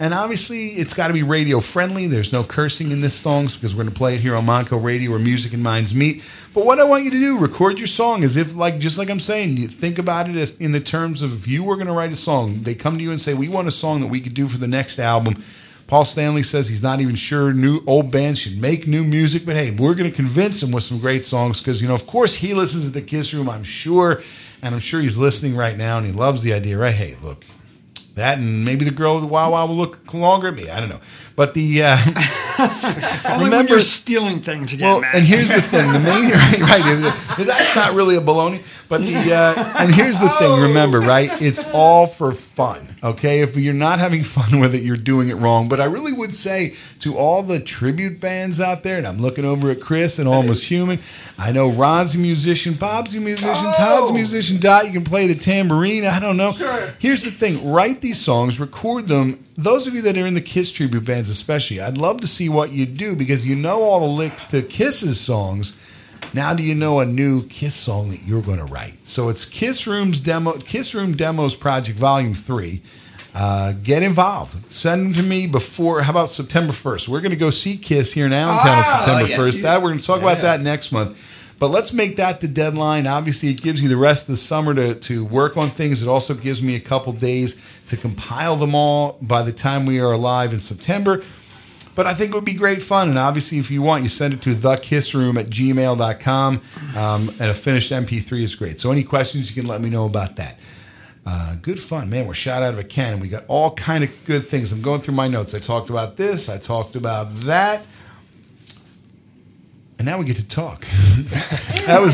And 0.00 0.14
obviously, 0.14 0.70
it's 0.70 0.94
got 0.94 1.08
to 1.08 1.12
be 1.12 1.22
radio 1.22 1.60
friendly. 1.60 2.06
There's 2.06 2.32
no 2.32 2.42
cursing 2.42 2.90
in 2.90 3.00
this 3.00 3.14
songs 3.14 3.56
because 3.56 3.74
we're 3.74 3.84
going 3.84 3.94
to 3.94 3.98
play 3.98 4.14
it 4.14 4.20
here 4.20 4.34
on 4.34 4.44
Monco 4.44 4.82
Radio 4.82 5.10
where 5.10 5.18
music 5.18 5.52
and 5.52 5.62
minds 5.62 5.94
meet. 5.94 6.22
But 6.54 6.64
what 6.64 6.80
I 6.80 6.84
want 6.84 7.04
you 7.04 7.10
to 7.10 7.18
do, 7.18 7.38
record 7.38 7.78
your 7.78 7.86
song 7.86 8.24
as 8.24 8.36
if, 8.36 8.54
like, 8.56 8.78
just 8.78 8.98
like 8.98 9.10
I'm 9.10 9.20
saying, 9.20 9.56
you 9.58 9.68
think 9.68 9.98
about 9.98 10.28
it 10.28 10.36
as 10.36 10.58
in 10.58 10.72
the 10.72 10.80
terms 10.80 11.22
of 11.22 11.36
if 11.36 11.46
you 11.46 11.62
were 11.62 11.76
going 11.76 11.86
to 11.86 11.92
write 11.92 12.12
a 12.12 12.16
song, 12.16 12.62
they 12.62 12.74
come 12.74 12.96
to 12.98 13.04
you 13.04 13.10
and 13.10 13.20
say, 13.20 13.34
"We 13.34 13.48
want 13.48 13.68
a 13.68 13.72
song 13.72 14.00
that 14.00 14.08
we 14.08 14.20
could 14.20 14.34
do 14.34 14.48
for 14.48 14.58
the 14.58 14.66
next 14.66 14.98
album." 14.98 15.42
Paul 15.86 16.06
Stanley 16.06 16.42
says 16.42 16.68
he's 16.68 16.82
not 16.82 17.00
even 17.00 17.16
sure 17.16 17.52
new 17.52 17.82
old 17.86 18.10
bands 18.10 18.40
should 18.40 18.58
make 18.58 18.86
new 18.86 19.04
music, 19.04 19.44
but 19.44 19.56
hey, 19.56 19.70
we're 19.72 19.94
going 19.94 20.08
to 20.08 20.16
convince 20.16 20.62
him 20.62 20.72
with 20.72 20.84
some 20.84 20.98
great 20.98 21.26
songs 21.26 21.60
because 21.60 21.82
you 21.82 21.88
know, 21.88 21.92
of 21.92 22.06
course, 22.06 22.36
he 22.36 22.54
listens 22.54 22.86
to 22.86 22.90
the 22.90 23.02
Kiss 23.02 23.34
Room, 23.34 23.50
I'm 23.50 23.62
sure, 23.62 24.22
and 24.62 24.74
I'm 24.74 24.80
sure 24.80 25.02
he's 25.02 25.18
listening 25.18 25.54
right 25.54 25.76
now 25.76 25.98
and 25.98 26.06
he 26.06 26.12
loves 26.12 26.40
the 26.40 26.54
idea. 26.54 26.78
Right? 26.78 26.94
Hey, 26.94 27.18
look, 27.22 27.44
that 28.14 28.38
and 28.38 28.64
maybe 28.64 28.84
the 28.84 28.90
girl 28.90 29.14
with 29.14 29.24
the 29.24 29.28
Wawa 29.28 29.66
will 29.66 29.74
look 29.74 30.12
longer 30.12 30.48
at 30.48 30.54
me. 30.54 30.68
I 30.68 30.80
don't 30.80 30.88
know. 30.88 31.00
But 31.34 31.54
the 31.54 31.82
uh, 31.82 31.96
you're 33.68 33.80
stealing 33.80 34.40
things 34.40 34.72
again, 34.72 34.86
well, 34.86 35.04
and 35.14 35.24
here's 35.24 35.48
the 35.48 35.62
thing: 35.62 35.92
the 35.92 35.98
main 35.98 36.30
right, 36.30 36.60
right 36.60 37.46
that's 37.46 37.74
not 37.74 37.94
really 37.94 38.16
a 38.16 38.20
baloney. 38.20 38.62
But 38.88 39.00
the 39.00 39.32
uh, 39.34 39.74
and 39.78 39.94
here's 39.94 40.18
the 40.20 40.28
thing: 40.28 40.60
remember, 40.60 41.00
right? 41.00 41.30
It's 41.40 41.66
all 41.72 42.06
for 42.06 42.32
fun. 42.32 42.96
Okay, 43.02 43.40
if 43.40 43.56
you're 43.56 43.72
not 43.72 43.98
having 43.98 44.22
fun 44.22 44.60
with 44.60 44.74
it, 44.74 44.82
you're 44.82 44.96
doing 44.96 45.28
it 45.28 45.34
wrong. 45.34 45.68
But 45.68 45.80
I 45.80 45.86
really 45.86 46.12
would 46.12 46.34
say 46.34 46.74
to 47.00 47.16
all 47.16 47.42
the 47.42 47.58
tribute 47.58 48.20
bands 48.20 48.60
out 48.60 48.82
there, 48.82 48.98
and 48.98 49.06
I'm 49.06 49.18
looking 49.18 49.44
over 49.44 49.70
at 49.70 49.80
Chris 49.80 50.18
and 50.18 50.28
Almost 50.28 50.66
Human. 50.66 50.98
I 51.38 51.52
know 51.52 51.70
Ron's 51.70 52.14
a 52.14 52.18
musician, 52.18 52.74
Bob's 52.74 53.14
a 53.14 53.20
musician, 53.20 53.64
Todd's 53.72 54.10
a 54.10 54.14
musician. 54.14 54.60
Dot, 54.60 54.86
you 54.86 54.92
can 54.92 55.04
play 55.04 55.26
the 55.26 55.34
tambourine. 55.34 56.04
I 56.04 56.20
don't 56.20 56.36
know. 56.36 56.52
Here's 56.98 57.24
the 57.24 57.30
thing: 57.30 57.72
write 57.72 58.02
these 58.02 58.20
songs, 58.20 58.60
record 58.60 59.08
them. 59.08 59.42
Those 59.56 59.86
of 59.86 59.94
you 59.94 60.02
that 60.02 60.16
are 60.16 60.26
in 60.26 60.34
the 60.34 60.40
Kiss 60.40 60.72
tribute 60.72 61.02
bands, 61.22 61.28
especially, 61.28 61.80
I'd 61.80 61.98
love 61.98 62.20
to 62.20 62.26
see 62.26 62.48
what 62.48 62.72
you 62.72 62.84
do 62.84 63.14
because 63.14 63.46
you 63.46 63.54
know 63.54 63.82
all 63.82 64.00
the 64.00 64.06
licks 64.06 64.46
to 64.46 64.62
Kiss's 64.62 65.20
songs. 65.20 65.78
Now, 66.34 66.54
do 66.54 66.62
you 66.62 66.74
know 66.74 67.00
a 67.00 67.06
new 67.06 67.46
Kiss 67.46 67.74
song 67.74 68.10
that 68.10 68.22
you're 68.24 68.42
going 68.42 68.58
to 68.58 68.64
write? 68.64 69.06
So 69.06 69.28
it's 69.28 69.44
Kiss 69.44 69.86
Room's 69.86 70.18
demo, 70.18 70.52
Kiss 70.58 70.94
Room 70.94 71.14
Demos 71.14 71.54
Project 71.54 71.98
Volume 71.98 72.34
Three. 72.34 72.80
Uh, 73.34 73.72
get 73.82 74.02
involved. 74.02 74.70
Send 74.72 75.06
them 75.06 75.12
to 75.14 75.22
me 75.22 75.46
before. 75.46 76.02
How 76.02 76.10
about 76.10 76.28
September 76.30 76.72
first? 76.72 77.08
We're 77.08 77.20
going 77.22 77.30
to 77.30 77.36
go 77.36 77.48
see 77.50 77.76
Kiss 77.78 78.12
here 78.12 78.26
in 78.26 78.32
Allentown 78.32 78.78
on 78.78 78.84
Ah, 78.86 78.96
September 78.98 79.26
yes, 79.28 79.38
first. 79.38 79.62
That 79.62 79.80
we're 79.80 79.88
going 79.88 80.00
to 80.00 80.04
talk 80.04 80.20
about 80.20 80.42
that 80.42 80.60
next 80.60 80.92
month. 80.92 81.16
But 81.62 81.70
let's 81.70 81.92
make 81.92 82.16
that 82.16 82.40
the 82.40 82.48
deadline. 82.48 83.06
Obviously, 83.06 83.50
it 83.50 83.62
gives 83.62 83.80
you 83.80 83.88
the 83.88 83.96
rest 83.96 84.24
of 84.24 84.32
the 84.32 84.36
summer 84.36 84.74
to, 84.74 84.96
to 84.96 85.24
work 85.24 85.56
on 85.56 85.70
things. 85.70 86.02
It 86.02 86.08
also 86.08 86.34
gives 86.34 86.60
me 86.60 86.74
a 86.74 86.80
couple 86.80 87.12
days 87.12 87.56
to 87.86 87.96
compile 87.96 88.56
them 88.56 88.74
all 88.74 89.16
by 89.22 89.42
the 89.42 89.52
time 89.52 89.86
we 89.86 90.00
are 90.00 90.10
alive 90.10 90.52
in 90.52 90.60
September. 90.60 91.22
But 91.94 92.08
I 92.08 92.14
think 92.14 92.32
it 92.32 92.34
would 92.34 92.44
be 92.44 92.54
great 92.54 92.82
fun. 92.82 93.10
And 93.10 93.16
obviously, 93.16 93.60
if 93.60 93.70
you 93.70 93.80
want, 93.80 94.02
you 94.02 94.08
send 94.08 94.34
it 94.34 94.42
to 94.42 94.50
thekissroom 94.50 95.38
at 95.38 95.46
gmail.com. 95.46 96.60
Um, 96.96 97.28
and 97.28 97.48
a 97.48 97.54
finished 97.54 97.92
MP3 97.92 98.42
is 98.42 98.56
great. 98.56 98.80
So, 98.80 98.90
any 98.90 99.04
questions, 99.04 99.48
you 99.48 99.62
can 99.62 99.70
let 99.70 99.80
me 99.80 99.88
know 99.88 100.06
about 100.06 100.34
that. 100.34 100.58
Uh, 101.24 101.54
good 101.62 101.78
fun, 101.78 102.10
man. 102.10 102.26
We're 102.26 102.34
shot 102.34 102.64
out 102.64 102.74
of 102.74 102.80
a 102.80 102.84
cannon. 102.84 103.20
We 103.20 103.28
got 103.28 103.44
all 103.46 103.70
kind 103.74 104.02
of 104.02 104.10
good 104.24 104.44
things. 104.44 104.72
I'm 104.72 104.82
going 104.82 105.00
through 105.00 105.14
my 105.14 105.28
notes. 105.28 105.54
I 105.54 105.60
talked 105.60 105.90
about 105.90 106.16
this. 106.16 106.48
I 106.48 106.58
talked 106.58 106.96
about 106.96 107.32
that. 107.42 107.86
And 110.02 110.08
now 110.08 110.18
we 110.18 110.24
get 110.24 110.34
to 110.38 110.48
talk. 110.48 110.80
that 111.86 112.00
was. 112.00 112.12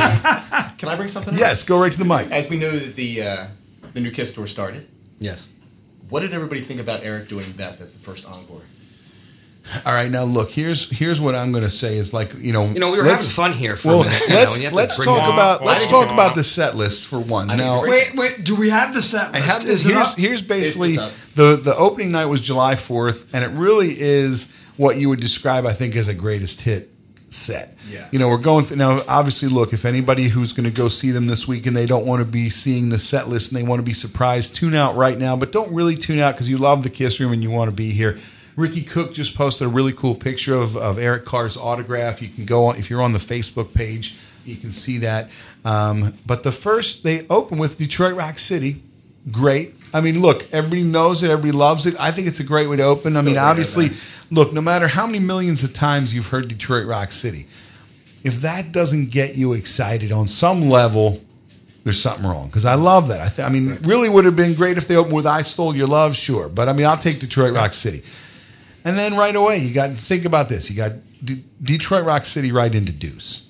Can 0.76 0.90
I 0.90 0.94
bring 0.94 1.08
something? 1.08 1.32
up? 1.32 1.40
Yes, 1.40 1.64
go 1.64 1.80
right 1.80 1.90
to 1.90 1.98
the 1.98 2.04
mic. 2.04 2.30
As 2.30 2.50
we 2.50 2.58
know 2.58 2.70
that 2.70 2.94
the 2.96 3.22
uh, 3.22 3.46
the 3.94 4.00
new 4.02 4.10
Kiss 4.10 4.30
store 4.30 4.46
started. 4.46 4.86
Yes. 5.20 5.48
What 6.10 6.20
did 6.20 6.34
everybody 6.34 6.60
think 6.60 6.80
about 6.80 7.02
Eric 7.02 7.28
doing 7.28 7.50
Beth 7.52 7.80
as 7.80 7.94
the 7.94 8.00
first 8.00 8.26
encore? 8.26 8.60
All 9.86 9.94
right, 9.94 10.10
now 10.10 10.24
look. 10.24 10.50
Here's 10.50 10.90
here's 10.90 11.18
what 11.18 11.34
I'm 11.34 11.50
going 11.50 11.64
to 11.64 11.70
say 11.70 11.96
is 11.96 12.12
like 12.12 12.34
you 12.34 12.52
know. 12.52 12.66
You 12.66 12.78
know, 12.78 12.92
we 12.92 12.98
were 12.98 13.04
having 13.04 13.24
fun 13.24 13.54
here 13.54 13.74
for 13.74 13.88
a 13.88 13.90
well, 13.96 14.04
minute, 14.04 14.28
let's 14.28 14.58
you 14.58 14.64
have 14.64 14.72
to 14.72 14.76
let's 14.76 15.02
talk 15.02 15.26
it- 15.26 15.32
about 15.32 15.62
Why 15.62 15.68
let's 15.68 15.84
did 15.84 15.90
you- 15.90 15.96
talk 16.02 16.12
about 16.12 16.34
the 16.34 16.44
set 16.44 16.76
list 16.76 17.06
for 17.06 17.18
one. 17.18 17.46
Now, 17.46 17.84
wait, 17.84 18.14
wait. 18.14 18.44
Do 18.44 18.54
we 18.54 18.68
have 18.68 18.92
the 18.92 19.00
set? 19.00 19.28
I 19.28 19.38
list? 19.38 19.44
have 19.46 19.62
this. 19.62 19.70
Is 19.80 19.86
it 19.86 19.94
Here's, 19.94 20.06
up? 20.08 20.18
here's 20.18 20.42
basically 20.42 20.92
It's- 20.92 21.10
it's 21.24 21.34
the 21.36 21.56
the 21.56 21.74
opening 21.74 22.12
night 22.12 22.26
was 22.26 22.42
July 22.42 22.74
4th, 22.74 23.30
and 23.32 23.42
it 23.42 23.48
really 23.58 23.98
is 23.98 24.52
what 24.76 24.98
you 24.98 25.08
would 25.08 25.20
describe, 25.20 25.64
I 25.64 25.72
think, 25.72 25.96
as 25.96 26.06
a 26.06 26.14
greatest 26.14 26.60
hit 26.60 26.90
set. 27.30 27.76
Yeah. 27.88 28.08
You 28.10 28.18
know, 28.18 28.28
we're 28.28 28.38
going 28.38 28.64
through 28.64 28.78
now. 28.78 29.00
Obviously, 29.08 29.48
look, 29.48 29.72
if 29.72 29.84
anybody 29.84 30.28
who's 30.28 30.52
going 30.52 30.64
to 30.64 30.70
go 30.70 30.88
see 30.88 31.10
them 31.10 31.26
this 31.26 31.46
week 31.46 31.66
and 31.66 31.76
they 31.76 31.86
don't 31.86 32.06
want 32.06 32.20
to 32.20 32.28
be 32.28 32.50
seeing 32.50 32.88
the 32.88 32.98
set 32.98 33.28
list 33.28 33.52
and 33.52 33.60
they 33.60 33.68
want 33.68 33.80
to 33.80 33.84
be 33.84 33.92
surprised, 33.92 34.56
tune 34.56 34.74
out 34.74 34.96
right 34.96 35.16
now. 35.16 35.36
But 35.36 35.52
don't 35.52 35.72
really 35.74 35.94
tune 35.96 36.18
out 36.18 36.34
because 36.34 36.48
you 36.48 36.58
love 36.58 36.82
the 36.82 36.90
Kiss 36.90 37.20
Room 37.20 37.32
and 37.32 37.42
you 37.42 37.50
want 37.50 37.70
to 37.70 37.76
be 37.76 37.90
here. 37.90 38.18
Ricky 38.56 38.82
Cook 38.82 39.14
just 39.14 39.36
posted 39.36 39.68
a 39.68 39.70
really 39.70 39.92
cool 39.92 40.16
picture 40.16 40.56
of, 40.56 40.76
of 40.76 40.98
Eric 40.98 41.24
Carr's 41.24 41.56
autograph. 41.56 42.20
You 42.20 42.28
can 42.28 42.44
go 42.44 42.66
on 42.66 42.76
if 42.76 42.90
you're 42.90 43.02
on 43.02 43.12
the 43.12 43.18
Facebook 43.18 43.72
page, 43.72 44.16
you 44.44 44.56
can 44.56 44.72
see 44.72 44.98
that. 44.98 45.30
Um, 45.64 46.14
but 46.26 46.42
the 46.42 46.50
first 46.50 47.04
they 47.04 47.24
open 47.28 47.58
with 47.58 47.78
Detroit 47.78 48.16
Rock 48.16 48.36
City, 48.38 48.82
great. 49.30 49.74
I 49.92 50.00
mean, 50.00 50.20
look, 50.20 50.46
everybody 50.52 50.82
knows 50.82 51.22
it, 51.22 51.30
everybody 51.30 51.52
loves 51.52 51.86
it. 51.86 51.94
I 51.98 52.10
think 52.10 52.26
it's 52.26 52.40
a 52.40 52.44
great 52.44 52.68
way 52.68 52.76
to 52.76 52.82
open. 52.84 53.16
I 53.16 53.22
mean, 53.22 53.36
obviously, 53.38 53.90
look, 54.30 54.52
no 54.52 54.60
matter 54.60 54.88
how 54.88 55.06
many 55.06 55.18
millions 55.20 55.62
of 55.64 55.72
times 55.72 56.12
you've 56.14 56.26
heard 56.28 56.48
Detroit 56.48 56.86
Rock 56.86 57.10
City, 57.12 57.46
if 58.24 58.42
that 58.42 58.72
doesn't 58.72 59.10
get 59.10 59.36
you 59.36 59.52
excited 59.54 60.12
on 60.12 60.26
some 60.26 60.68
level, 60.68 61.22
there's 61.84 62.00
something 62.02 62.26
wrong. 62.26 62.48
Because 62.48 62.64
I 62.66 62.74
love 62.74 63.08
that. 63.08 63.20
I, 63.20 63.28
th- 63.28 63.46
I 63.46 63.50
mean, 63.50 63.78
really 63.82 64.08
would 64.08 64.24
have 64.26 64.36
been 64.36 64.54
great 64.54 64.76
if 64.76 64.88
they 64.88 64.96
opened 64.96 65.14
with 65.14 65.26
"I 65.26 65.42
Stole 65.42 65.74
Your 65.74 65.86
Love," 65.86 66.14
sure. 66.14 66.48
But 66.48 66.68
I 66.68 66.72
mean, 66.74 66.86
I'll 66.86 66.98
take 66.98 67.20
Detroit 67.20 67.54
Rock 67.54 67.72
City. 67.72 68.02
And 68.84 68.98
then 68.98 69.16
right 69.16 69.34
away, 69.34 69.58
you 69.58 69.72
got 69.72 69.92
think 69.92 70.24
about 70.24 70.48
this. 70.48 70.70
You 70.70 70.76
got 70.76 70.92
D- 71.24 71.44
Detroit 71.62 72.04
Rock 72.04 72.24
City 72.24 72.52
right 72.52 72.74
into 72.74 72.92
Deuce. 72.92 73.47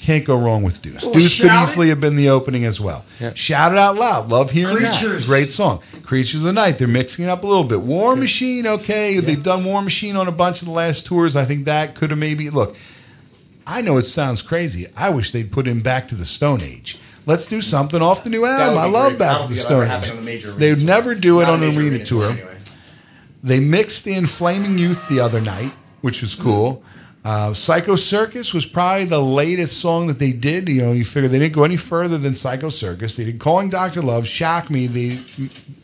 Can't 0.00 0.24
go 0.24 0.38
wrong 0.38 0.62
with 0.62 0.80
Deuce. 0.80 1.04
Well, 1.04 1.12
Deuce 1.12 1.38
could 1.38 1.48
shout 1.48 1.62
it. 1.68 1.70
easily 1.70 1.88
have 1.90 2.00
been 2.00 2.16
the 2.16 2.30
opening 2.30 2.64
as 2.64 2.80
well. 2.80 3.04
Shout 3.34 3.72
it 3.72 3.78
out 3.78 3.96
loud. 3.96 4.30
Love 4.30 4.50
hearing 4.50 4.82
that. 4.82 5.22
Great 5.26 5.50
song. 5.52 5.80
Creatures 6.02 6.40
of 6.40 6.44
the 6.44 6.52
Night. 6.54 6.78
They're 6.78 6.88
mixing 6.88 7.26
it 7.26 7.28
up 7.28 7.44
a 7.44 7.46
little 7.46 7.64
bit. 7.64 7.80
War 7.82 8.16
Machine, 8.16 8.66
okay. 8.66 9.20
They've 9.20 9.42
done 9.42 9.64
War 9.64 9.82
Machine 9.82 10.16
on 10.16 10.26
a 10.26 10.32
bunch 10.32 10.62
of 10.62 10.66
the 10.68 10.72
last 10.72 11.06
tours. 11.06 11.36
I 11.36 11.44
think 11.44 11.66
that 11.66 11.94
could 11.94 12.10
have 12.10 12.18
maybe 12.18 12.48
look. 12.48 12.76
I 13.66 13.82
know 13.82 13.98
it 13.98 14.04
sounds 14.04 14.40
crazy. 14.42 14.86
I 14.96 15.10
wish 15.10 15.30
they'd 15.32 15.52
put 15.52 15.66
him 15.66 15.80
back 15.80 16.08
to 16.08 16.14
the 16.14 16.24
Stone 16.24 16.62
Age. 16.62 16.98
Let's 17.26 17.46
do 17.46 17.60
something 17.60 18.00
off 18.00 18.24
the 18.24 18.30
new 18.30 18.46
album. 18.46 18.78
I 18.78 18.86
love 18.86 19.10
great. 19.10 19.18
Back 19.18 19.38
don't 19.38 19.48
to 19.48 19.54
the 19.54 19.60
think 19.60 19.70
it'll 19.70 19.82
ever 19.82 20.04
Stone 20.04 20.04
Age. 20.04 20.10
on 20.10 20.18
a 20.18 20.22
major 20.22 20.50
They 20.52 20.70
would 20.70 20.84
never 20.84 21.14
do 21.14 21.40
it 21.42 21.48
on 21.48 21.62
an 21.62 21.68
arena 21.76 21.80
arena 21.96 22.04
tour. 22.04 22.22
tour, 22.22 22.30
anyway. 22.32 22.56
They 23.42 23.60
mixed 23.60 24.06
in 24.06 24.26
Flaming 24.26 24.78
Youth 24.78 25.08
the 25.08 25.20
other 25.20 25.40
night, 25.42 25.72
which 26.00 26.22
was 26.22 26.34
cool. 26.34 26.82
Uh, 27.22 27.52
Psycho 27.52 27.96
Circus 27.96 28.54
was 28.54 28.64
probably 28.64 29.04
the 29.04 29.20
latest 29.20 29.78
song 29.78 30.06
that 30.06 30.18
they 30.18 30.32
did. 30.32 30.68
You 30.70 30.80
know, 30.82 30.92
you 30.92 31.04
figure 31.04 31.28
they 31.28 31.38
didn't 31.38 31.54
go 31.54 31.64
any 31.64 31.76
further 31.76 32.16
than 32.16 32.34
Psycho 32.34 32.70
Circus. 32.70 33.16
They 33.16 33.24
did 33.24 33.38
Calling 33.38 33.68
Dr. 33.68 34.00
Love, 34.00 34.26
Shock 34.26 34.70
Me. 34.70 34.86
They 34.86 35.18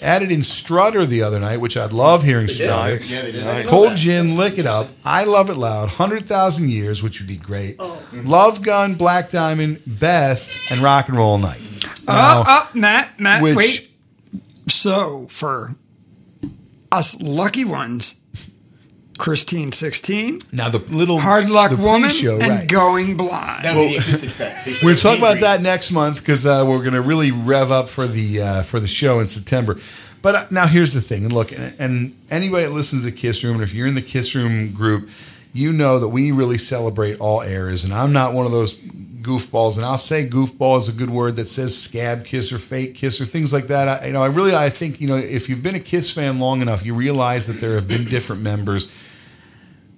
added 0.01 0.31
in 0.33 0.43
Strutter 0.45 1.05
the 1.05 1.23
other 1.23 1.39
night, 1.39 1.59
which 1.59 1.77
I'd 1.77 1.93
love 1.93 2.23
hearing 2.23 2.49
Strutter. 2.49 2.95
Nice. 2.95 3.13
Yeah, 3.13 3.21
they 3.23 3.33
did. 3.33 3.47
I 3.47 3.65
Cold 3.65 3.91
that. 3.93 3.99
Gin, 3.99 4.37
Lick 4.39 4.59
It 4.59 4.67
Up, 4.67 4.89
I 5.05 5.25
Love 5.25 5.51
It 5.51 5.57
Loud, 5.59 5.89
100,000 5.89 6.71
Years, 6.71 7.03
which 7.03 7.21
would 7.21 7.29
be 7.29 7.37
great. 7.37 7.77
Oh. 7.79 8.03
Love 8.15 8.63
Gun, 8.63 8.95
Black 8.95 9.29
Diamond, 9.29 9.83
Beth, 9.87 10.71
and 10.73 10.81
Rock 10.81 11.09
and 11.11 11.19
Roll 11.19 11.37
Night. 11.37 11.61
Oh, 12.09 12.45
oh, 12.47 12.71
Matt, 12.73 13.21
Matt, 13.21 13.43
which- 13.43 13.57
wait. 13.57 13.91
So 14.69 15.27
for 15.31 15.77
us 16.91 17.21
lucky 17.21 17.65
ones, 17.65 18.21
Christine 19.19 19.73
sixteen. 19.73 20.41
Now 20.53 20.69
the 20.69 20.79
little 20.79 21.19
hard 21.19 21.49
luck 21.49 21.71
the 21.71 21.77
woman 21.77 22.11
pre-show, 22.11 22.35
and 22.35 22.49
right. 22.49 22.69
going 22.69 23.17
blind. 23.17 23.65
That 23.65 23.77
would 23.77 23.89
be 23.89 23.99
the 23.99 24.03
acoustic 24.03 24.31
set. 24.31 24.67
We're 24.67 24.81
going 24.81 24.97
to 24.97 25.03
talk 25.03 25.19
about 25.19 25.41
that 25.41 25.63
next 25.63 25.91
month 25.91 26.19
because 26.19 26.47
uh, 26.47 26.65
we're 26.67 26.79
going 26.79 26.95
to 26.95 27.01
really 27.01 27.31
rev 27.31 27.73
up 27.73 27.89
for 27.89 28.07
the 28.07 28.43
uh, 28.43 28.63
for 28.63 28.81
the 28.81 28.89
show 28.89 29.21
in 29.21 29.27
September. 29.27 29.79
But 30.23 30.35
uh, 30.35 30.47
now 30.51 30.67
here's 30.67 30.93
the 30.93 31.01
thing, 31.01 31.25
and 31.25 31.33
look, 31.33 31.53
and, 31.53 31.75
and 31.79 32.17
anybody 32.31 32.65
that 32.65 32.73
listens 32.73 33.03
to 33.03 33.11
the 33.11 33.17
Kiss 33.17 33.45
Room, 33.45 33.55
and 33.55 33.63
if 33.63 33.73
you're 33.73 33.87
in 33.87 33.95
the 33.95 34.03
Kiss 34.03 34.35
Room 34.35 34.73
group, 34.73 35.09
you 35.53 35.73
know 35.73 35.99
that 35.99 36.09
we 36.09 36.33
really 36.33 36.59
celebrate 36.59 37.21
all 37.21 37.43
eras, 37.43 37.85
and 37.85 37.93
I'm 37.93 38.13
not 38.13 38.33
one 38.33 38.45
of 38.45 38.53
those 38.53 38.75
goofballs. 39.27 39.77
And 39.77 39.85
I'll 39.85 39.99
say 39.99 40.27
goofball 40.27 40.79
is 40.79 40.89
a 40.89 40.93
good 40.93 41.11
word 41.11 41.37
that 41.37 41.49
says 41.49 41.77
scab 41.77 42.25
kiss 42.25 42.53
or 42.53 42.59
fake 42.59 42.95
kiss 42.95 43.21
or 43.21 43.25
things 43.25 43.53
like 43.53 43.67
that. 43.67 43.89
I, 43.89 44.07
you 44.07 44.13
know, 44.13 44.23
I 44.23 44.27
really 44.27 44.55
I 44.55 44.71
think 44.71 45.01
you 45.01 45.09
know 45.09 45.17
if 45.17 45.49
you've 45.49 45.63
been 45.63 45.75
a 45.75 45.81
Kiss 45.81 46.13
fan 46.13 46.39
long 46.39 46.63
enough, 46.63 46.85
you 46.87 46.95
realize 46.95 47.47
that 47.49 47.61
there 47.61 47.75
have 47.75 47.89
been 47.89 48.05
different 48.05 48.43
members. 48.43 48.93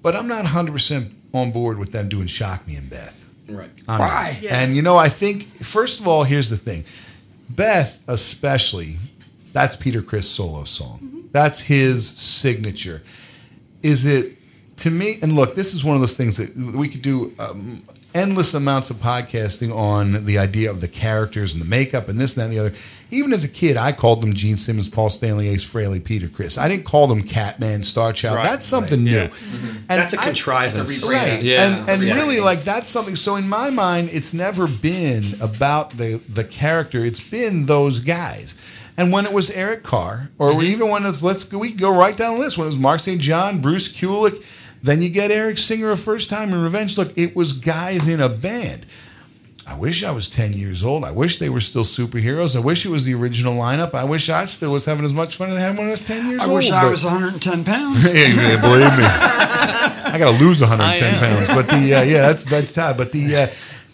But 0.03 0.17
I'm 0.17 0.29
not 0.29 0.43
100 0.43 0.73
percent 0.73 1.13
on 1.35 1.51
board 1.51 1.79
with 1.79 1.93
them 1.93 2.09
doing 2.09 2.27
"Shock 2.27 2.67
Me" 2.67 2.77
and 2.77 2.89
Beth. 2.89 3.29
Right. 3.49 3.71
I'm 3.89 3.99
not. 3.99 4.11
Why? 4.11 4.47
And 4.51 4.77
you 4.77 4.83
know, 4.83 4.97
I 4.97 5.09
think 5.09 5.45
first 5.65 6.01
of 6.01 6.09
all, 6.09 6.25
here's 6.25 6.51
the 6.51 6.57
thing: 6.57 6.85
Beth, 7.51 8.01
especially, 8.07 8.97
that's 9.53 9.77
Peter 9.77 10.03
Criss' 10.03 10.29
solo 10.29 10.65
song. 10.65 11.29
That's 11.33 11.61
his 11.61 12.09
signature. 12.09 13.03
Is 13.83 14.07
it 14.07 14.37
to 14.79 14.91
me? 14.91 15.19
And 15.23 15.35
look, 15.35 15.55
this 15.55 15.75
is 15.75 15.85
one 15.85 15.95
of 15.95 16.01
those 16.01 16.17
things 16.17 16.37
that 16.37 16.55
we 16.57 16.89
could 16.89 17.03
do 17.03 17.35
um, 17.39 17.83
endless 18.15 18.55
amounts 18.55 18.91
of 18.91 18.97
podcasting 18.97 19.75
on 19.75 20.25
the 20.25 20.39
idea 20.39 20.71
of 20.71 20.81
the 20.81 20.89
characters 20.89 21.53
and 21.53 21.63
the 21.63 21.69
makeup 21.69 22.09
and 22.09 22.19
this 22.19 22.37
and 22.37 22.43
that 22.43 22.45
and 22.47 22.53
the 22.53 22.59
other. 22.71 22.77
Even 23.11 23.33
as 23.33 23.43
a 23.43 23.49
kid, 23.49 23.77
I 23.77 23.93
called 23.93 24.21
them 24.21 24.35
Gene 24.35 24.57
Simmons, 24.59 24.87
Paul 24.89 25.09
Stanley, 25.09 25.49
Ace 25.49 25.67
Frehley, 25.67 26.03
Peter 26.03 26.29
Criss. 26.29 26.59
I 26.59 26.69
didn't 26.69 26.85
call 26.85 27.07
them 27.07 27.23
Catman, 27.23 27.83
Star 27.83 28.13
Child. 28.13 28.37
Right, 28.37 28.51
that's 28.51 28.67
something 28.67 29.01
right, 29.05 29.11
new. 29.11 29.17
yeah. 29.17 29.31
And 29.89 30.01
That's 30.01 30.13
a 30.15 30.21
I- 30.21 30.25
contrivance. 30.25 31.03
Right. 31.05 31.43
Yeah. 31.43 31.67
And, 31.67 31.89
and 31.89 32.03
Yeah. 32.03 32.15
really, 32.17 32.41
like, 32.41 32.65
that's 32.65 32.89
something. 32.91 33.17
So, 33.17 33.37
in 33.37 33.49
my 33.49 33.71
mind, 33.71 34.11
it's 34.13 34.35
never 34.35 34.69
been 34.69 35.25
about 35.41 35.97
the, 35.97 36.21
the 36.29 36.45
character, 36.45 37.05
it's 37.05 37.21
been 37.21 37.67
those 37.67 38.01
guys. 38.01 38.57
And 38.99 39.13
when 39.13 39.25
it 39.25 39.33
was 39.33 39.51
Eric 39.53 39.85
Carr, 39.85 40.29
or 40.39 40.51
Mm-hmm. 40.53 40.63
even 40.63 40.89
when 40.91 41.07
it's, 41.07 41.23
let's 41.23 41.45
go, 41.45 41.59
we 41.59 41.69
can 41.71 41.79
go 41.79 41.91
right 41.97 42.17
down 42.17 42.35
the 42.35 42.41
list, 42.41 42.59
when 42.59 42.65
it 42.67 42.71
was 42.71 42.79
Mark 42.79 43.01
St. 43.01 43.21
John, 43.21 43.61
Bruce 43.61 43.91
Kulick, 43.97 44.45
then 44.83 45.01
you 45.03 45.09
get 45.09 45.31
Eric 45.31 45.57
Singer 45.59 45.91
a 45.93 45.97
first 45.97 46.29
time 46.29 46.53
in 46.53 46.63
Revenge. 46.63 46.99
Look, 46.99 47.17
it 47.17 47.35
was 47.35 47.53
guys 47.53 48.07
in 48.07 48.21
a 48.21 48.29
band. 48.29 48.85
I 49.69 49.75
wish 49.75 50.03
I 50.03 50.11
was 50.11 50.31
10 50.31 50.55
years 50.55 50.83
old. 50.83 51.05
I 51.05 51.11
wish 51.11 51.39
they 51.39 51.51
were 51.51 51.61
still 51.61 51.85
superheroes. 51.85 52.57
I 52.57 52.61
wish 52.61 52.87
it 52.87 52.89
was 52.89 53.05
the 53.05 53.15
original 53.15 53.55
lineup. 53.55 53.93
I 53.93 54.05
wish 54.05 54.31
I 54.31 54.47
still 54.47 54.73
was 54.73 54.87
having 54.87 55.05
as 55.05 55.13
much 55.13 55.37
fun 55.37 55.51
as 55.51 55.57
I 55.57 55.61
had 55.61 55.77
when 55.77 55.89
I 55.89 55.91
was 55.91 56.01
10 56.01 56.27
years 56.27 56.41
I 56.41 56.45
old. 56.45 56.53
I 56.53 56.55
wish 56.55 56.71
I 56.71 56.83
but- 56.85 56.91
was 56.91 57.05
110 57.05 57.65
pounds. 57.65 58.15
yeah, 58.15 58.27
yeah, 58.29 58.61
believe 58.61 58.97
me. 58.97 59.05
I 59.05 60.17
got 60.19 60.33
to 60.39 60.43
lose 60.43 60.61
110 60.61 61.21
pounds. 61.21 61.49
But 61.49 61.69
the 61.69 61.95
uh, 61.95 62.03
yeah, 62.03 62.23
that's 62.23 62.45
that's 62.47 62.73
tough. 62.73 62.97
But 62.97 63.13
the 63.13 63.37
uh, 63.37 63.47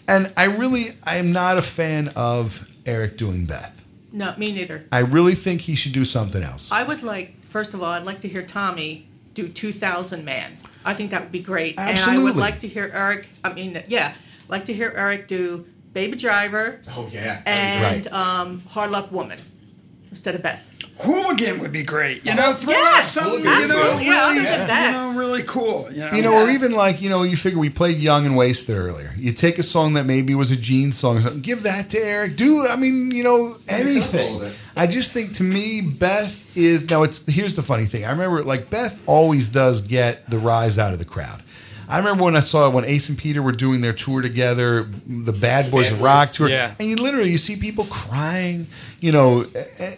and 0.07 0.31
I 0.37 0.45
really 0.45 0.93
I 1.03 1.17
am 1.17 1.33
not 1.33 1.57
a 1.57 1.61
fan 1.61 2.09
of 2.15 2.69
Eric 2.85 3.17
doing 3.17 3.45
Beth. 3.45 3.85
No, 4.13 4.33
me 4.37 4.53
neither. 4.53 4.85
I 4.93 4.99
really 4.99 5.35
think 5.35 5.59
he 5.61 5.75
should 5.75 5.91
do 5.91 6.05
something 6.05 6.41
else. 6.41 6.71
I 6.71 6.83
would 6.83 7.03
like, 7.03 7.35
first 7.47 7.73
of 7.73 7.83
all, 7.83 7.91
I'd 7.91 8.03
like 8.03 8.21
to 8.21 8.29
hear 8.29 8.43
Tommy 8.43 9.09
do 9.33 9.49
2000 9.49 10.23
Man. 10.23 10.55
I 10.85 10.93
think 10.93 11.11
that 11.11 11.21
would 11.21 11.33
be 11.33 11.41
great. 11.41 11.75
Absolutely. 11.77 12.13
And 12.13 12.21
I 12.21 12.23
would 12.23 12.39
like 12.39 12.61
to 12.61 12.67
hear 12.69 12.89
Eric, 12.93 13.27
I 13.43 13.51
mean, 13.51 13.83
yeah, 13.89 14.13
like 14.47 14.65
to 14.65 14.73
hear 14.73 14.93
Eric 14.95 15.27
do 15.27 15.65
Baby 15.93 16.17
Driver 16.17 16.79
Oh 16.91 17.09
yeah. 17.11 17.41
and 17.45 18.07
um, 18.07 18.59
Hard 18.61 18.91
Luck 18.91 19.11
Woman 19.11 19.39
instead 20.11 20.35
of 20.35 20.43
Beth. 20.43 20.71
Hooligan 20.97 21.59
would 21.59 21.73
be 21.73 21.83
great. 21.83 22.25
You 22.25 22.33
know, 22.35 22.53
throw 22.53 22.71
Yeah, 22.71 22.91
out 22.99 23.05
something, 23.05 23.39
you 23.39 23.43
know, 23.43 23.57
really, 23.97 24.05
Yeah, 24.05 24.21
other 24.27 24.43
than 24.43 24.67
that. 24.67 24.87
you 24.91 25.13
know, 25.13 25.19
really 25.19 25.43
cool. 25.43 25.89
You 25.91 25.99
know, 25.99 26.11
You 26.13 26.21
know, 26.21 26.33
or 26.45 26.49
even 26.49 26.71
like 26.71 27.01
you 27.01 27.09
know, 27.09 27.23
you 27.23 27.35
figure 27.35 27.59
we 27.59 27.69
played 27.69 27.97
"Young 27.97 28.25
and 28.25 28.37
Wasted" 28.37 28.77
earlier. 28.77 29.13
You 29.17 29.33
take 29.33 29.59
a 29.59 29.63
song 29.63 29.93
that 29.93 30.05
maybe 30.05 30.35
was 30.35 30.51
a 30.51 30.55
Gene 30.55 30.93
song, 30.93 31.17
or 31.17 31.21
something, 31.21 31.41
give 31.41 31.63
that 31.63 31.89
to 31.89 31.99
Eric. 31.99 32.37
Do 32.37 32.65
I 32.65 32.77
mean 32.77 33.11
you 33.11 33.23
know 33.23 33.57
anything? 33.67 34.41
I 34.77 34.87
just 34.87 35.11
think 35.11 35.33
to 35.33 35.43
me, 35.43 35.81
Beth 35.81 36.41
is 36.55 36.89
now. 36.89 37.03
It's 37.03 37.25
here's 37.25 37.55
the 37.55 37.61
funny 37.61 37.85
thing. 37.85 38.05
I 38.05 38.11
remember 38.11 38.41
like 38.43 38.69
Beth 38.69 39.01
always 39.05 39.49
does 39.49 39.81
get 39.81 40.29
the 40.29 40.37
rise 40.37 40.77
out 40.79 40.93
of 40.93 40.99
the 40.99 41.05
crowd. 41.05 41.43
I 41.87 41.97
remember 41.99 42.23
when 42.23 42.35
I 42.35 42.39
saw 42.39 42.67
it 42.67 42.73
when 42.73 42.85
Ace 42.85 43.09
and 43.09 43.17
Peter 43.17 43.41
were 43.41 43.51
doing 43.51 43.81
their 43.81 43.93
tour 43.93 44.21
together, 44.21 44.87
the 45.07 45.33
Bad 45.33 45.69
Boys 45.71 45.91
of 45.91 46.01
Rock 46.01 46.31
tour, 46.31 46.49
Yeah. 46.49 46.73
and 46.79 46.89
you 46.89 46.95
literally 46.95 47.29
you 47.31 47.37
see 47.37 47.55
people 47.55 47.85
crying, 47.85 48.67
you 48.99 49.11
know, 49.11 49.45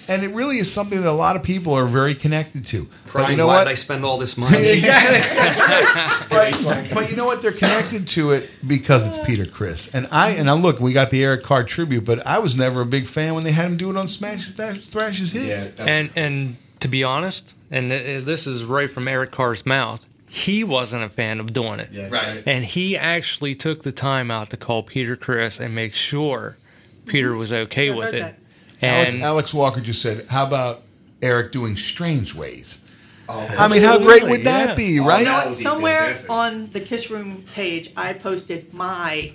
and 0.07 0.23
it 0.23 0.31
really 0.33 0.57
is 0.59 0.71
something 0.71 0.99
that 1.01 1.09
a 1.09 1.11
lot 1.11 1.35
of 1.35 1.43
people 1.43 1.73
are 1.73 1.85
very 1.85 2.15
connected 2.15 2.65
to. 2.67 2.87
But 3.05 3.11
Crying, 3.11 3.31
you 3.31 3.37
know 3.37 3.47
why 3.47 3.55
what? 3.57 3.63
did 3.65 3.71
I 3.71 3.75
spend 3.75 4.03
all 4.05 4.17
this 4.17 4.37
money? 4.37 4.57
exactly. 4.67 5.17
That's 5.37 6.29
right. 6.31 6.63
Right. 6.65 6.91
But 6.93 7.09
you 7.09 7.15
know 7.15 7.25
what? 7.25 7.41
They're 7.41 7.51
connected 7.51 8.07
to 8.09 8.31
it 8.31 8.49
because 8.67 9.05
it's 9.07 9.17
Peter 9.25 9.45
Criss. 9.45 9.93
And 9.95 10.07
I 10.11 10.31
and 10.31 10.49
I 10.49 10.53
look, 10.53 10.79
we 10.79 10.93
got 10.93 11.09
the 11.09 11.23
Eric 11.23 11.43
Carr 11.43 11.63
tribute, 11.63 12.03
but 12.05 12.25
I 12.27 12.39
was 12.39 12.55
never 12.55 12.81
a 12.81 12.85
big 12.85 13.07
fan 13.07 13.33
when 13.33 13.43
they 13.43 13.51
had 13.51 13.65
him 13.65 13.77
do 13.77 13.89
it 13.89 13.97
on 13.97 14.07
Smash 14.07 14.49
Thrash- 14.49 14.79
Thrash's 14.79 15.31
hits. 15.31 15.73
Yeah, 15.77 15.85
and 15.85 16.09
and 16.15 16.57
to 16.81 16.87
be 16.87 17.03
honest, 17.03 17.53
and 17.71 17.89
this 17.89 18.45
is 18.45 18.63
right 18.63 18.91
from 18.91 19.07
Eric 19.07 19.31
Carr's 19.31 19.65
mouth, 19.65 20.05
he 20.37 20.63
wasn't 20.63 21.03
a 21.03 21.09
fan 21.09 21.39
of 21.39 21.51
doing 21.53 21.79
it. 21.79 22.11
Right. 22.11 22.43
And 22.45 22.63
he 22.63 22.95
actually 22.97 23.55
took 23.55 23.83
the 23.83 23.91
time 23.91 24.29
out 24.31 24.49
to 24.51 24.57
call 24.57 24.83
Peter 24.83 25.15
Criss 25.15 25.59
and 25.59 25.73
make 25.73 25.93
sure 25.93 26.57
Peter 27.05 27.33
was 27.35 27.51
okay 27.51 27.89
with 27.91 28.13
it. 28.13 28.35
Alex, 28.81 29.13
And 29.15 29.23
Alex 29.23 29.53
Walker 29.53 29.81
just 29.81 30.01
said, 30.01 30.27
"How 30.29 30.45
about 30.45 30.83
Eric 31.21 31.51
doing 31.51 31.75
Strange 31.75 32.35
Ways?" 32.35 32.83
Oh, 33.29 33.45
I 33.57 33.67
mean, 33.67 33.81
how 33.83 33.97
great 33.99 34.23
would 34.23 34.43
that 34.45 34.69
yeah. 34.69 34.75
be, 34.75 34.83
You 34.85 35.05
right? 35.07 35.25
know 35.25 35.45
what? 35.47 35.53
Somewhere 35.55 36.15
on 36.29 36.69
the 36.71 36.79
Kiss 36.79 37.09
Room 37.11 37.43
page, 37.53 37.89
I 37.97 38.13
posted 38.13 38.73
my 38.73 39.33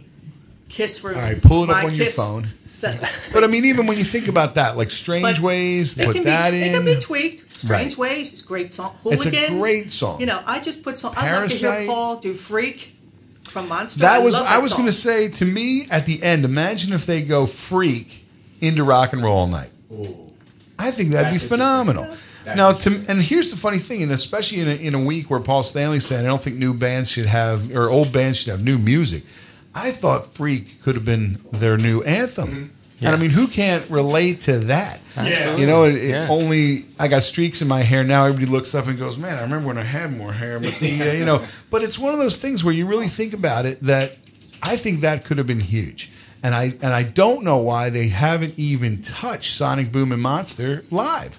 Kiss 0.69 1.03
Room. 1.05 1.16
All 1.16 1.23
right, 1.23 1.43
pull 1.43 1.65
it 1.65 1.70
up 1.70 1.83
my 1.83 1.85
on 1.91 1.95
your 1.95 2.07
phone. 2.07 2.49
set. 2.69 2.99
But 3.33 3.45
I 3.45 3.49
mean, 3.49 3.65
even 3.66 3.87
when 3.87 3.99
you 3.99 4.05
think 4.05 4.29
about 4.29 4.55
that, 4.55 4.77
like 4.79 4.91
Strange 4.91 5.23
But 5.23 5.41
Ways, 5.41 5.99
It 5.99 6.07
put 6.07 6.15
can 6.16 6.24
that 6.24 6.53
be, 6.53 6.62
in. 6.62 6.69
It 6.69 6.73
can 6.73 6.85
be 6.85 7.01
tweaked. 7.01 7.45
Strange 7.65 7.97
Right. 7.97 8.11
Ways 8.11 8.33
is 8.33 8.43
a 8.43 8.47
great 8.47 8.73
song. 8.73 8.97
It's 9.05 9.25
a 9.25 9.31
Hooligan, 9.31 9.59
great 9.59 9.91
song. 9.91 10.19
You 10.21 10.27
know, 10.27 10.43
I 10.47 10.61
just 10.61 10.83
put 10.83 10.99
song. 10.99 11.15
I'd 11.17 11.43
like 11.43 11.51
to 11.51 11.57
hear 11.57 11.87
Paul 11.87 12.17
do 12.17 12.35
Freak 12.35 12.95
from 13.45 13.69
Monster. 13.69 14.01
That 14.01 14.23
was 14.23 14.35
love 14.35 14.47
I 14.47 14.57
that 14.57 14.63
was 14.63 14.73
going 14.73 14.87
to 14.87 14.93
say 14.93 15.29
to 15.29 15.45
me 15.45 15.87
at 15.91 16.07
the 16.07 16.23
end. 16.23 16.45
Imagine 16.45 16.93
if 16.93 17.07
they 17.07 17.23
go 17.23 17.47
freak 17.47 18.25
into 18.61 18.83
rock 18.83 19.13
and 19.13 19.23
roll 19.23 19.39
all 19.39 19.47
night. 19.47 19.71
I 20.79 20.91
think 20.91 21.11
that'd 21.11 21.33
be 21.33 21.39
phenomenal. 21.39 22.09
Now, 22.45 22.73
to, 22.73 23.05
and 23.09 23.23
here's 23.23 23.51
the 23.53 23.57
funny 23.57 23.79
thing, 23.79 24.03
and 24.03 24.11
especially 24.11 24.61
in 24.61 24.69
a, 24.69 24.75
in 24.75 24.95
a 24.95 25.01
week 25.01 25.31
where 25.31 25.39
Paul 25.39 25.63
Stanley 25.63 26.01
said, 26.01 26.25
"I 26.25 26.29
don't 26.29 26.43
think 26.43 26.57
new 26.57 26.75
bands 26.75 27.11
should 27.11 27.27
have 27.27 27.75
or 27.75 27.89
old 27.89 28.13
bands 28.13 28.39
should 28.39 28.49
have 28.51 28.65
new 28.65 28.79
music." 28.79 29.23
I 29.75 29.93
thought 29.93 30.35
"Freak" 30.35 30.83
could 30.83 30.97
have 30.97 31.05
been 31.05 31.39
their 31.53 31.77
new 31.77 32.03
anthem, 32.03 32.73
and 33.05 33.15
I 33.15 33.19
mean, 33.19 33.31
who 33.31 33.47
can't 33.49 33.89
relate 33.91 34.43
to 34.43 34.59
that? 34.61 35.01
Absolutely. 35.16 35.61
You 35.62 35.66
know, 35.66 35.85
it, 35.85 35.95
it 35.97 36.09
Yeah. 36.11 36.27
only 36.31 36.87
I 36.99 37.09
got 37.09 37.23
streaks 37.23 37.61
in 37.62 37.69
my 37.69 37.83
hair 37.83 38.03
now. 38.05 38.24
Everybody 38.27 38.47
looks 38.51 38.74
up 38.74 38.87
and 38.87 38.99
goes, 38.99 39.19
"Man, 39.19 39.37
I 39.37 39.43
remember 39.43 39.69
when 39.69 39.79
I 39.79 39.83
had 39.83 40.16
more 40.16 40.33
hair." 40.33 40.59
But 40.59 40.74
the, 40.74 41.03
uh, 41.11 41.12
you 41.12 41.24
know, 41.24 41.45
but 41.70 41.83
it's 41.83 41.99
one 41.99 42.12
of 42.15 42.19
those 42.20 42.39
things 42.39 42.65
where 42.65 42.74
you 42.74 42.87
really 42.87 43.09
think 43.09 43.35
about 43.35 43.66
it 43.66 43.83
that 43.83 44.16
I 44.62 44.77
think 44.77 45.01
that 45.03 45.24
could 45.24 45.39
have 45.39 45.47
been 45.47 45.61
huge. 45.61 46.11
And 46.43 46.55
I 46.55 46.74
and 46.83 46.93
I 46.93 47.03
don't 47.03 47.45
know 47.45 47.59
why 47.59 47.91
they 47.91 48.09
haven't 48.09 48.59
even 48.59 49.03
touched 49.03 49.53
Sonic 49.55 49.93
Boom 49.93 50.12
and 50.12 50.20
Monster 50.23 50.85
live. 50.91 51.39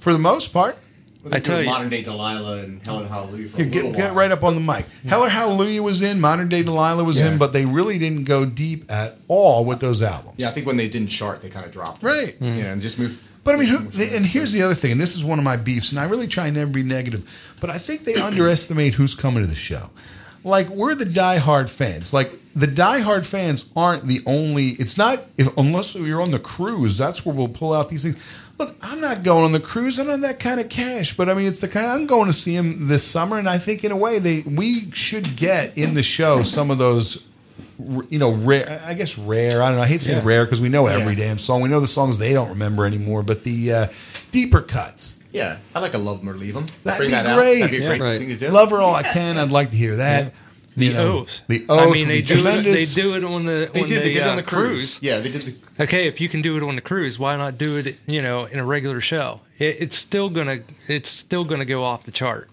For 0.00 0.12
the 0.12 0.18
most 0.18 0.52
part, 0.52 0.76
I 1.32 1.38
tell 1.38 1.60
you, 1.60 1.66
modern 1.66 1.88
day 1.88 2.02
Delilah 2.02 2.64
and 2.64 2.84
Hell 2.84 3.02
or 3.02 3.06
Hallelujah 3.06 3.48
for 3.48 3.62
a 3.62 3.64
get, 3.64 3.94
get 3.94 4.12
right 4.14 4.30
up 4.30 4.42
on 4.42 4.54
the 4.54 4.60
mic. 4.60 4.86
Hell 5.06 5.22
or 5.22 5.28
Hallelujah 5.28 5.82
was 5.82 6.02
in, 6.02 6.20
Modern 6.20 6.48
Day 6.48 6.62
Delilah 6.62 7.04
was 7.04 7.20
in, 7.20 7.38
but 7.38 7.52
they 7.52 7.64
really 7.64 7.98
didn't 7.98 8.24
go 8.24 8.44
deep 8.44 8.90
at 8.90 9.18
all 9.28 9.64
with 9.64 9.80
those 9.80 10.02
albums. 10.02 10.34
Yeah, 10.36 10.48
I 10.48 10.52
think 10.52 10.66
when 10.66 10.76
they 10.76 10.88
didn't 10.88 11.08
chart, 11.08 11.42
they 11.42 11.50
kind 11.50 11.64
of 11.64 11.72
dropped. 11.72 12.02
Right. 12.02 12.38
Mm-hmm. 12.38 12.58
Yeah, 12.58 12.72
and 12.72 12.82
just 12.82 12.98
moved. 12.98 13.22
But 13.44 13.54
I 13.54 13.58
mean, 13.58 13.68
who, 13.68 14.02
and 14.02 14.24
here's 14.24 14.52
the 14.52 14.62
other 14.62 14.74
thing, 14.74 14.92
and 14.92 15.00
this 15.00 15.14
is 15.16 15.24
one 15.24 15.38
of 15.38 15.44
my 15.44 15.56
beefs, 15.56 15.90
and 15.90 16.00
I 16.00 16.04
really 16.04 16.26
try 16.26 16.46
and 16.46 16.56
never 16.56 16.70
be 16.70 16.82
negative, 16.82 17.30
but 17.60 17.68
I 17.68 17.78
think 17.78 18.04
they 18.04 18.14
underestimate 18.22 18.94
who's 18.94 19.14
coming 19.14 19.42
to 19.42 19.46
the 19.46 19.54
show. 19.54 19.90
Like 20.44 20.68
we're 20.68 20.94
the 20.94 21.06
diehard 21.06 21.70
fans. 21.70 22.12
Like 22.12 22.30
the 22.54 22.66
diehard 22.66 23.24
fans 23.24 23.72
aren't 23.74 24.04
the 24.04 24.22
only. 24.26 24.70
It's 24.70 24.98
not 24.98 25.24
if 25.38 25.54
unless 25.56 25.94
you're 25.94 26.20
on 26.20 26.30
the 26.30 26.38
cruise. 26.38 26.98
That's 26.98 27.24
where 27.24 27.34
we'll 27.34 27.48
pull 27.48 27.72
out 27.72 27.88
these 27.88 28.02
things. 28.02 28.16
Look, 28.58 28.76
I'm 28.82 29.00
not 29.00 29.22
going 29.24 29.44
on 29.44 29.52
the 29.52 29.60
cruise. 29.60 29.98
I 29.98 30.02
don't 30.04 30.12
have 30.12 30.20
that 30.22 30.38
kind 30.38 30.60
of 30.60 30.68
cash, 30.68 31.16
but 31.16 31.28
I 31.28 31.34
mean, 31.34 31.46
it's 31.46 31.60
the 31.60 31.68
kind. 31.68 31.86
I'm 31.86 32.06
going 32.06 32.26
to 32.26 32.32
see 32.32 32.54
him 32.54 32.86
this 32.86 33.02
summer, 33.04 33.38
and 33.38 33.48
I 33.48 33.58
think 33.58 33.82
in 33.84 33.90
a 33.92 33.96
way 33.96 34.18
they 34.20 34.42
we 34.46 34.90
should 34.92 35.36
get 35.36 35.76
in 35.76 35.94
the 35.94 36.02
show 36.04 36.42
some 36.44 36.70
of 36.70 36.78
those 36.78 37.24
you 38.08 38.18
know, 38.20 38.30
rare. 38.30 38.80
I 38.86 38.94
guess 38.94 39.18
rare. 39.18 39.60
I 39.60 39.68
don't 39.68 39.78
know. 39.78 39.82
I 39.82 39.86
hate 39.88 40.00
saying 40.02 40.18
Yeah. 40.20 40.24
rare 40.28 40.44
because 40.44 40.60
we 40.60 40.68
know 40.68 40.86
every 40.86 41.14
Yeah. 41.14 41.24
damn 41.26 41.38
song. 41.38 41.60
We 41.62 41.68
know 41.68 41.80
the 41.80 41.88
songs 41.88 42.18
they 42.18 42.32
don't 42.32 42.50
remember 42.50 42.86
anymore, 42.86 43.24
but 43.24 43.42
the 43.42 43.72
uh, 43.72 43.86
deeper 44.30 44.60
cuts. 44.60 45.18
Yeah, 45.32 45.56
I 45.74 45.80
like 45.80 45.94
a 45.94 45.98
love 45.98 46.20
'em 46.20 46.28
or 46.28 46.34
leave 46.34 46.56
'em. 46.56 46.66
That'd 46.84 46.98
Bring 46.98 47.08
be 47.08 47.14
that 47.14 47.26
out. 47.26 47.36
great. 47.36 47.60
That'd 47.62 47.80
be 47.80 47.84
a 47.84 47.98
great 47.98 48.18
thing 48.18 48.28
to 48.28 48.36
do. 48.36 48.48
Love 48.50 48.70
her 48.70 48.78
all 48.80 48.94
I 48.94 49.02
can. 49.02 49.36
I'd 49.36 49.50
like 49.50 49.72
to 49.72 49.76
hear 49.76 49.96
that. 49.96 50.32
The 50.76 50.86
You 50.86 50.92
know, 50.92 51.18
oath. 51.18 51.42
The 51.46 51.64
I 51.68 51.88
mean, 51.90 52.08
they 52.08 52.20
do 52.20 52.34
it. 52.46 52.62
They 52.64 52.84
do 52.84 53.14
it 53.14 53.22
on 53.22 53.44
the. 53.44 53.70
They 53.72 53.82
on 53.82 53.88
did. 53.88 54.02
The, 54.02 54.08
They 54.08 54.14
did 54.14 54.16
it 54.16 54.26
uh, 54.26 54.30
on 54.30 54.36
the 54.36 54.42
cruise. 54.42 55.00
Yeah, 55.02 55.18
they 55.20 55.30
did 55.30 55.42
the. 55.42 55.82
Okay, 55.84 56.08
if 56.08 56.20
you 56.20 56.28
can 56.28 56.42
do 56.42 56.56
it 56.56 56.62
on 56.62 56.74
the 56.74 56.82
cruise, 56.82 57.18
why 57.18 57.36
not 57.36 57.56
do 57.58 57.76
it? 57.76 57.98
You 58.06 58.22
know, 58.22 58.46
in 58.46 58.58
a 58.58 58.64
regular 58.64 59.00
show, 59.00 59.40
it, 59.58 59.76
it's 59.80 59.96
still 59.96 60.30
gonna. 60.30 60.60
It's 60.88 61.08
still 61.10 61.44
gonna 61.44 61.64
go 61.64 61.84
off 61.84 62.04
the 62.04 62.10
chart. 62.10 62.48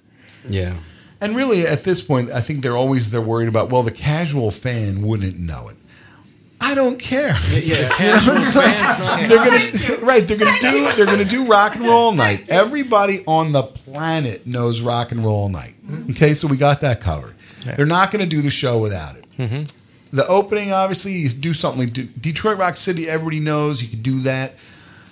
Yeah. 0.48 0.76
And 1.20 1.36
really, 1.36 1.68
at 1.68 1.84
this 1.84 2.02
point, 2.02 2.32
I 2.32 2.42
think 2.42 2.62
they're 2.64 2.78
always 2.78 3.12
they're 3.12 3.22
worried 3.22 3.48
about. 3.48 3.70
Well, 3.70 3.84
the 3.84 3.92
casual 3.92 4.52
fan 4.52 5.02
wouldn't 5.02 5.40
know 5.40 5.70
it. 5.70 5.78
I 6.64 6.76
don't 6.76 7.00
care. 7.00 7.36
Yeah, 7.52 7.90
You 8.00 8.28
know, 8.28 8.38
it's 8.38 8.56
like- 8.56 9.30
they're 9.30 9.38
gonna 9.90 10.06
right. 10.06 10.28
They're 10.28 10.38
gonna 10.38 10.60
do. 10.60 10.92
They're 10.94 11.08
gonna 11.08 11.26
do 11.26 11.48
rock 11.48 11.76
and 11.76 11.86
roll 11.86 12.12
night. 12.12 12.46
Everybody 12.50 13.24
on 13.26 13.52
the 13.52 13.64
planet 13.64 14.46
knows 14.46 14.82
rock 14.82 15.12
and 15.12 15.24
roll 15.26 15.50
night. 15.50 15.74
Okay, 16.12 16.36
so 16.36 16.48
we 16.48 16.58
got 16.58 16.82
that 16.82 17.02
covered. 17.02 17.34
They're 17.66 17.86
not 17.86 18.12
going 18.12 18.24
to 18.24 18.30
do 18.30 18.42
the 18.42 18.50
show 18.50 18.80
without 18.80 19.18
it. 19.18 19.26
Mm-hmm. 19.38 19.62
The 20.16 20.28
opening, 20.28 20.74
obviously, 20.74 21.14
you 21.14 21.30
do 21.30 21.54
something 21.54 21.82
like 21.82 21.94
De- 21.94 22.04
Detroit 22.04 22.58
Rock 22.58 22.76
City. 22.76 23.08
Everybody 23.10 23.40
knows 23.40 23.82
you 23.82 23.88
can 23.88 24.02
do 24.02 24.20
that, 24.22 24.56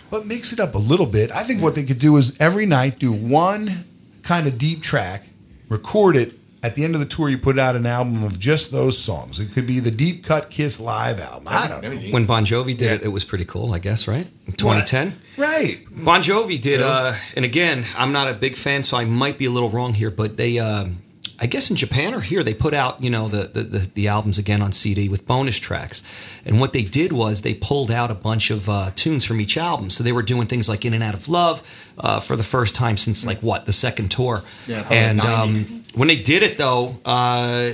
but 0.10 0.26
mix 0.26 0.52
it 0.52 0.60
up 0.60 0.76
a 0.76 0.80
little 0.80 1.06
bit. 1.06 1.32
I 1.32 1.44
think 1.44 1.62
what 1.62 1.76
they 1.76 1.84
could 1.84 2.00
do 2.00 2.18
is 2.18 2.38
every 2.40 2.66
night 2.66 3.00
do 3.00 3.12
one 3.12 3.86
kind 4.24 4.46
of 4.46 4.58
deep 4.58 4.82
track, 4.82 5.30
record 5.70 6.16
it. 6.16 6.34
At 6.62 6.76
the 6.76 6.84
end 6.84 6.94
of 6.94 7.00
the 7.00 7.06
tour, 7.06 7.30
you 7.30 7.38
put 7.38 7.58
out 7.58 7.78
an 7.78 7.86
album 7.86 8.22
of 8.22 8.38
just 8.38 8.74
those 8.74 8.98
songs. 8.98 9.40
It 9.40 9.54
could 9.54 9.66
be 9.66 9.80
the 9.80 9.92
Deep 9.92 10.26
Cut 10.26 10.50
Kiss 10.50 10.78
live 10.78 11.22
album. 11.22 11.48
I 11.48 11.70
don't 11.70 11.82
know. 11.82 12.12
When 12.12 12.26
Bon 12.26 12.44
Jovi 12.46 12.76
did 12.76 12.92
it, 12.92 13.02
it 13.04 13.08
was 13.08 13.24
pretty 13.24 13.46
cool, 13.46 13.74
I 13.74 13.80
guess, 13.80 14.10
right? 14.10 14.28
In 14.46 14.52
2010. 14.52 15.18
Right. 15.38 15.80
Bon 15.90 16.22
Jovi 16.22 16.60
did, 16.60 16.82
uh, 16.82 17.14
and 17.38 17.46
again, 17.46 17.86
I'm 17.96 18.12
not 18.12 18.28
a 18.28 18.34
big 18.34 18.58
fan, 18.58 18.84
so 18.84 18.98
I 18.98 19.06
might 19.06 19.38
be 19.38 19.46
a 19.46 19.50
little 19.50 19.70
wrong 19.70 19.94
here, 19.94 20.12
but 20.12 20.36
they, 20.36 20.60
um 20.60 20.98
I 21.42 21.46
guess 21.46 21.70
in 21.70 21.76
Japan 21.76 22.14
or 22.14 22.20
here, 22.20 22.44
they 22.44 22.54
put 22.54 22.74
out, 22.74 23.02
you 23.02 23.10
know, 23.10 23.28
the, 23.28 23.48
the, 23.48 23.80
the, 23.94 24.08
albums 24.10 24.38
again 24.38 24.62
on 24.62 24.72
CD 24.72 25.08
with 25.08 25.26
bonus 25.26 25.58
tracks. 25.58 26.04
And 26.46 26.60
what 26.60 26.74
they 26.74 26.82
did 26.82 27.12
was 27.12 27.42
they 27.42 27.54
pulled 27.54 27.92
out 27.92 28.12
a 28.12 28.16
bunch 28.16 28.52
of 28.52 28.68
uh, 28.68 28.92
tunes 28.96 29.24
from 29.24 29.40
each 29.40 29.58
album. 29.58 29.90
So 29.90 30.04
they 30.04 30.12
were 30.12 30.24
doing 30.24 30.48
things 30.48 30.68
like 30.68 30.84
In 30.86 30.94
and 30.94 31.04
Out 31.04 31.14
of 31.14 31.30
Love 31.30 31.62
uh, 31.98 32.20
for 32.20 32.36
the 32.36 32.44
first 32.44 32.76
time 32.76 32.98
since, 32.98 33.26
like, 33.26 33.40
what, 33.40 33.66
the 33.66 33.74
second 33.74 34.12
tour. 34.12 34.44
Yeah, 34.68 34.86
and 34.90 35.22
um, 35.22 35.84
when 35.94 36.08
they 36.08 36.22
did 36.22 36.44
it, 36.44 36.58
though, 36.58 36.98
uh, 37.06 37.72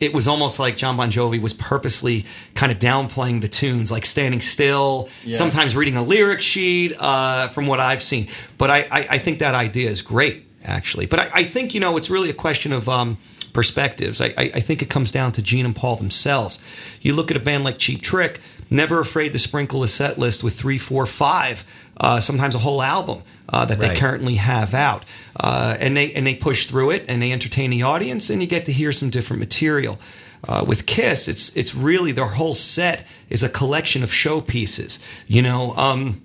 it 0.00 0.12
was 0.12 0.28
almost 0.28 0.58
like 0.58 0.76
Jon 0.76 0.96
Bon 0.96 1.10
Jovi 1.10 1.40
was 1.40 1.52
purposely 1.54 2.26
kind 2.54 2.70
of 2.70 2.78
downplaying 2.78 3.40
the 3.40 3.48
tunes, 3.48 3.90
like 3.90 4.04
standing 4.04 4.40
still, 4.40 5.08
Yeah. 5.24 5.34
sometimes 5.34 5.74
reading 5.74 5.96
a 5.96 6.02
lyric 6.02 6.42
sheet, 6.42 6.94
uh, 6.98 7.48
from 7.48 7.66
what 7.66 7.80
I've 7.80 8.02
seen. 8.02 8.28
But 8.58 8.70
I, 8.70 8.78
I, 8.90 9.06
I 9.12 9.18
think 9.18 9.38
that 9.38 9.54
idea 9.54 9.88
is 9.88 10.02
great, 10.02 10.45
actually. 10.66 11.06
But 11.06 11.20
I, 11.20 11.30
I 11.34 11.42
think, 11.44 11.74
you 11.74 11.80
know, 11.80 11.96
it's 11.96 12.10
really 12.10 12.30
a 12.30 12.34
question 12.34 12.72
of 12.72 12.88
um, 12.88 13.18
perspectives. 13.52 14.20
I, 14.20 14.34
I, 14.36 14.60
think 14.60 14.82
it 14.82 14.90
comes 14.90 15.10
down 15.10 15.32
to 15.32 15.42
Gene 15.42 15.64
and 15.64 15.74
Paul 15.74 15.96
themselves. 15.96 16.58
You 17.00 17.14
look 17.14 17.30
at 17.30 17.36
a 17.36 17.40
band 17.40 17.64
like 17.64 17.78
Cheap 17.78 18.02
Trick, 18.02 18.40
never 18.68 19.00
afraid 19.00 19.32
to 19.32 19.38
sprinkle 19.38 19.82
a 19.82 19.88
set 19.88 20.18
list 20.18 20.44
with 20.44 20.54
three, 20.54 20.78
four, 20.78 21.06
five, 21.06 21.64
uh, 21.96 22.20
sometimes 22.20 22.54
a 22.54 22.58
whole 22.58 22.82
album 22.82 23.22
uh, 23.48 23.64
that 23.64 23.78
they 23.78 23.94
currently 23.94 24.34
have 24.34 24.74
out, 24.74 25.04
uh, 25.40 25.76
and 25.80 25.96
they 25.96 26.12
and 26.12 26.26
they 26.26 26.34
push 26.34 26.66
through 26.66 26.90
it 26.90 27.04
and 27.08 27.22
they 27.22 27.32
entertain 27.32 27.70
the 27.70 27.82
audience, 27.82 28.28
and 28.28 28.42
you 28.42 28.48
get 28.48 28.66
to 28.66 28.72
hear 28.72 28.92
some 28.92 29.08
different 29.08 29.40
material. 29.40 29.98
Uh, 30.46 30.64
with 30.66 30.84
Kiss, 30.84 31.26
it's 31.26 31.56
it's 31.56 31.74
really 31.74 32.12
their 32.12 32.26
whole 32.26 32.54
set 32.54 33.06
is 33.30 33.42
a 33.42 33.48
collection 33.48 34.02
of 34.02 34.10
showpieces. 34.10 35.02
You 35.26 35.42
know. 35.42 35.74
Um, 35.76 36.22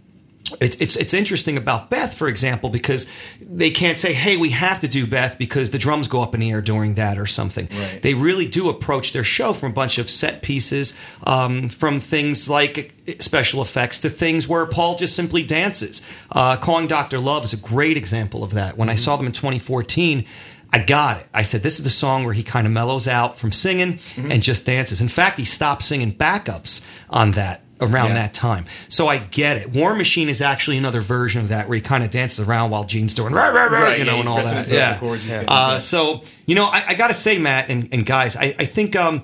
it's, 0.59 0.75
it's 0.77 0.95
it's 0.95 1.13
interesting 1.13 1.57
about 1.57 1.89
Beth, 1.89 2.13
for 2.13 2.27
example, 2.27 2.69
because 2.69 3.05
they 3.39 3.69
can't 3.69 3.97
say, 3.97 4.13
"Hey, 4.13 4.37
we 4.37 4.49
have 4.51 4.79
to 4.81 4.87
do 4.87 5.07
Beth 5.07 5.37
because 5.37 5.69
the 5.69 5.77
drums 5.77 6.07
go 6.07 6.21
up 6.21 6.33
in 6.33 6.39
the 6.39 6.51
air 6.51 6.61
during 6.61 6.95
that 6.95 7.17
or 7.17 7.25
something." 7.25 7.67
Right. 7.71 7.99
They 8.01 8.13
really 8.13 8.47
do 8.47 8.69
approach 8.69 9.13
their 9.13 9.23
show 9.23 9.53
from 9.53 9.71
a 9.71 9.73
bunch 9.73 9.97
of 9.97 10.09
set 10.09 10.41
pieces, 10.41 10.97
um, 11.25 11.69
from 11.69 11.99
things 11.99 12.49
like 12.49 12.93
special 13.19 13.61
effects 13.61 13.99
to 13.99 14.09
things 14.09 14.47
where 14.47 14.65
Paul 14.65 14.97
just 14.97 15.15
simply 15.15 15.43
dances. 15.43 16.05
Uh, 16.31 16.57
Calling 16.57 16.87
Doctor 16.87 17.19
Love 17.19 17.43
is 17.43 17.53
a 17.53 17.57
great 17.57 17.97
example 17.97 18.43
of 18.43 18.51
that. 18.51 18.77
When 18.77 18.89
I 18.89 18.95
saw 18.95 19.15
them 19.17 19.25
in 19.25 19.31
2014. 19.31 20.25
I 20.73 20.79
got 20.79 21.19
it. 21.19 21.27
I 21.33 21.41
said, 21.41 21.63
this 21.63 21.79
is 21.79 21.83
the 21.83 21.89
song 21.89 22.23
where 22.23 22.33
he 22.33 22.43
kind 22.43 22.65
of 22.65 22.71
mellows 22.71 23.05
out 23.05 23.37
from 23.37 23.51
singing 23.51 23.99
and 24.15 24.41
just 24.41 24.65
dances. 24.65 25.01
In 25.01 25.09
fact, 25.09 25.37
he 25.37 25.43
stopped 25.43 25.83
singing 25.83 26.13
backups 26.13 26.81
on 27.09 27.31
that 27.31 27.61
around 27.81 28.09
Yeah. 28.09 28.13
that 28.15 28.33
time. 28.33 28.65
So 28.89 29.07
I 29.07 29.17
get 29.17 29.57
it. 29.57 29.71
War 29.71 29.95
Machine 29.95 30.29
is 30.29 30.41
actually 30.41 30.77
another 30.77 31.01
version 31.01 31.41
of 31.41 31.47
that 31.49 31.67
where 31.67 31.75
he 31.75 31.81
kind 31.81 32.03
of 32.03 32.09
dances 32.11 32.47
around 32.47 32.69
while 32.69 32.83
Gene's 32.83 33.13
doing 33.13 33.33
rah, 33.33 33.47
rah, 33.47 33.65
rah, 33.65 33.79
Right, 33.81 33.99
you 33.99 34.05
know, 34.05 34.13
yeah, 34.13 34.19
and 34.19 34.29
all 34.29 34.43
that. 34.43 34.67
Yeah. 34.67 34.97
cords, 34.99 35.27
Uh, 35.29 35.79
so 35.79 36.21
you 36.45 36.55
know, 36.55 36.65
I, 36.65 36.83
I 36.89 36.93
got 36.93 37.07
to 37.07 37.13
say, 37.13 37.37
Matt 37.37 37.69
and, 37.69 37.89
and 37.91 38.05
guys, 38.05 38.35
I, 38.35 38.55
I 38.59 38.65
think. 38.65 38.95
Um, 38.95 39.23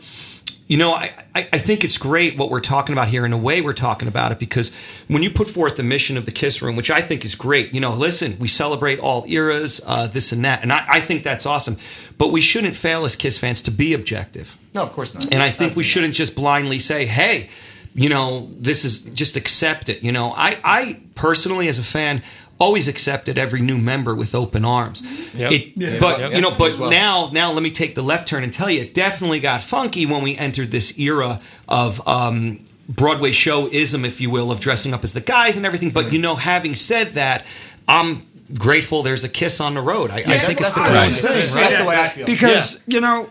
you 0.69 0.75
know, 0.75 0.91
I, 0.91 1.13
I 1.33 1.47
I 1.53 1.57
think 1.59 1.85
it's 1.85 1.97
great 1.97 2.37
what 2.37 2.49
we're 2.49 2.59
talking 2.59 2.91
about 2.91 3.07
here 3.07 3.25
in 3.25 3.31
a 3.31 3.37
way 3.37 3.61
we're 3.61 3.71
talking 3.71 4.09
about 4.09 4.33
it 4.33 4.37
because 4.39 4.75
when 5.07 5.23
you 5.23 5.29
put 5.29 5.49
forth 5.49 5.77
the 5.77 5.83
mission 5.83 6.17
of 6.17 6.25
the 6.25 6.31
Kiss 6.33 6.61
Room, 6.61 6.75
which 6.75 6.91
I 6.91 6.99
think 6.99 7.23
is 7.23 7.35
great, 7.35 7.73
you 7.73 7.79
know, 7.79 7.93
listen, 7.93 8.35
we 8.37 8.49
celebrate 8.49 8.99
all 8.99 9.23
eras, 9.29 9.79
uh, 9.85 10.07
this 10.07 10.33
and 10.33 10.43
that, 10.43 10.63
and 10.63 10.73
I, 10.73 10.83
I 10.89 10.99
think 10.99 11.23
that's 11.23 11.45
awesome. 11.45 11.77
But 12.17 12.33
we 12.33 12.41
shouldn't 12.41 12.75
fail 12.75 13.05
as 13.05 13.15
Kiss 13.15 13.37
fans 13.37 13.61
to 13.61 13.71
be 13.71 13.93
objective. 13.93 14.57
No, 14.75 14.83
of 14.83 14.91
course 14.91 15.13
not. 15.13 15.31
And 15.31 15.41
I 15.41 15.51
think 15.51 15.77
we 15.77 15.83
shouldn't 15.85 16.15
just 16.15 16.35
blindly 16.35 16.79
say, 16.79 17.05
hey, 17.05 17.49
you 17.93 18.09
know, 18.09 18.47
this 18.57 18.85
is 18.85 19.01
just 19.05 19.35
accept 19.35 19.89
it. 19.89 20.03
You 20.03 20.11
know, 20.11 20.33
I, 20.35 20.59
I 20.63 21.01
personally, 21.15 21.67
as 21.67 21.79
a 21.79 21.83
fan, 21.83 22.21
always 22.59 22.87
accepted 22.87 23.37
every 23.37 23.61
new 23.61 23.77
member 23.77 24.15
with 24.15 24.33
open 24.35 24.65
arms. 24.65 25.01
Yep. 25.35 25.51
It- 25.51 25.71
Yeah. 25.75 25.97
but 25.99 26.19
Yep. 26.19 26.31
you 26.33 26.41
know, 26.41 26.51
but 26.51 26.77
well. 26.79 26.89
now, 26.89 27.29
now 27.31 27.51
let 27.51 27.61
me 27.63 27.71
take 27.71 27.93
the 27.95 28.01
left 28.03 28.27
turn 28.27 28.43
and 28.43 28.51
tell 28.53 28.69
you, 28.69 28.81
it 28.81 28.93
definitely 28.93 29.39
got 29.39 29.61
funky 29.63 30.05
when 30.05 30.23
we 30.23 30.35
entered 30.37 30.71
this 30.71 30.97
era 30.99 31.39
of. 31.67 32.05
Um, 32.07 32.59
Broadway 32.89 33.31
showism, 33.31 34.05
if 34.05 34.21
you 34.21 34.29
will, 34.29 34.49
of 34.49 34.61
dressing 34.61 34.93
up 34.93 35.03
as 35.03 35.11
the 35.11 35.19
guys 35.19 35.57
and 35.57 35.65
everything. 35.65 35.89
But 35.91 36.13
you 36.13 36.19
know, 36.19 36.35
having 36.37 36.73
said 36.73 37.15
that, 37.15 37.45
I'm 37.85 38.25
grateful 38.57 39.03
there's 39.03 39.25
a 39.25 39.27
kiss 39.29 39.59
on 39.59 39.73
the 39.73 39.81
road. 39.81 40.09
I, 40.09 40.19
I 40.19 40.21
think 40.37 40.61
it's 40.61 40.71
that's 40.71 40.73
the 40.73 40.83
the 40.83 40.89
way 40.89 40.95
I 40.97 41.03
coolest 41.03 41.21
feel. 41.21 41.31
thing. 41.41 41.61
That's 41.61 41.77
the 41.79 41.85
way 41.85 41.95
I 41.97 42.07
feel. 42.07 42.25
Because 42.25 42.81
you 42.87 43.01
know, 43.01 43.29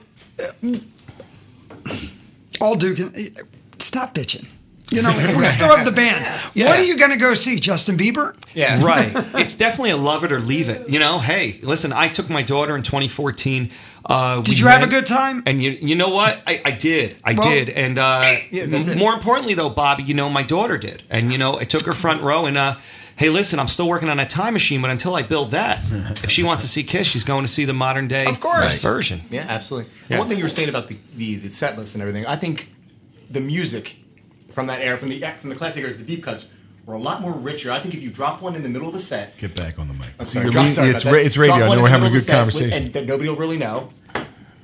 all 2.60 2.74
Duke, 2.76 2.98
stop 3.78 4.14
bitching. 4.14 4.46
You 4.90 5.02
know, 5.02 5.10
we 5.36 5.44
still 5.46 5.74
have 5.74 5.84
the 5.84 5.90
band. 5.90 6.24
Yeah. 6.54 6.66
What 6.68 6.78
are 6.78 6.84
you 6.84 6.96
going 6.96 7.10
to 7.10 7.16
go 7.16 7.34
see, 7.34 7.56
Justin 7.58 7.96
Bieber? 7.96 8.36
Yeah. 8.54 8.80
Right. 8.84 9.10
It's 9.34 9.56
definitely 9.56 9.90
a 9.90 9.96
love 9.96 10.22
it 10.22 10.30
or 10.30 10.38
leave 10.38 10.68
it. 10.68 10.88
You 10.88 11.00
know, 11.00 11.18
hey, 11.18 11.58
listen, 11.62 11.92
I 11.92 12.06
took 12.08 12.30
my 12.30 12.42
daughter 12.42 12.76
in 12.76 12.82
2014. 12.84 13.70
Uh, 14.08 14.40
Did 14.42 14.48
we 14.54 14.60
you 14.60 14.66
have 14.68 14.84
a 14.84 14.86
good 14.86 15.06
time? 15.06 15.42
And 15.44 15.60
you, 15.60 15.72
you 15.72 15.96
know 15.96 16.10
what? 16.10 16.40
I, 16.46 16.62
I 16.64 16.70
did. 16.70 17.16
I 17.24 17.32
Well, 17.34 17.42
did. 17.50 17.68
And 17.70 17.98
uh, 17.98 18.36
Yeah, 18.52 18.66
that's 18.66 18.86
it. 18.86 18.96
more 18.98 19.12
importantly, 19.12 19.54
though, 19.54 19.68
Bobby, 19.70 20.04
you 20.04 20.14
know, 20.14 20.28
my 20.30 20.44
daughter 20.44 20.78
did. 20.78 21.02
And 21.10 21.32
you 21.32 21.38
know, 21.38 21.58
I 21.58 21.64
took 21.64 21.84
her 21.86 21.92
front 21.94 22.22
row 22.22 22.46
and. 22.46 22.56
Uh, 22.56 22.76
Hey, 23.18 23.30
listen! 23.30 23.58
I'm 23.58 23.66
still 23.68 23.88
working 23.88 24.10
on 24.10 24.18
a 24.20 24.26
time 24.26 24.52
machine, 24.52 24.82
but 24.82 24.90
until 24.90 25.14
I 25.14 25.22
build 25.22 25.52
that, 25.52 25.78
if 26.22 26.30
she 26.30 26.42
wants 26.42 26.62
to 26.64 26.68
see 26.68 26.82
Kiss, 26.82 27.06
she's 27.06 27.24
going 27.24 27.46
to 27.46 27.50
see 27.50 27.64
the 27.64 27.72
modern 27.72 28.08
day 28.08 28.26
Of 28.26 28.40
course. 28.40 28.82
version. 28.82 29.22
Yeah, 29.30 29.46
absolutely. 29.48 29.90
Yeah. 30.10 30.18
One 30.18 30.28
thing 30.28 30.36
you 30.36 30.44
were 30.44 30.50
saying 30.50 30.68
about 30.68 30.88
the, 30.88 30.98
the, 31.16 31.36
the 31.36 31.48
set 31.48 31.78
list 31.78 31.94
and 31.94 32.02
everything, 32.02 32.26
I 32.26 32.36
think 32.36 32.68
the 33.30 33.40
music 33.40 33.96
from 34.50 34.66
that 34.68 34.80
era, 34.80 34.96
from 34.96 35.08
the 35.08 35.20
from 35.40 35.50
the 35.50 35.56
classic 35.56 35.82
eras, 35.82 35.98
the 35.98 36.04
deep 36.04 36.22
cuts, 36.24 36.52
were 36.86 36.94
a 36.94 36.98
lot 36.98 37.20
more 37.20 37.32
richer. 37.32 37.70
I 37.72 37.80
think 37.80 37.94
if 37.94 38.02
you 38.02 38.10
drop 38.10 38.40
one 38.42 38.54
in 38.54 38.62
the 38.62 38.68
middle 38.68 38.86
of 38.88 38.94
the 38.94 39.00
set, 39.00 39.36
Get 39.38 39.54
back 39.56 39.78
on 39.78 39.88
the 39.88 39.94
mic. 39.94 40.08
I'm 40.18 40.26
sorry, 40.26 40.50
drop- 40.50 40.64
lean- 40.64 40.72
sorry 40.72 40.90
it's, 40.90 41.04
ra- 41.04 41.12
it's 41.12 41.36
radio. 41.36 41.54
I 41.66 41.74
know 41.74 41.82
we're 41.82 41.88
having 41.88 42.08
a 42.08 42.10
good 42.10 42.20
of 42.20 42.26
the 42.26 42.32
set 42.32 42.44
with- 42.46 42.54
conversation. 42.54 42.84
and 42.86 42.92
that 42.94 43.06
nobody 43.06 43.28
will 43.28 43.36
really 43.36 43.58
know. 43.58 43.90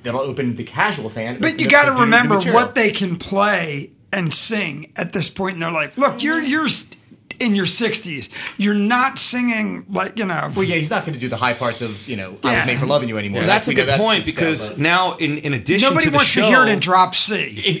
That'll 0.03 0.19
open 0.21 0.55
the 0.55 0.65
casual 0.65 1.09
fan. 1.09 1.39
But 1.39 1.61
you 1.61 1.69
got 1.69 1.85
to 1.85 2.01
remember 2.01 2.35
material. 2.35 2.59
what 2.61 2.75
they 2.75 2.91
can 2.91 3.15
play 3.15 3.91
and 4.11 4.33
sing 4.33 4.91
at 4.97 5.13
this 5.13 5.29
point 5.29 5.53
in 5.53 5.59
their 5.61 5.71
life. 5.71 5.97
Look, 5.97 6.21
you're 6.21 6.41
you're 6.41 6.67
st- 6.67 6.97
in 7.43 7.55
your 7.55 7.65
60s. 7.65 8.29
You're 8.57 8.73
not 8.73 9.19
singing 9.19 9.85
like 9.89 10.17
you 10.17 10.25
know. 10.25 10.51
Well, 10.55 10.63
yeah, 10.63 10.75
he's 10.75 10.89
not 10.89 11.01
going 11.05 11.13
to 11.13 11.19
do 11.19 11.27
the 11.27 11.37
high 11.37 11.53
parts 11.53 11.81
of 11.81 12.07
you 12.07 12.15
know 12.15 12.37
I 12.43 12.51
Yeah. 12.51 12.57
was 12.59 12.65
made 12.67 12.79
for 12.79 12.85
loving 12.85 13.09
you 13.09 13.17
anymore. 13.17 13.41
Well, 13.41 13.47
that's 13.47 13.67
a 13.67 13.71
we 13.71 13.75
know 13.75 13.85
good 13.85 13.99
point 13.99 14.19
sad, 14.19 14.25
because 14.25 14.69
but- 14.71 14.79
now, 14.79 15.15
in, 15.17 15.37
in 15.39 15.53
addition 15.53 15.89
Nobody 15.89 16.05
to 16.05 16.11
the 16.11 16.15
wants 16.15 16.29
show, 16.31 16.41
to 16.41 16.47
hear 16.47 16.63
it 16.63 16.69
in 16.69 16.79
drop 16.79 17.13
C. 17.15 17.33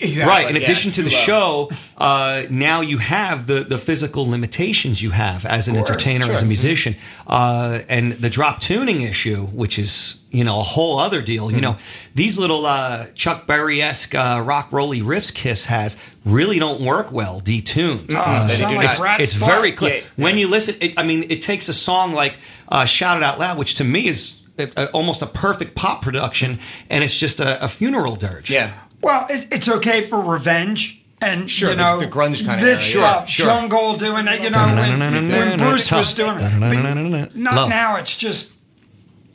Exactly, 0.03 0.21
right. 0.23 0.49
In 0.49 0.55
yeah, 0.55 0.61
addition 0.63 0.91
to 0.91 1.01
the 1.01 1.09
low. 1.09 1.15
show, 1.17 1.69
uh, 1.97 2.43
now 2.49 2.81
you 2.81 2.97
have 2.97 3.47
the 3.47 3.61
the 3.61 3.77
physical 3.77 4.25
limitations 4.29 5.01
you 5.01 5.11
have 5.11 5.45
as 5.45 5.67
an 5.67 5.75
course, 5.75 5.89
entertainer, 5.89 6.25
as 6.25 6.29
a 6.31 6.37
sure. 6.39 6.47
musician, 6.47 6.95
uh, 7.27 7.79
and 7.89 8.13
the 8.13 8.29
drop 8.29 8.59
tuning 8.59 9.01
issue, 9.01 9.45
which 9.47 9.79
is 9.79 10.19
you 10.33 10.43
know 10.43 10.59
a 10.59 10.63
whole 10.63 10.99
other 10.99 11.21
deal. 11.21 11.49
You 11.51 11.61
know, 11.61 11.77
these 12.15 12.37
little 12.37 12.65
uh, 12.65 13.05
Chuck 13.15 13.47
Berry 13.47 13.81
esque 13.81 14.13
uh, 14.15 14.43
rock 14.45 14.67
rolly 14.71 14.99
riffs 15.01 15.33
Kiss 15.33 15.65
has 15.65 15.97
really 16.25 16.59
don't 16.59 16.81
work 16.81 17.11
well 17.11 17.39
detuned. 17.39 18.11
Uh, 18.13 18.47
they 18.47 18.53
sound 18.55 18.83
it's 18.83 18.99
like 18.99 19.21
it's 19.21 19.33
very 19.33 19.71
clear 19.71 19.93
Yeah. 20.17 20.23
when 20.25 20.37
you 20.37 20.47
listen. 20.49 20.75
It, 20.81 20.95
I 20.97 21.03
mean, 21.03 21.23
it 21.29 21.41
takes 21.41 21.69
a 21.69 21.73
song 21.73 22.13
like 22.13 22.37
uh, 22.67 22.83
"Shout 22.85 23.15
It 23.17 23.23
Out 23.23 23.39
Loud," 23.39 23.57
which 23.57 23.75
to 23.75 23.83
me 23.85 24.07
is. 24.07 24.39
A, 24.59 24.69
a- 24.77 24.91
almost 24.91 25.23
a 25.23 25.25
perfect 25.25 25.73
pop 25.73 26.03
production, 26.03 26.59
and 26.87 27.03
it's 27.03 27.17
just 27.17 27.39
a, 27.39 27.63
a 27.63 27.67
funeral 27.67 28.15
dirge. 28.15 28.51
yeah. 28.51 28.71
Well, 29.01 29.25
it, 29.27 29.47
it's 29.51 29.67
okay 29.67 30.01
for 30.01 30.21
revenge. 30.21 31.03
And 31.21 31.49
Sure, 31.49 31.71
you 31.71 31.75
know 31.77 31.97
the 31.99 32.05
grunge 32.05 32.45
kinda 32.45 32.63
this 32.63 32.93
era, 32.95 33.01
yeah. 33.03 33.25
Sure. 33.25 33.45
jungle 33.47 33.95
doing 33.97 34.27
it. 34.27 34.41
You 34.43 34.51
know 34.51 34.65
when, 34.75 34.99
when 34.99 35.57
Bruce 35.57 35.91
was 35.91 36.13
doing 36.13 36.37
it. 36.37 36.51
But 36.59 37.35
not 37.35 37.67
now. 37.69 37.95
It's 37.95 38.15
just 38.15 38.52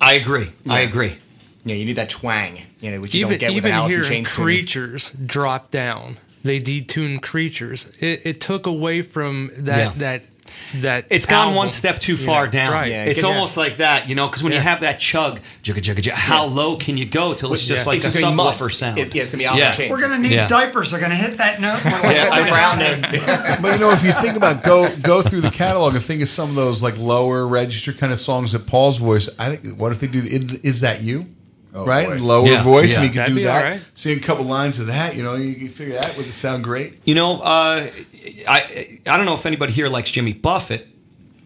I 0.01 0.15
agree. 0.15 0.51
I 0.69 0.81
agree. 0.81 1.17
Yeah, 1.65 1.75
you 1.75 1.85
need 1.85 1.95
that 1.97 2.09
twang, 2.11 2.59
you 2.81 2.91
know, 2.93 3.01
which 3.01 3.15
you 3.15 3.21
even 3.21 3.33
don't 3.33 3.41
get 3.41 3.49
with 3.51 3.57
even 3.59 3.73
Alice 3.73 3.93
in 3.93 3.99
hearing 3.99 4.09
Chains. 4.25 4.31
tuning. 4.35 4.45
creatures 4.45 5.11
drop 5.13 5.71
down, 5.71 6.17
they 6.45 6.61
detune 6.61 7.21
creatures. 7.21 7.93
It, 8.01 8.23
it 8.25 8.41
took 8.41 8.67
away 8.67 9.03
from 9.03 9.51
that 9.57 9.79
Yeah. 9.79 9.93
that 9.99 10.23
that. 10.77 11.07
It's 11.11 11.27
gone 11.27 11.55
one 11.55 11.71
step 11.71 11.99
too 11.99 12.17
far 12.17 12.45
Yeah, 12.45 12.51
down. 12.51 12.73
Right. 12.73 12.91
Yeah, 12.91 13.05
it's 13.05 13.23
gets- 13.23 13.25
almost 13.25 13.57
like 13.57 13.79
that, 13.79 14.09
you 14.09 14.15
know, 14.15 14.27
because 14.27 14.43
when 14.43 14.53
you 14.53 14.61
have 14.61 14.81
that 14.81 14.99
chug, 15.01 15.41
jugga, 15.63 15.79
jugga, 15.81 15.99
jugga, 16.01 16.13
how 16.13 16.45
low 16.47 16.77
can 16.77 16.97
you 16.97 17.05
go 17.07 17.35
till 17.35 17.53
it's 17.55 17.67
just 17.67 17.85
Yeah. 17.87 17.91
like 17.91 18.05
It's 18.05 18.17
a 18.17 18.21
gonna 18.21 18.33
be 18.33 18.37
mud. 18.37 18.55
subwoofer 18.55 18.73
sound? 18.73 18.99
It- 18.99 19.15
yeah, 19.15 19.23
it's 19.23 19.31
gonna 19.31 19.43
be 19.43 19.47
Alice 19.47 19.61
Yeah. 19.61 19.71
in 19.71 19.77
Chains. 19.77 19.91
we're 19.91 20.01
gonna 20.01 20.19
need 20.19 20.33
Yeah. 20.33 20.47
diapers. 20.49 20.91
They're 20.91 21.01
gonna 21.01 21.15
hit 21.17 21.37
that 21.39 21.61
note. 21.61 21.81
Yeah, 21.85 22.29
I 22.33 22.41
The 22.41 22.45
know. 22.47 22.51
brown. 22.51 23.59
But 23.63 23.73
you 23.75 23.79
know, 23.79 23.91
if 23.93 24.05
you 24.05 24.13
think 24.13 24.37
about 24.37 24.63
go 24.63 24.89
go 25.03 25.23
through 25.23 25.41
the 25.41 25.51
catalog 25.51 25.95
and 25.95 26.05
think 26.05 26.23
of 26.23 26.29
some 26.29 26.49
of 26.51 26.55
those 26.55 26.83
like 26.83 26.97
lower 26.99 27.47
register 27.47 27.93
kind 27.93 28.13
of 28.13 28.21
songs 28.21 28.53
that 28.53 28.67
Paul's 28.67 28.99
voice, 28.99 29.29
I 29.39 29.57
think 29.57 29.77
what 29.79 29.93
if 29.93 30.01
they 30.01 30.07
do? 30.07 30.21
Is, 30.21 30.55
is 30.63 30.81
that 30.83 31.03
you? 31.03 31.27
right? 31.75 32.09
boy. 32.09 32.17
Lower 32.17 32.47
Yeah, 32.49 32.63
voice, 32.63 32.89
yeah. 32.91 32.95
and 32.97 33.05
you 33.05 33.11
can 33.11 33.19
That'd 33.19 33.37
do 33.37 33.45
that. 33.45 33.65
all 33.65 33.71
right. 33.71 33.81
See 33.95 34.13
a 34.13 34.19
couple 34.19 34.45
lines 34.45 34.81
of 34.81 34.89
that, 34.89 35.15
you 35.15 35.23
know, 35.23 35.37
you 35.37 35.55
can 35.55 35.69
figure 35.69 35.95
that 35.95 36.17
would 36.17 36.33
sound 36.33 36.65
great. 36.65 36.99
You 37.05 37.15
know, 37.15 37.41
uh, 37.41 37.87
I 38.49 39.01
I 39.07 39.17
don't 39.17 39.27
know 39.27 39.35
if 39.35 39.47
anybody 39.47 39.73
here 39.73 39.89
likes 39.89 40.11
Jimmy 40.11 40.33
Buffett. 40.33 40.87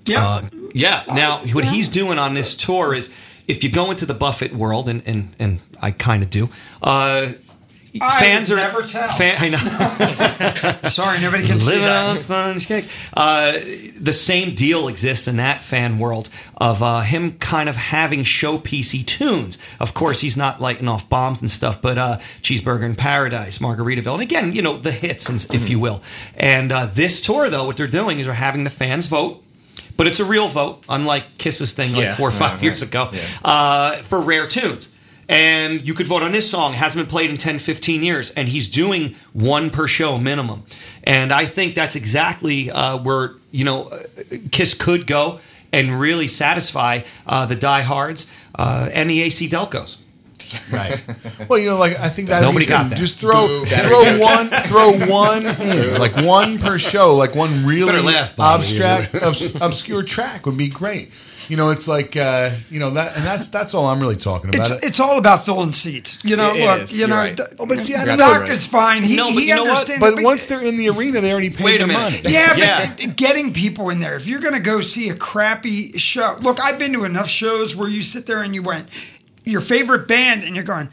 Yeah. 0.07 0.27
Uh, 0.27 0.43
yeah. 0.75 1.05
Now, 1.09 1.39
what 1.39 1.65
he's 1.65 1.89
doing 1.89 2.19
on 2.19 2.35
this 2.35 2.55
tour 2.55 2.95
is 2.95 3.13
if 3.49 3.63
you 3.63 3.71
go 3.71 3.91
into 3.91 4.07
the 4.07 4.15
Buffett 4.15 4.53
world, 4.53 4.89
and 4.89 5.03
and, 5.07 5.35
and 5.39 5.61
I 5.81 5.91
kind 5.91 6.23
of 6.23 6.31
do. 6.31 6.49
Uh, 6.83 7.33
I 8.01 8.19
fans 8.21 8.49
would 8.49 8.59
are 8.59 8.63
never 8.63 8.83
tell. 8.83 9.09
Fan, 9.09 9.37
I 9.39 9.49
know. 9.51 10.89
Sorry, 10.89 11.21
nobody 11.21 11.47
can 11.47 11.61
see 11.61 11.67
Living 11.73 11.83
that. 11.83 12.07
on 12.09 12.17
sponge 12.19 12.67
cake. 12.67 12.87
Uh, 13.15 13.53
the 13.99 14.13
same 14.15 14.55
deal 14.55 14.89
exists 14.89 15.29
in 15.29 15.37
that 15.37 15.61
fan 15.61 15.99
world 15.99 16.31
of 16.57 16.83
uh, 16.83 17.01
him 17.03 17.33
kind 17.39 17.69
of 17.69 17.77
having 17.77 18.21
showpiecey 18.21 19.05
tunes. 19.05 19.59
Of 19.79 19.93
course, 19.93 20.21
he's 20.21 20.37
not 20.39 20.61
lighting 20.61 20.89
off 20.89 21.09
bombs 21.11 21.41
and 21.43 21.51
stuff, 21.51 21.83
but 21.83 21.99
uh, 21.99 22.17
Cheeseburger 22.41 22.85
in 22.85 22.95
Paradise, 22.97 23.59
Margaritaville, 23.59 24.15
and 24.15 24.23
again, 24.23 24.53
you 24.53 24.63
know, 24.63 24.77
the 24.79 24.91
hits, 24.93 25.29
and- 25.29 25.47
if 25.55 25.69
you 25.69 25.79
will. 25.79 26.03
And 26.37 26.73
uh, 26.73 26.87
this 26.87 27.21
tour, 27.21 27.51
though, 27.51 27.67
what 27.67 27.77
they're 27.77 27.87
doing 27.87 28.19
is 28.19 28.25
they're 28.27 28.35
having 28.35 28.65
the 28.65 28.71
fans 28.71 29.07
vote. 29.07 29.43
But 29.95 30.07
it's 30.07 30.21
a 30.21 30.25
real 30.25 30.49
vote, 30.49 30.83
unlike 30.89 31.37
Kiss's 31.37 31.75
thing 31.75 31.93
like 31.93 32.03
Yeah. 32.05 32.15
four 32.15 32.29
or 32.29 32.33
five 32.33 32.53
Right, 32.55 32.63
years 32.63 32.81
right. 32.81 32.89
ago, 32.89 33.11
Yeah. 33.13 33.21
uh, 33.45 33.97
for 33.97 34.21
rare 34.23 34.47
tunes. 34.49 34.89
And 35.33 35.87
you 35.87 35.95
could 35.95 36.07
vote 36.07 36.23
on 36.23 36.33
this 36.33 36.51
song. 36.51 36.75
Hasn't 36.75 37.05
been 37.05 37.11
played 37.11 37.31
in 37.31 37.37
10, 37.39 37.59
15 37.59 38.03
years. 38.03 38.31
And 38.33 38.49
he's 38.49 38.69
doing 38.69 39.17
one 39.33 39.71
per 39.71 39.87
show 39.87 40.19
minimum. 40.19 40.65
And 41.05 41.33
I 41.33 41.47
think 41.47 41.75
that's 41.75 41.97
exactly 41.97 42.71
uh, 42.71 42.99
where, 42.99 43.35
you 43.51 43.65
know, 43.65 43.85
uh, 43.85 43.99
Kiss 44.51 44.75
could 44.75 45.07
go 45.07 45.41
and 45.73 45.99
really 45.99 46.29
satisfy 46.29 47.01
uh, 47.27 47.47
the 47.47 47.57
diehards 47.57 48.31
uh, 48.55 48.91
and 48.93 49.09
the 49.09 49.23
AC 49.23 49.49
Delcos. 49.49 49.97
Right. 50.71 51.03
Well, 51.49 51.59
you 51.59 51.69
know, 51.71 51.79
like 51.79 51.99
I 51.99 52.09
think 52.09 52.29
that 52.29 52.43
Nobody 52.43 52.67
got 52.67 52.91
that. 52.91 52.99
Just 52.99 53.19
throw 53.19 53.47
Boo. 53.47 53.65
throw 53.65 54.19
one 54.19 54.49
throw 54.49 54.93
one 55.11 55.47
in, 55.47 55.99
like 55.99 56.15
one 56.17 56.59
per 56.59 56.79
show, 56.79 57.17
like 57.17 57.35
one 57.35 57.65
really 57.67 58.01
laugh, 58.01 58.37
Bobby. 58.37 58.63
abstract 58.65 59.15
obs- 59.15 59.55
obscure 59.61 60.03
track 60.03 60.47
would 60.47 60.57
be 60.57 60.69
great. 60.69 61.11
You 61.49 61.57
know, 61.57 61.71
it's 61.71 61.89
like 61.89 62.17
uh, 62.17 62.51
you 62.71 62.79
know 62.79 62.91
that, 62.91 63.17
and 63.17 63.25
that's 63.25 63.49
that's 63.49 63.75
all 63.75 63.87
I'm 63.87 64.01
really 64.01 64.17
talking 64.17 64.55
about. 64.55 64.71
It's, 64.71 64.87
it's 64.87 65.01
all 65.01 65.19
about 65.19 65.45
filling 65.45 65.73
seats. 65.73 66.19
You 66.25 66.37
know, 66.37 66.51
It- 66.55 66.57
it 66.61 66.67
look, 66.67 66.81
is. 66.83 66.99
you 66.99 67.07
know, 67.09 67.17
right. 67.17 67.41
Oh, 67.59 67.67
but 67.67 67.81
see, 67.81 67.95
I 67.95 68.05
Doc 68.17 68.19
don't 68.43 68.51
is 68.51 68.67
fine. 68.67 69.03
He, 69.03 69.17
No, 69.17 69.25
but 69.33 69.43
he 69.43 69.49
you 69.49 69.55
know 69.55 69.63
what? 69.65 69.71
understands. 69.89 70.01
But 70.17 70.23
once 70.23 70.47
they're 70.47 70.63
in 70.63 70.77
the 70.77 70.89
arena, 70.91 71.21
they 71.21 71.33
already 71.33 71.51
paid 71.51 71.65
Wait 71.65 71.81
a 71.81 71.87
their 71.87 71.97
money. 71.99 72.21
Yeah, 72.25 72.57
Yeah. 72.57 72.95
but 72.97 73.17
getting 73.17 73.53
people 73.53 73.91
in 73.91 74.01
there. 74.01 74.17
If 74.17 74.27
you're 74.27 74.41
going 74.41 74.55
to 74.55 74.61
go 74.61 74.81
see 74.81 75.09
a 75.09 75.15
crappy 75.15 75.93
show, 75.99 76.37
look, 76.41 76.61
I've 76.61 76.79
been 76.79 76.93
to 76.95 77.05
enough 77.05 77.29
shows 77.29 77.75
where 77.77 77.89
you 77.89 78.03
sit 78.03 78.27
there 78.27 78.43
and 78.43 78.55
you 78.55 78.63
went, 78.63 78.89
your 79.45 79.61
favorite 79.61 80.07
band, 80.07 80.45
and 80.45 80.55
you're 80.55 80.65
going, 80.65 80.89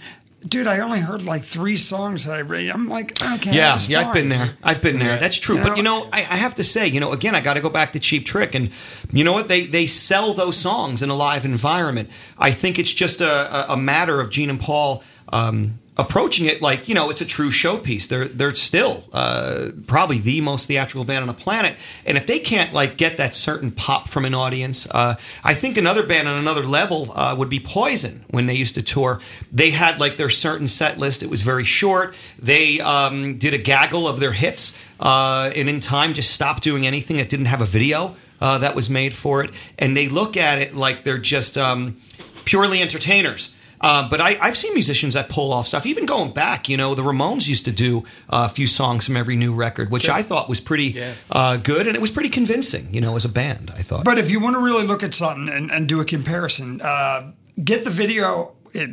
dude, 0.48 0.68
I 0.68 0.80
only 0.80 1.00
heard 1.00 1.24
like 1.24 1.44
three 1.44 1.76
songs 1.78 2.26
that 2.26 2.34
I 2.34 2.42
read. 2.42 2.70
I'm 2.70 2.88
like, 2.88 3.22
okay, 3.22 3.56
yeah, 3.56 3.80
yeah, 3.88 4.02
I've 4.02 4.14
been 4.14 4.30
there. 4.30 4.58
I've 4.64 4.82
been 4.82 5.00
there. 5.00 5.18
That's 5.18 5.38
true. 5.38 5.58
You 5.58 5.64
but 5.64 5.70
know? 5.70 5.76
you 5.76 5.84
know, 5.84 6.10
I, 6.12 6.20
I 6.20 6.38
have 6.38 6.56
to 6.56 6.64
say, 6.64 6.88
you 6.88 7.00
know, 7.00 7.12
again, 7.12 7.36
I 7.36 7.42
got 7.42 7.56
to 7.56 7.62
go 7.62 7.70
back 7.70 7.94
to 7.94 8.00
Cheap 8.00 8.26
Trick, 8.26 8.56
and 8.56 8.72
you 9.12 9.24
know 9.24 9.34
what? 9.34 9.48
They 9.48 9.66
they 9.66 9.86
sell 9.86 10.34
those 10.34 10.58
songs 10.58 11.04
in 11.04 11.10
a 11.10 11.16
live 11.16 11.46
environment. 11.46 12.10
I 12.38 12.52
think 12.52 12.80
it's 12.80 12.94
just 12.94 13.22
a, 13.22 13.72
a, 13.72 13.74
a 13.74 13.78
matter 13.78 14.20
of 14.20 14.30
Gene 14.30 14.50
and 14.50 14.60
Paul. 14.60 15.04
Um, 15.32 15.80
Approaching 16.00 16.46
it 16.46 16.62
like 16.62 16.88
you 16.88 16.96
know 16.96 17.10
it's 17.10 17.20
a 17.20 17.26
true 17.26 17.50
showpiece. 17.50 18.08
They're 18.08 18.30
they're 18.30 18.54
still 18.54 19.04
uh, 19.12 19.72
probably 19.86 20.20
the 20.20 20.40
most 20.40 20.68
theatrical 20.68 21.04
band 21.04 21.24
on 21.24 21.28
the 21.28 21.34
planet, 21.34 21.76
and 22.06 22.18
if 22.18 22.26
they 22.26 22.40
can't 22.40 22.74
like 22.74 22.96
get 22.96 23.18
that 23.18 23.36
certain 23.36 23.70
pop 23.70 24.08
from 24.08 24.24
an 24.24 24.34
audience, 24.34 24.88
uh, 24.92 25.16
I 25.44 25.54
think 25.54 25.76
another 25.76 26.08
band 26.08 26.30
on 26.30 26.38
another 26.38 26.64
level 26.64 27.10
uh, 27.14 27.36
would 27.38 27.50
be 27.50 27.60
Poison. 27.60 28.24
When 28.30 28.46
they 28.46 28.54
used 28.54 28.76
to 28.76 28.82
tour, 28.82 29.20
they 29.52 29.72
had 29.72 30.00
like 30.00 30.16
their 30.16 30.30
certain 30.30 30.70
set 30.70 30.98
list. 30.98 31.22
It 31.22 31.30
was 31.30 31.42
very 31.42 31.66
short. 31.66 32.16
They 32.42 32.80
um, 32.80 33.38
did 33.38 33.54
a 33.54 33.58
gaggle 33.58 34.08
of 34.08 34.22
their 34.22 34.32
hits, 34.32 34.78
uh, 35.02 35.52
and 35.54 35.68
in 35.68 35.82
time 35.82 36.14
just 36.14 36.32
stopped 36.32 36.64
doing 36.64 36.88
anything 36.88 37.18
that 37.18 37.28
didn't 37.28 37.48
have 37.48 37.60
a 37.60 37.66
video 37.66 38.16
uh, 38.40 38.60
that 38.60 38.74
was 38.74 38.90
made 38.90 39.14
for 39.14 39.44
it. 39.44 39.52
And 39.78 39.98
they 39.98 40.08
look 40.08 40.38
at 40.38 40.60
it 40.62 40.74
like 40.76 41.04
they're 41.04 41.18
just 41.18 41.58
um, 41.58 41.98
purely 42.46 42.82
entertainers. 42.82 43.54
Uh, 43.82 44.10
but 44.10 44.20
I, 44.20 44.38
I've 44.42 44.58
seen 44.58 44.74
musicians 44.74 45.14
that 45.14 45.30
pull 45.30 45.54
off 45.54 45.68
stuff. 45.68 45.86
Even 45.86 46.06
going 46.06 46.32
back, 46.32 46.68
you 46.68 46.78
know, 46.78 46.96
the 46.96 47.02
Ramones 47.02 47.48
used 47.48 47.66
to 47.66 47.72
do 47.72 48.00
uh, 48.30 48.48
a 48.50 48.50
few 48.50 48.68
songs 48.68 49.06
from 49.06 49.16
every 49.16 49.36
new 49.36 49.54
record, 49.54 49.90
which 49.90 50.10
I 50.10 50.22
thought 50.22 50.50
was 50.50 50.60
pretty 50.60 51.02
uh, 51.32 51.58
good, 51.58 51.88
and 51.88 51.96
it 51.96 52.02
was 52.02 52.12
pretty 52.12 52.30
convincing, 52.30 52.94
you 52.94 53.02
know, 53.02 53.16
as 53.16 53.26
a 53.26 53.30
band. 53.30 53.72
I 53.76 53.82
thought. 53.82 54.06
But 54.06 54.18
if 54.18 54.30
you 54.32 54.40
want 54.40 54.56
to 54.56 54.62
really 54.62 54.86
look 54.86 55.04
at 55.04 55.14
something 55.14 55.48
and, 55.54 55.72
and 55.72 55.88
do 55.88 56.02
a 56.02 56.06
comparison, 56.06 56.82
uh, 56.82 57.32
get 57.64 57.84
the 57.84 57.90
video 57.90 58.56
at 58.76 58.90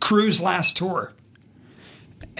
Cruise 0.00 0.40
last 0.40 0.76
tour. 0.76 1.14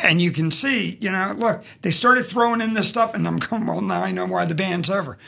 And 0.02 0.20
you 0.20 0.30
can 0.30 0.50
see, 0.50 0.96
you 1.00 1.10
know, 1.10 1.34
look, 1.36 1.64
they 1.82 1.90
started 1.90 2.24
throwing 2.24 2.60
in 2.60 2.74
this 2.74 2.88
stuff, 2.88 3.14
and 3.14 3.26
I'm 3.26 3.38
going, 3.38 3.66
well, 3.66 3.80
now 3.80 4.02
I 4.02 4.12
know 4.12 4.26
why 4.26 4.44
the 4.44 4.54
band's 4.54 4.90
over. 4.90 5.18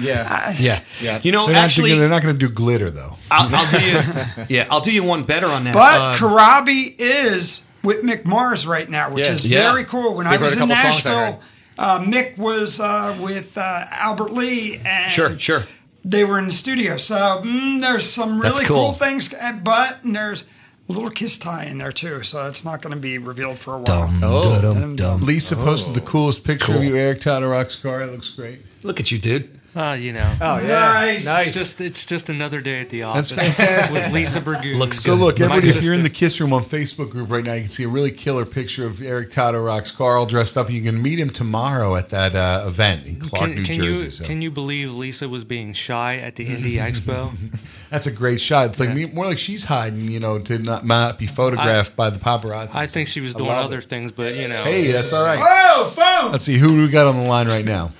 Yeah. 0.00 0.52
yeah, 0.58 0.80
Yeah. 1.00 1.20
You 1.22 1.32
know, 1.32 1.46
they're 1.46 1.56
actually, 1.56 1.90
doing- 1.90 2.00
they're 2.00 2.08
not 2.08 2.22
going 2.22 2.34
to 2.38 2.46
do 2.46 2.52
glitter 2.52 2.90
though. 2.90 3.14
I'll, 3.30 3.48
I'll 3.54 3.70
do 3.70 3.80
you. 3.84 4.00
Yeah, 4.48 4.66
I'll 4.70 4.80
do 4.80 4.92
you 4.92 5.02
one 5.04 5.24
better 5.24 5.46
on 5.46 5.64
that. 5.64 5.74
But 5.74 6.00
Uh, 6.00 6.14
Karabi 6.16 6.94
is 6.98 7.62
with 7.82 8.02
Mick 8.02 8.24
Mars 8.26 8.66
right 8.66 8.88
now, 8.88 9.12
which 9.12 9.24
Yeah. 9.26 9.32
is 9.32 9.46
Yeah. 9.46 9.70
very 9.72 9.84
cool. 9.84 10.14
When 10.16 10.26
I 10.26 10.32
They've 10.32 10.40
was 10.40 10.52
in 10.54 10.58
couple 10.58 10.74
songs 10.76 11.06
I 11.06 11.08
Nashville, 11.10 11.40
uh, 11.78 12.00
Mick 12.00 12.36
was 12.38 12.80
uh, 12.80 13.16
with 13.20 13.56
uh, 13.56 13.86
Albert 13.90 14.32
Lee, 14.32 14.80
and 14.84 15.10
Sure, 15.12 15.38
sure. 15.38 15.64
they 16.04 16.24
were 16.24 16.38
in 16.38 16.46
the 16.46 16.52
studio. 16.52 16.96
So 16.96 17.14
mm, 17.44 17.80
there's 17.80 18.08
some 18.08 18.40
really 18.40 18.64
cool. 18.64 18.76
cool 18.76 18.92
things, 18.92 19.32
uh, 19.32 19.52
but 19.62 19.98
there's 20.04 20.42
a 20.42 20.46
little 20.92 21.10
kiss 21.10 21.38
tie 21.38 21.64
in 21.66 21.78
there 21.78 21.92
too. 21.92 22.22
So 22.22 22.42
that's 22.44 22.64
not 22.64 22.82
going 22.82 22.94
to 22.94 23.00
be 23.00 23.18
revealed 23.18 23.58
for 23.58 23.74
a 23.74 23.78
while. 23.78 24.08
Oh, 24.22 24.96
uh, 25.00 25.16
Lisa 25.16 25.56
posted 25.56 25.94
the 25.94 26.00
coolest 26.00 26.44
picture 26.44 26.74
of 26.74 26.82
you, 26.82 26.96
Eric 26.96 27.20
Tyler 27.20 27.48
Rockscar. 27.48 28.06
It 28.06 28.12
looks 28.12 28.30
great. 28.30 28.60
Look 28.82 29.00
at 29.00 29.10
you, 29.10 29.18
dude. 29.18 29.57
Uh, 29.78 29.92
you 29.94 30.12
know. 30.12 30.34
Oh, 30.40 30.58
yeah. 30.58 31.18
Nice. 31.24 31.46
It's 31.46 31.56
just 31.56 31.80
it's 31.80 32.04
just 32.04 32.28
another 32.28 32.60
day 32.60 32.80
at 32.80 32.88
the 32.88 33.02
That's 33.02 33.30
office 33.30 33.56
fantastic. 33.56 33.94
with 34.02 34.12
Lisa 34.12 34.40
Burgoon. 34.40 34.90
so 34.90 35.14
look, 35.14 35.38
My 35.38 35.44
everybody, 35.46 35.68
if 35.68 35.84
you're 35.84 35.94
in 35.94 36.02
the 36.02 36.10
Kiss 36.10 36.40
Room 36.40 36.52
on 36.52 36.64
Facebook 36.64 37.10
group 37.10 37.30
right 37.30 37.44
now, 37.44 37.52
you 37.52 37.60
can 37.60 37.70
see 37.70 37.84
a 37.84 37.88
really 37.88 38.10
killer 38.10 38.44
picture 38.44 38.84
of 38.84 39.00
Eric 39.00 39.30
Toto 39.30 39.62
rocks 39.62 39.92
Carl 39.92 40.26
dressed 40.26 40.58
up. 40.58 40.68
You 40.68 40.82
can 40.82 41.00
meet 41.00 41.20
him 41.20 41.30
tomorrow 41.30 41.94
at 41.94 42.08
that 42.08 42.34
uh, 42.34 42.64
event 42.66 43.06
in 43.06 43.20
Clark, 43.20 43.52
Can, 43.52 43.54
New 43.54 43.64
can 43.64 43.74
Jersey. 43.76 43.86
you 43.86 44.10
so. 44.10 44.24
can 44.24 44.42
you 44.42 44.50
believe 44.50 44.92
Lisa 44.92 45.28
was 45.28 45.44
being 45.44 45.72
shy 45.72 46.16
at 46.16 46.34
the 46.34 46.46
Indie 46.46 46.74
Expo? 46.74 47.30
That's 47.90 48.08
a 48.08 48.12
great 48.12 48.40
shot. 48.40 48.66
It's 48.66 48.80
like 48.80 49.14
more 49.14 49.26
like 49.26 49.38
she's 49.38 49.64
hiding, 49.64 50.10
you 50.10 50.18
know, 50.18 50.40
to 50.40 50.58
not 50.58 50.86
not 50.86 51.20
be 51.20 51.28
photographed 51.28 51.94
by 51.94 52.10
the 52.10 52.18
paparazzi. 52.18 52.74
I 52.74 52.86
think 52.86 53.06
she 53.06 53.20
was 53.20 53.32
doing 53.32 53.50
other 53.50 53.78
it. 53.78 53.84
things, 53.84 54.10
but 54.10 54.34
you 54.34 54.48
know. 54.48 54.64
Hey, 54.64 54.90
that's 54.90 55.12
all 55.12 55.24
right. 55.24 55.38
Oh, 55.40 55.92
phone! 55.94 56.32
Let's 56.32 56.42
see 56.42 56.58
who 56.58 56.68
do 56.68 56.82
we 56.82 56.88
got 56.88 57.06
on 57.06 57.14
the 57.14 57.22
line 57.22 57.46
right 57.46 57.64
now. 57.64 57.92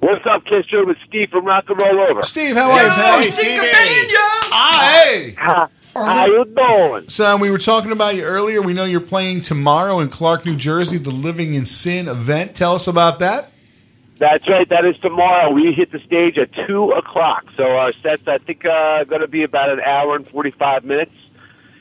What's 0.00 0.24
up, 0.26 0.44
Kiss 0.44 0.64
Joe? 0.66 0.88
It's 0.88 1.00
Steve 1.06 1.30
from 1.30 1.44
Rock 1.44 1.68
and 1.68 1.80
Roll 1.80 2.00
Over. 2.08 2.22
Steve, 2.22 2.54
how 2.54 2.70
are 2.70 2.82
you? 2.82 2.88
pal? 2.88 3.22
Hey, 4.92 5.34
How, 5.36 5.68
how 5.94 6.26
you 6.26 6.44
doing? 6.44 7.08
son, 7.08 7.40
we 7.40 7.50
were 7.50 7.58
talking 7.58 7.90
about 7.90 8.14
you 8.14 8.22
earlier. 8.22 8.62
We 8.62 8.74
know 8.74 8.84
you're 8.84 9.00
playing 9.00 9.40
tomorrow 9.40 9.98
in 9.98 10.08
Clark, 10.08 10.46
New 10.46 10.54
Jersey, 10.54 10.98
the 10.98 11.10
Living 11.10 11.54
in 11.54 11.66
Sin 11.66 12.06
event. 12.06 12.54
Tell 12.54 12.74
us 12.74 12.86
about 12.86 13.18
that. 13.18 13.50
That's 14.18 14.48
right. 14.48 14.68
That 14.68 14.84
is 14.84 14.96
tomorrow. 14.98 15.50
We 15.50 15.72
hit 15.72 15.90
the 15.92 15.98
stage 16.00 16.38
at 16.38 16.52
two 16.52 16.90
o'clock. 16.92 17.46
So 17.56 17.76
our 17.76 17.92
sets, 17.92 18.26
I 18.28 18.38
think, 18.38 18.64
uh, 18.64 19.04
going 19.04 19.20
to 19.20 19.28
be 19.28 19.42
about 19.42 19.70
an 19.70 19.80
hour 19.80 20.14
and 20.16 20.26
forty-five 20.28 20.84
minutes. 20.84 21.12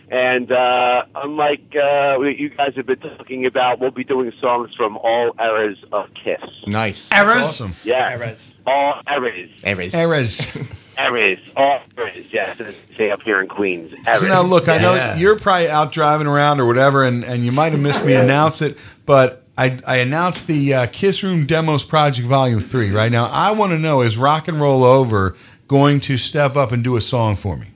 And 0.10 0.52
uh, 0.52 1.04
unlike 1.16 1.76
uh, 1.76 2.18
you 2.22 2.50
guys 2.50 2.76
have 2.76 2.86
been 2.86 3.00
talking 3.00 3.46
about, 3.46 3.80
we'll 3.80 3.92
be 3.92 4.06
doing 4.06 4.32
songs 4.40 4.74
from 4.74 4.96
all 4.98 5.36
eras 5.40 5.78
of 5.92 6.14
Kiss. 6.14 6.40
Nice. 6.66 7.12
Eras? 7.12 7.36
Awesome. 7.36 7.76
Yeah, 7.84 8.12
eras. 8.18 8.56
All 8.66 9.02
eras. 9.10 9.50
Eras. 9.66 9.94
Eras. 9.96 10.56
Eras. 10.98 11.54
All 11.58 11.82
eras. 11.98 12.26
Yes, 12.32 12.60
as 12.60 12.80
they 12.84 12.96
say 12.96 13.12
up 13.12 13.22
here 13.22 13.42
in 13.42 13.48
Queens. 13.50 13.94
Eras. 14.08 14.22
So 14.22 14.28
now, 14.28 14.42
look, 14.42 14.68
I 14.70 14.78
know 14.78 14.96
Yeah. 14.96 15.16
you're 15.18 15.38
probably 15.38 15.70
out 15.70 15.92
driving 15.92 16.26
around 16.28 16.60
or 16.62 16.66
whatever, 16.66 17.04
and, 17.04 17.24
and 17.26 17.44
you 17.44 17.52
might 17.52 17.74
have 17.74 17.82
missed 17.82 18.04
me 18.06 18.14
announce 18.16 18.62
it, 18.62 18.78
but 19.06 19.44
I, 19.58 19.78
I 19.86 19.98
announced 19.98 20.48
the 20.48 20.74
uh, 20.74 20.88
Kiss 20.92 21.22
Room 21.24 21.46
Demos 21.46 21.84
Project 21.84 22.28
Volume 22.28 22.60
3. 22.62 22.92
Right 22.92 23.12
now, 23.12 23.26
I 23.32 23.52
want 23.52 23.72
to 23.74 23.78
know 23.80 24.02
is 24.02 24.18
Rock 24.18 24.48
and 24.48 24.60
Roll 24.62 24.84
Over 24.84 25.36
going 25.68 26.00
to 26.02 26.18
step 26.18 26.56
up 26.56 26.72
and 26.72 26.84
do 26.84 26.96
a 26.96 27.02
song 27.02 27.36
for 27.36 27.58
me? 27.58 27.68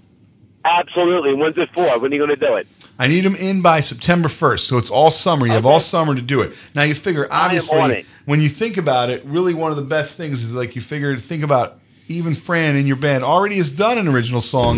Absolutely. 0.63 1.33
When's 1.33 1.57
it 1.57 1.69
for? 1.73 1.97
When 1.99 2.11
are 2.11 2.15
you 2.15 2.25
going 2.25 2.37
to 2.39 2.45
do 2.47 2.55
it? 2.55 2.67
I 2.99 3.07
need 3.07 3.21
them 3.21 3.35
in 3.35 3.61
by 3.61 3.79
September 3.79 4.27
1st, 4.29 4.59
so 4.59 4.77
it's 4.77 4.91
all 4.91 5.09
summer. 5.09 5.47
You 5.47 5.53
have 5.53 5.65
all 5.65 5.79
summer 5.79 6.13
to 6.13 6.21
do 6.21 6.41
it. 6.41 6.53
Now, 6.75 6.83
you 6.83 6.93
figure, 6.93 7.23
I 7.25 7.25
am 7.25 7.31
on 7.33 7.45
obviously, 7.45 8.05
when 8.25 8.41
you 8.41 8.49
think 8.49 8.77
about 8.77 9.09
it, 9.09 9.23
really 9.25 9.53
one 9.55 9.71
of 9.71 9.77
the 9.77 9.83
best 9.83 10.17
things 10.17 10.43
is 10.43 10.53
like 10.53 10.75
you 10.75 10.81
figure, 10.81 11.15
to 11.15 11.21
think 11.21 11.43
about 11.43 11.79
even 12.07 12.35
Fran 12.35 12.75
in 12.75 12.85
your 12.85 12.97
band 12.97 13.23
already 13.23 13.55
has 13.57 13.71
done 13.71 13.97
an 13.97 14.07
original 14.07 14.41
song. 14.41 14.77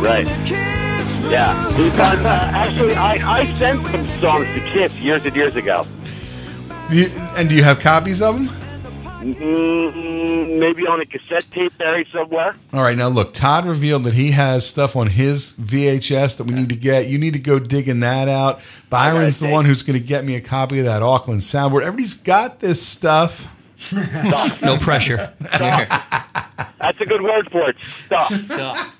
Right. 0.00 0.26
Yeah. 1.30 1.68
We've 1.78 1.94
done, 1.96 2.18
uh, 2.24 2.50
actually, 2.52 2.94
I, 2.94 3.40
I 3.42 3.52
sent 3.52 3.86
some 3.86 4.06
songs 4.20 4.46
to 4.54 4.60
Kiss 4.72 4.98
years 4.98 5.24
and 5.24 5.36
years 5.36 5.54
ago. 5.54 5.86
You- 6.90 7.10
And 7.36 7.48
do 7.48 7.54
you 7.54 7.62
have 7.62 7.78
copies 7.80 8.22
of 8.22 8.34
them? 8.34 8.48
Mm, 9.20 10.58
maybe 10.60 10.86
on 10.86 11.00
a 11.00 11.06
cassette 11.06 11.46
tape 11.50 11.76
buried 11.76 12.06
somewhere. 12.12 12.54
All 12.72 12.82
right, 12.82 12.96
now 12.96 13.08
look, 13.08 13.34
Todd 13.34 13.64
revealed 13.66 14.04
that 14.04 14.14
he 14.14 14.30
has 14.30 14.66
stuff 14.66 14.94
on 14.96 15.08
his 15.08 15.52
VHS 15.54 16.36
that 16.38 16.44
we 16.44 16.54
need 16.54 16.68
to 16.68 16.76
get. 16.76 17.08
You 17.08 17.18
need 17.18 17.32
to 17.32 17.38
go 17.40 17.58
digging 17.58 18.00
that 18.00 18.28
out. 18.28 18.60
Byron's 18.90 19.40
the 19.40 19.48
one 19.50 19.64
who's 19.64 19.82
going 19.82 19.98
to 19.98 20.04
get 20.04 20.24
me 20.24 20.36
a 20.36 20.40
copy 20.40 20.78
of 20.78 20.84
that 20.84 21.02
Auckland 21.02 21.40
soundboard. 21.40 21.82
Everybody's 21.82 22.14
got 22.14 22.60
this 22.60 22.84
stuff. 22.84 23.54
No 24.62 24.76
pressure. 24.76 25.32
That's 25.40 27.00
a 27.00 27.06
good 27.06 27.22
word 27.22 27.50
for 27.50 27.70
it. 27.70 27.76
Stuff. 28.06 28.28
Stuff. 28.28 28.96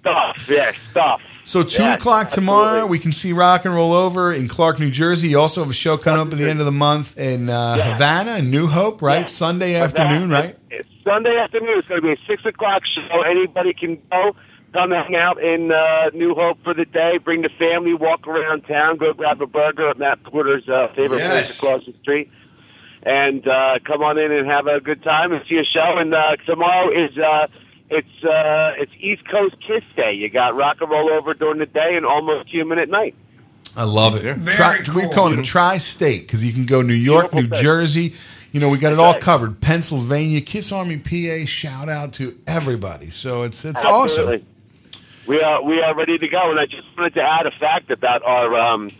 Stuff. 0.00 0.48
Yeah, 0.48 0.72
stuff. 0.90 1.22
So 1.48 1.62
two 1.62 1.82
Yes, 1.82 1.98
o'clock 1.98 2.28
tomorrow, 2.28 2.66
absolutely. 2.66 2.90
we 2.90 2.98
can 2.98 3.12
see 3.12 3.32
Rock 3.32 3.64
and 3.64 3.74
Roll 3.74 3.94
Over 3.94 4.34
in 4.34 4.48
Clark, 4.48 4.78
New 4.80 4.90
Jersey. 4.90 5.28
You 5.28 5.40
also 5.40 5.62
have 5.62 5.70
a 5.70 5.72
show 5.74 5.96
coming 5.96 6.20
up 6.20 6.30
at 6.30 6.38
the 6.38 6.48
end 6.48 6.60
of 6.60 6.66
the 6.66 6.72
month 6.72 7.18
in 7.18 7.48
uh, 7.48 7.76
Yeah. 7.76 7.92
Havana 7.94 8.42
New 8.42 8.66
Hope, 8.66 9.00
right? 9.00 9.26
Sunday 9.26 9.74
afternoon, 9.74 10.28
right? 10.28 10.58
It's 10.70 10.86
Sunday 11.04 11.38
afternoon. 11.38 11.78
It's 11.78 11.88
going 11.88 12.02
to 12.02 12.06
be 12.06 12.12
a 12.12 12.18
six 12.26 12.44
o'clock 12.44 12.84
show. 12.84 13.22
Anybody 13.22 13.72
can 13.72 13.98
go. 14.10 14.36
Come 14.74 14.90
hang 14.90 15.16
out 15.16 15.42
in 15.42 15.72
uh, 15.72 16.10
New 16.12 16.34
Hope 16.34 16.62
for 16.62 16.74
the 16.74 16.84
day. 16.84 17.16
Bring 17.16 17.40
the 17.40 17.48
family. 17.48 17.94
Walk 17.94 18.26
around 18.28 18.66
town. 18.66 18.98
Go 18.98 19.14
grab 19.14 19.40
a 19.40 19.46
burger 19.46 19.88
at 19.88 19.96
Matt 19.98 20.22
Porter's 20.24 20.68
uh, 20.68 20.88
favorite 20.94 21.20
Yes. 21.20 21.30
place 21.32 21.58
across 21.58 21.86
the 21.86 21.94
street. 22.02 22.30
And 23.04 23.48
uh, 23.48 23.78
come 23.86 24.02
on 24.02 24.18
in 24.18 24.30
and 24.32 24.46
have 24.46 24.66
a 24.66 24.80
good 24.80 25.02
time 25.02 25.32
and 25.32 25.42
see 25.46 25.56
a 25.56 25.64
show. 25.64 25.96
And 25.96 26.12
uh, 26.12 26.36
tomorrow 26.44 26.90
is 26.90 27.16
uh, 27.16 27.46
it's 27.90 28.24
uh, 28.24 28.74
it's 28.78 28.92
East 28.98 29.26
Coast 29.28 29.56
Kiss 29.60 29.84
Day. 29.96 30.12
You 30.12 30.28
got 30.28 30.54
rock 30.54 30.80
and 30.80 30.90
roll 30.90 31.10
over 31.10 31.34
during 31.34 31.58
the 31.58 31.66
day 31.66 31.96
and 31.96 32.04
almost 32.04 32.48
human 32.48 32.78
at 32.78 32.88
night. 32.88 33.14
I 33.76 33.84
love 33.84 34.16
it. 34.16 34.36
Very 34.36 34.56
Tri- 34.56 34.82
cool. 34.84 34.94
We're 35.02 35.14
calling 35.14 35.38
it 35.38 35.44
Tri-State 35.44 36.22
because 36.22 36.44
you 36.44 36.52
can 36.52 36.66
go 36.66 36.82
New 36.82 36.94
York, 36.94 37.32
New 37.32 37.42
Beautiful. 37.42 37.62
Jersey. 37.62 38.14
You 38.50 38.60
know, 38.60 38.70
we 38.70 38.78
got 38.78 38.92
it 38.92 38.98
all 38.98 39.14
covered. 39.20 39.60
Pennsylvania, 39.60 40.40
Kiss 40.40 40.72
Army, 40.72 40.96
PA. 40.96 41.44
Shout 41.44 41.88
out 41.88 42.12
to 42.14 42.38
everybody. 42.46 43.10
So 43.10 43.42
it's 43.42 43.64
it's 43.64 43.84
Absolutely. 43.84 44.36
awesome. 44.36 44.46
We 45.26 45.42
are 45.42 45.62
we 45.62 45.82
are 45.82 45.94
ready 45.94 46.18
to 46.18 46.28
go, 46.28 46.50
and 46.50 46.58
I 46.58 46.66
just 46.66 46.84
wanted 46.96 47.14
to 47.14 47.22
add 47.22 47.46
a 47.46 47.50
fact 47.50 47.90
about 47.90 48.22
our. 48.22 48.54
Um, 48.54 48.90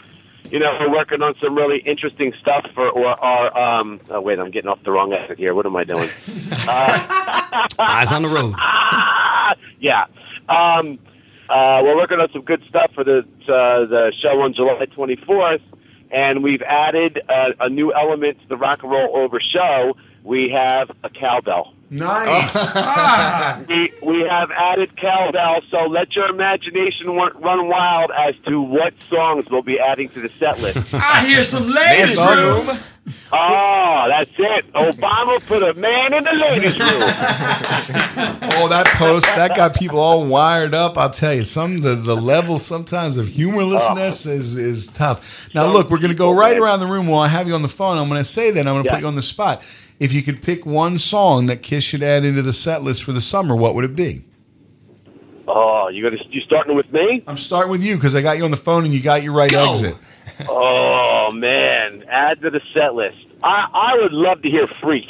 you 0.51 0.59
know, 0.59 0.77
we're 0.81 0.91
working 0.91 1.23
on 1.23 1.35
some 1.43 1.55
really 1.55 1.79
interesting 1.79 2.33
stuff 2.39 2.67
for 2.75 2.89
or 2.89 3.07
our. 3.07 3.57
Um, 3.57 4.01
oh 4.11 4.21
wait, 4.21 4.39
I'm 4.39 4.51
getting 4.51 4.69
off 4.71 4.83
the 4.83 4.93
wrong 4.93 5.13
exit 5.13 5.39
here. 5.39 5.55
What 5.55 5.67
am 5.67 5.77
I 5.77 5.85
doing? 5.85 6.09
Eyes 7.79 8.13
on 8.13 8.23
the 8.23 8.29
road. 8.29 8.55
yeah. 9.81 10.07
Um, 10.49 10.99
uh, 11.49 11.81
we're 11.83 11.97
working 11.97 12.21
on 12.21 12.31
some 12.33 12.43
good 12.43 12.63
stuff 12.69 12.93
for 12.95 13.05
the 13.05 13.19
uh, 13.49 13.87
the 13.87 14.13
show 14.21 14.41
on 14.41 14.53
July 14.53 14.87
24th, 14.87 15.63
and 16.11 16.43
we've 16.43 16.63
added 16.63 17.21
a 17.29 17.69
new 17.69 17.93
element 17.93 18.41
to 18.43 18.49
the 18.49 18.57
Rock 18.57 18.83
and 18.83 18.93
Roll 18.93 19.17
Over 19.17 19.41
show. 19.41 19.97
We 20.25 20.51
have 20.51 20.91
a 21.03 21.11
cowbell. 21.11 21.75
Nice. 21.91 22.55
Ah. 22.81 23.61
we, 23.69 23.93
we 24.03 24.21
have 24.23 24.51
added 24.51 24.97
cowbell, 24.97 25.63
so 25.71 25.87
let 25.87 26.15
your 26.15 26.29
imagination 26.29 27.15
wa- 27.17 27.31
run 27.37 27.69
wild 27.69 28.11
as 28.11 28.35
to 28.47 28.61
what 28.61 28.95
songs 29.09 29.47
we'll 29.51 29.63
be 29.63 29.79
adding 29.79 30.09
to 30.11 30.21
the 30.21 30.31
set 30.39 30.61
list. 30.61 30.95
I 30.95 31.27
hear 31.27 31.43
some 31.43 31.69
ladies' 31.69 32.17
That's 32.17 32.41
room. 32.41 32.69
awesome. 32.69 32.85
Oh, 33.33 34.05
that's 34.09 34.31
it. 34.39 34.71
Obama 34.73 35.41
put 35.47 35.63
a 35.63 35.73
man 35.75 36.13
in 36.15 36.25
the 36.25 36.33
ladies' 36.33 36.79
room. 36.79 37.03
Oh, 38.61 38.67
that 38.69 38.87
post 38.97 39.27
that 39.27 39.55
got 39.57 39.77
people 39.77 40.01
all 40.01 40.27
wired 40.27 40.75
up. 40.75 40.99
I'll 40.99 41.11
tell 41.11 41.33
you, 41.33 41.45
some 41.45 41.79
the 41.79 41.95
the 41.95 42.17
level 42.17 42.59
sometimes 42.59 43.17
of 43.17 43.29
humorlessness 43.29 44.27
ah. 44.27 44.31
is 44.31 44.57
is 44.57 44.89
tough. 44.89 45.49
Now, 45.55 45.67
look, 45.71 45.91
we're 45.91 45.99
going 45.99 46.11
to 46.11 46.17
go 46.17 46.35
right 46.35 46.57
around 46.59 46.81
the 46.81 46.87
room 46.87 47.07
while 47.07 47.21
I 47.21 47.29
have 47.29 47.47
you 47.47 47.55
on 47.55 47.63
the 47.63 47.69
phone. 47.69 47.99
I'm 47.99 48.09
going 48.09 48.21
to 48.21 48.25
say 48.29 48.51
that 48.51 48.67
I'm 48.67 48.75
going 48.75 48.85
to 48.85 48.91
put 48.91 49.01
you 49.01 49.07
on 49.07 49.15
the 49.15 49.23
spot. 49.23 49.63
If 50.01 50.13
you 50.13 50.23
could 50.23 50.43
pick 50.43 50.65
one 50.65 50.97
song 50.97 51.47
that 51.47 51.63
Kiss 51.63 51.83
should 51.85 52.03
add 52.03 52.25
into 52.25 52.43
the 52.43 52.53
set 52.53 52.83
list 52.83 53.03
for 53.03 53.13
the 53.13 53.21
summer, 53.21 53.57
what 53.57 53.75
would 53.75 53.85
it 53.85 53.97
be? 53.97 54.23
Oh, 55.49 55.89
you 55.89 56.03
gonna 56.05 56.23
you 56.31 56.41
starting 56.43 56.77
with 56.77 56.93
me? 56.93 57.25
I'm 57.27 57.39
starting 57.39 57.73
with 57.73 57.83
you 57.83 57.97
because 57.97 58.15
I 58.15 58.21
got 58.23 58.37
you 58.39 58.45
on 58.45 58.51
the 58.51 58.57
phone 58.57 58.85
and 58.85 58.93
you 58.93 59.03
got 59.03 59.23
your 59.23 59.33
right 59.33 59.53
exit. 59.53 59.97
Oh 60.49 61.31
man, 61.33 62.05
add 62.09 62.41
to 62.43 62.51
the 62.51 62.61
set 62.75 62.95
list. 62.95 63.17
I 63.43 63.67
I 63.73 63.97
would 63.97 64.13
love 64.13 64.43
to 64.43 64.51
hear 64.51 64.67
Freak. 64.81 65.09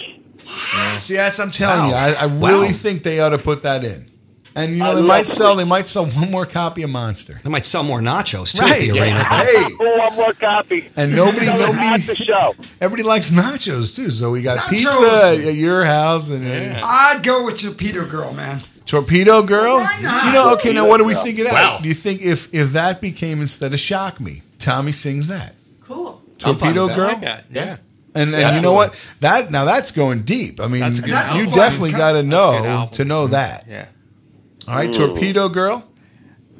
See, 1.00 1.14
that's 1.16 1.38
I'm 1.40 1.50
telling 1.50 1.80
Wow. 1.80 1.88
you, 1.88 1.94
I, 1.94 2.12
I 2.12 2.24
really 2.24 2.68
Wow. 2.68 2.72
think 2.72 3.02
they 3.02 3.20
ought 3.20 3.30
to 3.30 3.38
put 3.38 3.62
that 3.64 3.84
in. 3.84 4.10
And 4.58 4.72
you 4.72 4.78
know, 4.82 4.92
I 4.92 4.94
they 4.96 5.02
might 5.02 5.26
sell. 5.26 5.54
Freak. 5.54 5.64
They 5.64 5.68
might 5.70 5.86
sell 5.86 6.06
one 6.06 6.30
more 6.30 6.44
copy 6.46 6.82
of 6.82 6.90
Monster. 6.90 7.40
They 7.44 7.50
might 7.50 7.64
sell 7.64 7.84
more 7.84 8.00
nachos 8.00 8.54
too 8.56 8.62
Right. 8.62 8.72
at 8.72 8.80
the 8.80 8.90
arena. 9.00 9.24
Hey. 9.24 9.62
One 9.74 10.16
more 10.16 10.32
copy. 10.32 10.88
And 10.96 11.14
nobody, 11.14 11.46
Tell 11.46 11.72
nobody, 11.72 12.02
the 12.02 12.14
show. 12.14 12.54
everybody 12.80 13.02
likes 13.04 13.30
nachos 13.30 13.94
too. 13.94 14.10
So 14.10 14.30
we 14.30 14.42
got 14.42 14.58
Nachos. 14.58 14.70
pizza 14.70 15.48
at 15.48 15.54
your 15.54 15.84
house 15.84 16.28
and 16.30 16.44
uh, 16.46 16.80
I'd 16.84 17.22
go 17.22 17.44
with 17.44 17.60
Torpedo 17.60 18.04
Girl, 18.06 18.32
man. 18.34 18.58
Torpedo 18.84 19.42
Girl. 19.42 19.76
Why 19.76 19.98
not? 20.02 20.24
You 20.26 20.32
know, 20.32 20.52
okay. 20.54 20.72
Now, 20.72 20.88
what 20.88 20.96
do 20.98 21.04
we 21.04 21.14
think 21.14 21.38
of 21.38 21.44
that? 21.44 21.52
Wow. 21.52 21.78
Do 21.82 21.88
you 21.88 21.94
think 21.94 22.22
if 22.22 22.52
if 22.54 22.72
that 22.72 23.00
became 23.00 23.40
instead 23.42 23.72
of 23.72 23.78
Shock 23.80 24.18
Me, 24.20 24.42
Tommy 24.58 24.92
sings 24.92 25.28
that? 25.28 25.54
Cool. 25.82 26.20
Torpedo 26.38 26.88
Girl. 26.88 27.08
like 27.08 27.20
that. 27.20 27.44
Yeah. 27.50 27.76
And, 28.14 28.34
and 28.34 28.56
you 28.56 28.62
know 28.62 28.72
what? 28.72 28.94
That 29.20 29.50
now 29.50 29.64
that's 29.66 29.92
going 29.92 30.22
deep. 30.22 30.58
I 30.60 30.66
mean, 30.66 30.80
That's 30.80 30.98
a 30.98 31.02
good 31.02 31.10
you 31.10 31.14
album. 31.16 31.50
definitely 31.54 31.90
got 31.92 32.12
to 32.12 32.22
That's 32.22 32.26
a 32.26 32.62
good 32.62 32.66
know 32.68 32.88
to 32.94 33.04
know 33.04 33.26
that. 33.28 33.66
Yeah. 33.68 33.86
All 34.68 34.74
right, 34.76 34.92
Torpedo 34.92 35.48
Girl. 35.48 35.82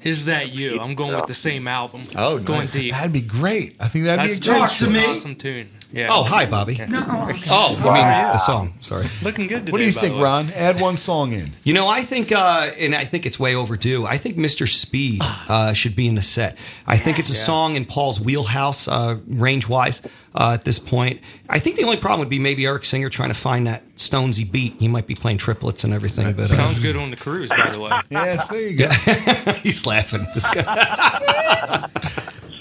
Is 0.00 0.24
that 0.24 0.50
you? 0.50 0.80
I'm 0.80 0.94
going 0.94 1.14
with 1.14 1.26
the 1.26 1.34
same 1.34 1.68
album. 1.68 2.02
Oh, 2.16 2.38
going 2.38 2.60
nice. 2.60 2.72
deep. 2.72 2.92
That'd 2.92 3.12
be 3.12 3.20
great. 3.20 3.76
I 3.78 3.88
think 3.88 4.06
that'd 4.06 4.24
That's 4.24 4.40
be 4.40 4.48
a 4.48 4.52
great 4.54 4.60
talk 4.60 4.72
to 4.78 4.88
me. 4.88 5.04
Awesome 5.04 5.36
tune. 5.36 5.68
Yeah. 5.90 6.08
Oh, 6.10 6.22
hi, 6.22 6.44
Bobby. 6.44 6.76
No. 6.88 7.02
Oh, 7.48 7.76
I 7.78 7.94
mean 7.94 8.32
the 8.32 8.36
song. 8.38 8.74
Sorry. 8.82 9.06
Looking 9.22 9.46
good 9.46 9.60
today. 9.60 9.72
What 9.72 9.78
do 9.78 9.84
you 9.86 9.94
by 9.94 10.00
think, 10.02 10.12
the 10.14 10.18
way. 10.18 10.24
Ron? 10.24 10.50
Add 10.50 10.80
one 10.80 10.98
song 10.98 11.32
in. 11.32 11.52
You 11.64 11.72
know, 11.72 11.88
I 11.88 12.02
think, 12.02 12.30
uh, 12.30 12.70
and 12.78 12.94
I 12.94 13.06
think 13.06 13.24
it's 13.24 13.40
way 13.40 13.54
overdue. 13.54 14.04
I 14.06 14.18
think 14.18 14.36
Mr. 14.36 14.68
Speed 14.68 15.22
uh, 15.48 15.72
should 15.72 15.96
be 15.96 16.06
in 16.06 16.14
the 16.14 16.20
set. 16.22 16.58
I 16.86 16.98
think 16.98 17.18
it's 17.18 17.30
a 17.30 17.32
Yeah. 17.32 17.38
song 17.38 17.74
in 17.76 17.86
Paul's 17.86 18.20
wheelhouse, 18.20 18.86
uh, 18.86 19.16
range 19.28 19.66
wise, 19.66 20.02
uh, 20.34 20.50
at 20.52 20.64
this 20.64 20.78
point. 20.78 21.20
I 21.48 21.58
think 21.58 21.76
the 21.76 21.84
only 21.84 21.96
problem 21.96 22.20
would 22.20 22.28
be 22.28 22.38
maybe 22.38 22.66
Eric 22.66 22.84
Singer 22.84 23.08
trying 23.08 23.30
to 23.30 23.34
find 23.34 23.66
that 23.66 23.82
Stonesy 23.96 24.50
beat. 24.50 24.74
He 24.78 24.88
might 24.88 25.06
be 25.06 25.14
playing 25.14 25.38
triplets 25.38 25.84
and 25.84 25.94
everything. 25.94 26.26
But 26.34 26.42
uh, 26.42 26.46
Sounds 26.48 26.78
good 26.80 26.96
on 26.96 27.08
the 27.10 27.16
cruise, 27.16 27.48
by 27.48 27.70
the 27.70 27.80
way. 27.80 27.90
Yes, 28.10 28.48
there 28.48 28.60
you 28.60 28.76
go. 28.76 28.88
He's 29.62 29.86
laughing. 29.86 30.20
At 30.20 30.34
this 30.34 30.46
guy. 30.54 31.88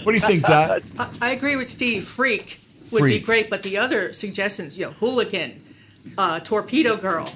What 0.03 0.13
do 0.13 0.17
you 0.17 0.25
think, 0.25 0.43
Dot? 0.45 0.81
I, 0.97 1.09
I 1.21 1.29
agree 1.31 1.57
with 1.57 1.69
Steve. 1.69 2.05
Freak 2.05 2.61
would 2.91 2.99
Freak. 2.99 3.21
be 3.21 3.25
great, 3.25 3.49
but 3.49 3.63
the 3.63 3.77
other 3.77 4.13
suggestions, 4.13 4.77
you 4.77 4.85
know, 4.85 4.91
Hooligan, 4.93 5.63
uh, 6.17 6.39
Torpedo 6.39 6.95
Girl, 6.97 7.29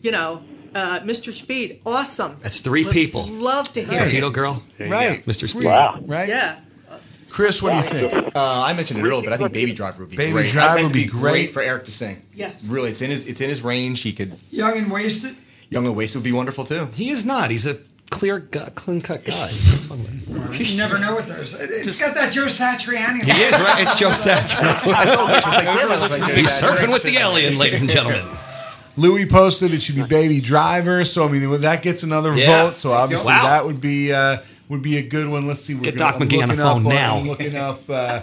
you 0.00 0.10
know, 0.10 0.42
uh, 0.74 1.00
Mr. 1.00 1.32
Speed, 1.32 1.80
awesome. 1.86 2.36
That's 2.42 2.60
three 2.60 2.84
Would 2.84 2.92
people. 2.92 3.26
Love 3.26 3.72
to 3.74 3.82
hear 3.84 4.00
Torpedo 4.00 4.28
it. 4.28 4.32
Girl. 4.32 4.62
Right. 4.80 5.24
Mr. 5.26 5.48
Speed. 5.48 5.64
Wow. 5.64 5.98
Right. 6.02 6.28
Yeah. 6.28 6.56
Chris, 7.30 7.60
what 7.60 7.70
do 7.70 7.76
you 7.96 8.08
think? 8.08 8.36
Uh, 8.36 8.62
I 8.62 8.74
mentioned 8.74 9.00
it 9.00 9.02
earlier, 9.04 9.24
but 9.24 9.32
I 9.32 9.36
think 9.36 9.52
Baby 9.52 9.72
Driver 9.72 10.02
would 10.04 10.10
be 10.10 10.16
Baby 10.16 10.32
great. 10.32 10.50
Driver 10.50 10.84
would 10.84 10.92
be 10.92 11.00
it'd 11.00 11.10
great. 11.10 11.52
for 11.52 11.62
Eric 11.62 11.84
to 11.86 11.92
sing. 11.92 12.22
Yes. 12.32 12.64
Really, 12.64 12.90
it's 12.90 13.02
in 13.02 13.10
his 13.10 13.26
it's 13.26 13.40
in 13.40 13.48
his 13.48 13.62
range. 13.62 14.02
He 14.02 14.12
could 14.12 14.38
Young 14.50 14.78
and 14.78 14.88
wasted. 14.90 15.36
Young 15.68 15.84
and 15.86 15.96
Wasted 15.96 16.18
would 16.20 16.24
be 16.24 16.30
wonderful 16.30 16.64
too. 16.64 16.86
He 16.94 17.10
is 17.10 17.24
not. 17.24 17.50
He's 17.50 17.66
a 17.66 17.76
clear, 18.10 18.38
gut, 18.38 18.74
clean 18.74 19.00
cut 19.00 19.24
guy. 19.26 19.50
You 20.52 20.76
never 20.76 20.98
know 20.98 21.14
what 21.14 21.26
those. 21.26 21.54
it- 21.54 21.70
It's 21.70 22.00
got 22.00 22.14
that 22.14 22.32
Joe 22.32 22.46
Satriani. 22.46 23.22
He 23.24 23.30
is 23.42 23.52
right. 23.52 23.82
It's 23.82 23.94
Joe 23.98 24.10
Satriani. 24.10 24.94
I 24.94 25.04
saw 25.04 25.26
this. 25.26 25.44
like, 25.44 25.64
damn, 25.64 25.90
I 25.92 25.96
look 25.96 26.10
like 26.10 26.20
Joe 26.28 26.34
He's 26.34 26.50
Satriani. 26.50 26.76
surfing 26.76 26.92
with 26.92 27.02
the 27.02 27.16
alien, 27.16 27.58
ladies 27.58 27.80
and 27.82 27.90
gentlemen. 27.90 28.22
Louis 28.96 29.26
posted 29.26 29.74
it 29.74 29.82
should 29.82 29.96
be 29.96 30.04
Baby 30.04 30.40
Driver, 30.40 31.04
so 31.04 31.26
I 31.26 31.32
mean 31.32 31.60
that 31.62 31.82
gets 31.82 32.04
another 32.04 32.32
Yeah. 32.34 32.66
vote. 32.70 32.78
So 32.78 32.92
obviously 32.92 33.32
Wow. 33.32 33.42
that 33.42 33.64
would 33.64 33.80
be 33.80 34.12
uh, 34.12 34.36
would 34.68 34.82
be 34.82 34.98
a 34.98 35.02
good 35.02 35.28
one. 35.28 35.48
Let's 35.48 35.60
see. 35.62 35.74
We're 35.74 35.80
Get 35.82 35.96
gonna- 35.98 36.12
Doc 36.12 36.20
I'm 36.22 36.28
McGee 36.28 36.42
on 36.42 36.48
the 36.50 36.54
looking 36.54 36.60
up 36.64 36.72
phone 36.74 36.82
now. 36.84 37.16
I'm 37.16 37.26
looking 37.26 37.56
up 37.56 37.80
uh, 37.90 38.20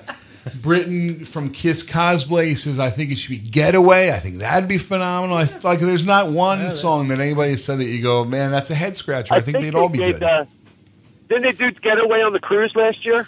Britain 0.62 1.24
from 1.26 1.50
Kiss 1.52 1.84
Cosplay. 1.84 2.48
He 2.48 2.56
says 2.56 2.80
I 2.80 2.90
think 2.90 3.12
it 3.12 3.18
should 3.18 3.30
be 3.32 3.38
Getaway. 3.50 4.12
I 4.12 4.20
think 4.20 4.40
that'd 4.40 4.68
be 4.70 4.78
phenomenal. 4.78 5.38
I, 5.38 5.48
like 5.64 5.80
there's 5.80 6.06
not 6.06 6.30
one 6.32 6.72
song 6.74 7.08
that 7.10 7.20
anybody 7.20 7.52
has 7.52 7.64
said 7.64 7.80
that 7.80 7.86
you 7.86 8.02
go, 8.02 8.26
man, 8.26 8.52
that's 8.52 8.70
a 8.72 8.76
head 8.76 8.98
scratcher. 8.98 9.34
I, 9.34 9.42
think, 9.42 9.60
they'd 9.60 9.76
all 9.76 9.90
be 9.90 10.00
they 10.00 10.12
good. 10.14 10.20
did, 10.20 10.24
uh, 10.24 10.46
didn't 11.30 11.44
they 11.44 11.52
do 11.52 11.72
Getaway 11.72 12.22
on 12.22 12.34
the 12.34 12.40
cruise 12.40 12.76
last 12.76 13.06
year? 13.06 13.28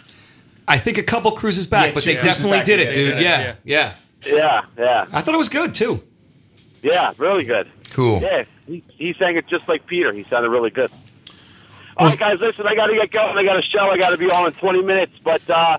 I 0.67 0.77
think 0.77 0.97
a 0.97 1.03
couple 1.03 1.31
cruises 1.31 1.67
back, 1.67 1.87
Yeah, 1.87 1.93
but 1.93 2.03
they 2.03 2.13
definitely 2.15 2.59
back, 2.59 2.65
did 2.65 2.79
it, 2.79 2.85
did 2.85 2.93
dude. 2.93 3.13
it, 3.17 3.21
Yeah, 3.21 3.55
yeah. 3.63 3.93
Yeah, 4.25 4.61
yeah, 4.77 5.05
I 5.11 5.19
thought 5.21 5.35
it 5.35 5.37
was 5.37 5.49
good 5.49 5.75
too. 5.75 6.01
yeah, 6.81 7.11
really 7.17 7.43
good. 7.43 7.69
Cool. 7.89 8.21
Yeah, 8.21 8.45
he, 8.65 8.81
he 8.87 9.13
sang 9.13 9.35
it 9.35 9.47
just 9.47 9.67
like 9.67 9.85
Peter. 9.85 10.13
He 10.13 10.23
sounded 10.23 10.49
really 10.49 10.69
good. 10.69 10.89
All 11.97 12.07
right, 12.07 12.17
guys, 12.17 12.39
listen, 12.39 12.65
I 12.65 12.73
got 12.73 12.87
to 12.87 12.95
get 12.95 13.11
going. 13.11 13.37
I 13.37 13.43
got 13.43 13.57
a 13.59 13.61
show. 13.61 13.89
I 13.89 13.97
got 13.97 14.09
to 14.09 14.17
be 14.17 14.31
on 14.31 14.47
in 14.47 14.53
20 14.53 14.81
minutes. 14.81 15.13
But 15.23 15.47
uh, 15.49 15.77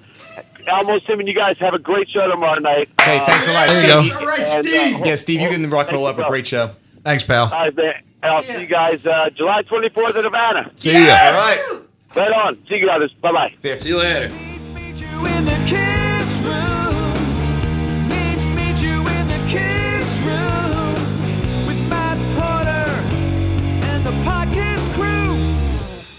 Almost 0.71 1.07
Tim 1.07 1.21
and 1.21 1.29
you 1.29 1.35
guys 1.35 1.59
have 1.59 1.75
a 1.75 1.79
great 1.79 2.09
show 2.09 2.29
tomorrow 2.29 2.59
night. 2.59 2.89
Hey, 3.01 3.19
thanks 3.27 3.47
a 3.47 3.53
lot, 3.53 3.69
There 3.69 3.83
you 3.83 4.11
go. 4.11 4.19
All 4.19 4.27
right, 4.27 4.41
And, 4.41 4.67
uh, 4.67 4.71
Steve. 4.71 5.07
Yeah, 5.07 5.15
Steve, 5.17 5.41
you 5.41 5.49
can 5.49 5.69
rock 5.71 5.89
and 5.89 5.97
roll 5.97 6.07
up 6.07 6.19
a 6.19 6.27
great 6.29 6.47
show. 6.47 6.71
Thanks, 7.03 7.23
pal. 7.25 7.45
All 7.45 7.51
right, 7.51 7.77
man. 7.77 7.95
And 8.23 8.33
I'll 8.33 8.43
see 8.43 8.61
you 8.61 8.67
guys 8.67 9.05
uh, 9.05 9.29
July 9.35 9.63
24th 9.65 10.17
in 10.17 10.25
Havana. 10.25 10.71
See 10.77 10.93
ya. 10.93 10.99
All 10.99 11.33
right. 11.33 11.81
Right 12.17 12.33
on. 12.33 12.67
See 12.67 12.77
you 12.77 12.87
guys. 12.87 13.11
Bye 13.21 13.33
bye. 13.33 13.55
See 13.59 13.69
ya. 13.69 13.77
See 13.77 13.89
you 13.91 13.99
later. 13.99 14.54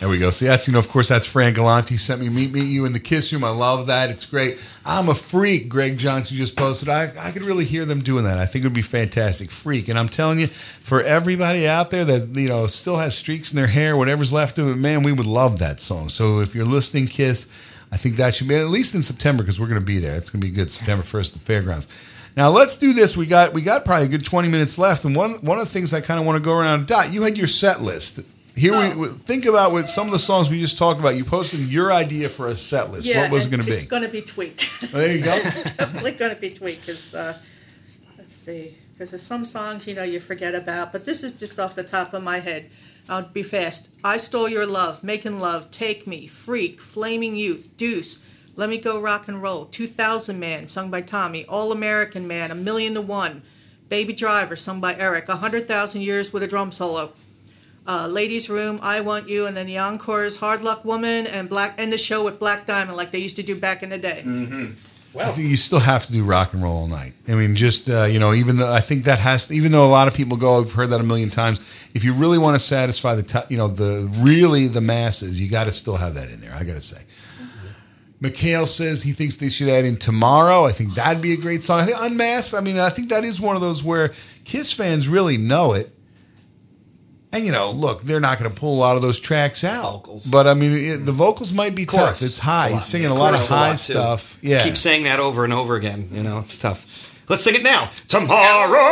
We 0.10 0.18
go. 0.18 0.30
So 0.30 0.46
that's 0.46 0.68
you 0.68 0.74
know, 0.74 0.80
of 0.80 0.90
course, 0.90 1.08
that's 1.08 1.26
Fran 1.26 1.54
Galante 1.54 1.98
sent 1.98 2.22
me 2.22 2.30
meet 2.30 2.52
meet 2.52 2.66
you 2.66 2.86
in 2.86 2.94
the 2.94 3.00
kiss 3.00 3.32
room. 3.32 3.44
I 3.44 3.50
love 3.50 3.88
that. 3.88 4.10
It's 4.10 4.26
great. 4.26 4.60
I'm 4.86 5.10
a 5.10 5.16
freak. 5.16 5.70
Greg 5.70 5.98
Johnson 5.98 6.38
just 6.38 6.56
posted. 6.56 6.90
I 6.90 7.12
I 7.20 7.32
could 7.32 7.44
really 7.44 7.66
hear 7.66 7.86
them 7.86 8.02
doing 8.02 8.26
that. 8.26 8.38
I 8.38 8.46
think 8.46 8.64
it 8.64 8.68
would 8.68 8.74
be 8.74 8.82
fantastic. 8.82 9.52
Freak, 9.52 9.88
and 9.88 9.98
I'm 9.98 10.10
telling 10.10 10.40
you, 10.40 10.48
for 10.48 11.02
everybody 11.02 11.68
out 11.68 11.92
there 11.92 12.06
that 12.06 12.36
you 12.36 12.48
know 12.48 12.68
still 12.68 12.98
has 12.98 13.18
streaks 13.18 13.52
in 13.52 13.56
their 13.56 13.68
hair, 13.68 13.96
whatever's 13.96 14.32
left 14.32 14.60
of 14.60 14.68
it, 14.68 14.76
man, 14.76 15.04
we 15.04 15.12
would 15.12 15.26
love 15.26 15.60
that 15.60 15.80
song. 15.80 16.10
So 16.10 16.40
if 16.40 16.54
you're 16.54 16.66
listening, 16.66 17.08
Kiss, 17.08 17.52
I 17.92 17.98
think 17.98 18.18
that 18.18 18.36
should 18.36 18.48
be 18.48 18.56
at 18.56 18.68
least 18.68 18.96
in 18.96 19.02
September 19.02 19.44
because 19.44 19.60
we're 19.60 19.68
going 19.68 19.80
to 19.80 19.86
be 19.86 20.00
there. 20.00 20.16
It's 20.16 20.30
going 20.30 20.42
to 20.42 20.48
be 20.48 20.54
good. 20.54 20.72
September 20.72 21.04
first, 21.04 21.34
at 21.34 21.40
the 21.40 21.46
fairgrounds. 21.46 21.88
Now 22.36 22.50
let's 22.50 22.76
do 22.76 22.94
this. 22.94 23.16
We 23.16 23.26
got 23.26 23.54
we 23.54 23.62
got 23.62 23.86
probably 23.86 24.08
a 24.08 24.10
good 24.10 24.26
20 24.26 24.50
minutes 24.50 24.78
left, 24.78 25.06
and 25.06 25.16
one 25.16 25.36
one 25.36 25.58
of 25.58 25.66
the 25.66 25.72
things 25.72 25.94
I 25.94 26.02
kind 26.02 26.20
of 26.20 26.26
want 26.26 26.36
to 26.36 26.44
go 26.44 26.58
around. 26.58 26.88
Dot, 26.88 27.14
you 27.14 27.24
had 27.24 27.38
your 27.38 27.48
set 27.48 27.82
list. 27.82 28.20
Here 28.56 28.96
we 28.96 29.08
think 29.10 29.46
about 29.46 29.74
with 29.74 29.90
some 29.90 30.08
of 30.08 30.14
the 30.14 30.20
songs 30.20 30.50
we 30.50 30.60
just 30.60 30.78
talked 30.78 31.00
about. 31.00 31.16
You 31.16 31.26
posted 31.26 31.60
your 31.60 31.92
idea 31.92 32.30
for 32.30 32.48
a 32.48 32.56
set 32.56 32.92
list. 32.92 33.14
what 33.14 33.30
was 33.32 33.46
it 33.46 33.50
going 33.50 33.62
to 33.62 33.66
be? 33.66 33.74
It's 33.74 33.84
going 33.84 34.04
to 34.04 34.10
be 34.10 34.22
tweaked. 34.22 34.70
There 34.92 35.16
you 35.16 35.24
go. 35.24 35.36
it's 35.36 35.76
definitely 35.76 36.12
going 36.12 36.34
to 36.34 36.40
be 36.40 36.52
tweaked 36.52 36.82
because, 36.86 37.14
uh, 37.14 37.38
let's 38.18 38.34
see, 38.34 38.78
because 38.94 39.12
there's 39.12 39.24
some 39.24 39.44
songs 39.44 39.88
you 39.88 39.94
know 39.94 40.04
you 40.04 40.20
forget 40.20 40.56
about, 40.56 40.92
but 40.94 41.06
this 41.06 41.24
is 41.24 41.34
just 41.34 41.60
off 41.60 41.76
the 41.76 41.84
top 41.84 42.14
of 42.14 42.24
my 42.24 42.40
head. 42.40 42.70
I'll 43.10 43.24
be 43.24 43.44
fast. 43.44 43.90
I 44.04 44.18
stole 44.18 44.48
your 44.48 44.66
love, 44.66 45.04
making 45.04 45.40
love, 45.40 45.70
take 45.70 46.08
me, 46.08 46.26
freak, 46.28 46.82
flaming 46.82 47.36
youth, 47.36 47.70
deuce. 47.78 48.24
Let 48.56 48.70
me 48.70 48.78
go 48.78 49.02
rock 49.02 49.28
and 49.28 49.42
roll. 49.42 49.66
2000 49.66 50.40
Man, 50.40 50.68
sung 50.68 50.90
by 50.90 51.02
Tommy. 51.02 51.46
All 51.46 51.72
American 51.72 52.26
Man, 52.28 52.52
A 52.52 52.56
Million 52.56 52.94
to 52.94 53.02
One. 53.02 53.44
Baby 53.90 54.14
Driver, 54.14 54.56
sung 54.56 54.80
by 54.80 54.96
Eric. 54.96 55.28
100,000 55.28 56.02
Years 56.02 56.32
with 56.32 56.42
a 56.42 56.48
drum 56.48 56.72
solo. 56.72 57.12
Uh, 57.88 58.08
Ladies 58.08 58.50
Room, 58.50 58.80
I 58.82 59.02
Want 59.02 59.30
You, 59.30 59.46
and 59.46 59.56
then 59.56 59.68
the 59.68 59.78
encores, 59.78 60.38
Hard 60.38 60.64
Luck 60.64 60.84
Woman, 60.84 61.28
and 61.28 61.48
Black 61.48 61.76
End 61.78 61.94
the 61.94 61.98
Show 61.98 62.24
with 62.24 62.40
Black 62.40 62.66
Diamond, 62.66 62.98
like 62.98 63.12
they 63.12 63.20
used 63.20 63.36
to 63.36 63.44
do 63.44 63.56
back 63.56 63.84
in 63.84 63.90
the 63.90 63.98
day. 63.98 64.24
Mm-hmm. 64.26 64.74
I 65.20 65.32
think 65.32 65.48
you 65.50 65.56
still 65.56 65.80
have 65.80 66.06
to 66.08 66.12
do 66.12 66.24
rock 66.24 66.54
and 66.54 66.62
roll 66.62 66.78
all 66.78 66.88
night. 66.88 67.14
I 67.28 67.36
mean, 67.36 67.56
just 67.56 67.90
uh, 67.90 68.04
you 68.04 68.20
know, 68.20 68.34
even 68.34 68.58
though 68.58 68.72
I 68.72 68.82
think 68.82 69.06
that 69.06 69.20
has, 69.20 69.52
even 69.52 69.72
though 69.72 69.86
a 69.86 69.90
lot 69.90 70.08
of 70.08 70.14
people 70.14 70.36
go, 70.38 70.60
I've 70.60 70.74
heard 70.74 70.90
that 70.90 71.00
a 71.00 71.04
million 71.04 71.30
times. 71.30 71.60
If 71.94 72.04
you 72.04 72.14
really 72.14 72.38
want 72.38 72.56
to 72.56 72.60
satisfy 72.60 73.16
the, 73.16 73.24
t- 73.24 73.40
you 73.50 73.58
know, 73.58 73.70
the 73.70 74.12
really 74.18 74.68
the 74.68 74.82
masses, 74.82 75.40
you 75.40 75.50
got 75.50 75.66
to 75.66 75.72
still 75.72 75.96
have 75.96 76.16
that 76.16 76.30
in 76.30 76.42
there. 76.42 76.54
I 76.54 76.64
got 76.64 76.74
to 76.74 76.82
say. 76.82 77.02
Mikhail 78.20 78.66
says 78.66 79.04
he 79.04 79.12
thinks 79.12 79.38
they 79.38 79.50
should 79.50 79.68
add 79.68 79.86
in 79.86 79.98
tomorrow. 79.98 80.66
I 80.66 80.72
think 80.72 80.96
that'd 80.96 81.22
be 81.22 81.34
a 81.34 81.38
great 81.38 81.64
song. 81.64 81.82
I 81.82 81.86
think 81.86 81.98
Unmasked. 82.00 82.56
I 82.56 82.62
mean, 82.62 82.80
I 82.80 82.90
think 82.90 83.10
that 83.10 83.24
is 83.24 83.40
one 83.40 83.56
of 83.56 83.62
those 83.62 83.84
where 83.84 84.14
Kiss 84.46 84.74
fans 84.74 85.08
really 85.08 85.38
know 85.38 85.74
it. 85.74 85.95
And 87.32 87.46
you 87.46 87.52
know, 87.52 87.72
look, 87.72 88.04
they're 88.04 88.20
not 88.20 88.40
going 88.40 88.50
to 88.50 88.58
pull 88.58 88.76
a 88.76 88.80
lot 88.80 88.96
of 88.96 89.02
those 89.02 89.20
tracks 89.20 89.64
out. 89.64 89.92
Vocals. 89.92 90.26
But 90.26 90.48
I 90.48 90.54
mean, 90.54 90.72
it, 90.78 90.98
the 91.06 91.12
vocals 91.12 91.52
might 91.52 91.76
be 91.76 91.86
tough. 91.86 92.22
It's 92.22 92.40
high. 92.40 92.72
He's 92.72 92.86
singing 92.86 93.10
a 93.10 93.16
lot 93.16 93.34
of 93.34 93.46
high 93.46 93.72
too. 93.72 93.94
stuff. 93.94 94.38
Yeah. 94.42 94.64
Keep 94.64 94.78
saying 94.78 95.04
that 95.04 95.20
over 95.20 95.44
and 95.44 95.52
over 95.52 95.76
again. 95.76 96.10
You 96.12 96.24
know, 96.24 96.40
it's 96.40 96.56
tough. 96.56 97.12
Let's 97.28 97.44
sing 97.44 97.56
it 97.56 97.64
now. 97.64 97.92
Tomorrow. 98.08 98.86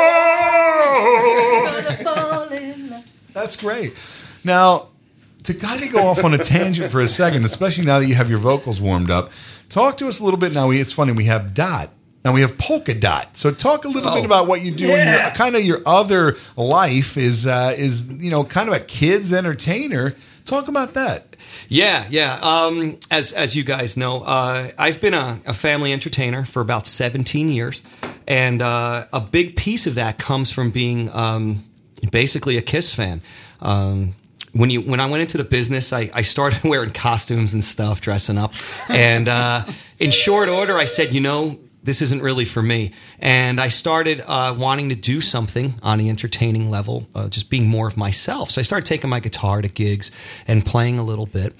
That's 3.33 3.55
great. 3.55 3.93
Now, 4.43 4.89
to 5.43 5.53
kind 5.53 5.81
of 5.81 5.91
go 5.91 6.07
off 6.07 6.23
on 6.23 6.33
a 6.33 6.37
tangent 6.37 6.91
for 6.91 6.99
a 6.99 7.07
second, 7.07 7.45
especially 7.45 7.85
now 7.85 7.99
that 7.99 8.07
you 8.07 8.15
have 8.15 8.29
your 8.29 8.39
vocals 8.39 8.79
warmed 8.81 9.09
up, 9.11 9.31
talk 9.69 9.97
to 9.97 10.07
us 10.07 10.19
a 10.19 10.23
little 10.23 10.39
bit. 10.39 10.53
Now, 10.53 10.67
we, 10.67 10.79
it's 10.79 10.93
funny, 10.93 11.11
we 11.11 11.25
have 11.25 11.53
Dot. 11.53 11.89
Now 12.25 12.31
we 12.33 12.41
have 12.41 12.57
Polka 12.57 12.93
Dot. 12.93 13.35
So 13.35 13.51
talk 13.51 13.85
a 13.85 13.89
little 13.89 14.11
Oh. 14.11 14.15
bit 14.15 14.25
about 14.25 14.47
what 14.47 14.61
you 14.61 14.71
do 14.71 14.85
in 14.89 15.07
your 15.07 15.29
kind 15.31 15.55
of 15.55 15.63
your 15.63 15.81
other 15.85 16.37
life 16.55 17.17
is 17.17 17.45
uh, 17.45 17.75
is 17.77 18.09
you 18.09 18.31
know 18.31 18.43
kind 18.43 18.69
of 18.69 18.75
a 18.75 18.79
kids 18.79 19.33
entertainer. 19.33 20.15
Talk 20.45 20.67
about 20.67 20.93
that. 20.93 21.35
Yeah, 21.69 22.05
yeah. 22.09 22.39
Um, 22.41 22.97
as 23.11 23.31
as 23.33 23.55
you 23.55 23.63
guys 23.63 23.95
know, 23.97 24.21
uh, 24.21 24.69
I've 24.77 24.99
been 25.01 25.13
a, 25.13 25.39
a 25.45 25.53
family 25.53 25.93
entertainer 25.93 26.45
for 26.45 26.61
about 26.61 26.85
17 26.87 27.49
years, 27.49 27.81
and 28.27 28.61
uh, 28.61 29.05
a 29.13 29.19
big 29.21 29.55
piece 29.55 29.87
of 29.87 29.95
that 29.95 30.17
comes 30.17 30.51
from 30.51 30.71
being 30.71 31.09
um, 31.13 31.63
basically 32.11 32.57
a 32.57 32.61
Kiss 32.61 32.93
fan. 32.93 33.21
Um, 33.61 34.13
when 34.51 34.69
you 34.69 34.81
when 34.81 34.99
I 34.99 35.05
went 35.09 35.21
into 35.21 35.37
the 35.37 35.43
business, 35.45 35.93
I, 35.93 36.09
I 36.13 36.21
started 36.23 36.63
wearing 36.69 36.91
costumes 36.91 37.53
and 37.53 37.63
stuff, 37.63 38.01
dressing 38.01 38.37
up, 38.37 38.53
and 38.89 39.27
uh, 39.29 39.63
in 39.99 40.11
short 40.11 40.49
order, 40.49 40.77
I 40.77 40.85
said, 40.85 41.13
you 41.13 41.21
know. 41.21 41.59
This 41.83 42.01
isn't 42.01 42.21
really 42.21 42.45
for 42.45 42.61
me. 42.61 42.91
And 43.19 43.59
I 43.59 43.67
started 43.67 44.21
uh, 44.25 44.55
wanting 44.57 44.89
to 44.89 44.95
do 44.95 45.21
something 45.21 45.75
on 45.83 45.99
the 45.99 46.09
entertaining 46.09 46.69
level, 46.69 47.07
uh, 47.13 47.27
just 47.27 47.49
being 47.49 47.67
more 47.67 47.87
of 47.87 47.97
myself. 47.97 48.51
So 48.51 48.61
I 48.61 48.63
started 48.63 48.85
taking 48.85 49.09
my 49.09 49.19
guitar 49.19 49.61
to 49.61 49.67
gigs 49.67 50.09
and 50.47 50.65
playing 50.65 50.97
a 50.97 51.03
little 51.03 51.25
bit. 51.25 51.53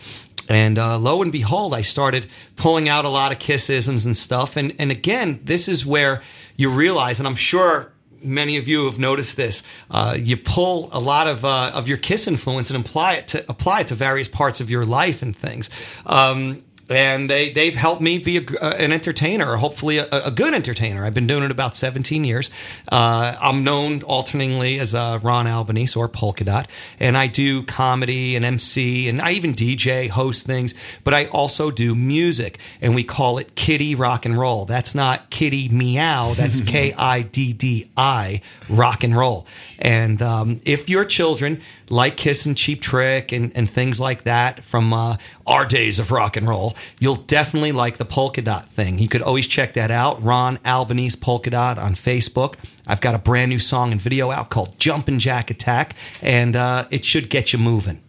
And 0.50 0.78
uh, 0.78 0.98
lo 0.98 1.22
and 1.22 1.32
behold, 1.32 1.74
I 1.74 1.82
started 1.82 2.28
pulling 2.56 2.90
out 2.90 3.06
a 3.06 3.10
lot 3.10 3.32
of 3.32 3.40
kissisms 3.40 4.06
and 4.06 4.16
stuff. 4.16 4.58
And, 4.58 4.74
and 4.80 4.92
again, 4.92 5.40
this 5.44 5.68
is 5.68 5.86
where 5.86 6.22
you 6.58 6.70
realize, 6.70 7.20
and 7.20 7.28
I'm 7.28 7.36
sure 7.36 7.92
many 8.22 8.58
of 8.58 8.68
you 8.68 8.86
have 8.86 9.00
noticed 9.00 9.38
this. 9.38 9.64
Uh, 9.92 10.18
you 10.20 10.38
pull 10.38 10.90
a 10.92 11.00
lot 11.00 11.28
of 11.28 11.44
uh, 11.44 11.72
of 11.74 11.88
your 11.88 11.98
Kiss 11.98 12.28
influence 12.28 12.70
and 12.70 12.86
apply 12.86 13.16
it 13.16 13.28
to 13.30 13.50
apply 13.50 13.82
it 13.82 13.88
to 13.88 13.96
various 13.96 14.28
parts 14.28 14.62
of 14.62 14.70
your 14.70 14.86
life 14.86 15.22
and 15.22 15.36
things. 15.36 15.70
Um, 16.06 16.64
and 16.90 17.30
they, 17.30 17.52
they've 17.52 17.74
helped 17.74 18.02
me 18.02 18.18
be 18.18 18.38
a, 18.38 18.42
uh, 18.62 18.76
an 18.78 18.92
entertainer, 18.92 19.56
hopefully 19.56 19.98
a, 19.98 20.08
a 20.12 20.32
good 20.32 20.54
entertainer. 20.54 21.06
I've 21.06 21.14
been 21.14 21.28
doing 21.28 21.44
it 21.44 21.52
about 21.52 21.76
17 21.76 22.24
years. 22.24 22.50
Uh, 22.92 23.36
I'm 23.40 23.64
known 23.64 24.04
alternately 24.04 24.80
as 24.80 24.94
uh, 24.94 25.20
Ron 25.22 25.48
Albanese 25.48 25.98
or 25.98 26.08
Polka 26.08 26.44
Dot, 26.44 26.70
and 27.00 27.18
I 27.18 27.28
do 27.28 27.64
comedy 27.64 28.36
and 28.36 28.44
MC, 28.44 29.08
and 29.08 29.22
I 29.22 29.32
even 29.32 29.54
DJ, 29.54 30.10
host 30.10 30.46
things, 30.46 30.76
but 31.04 31.14
I 31.14 31.26
also 31.28 31.72
do 31.72 31.96
music, 31.96 32.60
and 32.82 32.96
we 32.96 33.04
call 33.04 33.38
it 33.38 33.56
Kitty 33.56 33.96
Rock 33.96 34.26
and 34.26 34.38
Roll. 34.38 34.66
That's 34.66 34.94
not 34.94 35.30
Kitty 35.30 35.70
Meow, 35.70 36.34
that's 36.34 36.62
K 36.66 36.94
I 36.94 37.22
D 37.22 37.54
D 37.54 37.90
I, 37.96 38.42
rock 38.70 39.04
and 39.04 39.16
roll. 39.16 39.48
And 39.80 40.22
um, 40.22 40.62
if 40.66 40.90
your 40.90 41.06
children 41.06 41.62
like 41.90 42.18
Kiss 42.18 42.46
and 42.46 42.58
Cheap 42.58 42.82
Trick 42.82 43.32
and, 43.32 43.52
and 43.56 43.70
things 43.70 44.00
like 44.00 44.24
that 44.24 44.64
from 44.64 44.94
uh, 44.94 45.18
our 45.46 45.66
days 45.66 46.00
of 46.00 46.12
rock 46.12 46.38
and 46.38 46.48
roll, 46.48 46.76
you'll 47.00 47.16
definitely 47.16 47.72
like 47.72 47.98
the 47.98 48.06
polka 48.06 48.42
dot 48.42 48.68
thing. 48.68 49.00
You 49.00 49.08
could 49.08 49.22
always 49.22 49.48
check 49.48 49.74
that 49.74 49.92
out. 49.92 50.24
Ron 50.24 50.60
Albanese 50.66 51.20
Polka 51.20 51.50
Dot 51.50 51.78
on 51.78 51.94
Facebook. 51.94 52.56
I've 52.86 53.02
got 53.02 53.16
a 53.16 53.20
brand 53.20 53.50
new 53.50 53.60
song 53.60 53.92
and 53.92 54.02
video 54.02 54.32
out 54.32 54.50
called 54.50 54.78
Jumpin' 54.78 55.20
Jack 55.20 55.50
Attack, 55.50 55.96
and 56.22 56.56
uh, 56.56 56.86
it 56.92 57.06
should 57.06 57.30
get 57.30 57.54
you 57.54 57.60
moving. 57.60 58.02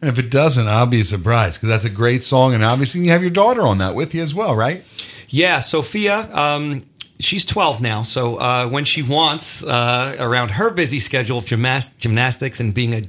And 0.00 0.10
if 0.10 0.18
it 0.18 0.30
doesn't, 0.30 0.66
I'll 0.68 0.86
be 0.86 1.02
surprised 1.02 1.56
because 1.56 1.68
that's 1.68 1.84
a 1.84 1.90
great 1.90 2.22
song, 2.22 2.54
and 2.54 2.62
obviously 2.64 3.02
you 3.02 3.10
have 3.10 3.22
your 3.22 3.30
daughter 3.30 3.62
on 3.62 3.78
that 3.78 3.94
with 3.94 4.14
you 4.14 4.22
as 4.22 4.34
well, 4.34 4.54
right? 4.54 4.84
Yeah, 5.28 5.60
Sophia, 5.60 6.28
um, 6.32 6.86
she's 7.18 7.44
12 7.44 7.80
now. 7.80 8.02
So 8.02 8.36
uh, 8.36 8.68
when 8.68 8.84
she 8.84 9.02
wants, 9.02 9.62
uh, 9.62 10.16
around 10.18 10.52
her 10.52 10.70
busy 10.70 11.00
schedule 11.00 11.38
of 11.38 11.46
gymnast- 11.46 11.98
gymnastics 11.98 12.60
and 12.60 12.74
being 12.74 12.94
a 12.94 13.02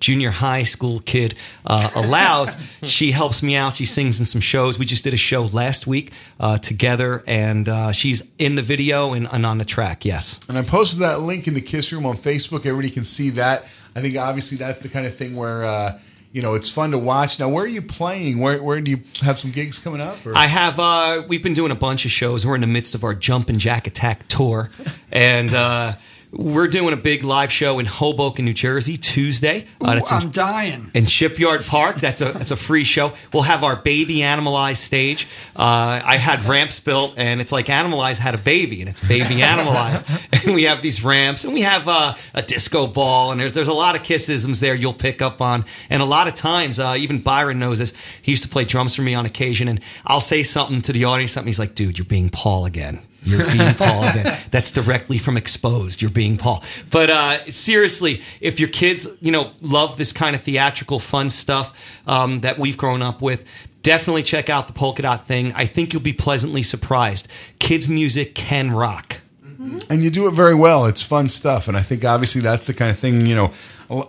junior 0.00 0.30
high 0.30 0.62
school 0.62 1.00
kid 1.00 1.34
uh, 1.66 1.90
allows, 1.94 2.56
she 2.82 3.10
helps 3.10 3.42
me 3.42 3.56
out. 3.56 3.74
She 3.74 3.84
sings 3.84 4.20
in 4.20 4.26
some 4.26 4.40
shows. 4.40 4.78
We 4.78 4.84
just 4.84 5.04
did 5.04 5.14
a 5.14 5.18
show 5.18 5.44
last 5.46 5.86
week 5.86 6.12
uh, 6.38 6.58
together, 6.58 7.24
and 7.26 7.68
uh, 7.68 7.92
she's 7.92 8.32
in 8.38 8.54
the 8.54 8.62
video 8.62 9.12
and, 9.12 9.28
and 9.32 9.44
on 9.44 9.58
the 9.58 9.64
track, 9.64 10.04
yes. 10.04 10.40
And 10.48 10.56
I 10.56 10.62
posted 10.62 11.00
that 11.00 11.20
link 11.20 11.48
in 11.48 11.54
the 11.54 11.60
Kiss 11.60 11.92
Room 11.92 12.06
on 12.06 12.16
Facebook. 12.16 12.66
Everybody 12.66 12.90
can 12.90 13.04
see 13.04 13.30
that. 13.30 13.66
I 13.96 14.00
think 14.00 14.16
obviously 14.16 14.58
that's 14.58 14.80
the 14.80 14.88
kind 14.88 15.06
of 15.06 15.14
thing 15.14 15.34
where 15.34 15.64
uh, 15.64 15.98
you 16.32 16.42
know 16.42 16.54
it's 16.54 16.70
fun 16.70 16.90
to 16.90 16.98
watch. 16.98 17.38
Now, 17.40 17.48
where 17.48 17.64
are 17.64 17.68
you 17.68 17.82
playing? 17.82 18.38
Where 18.38 18.62
where 18.62 18.80
do 18.80 18.90
you 18.90 19.00
have 19.22 19.38
some 19.38 19.50
gigs 19.50 19.78
coming 19.78 20.00
up? 20.00 20.24
Or? 20.26 20.36
I 20.36 20.46
have. 20.46 20.78
Uh, 20.78 21.22
we've 21.26 21.42
been 21.42 21.54
doing 21.54 21.70
a 21.72 21.76
bunch 21.76 22.04
of 22.04 22.10
shows. 22.10 22.44
We're 22.44 22.54
in 22.54 22.60
the 22.60 22.66
midst 22.66 22.94
of 22.94 23.04
our 23.04 23.14
Jump 23.14 23.48
and 23.48 23.58
Jack 23.58 23.86
Attack 23.86 24.28
tour, 24.28 24.70
and 25.10 25.52
uh, 25.54 25.92
we're 26.30 26.68
doing 26.68 26.92
a 26.92 26.96
big 26.96 27.24
live 27.24 27.50
show 27.50 27.78
in 27.78 27.86
Hoboken, 27.86 28.44
New 28.44 28.52
Jersey, 28.52 28.96
Tuesday. 28.96 29.64
Uh, 29.82 29.98
Ooh, 29.98 30.02
I'm 30.10 30.30
dying. 30.30 30.82
in 30.94 31.06
Shipyard 31.06 31.64
Park. 31.64 31.96
That's 31.96 32.20
a 32.20 32.32
that's 32.32 32.50
a 32.50 32.56
free 32.56 32.84
show. 32.84 33.12
We'll 33.32 33.44
have 33.44 33.64
our 33.64 33.76
baby 33.76 34.18
Animalize 34.18 34.76
stage. 34.76 35.26
Uh, 35.56 36.00
I 36.04 36.16
had 36.18 36.44
ramps 36.44 36.80
built, 36.80 37.14
and 37.16 37.40
it's 37.40 37.52
like 37.52 37.66
Animalize 37.66 38.18
had 38.18 38.34
a 38.34 38.38
baby, 38.38 38.80
and 38.80 38.90
it's 38.90 39.06
baby 39.06 39.24
Animalize. 39.40 40.44
and 40.44 40.54
we 40.54 40.64
have 40.64 40.82
these 40.82 41.02
ramps, 41.02 41.44
and 41.44 41.54
we 41.54 41.62
have 41.62 41.88
uh, 41.88 42.14
a 42.34 42.42
disco 42.42 42.86
ball, 42.86 43.32
and 43.32 43.40
there's 43.40 43.54
there's 43.54 43.68
a 43.68 43.72
lot 43.72 43.96
of 43.96 44.02
kissisms 44.02 44.60
there 44.60 44.74
you'll 44.74 44.92
pick 44.92 45.22
up 45.22 45.40
on, 45.40 45.64
and 45.88 46.02
a 46.02 46.06
lot 46.06 46.28
of 46.28 46.34
times, 46.34 46.78
uh, 46.78 46.94
even 46.98 47.18
Byron 47.20 47.58
knows 47.58 47.78
this. 47.78 47.94
He 48.20 48.32
used 48.32 48.42
to 48.42 48.48
play 48.50 48.64
drums 48.64 48.94
for 48.94 49.02
me 49.02 49.14
on 49.14 49.24
occasion, 49.26 49.68
and 49.68 49.80
I'll 50.04 50.20
say 50.20 50.42
something 50.42 50.82
to 50.82 50.92
the 50.92 51.04
audience, 51.06 51.32
something 51.32 51.48
he's 51.48 51.58
like, 51.58 51.74
"Dude, 51.74 51.98
you're 51.98 52.04
being 52.04 52.28
Paul 52.28 52.66
again." 52.66 53.00
You're 53.28 53.46
being 53.46 53.74
Paul 53.74 54.04
again. 54.04 54.38
That's 54.50 54.70
directly 54.70 55.18
from 55.18 55.36
Exposed. 55.36 56.00
You're 56.02 56.10
being 56.10 56.36
Paul. 56.36 56.64
But 56.90 57.10
uh, 57.10 57.50
seriously, 57.50 58.22
if 58.40 58.58
your 58.58 58.68
kids, 58.68 59.06
you 59.20 59.30
know, 59.30 59.52
love 59.60 59.98
this 59.98 60.12
kind 60.12 60.34
of 60.34 60.42
theatrical, 60.42 60.98
fun 60.98 61.30
stuff 61.30 61.78
um, 62.06 62.40
that 62.40 62.58
we've 62.58 62.76
grown 62.76 63.02
up 63.02 63.20
with, 63.20 63.44
definitely 63.82 64.22
check 64.22 64.48
out 64.48 64.66
the 64.66 64.72
polka 64.72 65.02
dot 65.02 65.26
thing. 65.26 65.52
I 65.54 65.66
think 65.66 65.92
you'll 65.92 66.02
be 66.02 66.12
pleasantly 66.12 66.62
surprised. 66.62 67.28
Kids' 67.58 67.88
music 67.88 68.34
can 68.34 68.70
rock. 68.70 69.20
And 69.58 70.04
you 70.04 70.10
do 70.10 70.28
it 70.28 70.32
very 70.32 70.54
well. 70.54 70.86
It's 70.86 71.02
fun 71.02 71.28
stuff, 71.28 71.66
and 71.66 71.76
I 71.76 71.82
think 71.82 72.04
obviously 72.04 72.40
that's 72.40 72.66
the 72.66 72.74
kind 72.74 72.90
of 72.90 72.98
thing 72.98 73.26
you 73.26 73.34
know. 73.34 73.52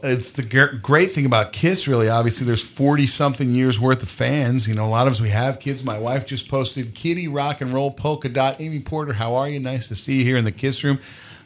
It's 0.03 0.33
the 0.33 0.43
great 0.43 1.13
thing 1.13 1.25
about 1.25 1.53
Kiss. 1.53 1.87
Really, 1.87 2.09
obviously, 2.09 2.45
there's 2.45 2.63
forty 2.63 3.07
something 3.07 3.49
years 3.49 3.79
worth 3.79 4.03
of 4.03 4.09
fans. 4.09 4.67
You 4.67 4.75
know, 4.75 4.85
a 4.85 4.89
lot 4.89 5.07
of 5.07 5.13
us 5.13 5.21
we 5.21 5.29
have 5.29 5.59
kids. 5.59 5.83
My 5.83 5.97
wife 5.97 6.25
just 6.25 6.49
posted 6.49 6.93
Kitty 6.93 7.27
Rock 7.27 7.61
and 7.61 7.71
Roll 7.71 7.89
Polka 7.89 8.29
Dot. 8.29 8.57
Amy 8.59 8.79
Porter, 8.81 9.13
how 9.13 9.35
are 9.35 9.49
you? 9.49 9.59
Nice 9.59 9.87
to 9.87 9.95
see 9.95 10.19
you 10.19 10.23
here 10.23 10.37
in 10.37 10.45
the 10.45 10.51
Kiss 10.51 10.83
room. 10.83 10.99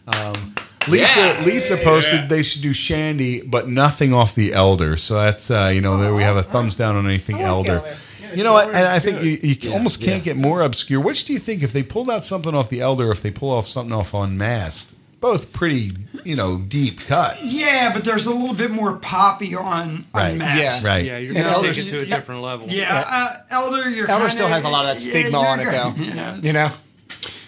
Um, 0.07 0.55
Lisa 0.89 1.19
Yeah. 1.19 1.43
Lisa 1.45 1.77
posted 1.77 2.27
they 2.27 2.43
should 2.43 2.61
do 2.61 2.71
Shandi, 2.71 3.49
but 3.49 3.69
nothing 3.69 4.13
off 4.13 4.35
the 4.35 4.51
Elder. 4.53 4.97
So 4.97 5.13
that's 5.15 5.49
uh, 5.49 5.71
you 5.73 5.79
know 5.79 5.97
there 5.97 6.13
we 6.13 6.23
have 6.23 6.35
a 6.35 6.43
thumbs 6.43 6.75
down 6.75 6.95
on 6.97 7.05
anything 7.05 7.39
Elder. 7.39 7.81
You 8.35 8.43
know 8.43 8.53
what? 8.53 8.67
And 8.69 8.77
I 8.87 8.99
think 8.99 9.21
you, 9.23 9.39
you 9.41 9.73
almost 9.73 10.01
can't 10.01 10.23
get 10.23 10.35
more 10.37 10.61
obscure. 10.61 10.99
Which 11.01 11.25
do 11.25 11.33
you 11.33 11.39
think 11.39 11.63
if 11.63 11.71
they 11.73 11.83
pulled 11.83 12.09
out 12.09 12.23
something 12.23 12.53
off 12.55 12.69
the 12.69 12.81
Elder, 12.81 13.11
if 13.11 13.21
they 13.21 13.31
pull 13.31 13.51
off 13.51 13.67
something 13.67 13.93
off 13.93 14.13
Unmasked? 14.13 14.91
Both 15.21 15.53
pretty, 15.53 15.91
you 16.25 16.35
know, 16.35 16.57
deep 16.57 16.99
cuts. 16.99 17.57
Yeah, 17.57 17.93
but 17.93 18.03
there's 18.03 18.25
a 18.25 18.31
little 18.31 18.53
bit 18.55 18.71
more 18.71 18.97
poppy 18.97 19.55
on, 19.55 20.03
Right. 20.13 20.31
Unmasked. 20.33 20.83
Yeah. 20.85 20.89
Right. 20.91 21.05
Yeah, 21.05 21.17
you're 21.19 21.35
And 21.37 21.45
going 21.45 21.63
to 21.63 21.73
take 21.73 21.85
it 21.85 21.89
to 21.91 21.99
a 22.01 22.05
yeah. 22.05 22.15
different 22.17 22.41
level. 22.41 22.67
Yeah, 22.69 23.03
uh, 23.07 23.33
Elder, 23.49 23.89
you're 23.89 24.09
Elder 24.09 24.23
kinda- 24.25 24.29
still 24.31 24.47
has 24.49 24.65
a 24.65 24.69
lot 24.69 24.83
of 24.85 24.95
that 24.95 24.99
stigma 24.99 25.39
you're 25.39 25.47
on 25.47 25.59
it, 25.61 25.65
though. 25.65 25.93
Yeah. 25.97 26.35
You 26.41 26.51
know? 26.53 26.69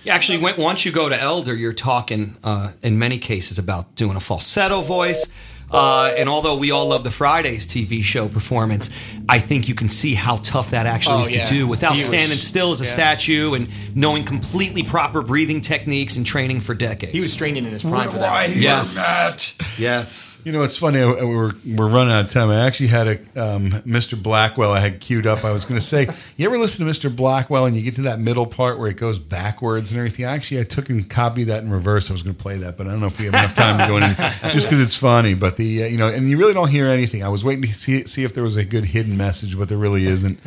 Actually, 0.07 0.37
when, 0.37 0.55
once 0.57 0.85
you 0.85 0.91
go 0.93 1.09
to 1.09 1.19
Elder, 1.19 1.53
you're 1.55 1.73
talking 1.73 2.35
uh, 2.43 2.71
in 2.83 2.97
many 2.99 3.17
cases 3.17 3.57
about 3.59 3.93
doing 3.95 4.15
a 4.15 4.19
falsetto 4.21 4.81
voice. 4.81 5.25
Uh, 5.71 6.13
and 6.15 6.29
although 6.29 6.55
we 6.55 6.69
all 6.69 6.87
love 6.89 7.03
the 7.03 7.09
Fridays 7.11 7.65
TV 7.65 8.03
show 8.03 8.29
performance, 8.29 8.91
I 9.27 9.39
think 9.39 9.67
you 9.67 9.75
can 9.75 9.89
see 9.89 10.13
how 10.13 10.37
tough 10.37 10.71
that 10.71 10.85
actually 10.85 11.15
Oh, 11.15 11.21
is 11.21 11.29
to 11.29 11.45
do 11.45 11.67
without 11.67 11.93
was- 11.93 12.05
standing 12.05 12.37
still 12.37 12.71
as 12.71 12.81
a 12.81 12.85
yeah. 12.85 12.89
statue 12.91 13.53
and 13.55 13.67
knowing 13.95 14.23
completely 14.23 14.83
proper 14.83 15.21
breathing 15.21 15.61
techniques 15.61 16.15
and 16.17 16.25
training 16.25 16.61
for 16.61 16.75
decades. 16.75 17.13
He 17.13 17.19
was 17.19 17.35
training 17.35 17.65
in 17.65 17.71
his 17.71 17.81
prime 17.81 17.93
What 17.93 18.05
for 18.07 18.13
do 18.13 18.19
that. 18.19 18.31
I 18.31 18.45
Yes. 18.45 18.95
Matt? 18.95 19.55
Yes. 19.79 20.31
You 20.43 20.51
know, 20.51 20.61
it's 20.61 20.77
funny. 20.77 20.99
uh, 21.01 21.25
We're 21.25 21.53
we're 21.75 21.87
running 21.87 22.13
out 22.13 22.25
of 22.25 22.29
time. 22.29 22.51
I 22.51 22.67
actually 22.67 22.87
had 22.89 23.07
a 23.07 23.13
um, 23.43 23.71
Mr. 23.81 24.21
Blackwell. 24.21 24.71
I 24.71 24.79
had 24.79 24.99
queued 24.99 25.25
up. 25.25 25.43
I 25.43 25.51
was 25.51 25.65
going 25.65 25.79
to 25.79 25.85
say, 25.85 26.07
you 26.37 26.45
ever 26.45 26.59
listen 26.59 26.85
to 26.85 26.91
Mr. 26.91 27.13
Blackwell 27.13 27.65
and 27.65 27.75
you 27.75 27.81
get 27.81 27.95
to 27.95 28.03
that 28.03 28.19
middle 28.19 28.45
part 28.45 28.77
where 28.77 28.87
it 28.87 28.97
goes 28.97 29.17
backwards 29.17 29.89
and 29.91 29.97
everything? 29.97 30.25
Actually, 30.25 30.59
I 30.61 30.63
took 30.65 30.89
and 30.89 31.09
copied 31.09 31.45
that 31.45 31.63
in 31.63 31.71
reverse. 31.71 32.11
I 32.11 32.13
was 32.13 32.21
going 32.21 32.35
to 32.35 32.41
play 32.41 32.57
that, 32.57 32.77
but 32.77 32.85
I 32.85 32.91
don't 32.91 32.99
know 32.99 33.07
if 33.07 33.17
we 33.17 33.25
have 33.25 33.33
enough 33.33 33.55
time 33.55 33.79
to 33.79 33.87
go 33.87 33.97
in 33.97 34.51
just 34.53 34.67
because 34.67 34.81
it's 34.81 34.95
funny. 34.95 35.33
But 35.33 35.57
the 35.57 35.85
uh, 35.85 35.87
you 35.87 35.97
know, 35.97 36.09
and 36.09 36.27
you 36.27 36.37
really 36.37 36.53
don't 36.53 36.69
hear 36.69 36.85
anything. 36.85 37.23
I 37.23 37.29
was 37.29 37.43
waiting 37.43 37.63
to 37.63 37.73
see 37.73 38.05
see 38.05 38.23
if 38.23 38.35
there 38.35 38.43
was 38.43 38.55
a 38.55 38.63
good 38.65 38.85
hidden 38.85 39.14
message, 39.15 39.57
but 39.57 39.69
there 39.69 39.77
really 39.77 40.05
isn't. 40.05 40.39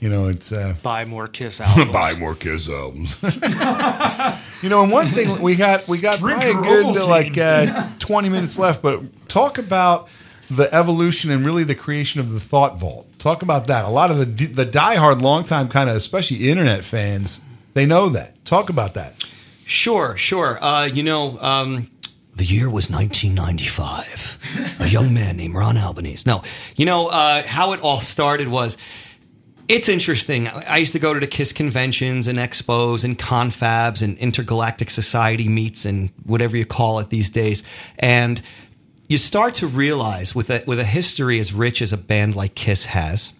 You 0.00 0.08
know, 0.10 0.28
it's 0.28 0.52
uh, 0.52 0.74
Buy 0.82 1.04
more 1.04 1.28
Kiss 1.28 1.60
albums. 1.60 1.92
buy 1.92 2.14
more 2.18 2.34
Kiss 2.34 2.68
albums. 2.68 3.18
you 4.62 4.68
know, 4.68 4.82
and 4.82 4.90
one 4.92 5.06
thing 5.06 5.40
we 5.40 5.54
got 5.56 5.86
we 5.88 5.98
got 5.98 6.18
Drink 6.18 6.40
probably 6.40 6.58
a 6.60 6.62
good 6.62 6.86
Ovaltine. 6.96 7.08
like 7.08 7.38
uh, 7.38 7.88
twenty 7.98 8.28
minutes 8.28 8.58
left, 8.58 8.82
but 8.82 9.00
talk 9.28 9.58
about 9.58 10.08
the 10.50 10.72
evolution 10.74 11.30
and 11.30 11.44
really 11.44 11.64
the 11.64 11.74
creation 11.74 12.20
of 12.20 12.32
the 12.32 12.40
Thought 12.40 12.78
Vault. 12.78 13.06
Talk 13.18 13.42
about 13.42 13.66
that. 13.68 13.84
A 13.84 13.88
lot 13.88 14.10
of 14.10 14.18
the 14.18 14.24
the 14.46 14.66
diehard, 14.66 15.22
longtime 15.22 15.68
kind 15.68 15.88
of, 15.88 15.96
especially 15.96 16.50
internet 16.50 16.84
fans, 16.84 17.40
they 17.74 17.86
know 17.86 18.08
that. 18.10 18.44
Talk 18.44 18.68
about 18.68 18.94
that. 18.94 19.24
Sure, 19.66 20.14
sure. 20.18 20.62
Uh, 20.62 20.84
you 20.84 21.02
know, 21.02 21.38
um, 21.40 21.90
the 22.36 22.44
year 22.44 22.68
was 22.68 22.90
1995. 22.90 24.78
A 24.80 24.88
young 24.88 25.14
man 25.14 25.36
named 25.36 25.54
Ron 25.54 25.76
Albanese. 25.76 26.24
No, 26.26 26.42
you 26.76 26.84
know 26.84 27.08
uh, 27.08 27.42
how 27.42 27.72
it 27.72 27.80
all 27.80 28.00
started 28.00 28.48
was. 28.48 28.76
It's 29.66 29.88
interesting. 29.88 30.48
I 30.48 30.76
used 30.76 30.92
to 30.92 30.98
go 30.98 31.14
to 31.14 31.20
the 31.20 31.26
Kiss 31.26 31.54
conventions 31.54 32.28
and 32.28 32.38
expos 32.38 33.02
and 33.02 33.18
confabs 33.18 34.02
and 34.02 34.18
intergalactic 34.18 34.90
society 34.90 35.48
meets 35.48 35.86
and 35.86 36.10
whatever 36.24 36.54
you 36.54 36.66
call 36.66 36.98
it 36.98 37.08
these 37.08 37.30
days, 37.30 37.62
and 37.98 38.42
you 39.08 39.16
start 39.16 39.54
to 39.54 39.66
realize 39.66 40.34
with 40.34 40.50
a 40.50 40.62
with 40.66 40.78
a 40.78 40.84
history 40.84 41.38
as 41.40 41.52
rich 41.52 41.80
as 41.80 41.92
a 41.92 41.96
band 41.96 42.36
like 42.36 42.54
Kiss 42.54 42.86
has, 42.86 43.32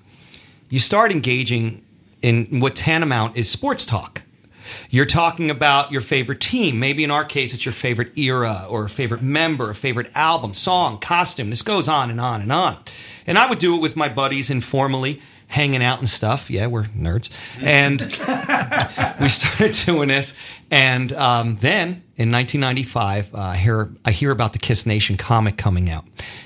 you 0.70 0.78
start 0.78 1.12
engaging 1.12 1.84
in 2.22 2.60
what 2.60 2.74
tantamount 2.74 3.36
is 3.36 3.50
sports 3.50 3.84
talk. 3.84 4.22
You're 4.90 5.04
talking 5.04 5.50
about 5.50 5.92
your 5.92 6.00
favorite 6.00 6.40
team. 6.40 6.78
Maybe 6.78 7.04
in 7.04 7.10
our 7.10 7.24
case, 7.24 7.54
it's 7.54 7.64
your 7.64 7.72
favorite 7.72 8.16
era 8.18 8.66
or 8.68 8.84
a 8.84 8.88
favorite 8.88 9.22
member, 9.22 9.70
a 9.70 9.74
favorite 9.74 10.10
album, 10.14 10.54
song, 10.54 10.98
costume. 10.98 11.50
This 11.50 11.62
goes 11.62 11.88
on 11.88 12.10
and 12.10 12.20
on 12.20 12.40
and 12.40 12.52
on. 12.52 12.76
And 13.26 13.38
I 13.38 13.48
would 13.48 13.58
do 13.58 13.76
it 13.76 13.80
with 13.80 13.96
my 13.96 14.08
buddies 14.08 14.50
informally, 14.50 15.20
hanging 15.46 15.82
out 15.82 15.98
and 15.98 16.08
stuff. 16.08 16.50
Yeah, 16.50 16.66
we're 16.66 16.84
nerds. 16.84 17.30
And 17.60 18.00
we 19.20 19.28
started 19.28 19.72
doing 19.84 20.08
this. 20.08 20.34
And 20.70 21.12
um, 21.12 21.56
then 21.56 22.02
in 22.16 22.30
1995, 22.30 23.34
uh, 23.34 23.38
I, 23.38 23.56
hear, 23.56 23.90
I 24.04 24.10
hear 24.10 24.30
about 24.30 24.52
the 24.52 24.58
Kiss 24.58 24.86
Nation 24.86 25.16
comic 25.16 25.56
coming 25.56 25.90
out, 25.90 26.04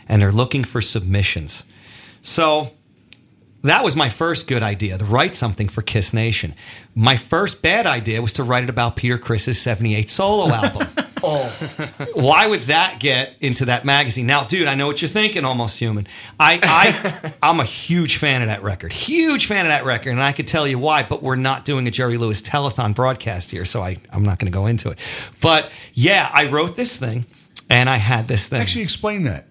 and 0.08 0.20
they're 0.20 0.32
looking 0.32 0.64
for 0.64 0.80
submissions. 0.80 1.64
So 2.20 2.72
that 3.62 3.82
was 3.84 3.96
my 3.96 4.08
first 4.08 4.46
good 4.46 4.62
idea 4.62 4.98
to 4.98 5.04
write 5.04 5.34
something 5.34 5.68
for 5.68 5.82
Kiss 5.82 6.12
Nation. 6.14 6.54
My 6.94 7.16
first 7.16 7.62
bad 7.62 7.86
idea 7.86 8.22
was 8.22 8.32
to 8.34 8.42
write 8.42 8.64
it 8.64 8.70
about 8.70 8.96
Peter 8.96 9.18
Criss's 9.18 9.60
78 9.60 10.08
solo 10.08 10.48
album. 10.54 10.86
Oh, 11.24 11.48
Why 12.14 12.46
would 12.46 12.60
that 12.62 13.00
get 13.00 13.34
into 13.40 13.64
that 13.64 13.84
magazine? 13.84 14.26
Now, 14.26 14.44
dude, 14.44 14.68
I 14.68 14.76
know 14.76 14.86
what 14.86 15.02
you're 15.02 15.08
thinking, 15.08 15.44
Almost 15.44 15.80
Human. 15.80 16.06
I, 16.38 16.60
I, 16.62 17.32
I'm 17.42 17.58
a 17.58 17.64
huge 17.64 18.18
fan 18.18 18.42
of 18.42 18.48
that 18.48 18.62
record. 18.62 18.92
Huge 18.92 19.46
fan 19.46 19.66
of 19.66 19.70
that 19.70 19.84
record, 19.84 20.10
and 20.10 20.22
I 20.22 20.30
could 20.30 20.46
tell 20.46 20.66
you 20.68 20.78
why, 20.78 21.02
but 21.02 21.20
we're 21.20 21.34
not 21.34 21.64
doing 21.64 21.88
a 21.88 21.90
Jerry 21.90 22.18
Lewis 22.18 22.40
telethon 22.40 22.94
broadcast 22.94 23.50
here, 23.50 23.64
so 23.64 23.82
I, 23.82 23.96
I'm 24.12 24.22
not 24.22 24.38
going 24.38 24.50
to 24.52 24.56
go 24.56 24.66
into 24.66 24.90
it. 24.90 24.98
But 25.40 25.72
yeah, 25.92 26.30
I 26.32 26.46
wrote 26.46 26.76
this 26.76 26.96
thing, 26.96 27.26
and 27.68 27.90
I 27.90 27.96
had 27.96 28.28
this 28.28 28.48
thing. 28.48 28.60
Actually, 28.60 28.82
explain 28.82 29.24
that. 29.24 29.47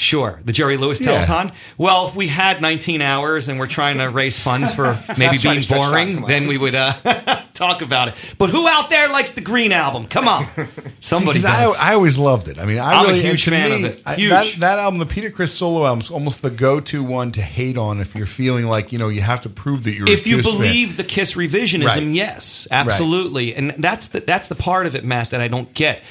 Sure, 0.00 0.40
the 0.46 0.52
Jerry 0.54 0.78
Lewis 0.78 0.98
Yeah. 0.98 1.26
telethon. 1.26 1.52
Well, 1.76 2.08
if 2.08 2.16
we 2.16 2.26
had 2.26 2.62
19 2.62 3.02
hours 3.02 3.48
and 3.50 3.58
we're 3.58 3.66
trying 3.66 3.98
to 3.98 4.08
raise 4.08 4.38
funds 4.38 4.72
for 4.72 4.98
maybe 5.18 5.36
being 5.42 5.56
to 5.56 5.62
stretch 5.62 5.82
time, 5.82 5.90
boring, 5.90 6.26
then 6.26 6.46
we 6.46 6.56
would 6.56 6.74
uh, 6.74 6.94
talk 7.52 7.82
about 7.82 8.08
it. 8.08 8.34
But 8.38 8.48
who 8.48 8.66
out 8.66 8.88
there 8.88 9.10
likes 9.10 9.32
the 9.34 9.42
Green 9.42 9.72
album? 9.72 10.06
Come 10.06 10.26
on, 10.26 10.46
somebody 11.00 11.40
See, 11.40 11.46
does. 11.46 11.78
I, 11.78 11.90
I 11.90 11.94
always 11.96 12.16
loved 12.16 12.48
it. 12.48 12.58
I 12.58 12.64
mean, 12.64 12.78
I 12.78 12.92
I'm 12.94 13.10
a 13.10 13.12
huge 13.14 13.44
fan 13.44 13.70
me, 13.70 13.76
of 13.76 13.92
it. 13.92 14.02
I- 14.06 14.14
Huge. 14.14 14.30
that, 14.30 14.54
that 14.60 14.78
album, 14.78 15.00
the 15.00 15.04
Peter 15.04 15.30
Criss 15.30 15.52
solo 15.52 15.84
album, 15.84 15.98
is 16.00 16.10
almost 16.10 16.40
the 16.40 16.50
go-to 16.50 17.04
one 17.04 17.30
to 17.32 17.42
hate 17.42 17.76
on 17.76 18.00
if 18.00 18.14
you're 18.14 18.24
feeling 18.24 18.68
like 18.68 18.92
you 18.92 18.98
know 18.98 19.10
you 19.10 19.20
have 19.20 19.42
to 19.42 19.50
prove 19.50 19.84
that 19.84 19.92
you're. 19.92 20.08
a 20.08 20.10
if 20.10 20.26
you 20.26 20.36
Kiss 20.36 20.46
fan. 20.46 20.54
believe 20.54 20.96
the 20.96 21.04
Kiss 21.04 21.34
revisionism, 21.36 21.84
Right. 21.84 22.02
yes, 22.04 22.66
absolutely, 22.70 23.54
and 23.54 23.72
that's 23.72 24.08
the 24.08 24.20
that's 24.20 24.48
the 24.48 24.54
part 24.54 24.86
of 24.86 24.94
it, 24.94 25.04
Matt, 25.04 25.28
that 25.32 25.42
I 25.42 25.48
don't 25.48 25.74
get. 25.74 26.02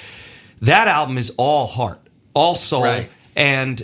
That 0.62 0.88
album 0.88 1.18
is 1.18 1.34
all 1.38 1.66
heart, 1.66 2.00
all 2.36 2.54
soul, 2.54 2.84
Right. 2.84 3.10
And 3.40 3.82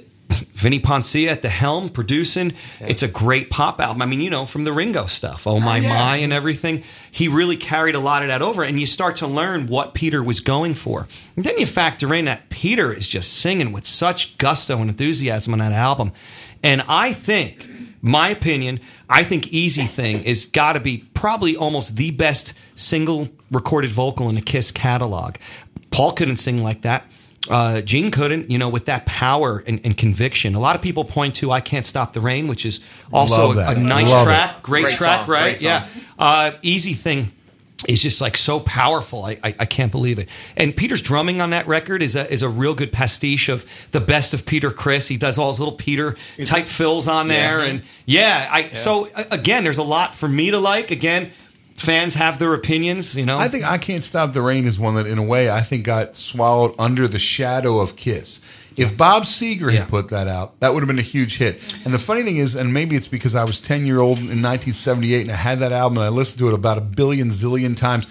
Vini 0.55 0.79
Poncia 0.79 1.29
at 1.29 1.41
the 1.41 1.49
helm 1.49 1.89
producing. 1.89 2.53
It's 2.79 3.03
a 3.03 3.07
great 3.07 3.49
pop 3.49 3.79
album. 3.79 4.01
I 4.01 4.05
mean, 4.05 4.21
you 4.21 4.29
know, 4.29 4.45
from 4.45 4.63
the 4.63 4.73
Ringo 4.73 5.05
stuff, 5.05 5.47
Oh, 5.47 5.55
oh 5.55 5.59
My 5.59 5.79
My, 5.79 6.17
and 6.17 6.33
everything. 6.33 6.83
He 7.11 7.27
really 7.27 7.57
carried 7.57 7.95
a 7.95 7.99
lot 7.99 8.21
of 8.21 8.29
that 8.29 8.41
over, 8.41 8.63
and 8.63 8.79
you 8.79 8.85
start 8.85 9.17
to 9.17 9.27
learn 9.27 9.67
what 9.67 9.93
Peter 9.93 10.23
was 10.23 10.41
going 10.41 10.73
for. 10.73 11.07
And 11.35 11.45
then 11.45 11.57
you 11.57 11.65
factor 11.65 12.13
in 12.13 12.25
that 12.25 12.49
Peter 12.49 12.91
is 12.91 13.07
just 13.07 13.33
singing 13.33 13.71
with 13.71 13.85
such 13.85 14.37
gusto 14.37 14.79
and 14.79 14.89
enthusiasm 14.89 15.53
on 15.53 15.59
that 15.59 15.71
album, 15.71 16.11
and 16.63 16.83
I 16.87 17.13
think 17.13 17.69
my 18.01 18.29
opinion, 18.29 18.79
I 19.09 19.23
think 19.23 19.47
Easy 19.47 19.85
Thing 19.85 20.23
is 20.23 20.45
got 20.45 20.73
to 20.73 20.79
be 20.79 21.03
probably 21.13 21.55
almost 21.55 21.95
the 21.95 22.11
best 22.11 22.53
single 22.75 23.29
recorded 23.51 23.91
vocal 23.91 24.29
in 24.29 24.35
the 24.35 24.41
Kiss 24.41 24.71
catalog. 24.71 25.35
Paul 25.91 26.11
couldn't 26.11 26.37
sing 26.37 26.61
like 26.61 26.81
that. 26.81 27.09
Uh, 27.49 27.81
Gene 27.81 28.11
couldn't, 28.11 28.49
you 28.49 28.57
know, 28.57 28.69
with 28.69 28.85
that 28.85 29.05
power 29.05 29.63
and, 29.67 29.79
and 29.83 29.97
conviction. 29.97 30.55
A 30.55 30.59
lot 30.59 30.75
of 30.75 30.81
people 30.81 31.03
point 31.05 31.35
to 31.35 31.51
"I 31.51 31.61
Can't 31.61 31.85
Stop 31.85 32.13
the 32.13 32.21
Rain," 32.21 32.47
which 32.47 32.65
is 32.65 32.79
also 33.13 33.51
a, 33.51 33.71
a 33.71 33.75
nice 33.75 34.11
Love 34.11 34.25
track, 34.25 34.63
great, 34.63 34.83
Great 34.83 34.95
track, 34.95 35.21
song, 35.21 35.29
right? 35.29 35.51
great. 35.51 35.61
Yeah. 35.61 35.87
Uh, 36.17 36.51
Easy 36.61 36.93
Thing 36.93 37.31
is 37.87 38.01
just 38.01 38.19
like 38.21 38.35
so 38.35 38.59
powerful. 38.61 39.23
I, 39.25 39.37
I 39.43 39.55
I 39.59 39.65
can't 39.65 39.91
believe 39.91 40.17
it. 40.17 40.29
And 40.57 40.75
Peter's 40.75 41.01
drumming 41.01 41.39
on 41.41 41.51
that 41.51 41.67
record 41.67 42.01
is 42.01 42.15
a 42.15 42.31
is 42.31 42.41
a 42.41 42.49
real 42.49 42.73
good 42.73 42.91
pastiche 42.91 43.49
of 43.49 43.65
the 43.91 44.01
best 44.01 44.33
of 44.33 44.45
Peter 44.45 44.71
Criss. 44.71 45.07
He 45.07 45.17
does 45.17 45.37
all 45.37 45.49
his 45.49 45.59
little 45.59 45.75
Peter 45.75 46.15
type 46.45 46.65
fills 46.65 47.07
on 47.07 47.27
there, 47.27 47.59
and 47.59 47.83
yeah. 48.05 48.49
I 48.51 48.69
so 48.69 49.07
again, 49.29 49.63
there's 49.63 49.77
a 49.77 49.83
lot 49.83 50.15
for 50.15 50.27
me 50.27 50.51
to 50.51 50.57
like. 50.57 50.89
Again, 50.89 51.31
fans 51.75 52.15
have 52.15 52.39
their 52.39 52.53
opinions. 52.53 53.15
You 53.15 53.25
know, 53.25 53.37
I 53.37 53.47
think 53.47 53.63
I 53.65 53.77
Can't 53.77 54.03
Stop 54.03 54.33
the 54.33 54.41
Rain 54.41 54.65
is 54.65 54.79
one 54.79 54.95
that, 54.95 55.05
in 55.07 55.17
a 55.17 55.23
way, 55.23 55.49
I 55.49 55.61
think 55.61 55.83
got 55.83 56.15
swallowed 56.15 56.73
under 56.79 57.07
the 57.07 57.19
shadow 57.19 57.79
of 57.79 57.95
Kiss. 57.95 58.41
If 58.77 58.97
Bob 58.97 59.23
Seger 59.23 59.71
had 59.71 59.73
Yeah. 59.73 59.85
put 59.85 60.09
that 60.09 60.27
out, 60.27 60.59
that 60.59 60.73
would 60.73 60.81
have 60.81 60.87
been 60.87 60.99
a 60.99 61.01
huge 61.01 61.37
hit. 61.37 61.61
And 61.85 61.93
the 61.93 61.97
funny 61.99 62.23
thing 62.23 62.37
is, 62.37 62.55
and 62.55 62.73
maybe 62.73 62.95
it's 62.97 63.07
because 63.07 63.33
I 63.33 63.45
was 63.45 63.59
10 63.61 63.85
year 63.85 63.99
old 64.01 64.17
in 64.17 64.41
1978 64.41 65.21
and 65.21 65.31
I 65.31 65.35
had 65.35 65.59
that 65.59 65.71
album 65.71 65.97
and 65.97 66.05
I 66.05 66.09
listened 66.09 66.39
to 66.39 66.49
it 66.49 66.53
about 66.53 66.77
a 66.77 66.81
billion 66.81 67.29
zillion 67.29 67.77
times. 67.77 68.05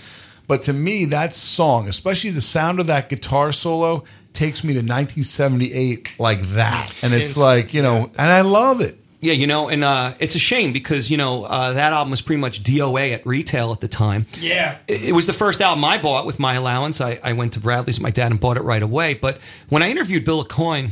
But 0.46 0.62
to 0.62 0.72
me, 0.72 1.04
that 1.06 1.34
song, 1.34 1.86
especially 1.88 2.30
the 2.30 2.40
sound 2.40 2.80
of 2.80 2.86
that 2.86 3.08
guitar 3.10 3.52
solo, 3.52 4.04
takes 4.32 4.64
me 4.64 4.72
to 4.72 4.80
1978 4.80 6.18
like 6.18 6.40
that. 6.54 6.90
And 7.02 7.12
it's 7.12 7.32
It's- 7.32 7.36
like, 7.36 7.74
you 7.74 7.82
know, 7.82 8.10
and 8.18 8.32
I 8.32 8.40
love 8.42 8.80
it. 8.80 8.98
Yeah, 9.24 9.32
you 9.32 9.46
know, 9.46 9.70
and 9.70 9.82
uh, 9.82 10.12
it's 10.18 10.34
a 10.34 10.38
shame 10.38 10.74
because 10.74 11.10
you 11.10 11.16
know 11.16 11.44
uh, 11.44 11.72
that 11.72 11.94
album 11.94 12.10
was 12.10 12.20
pretty 12.20 12.42
much 12.42 12.62
DOA 12.62 13.14
at 13.14 13.26
retail 13.26 13.72
at 13.72 13.80
the 13.80 13.88
time. 13.88 14.26
Yeah. 14.38 14.76
It, 14.86 15.04
it 15.04 15.12
was 15.12 15.26
the 15.26 15.32
first 15.32 15.62
album 15.62 15.82
I 15.82 15.96
bought 15.96 16.26
with 16.26 16.38
my 16.38 16.56
allowance. 16.56 17.00
I, 17.00 17.18
I 17.24 17.32
went 17.32 17.54
to 17.54 17.60
Bradley's, 17.60 17.98
with 17.98 18.02
my 18.02 18.10
dad, 18.10 18.32
and 18.32 18.38
bought 18.38 18.58
it 18.58 18.64
right 18.64 18.82
away. 18.82 19.14
But 19.14 19.38
when 19.70 19.82
I 19.82 19.88
interviewed 19.88 20.26
Bill 20.26 20.44
Aucoin 20.44 20.90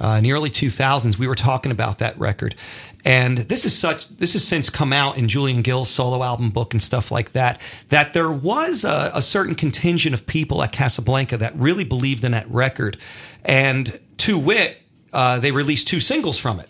uh, 0.00 0.10
in 0.18 0.22
the 0.22 0.30
early 0.30 0.50
2000s, 0.50 1.18
we 1.18 1.26
were 1.26 1.34
talking 1.34 1.72
about 1.72 1.98
that 1.98 2.16
record. 2.16 2.54
And 3.04 3.38
this 3.38 3.64
is 3.64 3.76
such. 3.76 4.08
This 4.18 4.34
has 4.34 4.46
since 4.46 4.70
come 4.70 4.92
out 4.92 5.18
in 5.18 5.26
Julian 5.26 5.62
Gill's 5.62 5.90
solo 5.90 6.22
album 6.22 6.50
book 6.50 6.74
and 6.74 6.82
stuff 6.82 7.10
like 7.10 7.32
that. 7.32 7.60
That 7.88 8.14
there 8.14 8.30
was 8.30 8.84
a, 8.84 9.10
a 9.14 9.20
certain 9.20 9.56
contingent 9.56 10.14
of 10.14 10.28
people 10.28 10.62
at 10.62 10.70
Casablanca 10.70 11.38
that 11.38 11.56
really 11.56 11.82
believed 11.82 12.22
in 12.22 12.30
that 12.32 12.48
record, 12.48 12.98
and 13.44 13.98
to 14.18 14.38
wit, 14.38 14.80
uh, 15.12 15.40
they 15.40 15.50
released 15.50 15.88
two 15.88 15.98
singles 15.98 16.38
from 16.38 16.60
it 16.60 16.68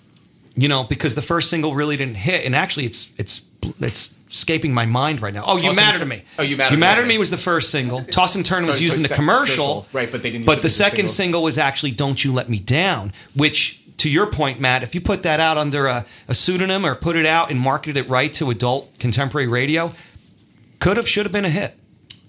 you 0.56 0.68
know, 0.68 0.84
because 0.84 1.14
the 1.14 1.22
first 1.22 1.50
single 1.50 1.74
really 1.74 1.96
didn't 1.96 2.16
hit, 2.16 2.44
and 2.44 2.54
actually, 2.54 2.86
it's 2.86 3.12
it's 3.18 3.42
it's 3.80 4.14
escaping 4.30 4.72
my 4.74 4.86
mind 4.86 5.22
right 5.22 5.32
now. 5.34 5.44
Oh, 5.46 5.56
you 5.58 5.74
matter 5.74 5.98
to 6.00 6.06
me. 6.06 6.22
Oh, 6.38 6.42
You 6.42 6.56
Matter 6.56 6.74
You 6.74 6.76
to 6.76 6.80
matter 6.80 7.02
to 7.02 7.08
Me. 7.08 7.18
was 7.18 7.30
the 7.30 7.36
first 7.36 7.70
single. 7.70 8.02
Toss 8.10 8.34
and 8.34 8.44
Turn 8.44 8.66
was 8.66 8.82
used 8.82 8.96
in 8.96 9.02
the 9.02 9.08
commercial, 9.08 9.64
commercial, 9.82 9.86
right, 9.92 10.10
but 10.10 10.22
they 10.22 10.30
didn't 10.30 10.46
But 10.46 10.62
the 10.62 10.68
second 10.68 11.08
single. 11.08 11.40
single 11.40 11.42
was 11.44 11.58
actually 11.58 11.92
"Don't 11.92 12.22
You 12.24 12.32
Let 12.32 12.48
Me 12.48 12.58
Down," 12.58 13.12
which. 13.36 13.80
To 13.98 14.10
your 14.10 14.26
point, 14.26 14.58
Matt, 14.60 14.82
if 14.82 14.94
you 14.94 15.00
put 15.00 15.22
that 15.22 15.38
out 15.38 15.56
under 15.56 15.86
a, 15.86 16.04
a 16.28 16.34
pseudonym 16.34 16.84
or 16.84 16.94
put 16.96 17.14
it 17.16 17.24
out 17.24 17.50
and 17.50 17.58
marketed 17.58 17.96
it 17.96 18.08
right 18.08 18.34
to 18.34 18.50
adult 18.50 18.98
contemporary 18.98 19.46
radio, 19.46 19.94
could 20.80 20.96
have, 20.98 21.08
should 21.08 21.24
have 21.24 21.32
been 21.32 21.44
a 21.44 21.48
hit. 21.48 21.78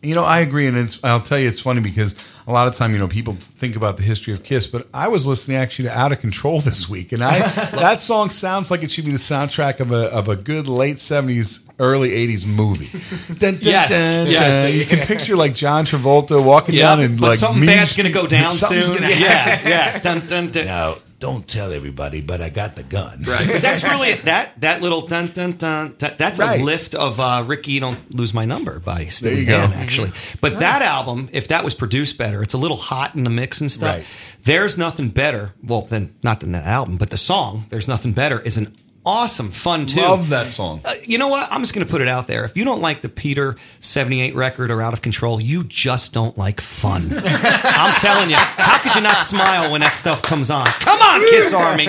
You 0.06 0.16
know, 0.16 0.24
I 0.24 0.40
agree, 0.40 0.68
and 0.68 0.78
it's, 0.78 1.04
I'll 1.04 1.22
tell 1.22 1.40
you, 1.40 1.48
it's 1.50 1.60
funny 1.62 1.82
because 1.82 2.16
a 2.48 2.52
lot 2.54 2.68
of 2.68 2.76
time, 2.76 2.94
you 2.94 3.00
know, 3.00 3.08
people 3.08 3.34
think 3.40 3.76
about 3.76 3.98
the 3.98 4.04
history 4.04 4.34
of 4.34 4.44
Kiss, 4.44 4.68
but 4.68 4.88
I 4.94 5.08
was 5.08 5.26
listening 5.26 5.58
actually 5.58 5.90
to 5.90 5.98
Out 5.98 6.12
of 6.12 6.20
Control 6.20 6.60
this 6.62 6.88
week, 6.88 7.12
and 7.12 7.24
I 7.24 7.40
that 7.72 8.02
song 8.02 8.30
sounds 8.30 8.70
like 8.72 8.84
it 8.84 8.92
should 8.92 9.06
be 9.06 9.12
the 9.12 9.18
soundtrack 9.18 9.80
of 9.80 9.92
a 9.92 10.14
of 10.14 10.30
a 10.30 10.36
good 10.36 10.68
late 10.68 11.00
seventies, 11.00 11.62
early 11.80 12.14
eighties 12.14 12.46
movie. 12.46 12.92
Dun, 13.40 13.56
dun, 13.56 13.60
Yes, 13.62 13.90
dun, 13.90 14.28
yes. 14.32 14.70
dun. 14.72 14.80
You 14.80 14.86
can 14.86 15.08
picture 15.08 15.36
like 15.36 15.54
John 15.56 15.86
Travolta 15.86 16.44
walking 16.44 16.76
Yeah, 16.76 16.96
down 16.96 17.00
and 17.02 17.20
but 17.20 17.30
like 17.30 17.38
something 17.40 17.60
Mean 17.62 17.68
bad's 17.78 17.96
gonna 17.98 18.12
go 18.12 18.28
down 18.28 18.52
something's 18.54 18.88
soon. 18.88 18.98
gonna 18.98 19.10
Yeah, 19.10 19.16
happen. 19.30 19.70
yeah. 19.70 20.00
Dun, 20.00 20.20
dun, 20.28 20.52
dun. 20.52 20.66
Now, 20.66 20.96
don't 21.20 21.48
tell 21.48 21.72
everybody, 21.72 22.22
but 22.22 22.42
I 22.42 22.50
got 22.50 22.76
the 22.76 22.84
gun. 22.84 23.24
Right. 23.24 23.48
that's 23.62 23.84
really 23.84 24.14
that 24.26 24.60
that 24.62 24.82
little 24.82 25.08
dun 25.08 25.28
dun 25.28 25.54
dun. 25.54 25.96
dun 25.98 26.14
that's 26.18 26.40
Right. 26.40 26.60
a 26.60 26.64
lift 26.64 26.94
of 26.94 27.20
uh, 27.20 27.44
"Ricky, 27.48 27.80
Don't 27.80 28.14
Lose 28.14 28.34
My 28.34 28.46
Number" 28.46 28.80
by 28.80 29.06
Steely 29.06 29.42
you 29.42 29.46
go. 29.46 29.54
Dan, 29.54 29.74
actually. 29.74 30.12
But 30.42 30.60
that 30.60 30.82
album, 30.82 31.30
if 31.32 31.48
that 31.48 31.64
was 31.64 31.74
produced 31.74 32.18
better, 32.18 32.42
it's 32.42 32.54
a 32.54 32.58
little 32.58 32.78
hot 32.78 33.16
in 33.16 33.24
the 33.24 33.30
mix 33.30 33.62
and 33.62 33.72
stuff. 33.72 33.96
Right. 33.98 34.06
There's 34.44 34.78
nothing 34.78 35.10
better. 35.10 35.54
Well, 35.64 35.82
then 35.82 36.14
not 36.22 36.42
than 36.42 36.52
that 36.52 36.66
album, 36.66 36.98
but 36.98 37.10
the 37.10 37.18
song 37.18 37.66
"There's 37.70 37.88
Nothing 37.88 38.12
Better" 38.14 38.40
is 38.40 38.58
an 38.58 38.76
awesome, 39.06 39.50
fun 39.52 39.86
tune. 39.86 40.04
Love 40.04 40.30
that 40.30 40.52
song. 40.52 40.82
Uh, 40.84 40.94
you 41.04 41.18
know 41.18 41.28
what? 41.28 41.48
I'm 41.52 41.62
just 41.62 41.74
going 41.74 41.86
to 41.86 41.92
put 41.92 42.02
it 42.02 42.08
out 42.08 42.28
there. 42.28 42.46
If 42.46 42.58
you 42.58 42.66
don't 42.66 42.82
like 42.82 43.02
the 43.02 43.10
Peter 43.10 43.56
78 43.80 44.36
record 44.36 44.72
or 44.72 44.82
Out 44.82 44.94
of 44.94 45.02
Control, 45.02 45.42
you 45.42 45.64
just 45.64 46.14
don't 46.14 46.38
like 46.38 46.60
fun. 46.62 47.04
I'm 47.14 47.94
telling 47.96 48.30
you. 48.30 48.36
How 48.38 48.80
could 48.80 48.96
you 48.96 49.02
not 49.02 49.22
smile 49.22 49.72
when 49.72 49.82
that 49.82 49.94
stuff 49.94 50.22
comes 50.22 50.50
on? 50.50 50.66
Come 50.66 51.02
on, 51.02 51.22
Kiss 51.30 51.54
Army. 51.54 51.88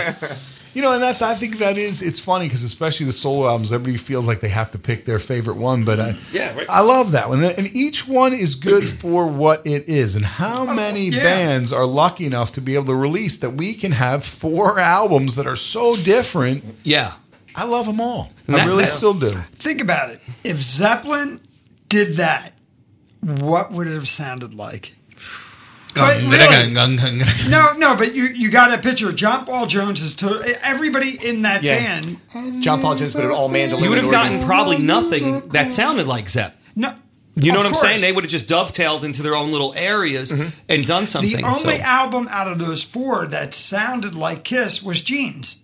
You 0.76 0.82
know, 0.82 0.92
and 0.92 1.02
that's 1.02 1.22
I 1.22 1.34
think 1.34 1.56
that 1.56 1.78
is 1.78 2.02
it's 2.02 2.20
funny 2.20 2.44
because 2.44 2.62
especially 2.62 3.06
the 3.06 3.12
solo 3.12 3.48
albums, 3.48 3.72
everybody 3.72 3.96
feels 3.96 4.26
like 4.26 4.40
they 4.40 4.50
have 4.50 4.72
to 4.72 4.78
pick 4.78 5.06
their 5.06 5.18
favorite 5.18 5.56
one. 5.56 5.86
But 5.86 5.98
I, 5.98 6.14
Yeah, 6.30 6.54
right. 6.54 6.66
I 6.68 6.82
love 6.82 7.12
that 7.12 7.30
one, 7.30 7.42
and 7.42 7.74
each 7.74 8.06
one 8.06 8.34
is 8.34 8.56
good 8.56 8.86
for 9.00 9.26
what 9.26 9.66
it 9.66 9.88
is. 9.88 10.16
And 10.16 10.24
how 10.26 10.68
oh, 10.68 10.74
many 10.74 11.08
yeah. 11.08 11.22
bands 11.22 11.72
are 11.72 11.86
lucky 11.86 12.26
enough 12.26 12.52
to 12.52 12.60
be 12.60 12.74
able 12.74 12.84
to 12.84 12.94
release 12.94 13.38
that 13.38 13.52
we 13.52 13.72
can 13.72 13.92
have 13.92 14.22
four 14.22 14.78
albums 14.78 15.36
that 15.36 15.46
are 15.46 15.56
so 15.56 15.96
different? 15.96 16.62
Yeah. 16.82 17.14
I 17.54 17.64
love 17.64 17.86
them 17.86 17.98
all. 17.98 18.30
And 18.46 18.56
I 18.56 18.66
really 18.66 18.84
still 18.84 19.14
do. 19.14 19.30
Think 19.30 19.80
about 19.80 20.10
it. 20.10 20.20
If 20.44 20.58
Zeppelin 20.58 21.40
did 21.88 22.16
that, 22.16 22.52
what 23.22 23.72
would 23.72 23.86
it 23.86 23.94
have 23.94 24.08
sounded 24.08 24.52
like? 24.52 24.94
But 25.97 26.16
really- 26.23 27.51
no, 27.51 27.73
no, 27.78 27.97
but 27.97 28.14
you 28.14 28.24
you 28.24 28.51
got 28.51 28.74
to 28.74 28.78
picture 28.82 29.10
John 29.12 29.44
Paul 29.47 29.66
Jones 29.66 30.02
is 30.02 30.14
to 30.16 30.59
everybody 30.62 31.18
in 31.27 31.43
that 31.43 31.62
Yeah. 31.62 31.78
band. 31.78 32.62
John 32.62 32.81
Paul 32.81 32.94
Jones 32.97 33.14
put 33.14 33.24
it 33.24 33.31
all 33.31 33.48
mandolin. 33.48 33.85
You 33.85 33.90
would 33.90 33.98
have 34.02 34.10
gotten 34.10 34.43
probably 34.44 34.78
nothing 34.78 35.40
that 35.48 35.73
sounded 35.73 36.06
like 36.06 36.28
Zepp. 36.28 36.56
No, 36.74 36.93
You 37.35 37.52
know 37.52 37.59
Of 37.59 37.64
what 37.64 37.66
I'm 37.68 37.74
saying? 37.74 37.93
course. 37.94 38.01
They 38.02 38.12
would 38.12 38.24
have 38.24 38.31
just 38.31 38.47
dovetailed 38.48 39.05
into 39.05 39.23
their 39.23 39.35
own 39.36 39.51
little 39.52 39.74
areas 39.77 40.32
mm-hmm. 40.32 40.48
and 40.68 40.86
done 40.86 41.06
something. 41.06 41.36
The 41.36 41.43
only 41.47 41.78
so- 41.78 41.85
album 41.85 42.28
out 42.31 42.48
of 42.48 42.59
those 42.59 42.82
four 42.82 43.27
that 43.27 43.52
sounded 43.55 44.14
like 44.14 44.43
Kiss 44.44 44.82
was 44.82 45.01
Gene's. 45.02 45.56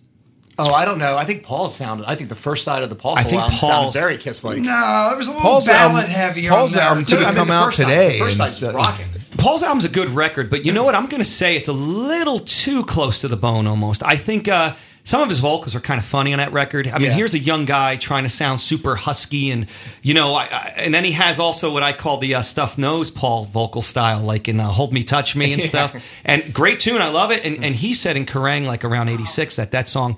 Oh, 0.59 0.71
I 0.71 0.85
don't 0.85 0.99
know. 0.99 1.17
I 1.17 1.25
think 1.25 1.41
Paul 1.43 1.67
sounded. 1.69 2.05
I 2.07 2.13
think 2.13 2.29
the 2.29 2.35
first 2.35 2.63
side 2.63 2.83
of 2.83 2.89
the 2.89 2.95
Paul 2.95 3.17
I 3.17 3.23
think 3.23 3.41
album 3.41 3.57
Paul's- 3.57 3.71
sounded 3.73 3.93
very 3.93 4.17
Kiss-like. 4.17 4.59
No, 4.59 5.09
it 5.11 5.17
was 5.17 5.25
a 5.25 5.31
little 5.31 5.41
Paul's 5.41 5.63
um, 5.67 5.73
ballad 5.73 5.95
album- 6.03 6.11
heavy 6.11 6.47
Paul's 6.47 6.71
on 6.73 6.77
there. 6.77 6.83
album 6.89 7.05
could 7.05 7.17
have 7.17 7.27
I 7.27 7.29
mean, 7.31 7.37
come 7.37 7.47
the 7.47 7.53
out 7.55 7.65
first 7.65 7.77
side- 7.77 7.83
today. 7.85 8.11
the 8.13 8.19
first 8.19 8.29
and 8.39 8.49
side's 8.49 8.57
stuff. 8.57 8.75
rocking. 8.75 9.05
Paul's 9.43 9.61
album's 9.61 9.83
a 9.83 9.89
good 9.89 10.07
record, 10.09 10.49
but 10.49 10.65
you 10.65 10.71
know 10.71 10.85
what? 10.85 10.95
I'm 10.95 11.07
going 11.07 11.21
to 11.21 11.29
say 11.29 11.57
it's 11.57 11.67
a 11.67 11.73
little 11.73 12.39
too 12.39 12.85
close 12.85 13.19
to 13.21 13.27
the 13.27 13.35
bone 13.35 13.67
almost. 13.67 14.01
I 14.01 14.15
think 14.15 14.47
uh, 14.47 14.73
some 15.03 15.21
of 15.21 15.27
his 15.27 15.39
vocals 15.39 15.75
are 15.75 15.81
kind 15.81 15.99
of 15.99 16.05
funny 16.05 16.31
on 16.31 16.37
that 16.37 16.53
record. 16.53 16.87
I 16.87 16.93
mean, 16.93 17.09
Yeah. 17.09 17.15
here's 17.15 17.33
a 17.33 17.39
young 17.39 17.65
guy 17.65 17.97
trying 17.97 18.23
to 18.23 18.29
sound 18.29 18.61
super 18.61 18.95
husky, 18.95 19.51
and 19.51 19.67
you 20.01 20.13
know, 20.13 20.33
I, 20.33 20.43
I, 20.45 20.73
and 20.77 20.93
then 20.93 21.03
he 21.03 21.11
has 21.11 21.39
also 21.39 21.73
what 21.73 21.83
I 21.83 21.91
call 21.91 22.19
the 22.19 22.35
uh, 22.35 22.41
stuff 22.41 22.77
nose 22.77 23.11
Paul 23.11 23.43
vocal 23.43 23.81
style, 23.81 24.21
like 24.21 24.47
in 24.47 24.61
uh, 24.61 24.67
"Hold 24.67 24.93
Me, 24.93 25.03
Touch 25.03 25.35
Me" 25.35 25.51
and 25.51 25.61
stuff. 25.73 25.93
And 26.23 26.53
great 26.53 26.79
tune, 26.79 27.01
I 27.01 27.09
love 27.09 27.31
it. 27.31 27.43
And, 27.43 27.61
and 27.65 27.75
he 27.75 27.93
said 27.93 28.15
in 28.15 28.25
Kerrang, 28.25 28.65
like 28.65 28.85
around 28.85 29.09
'86, 29.09 29.57
that 29.57 29.71
that 29.71 29.89
song 29.89 30.17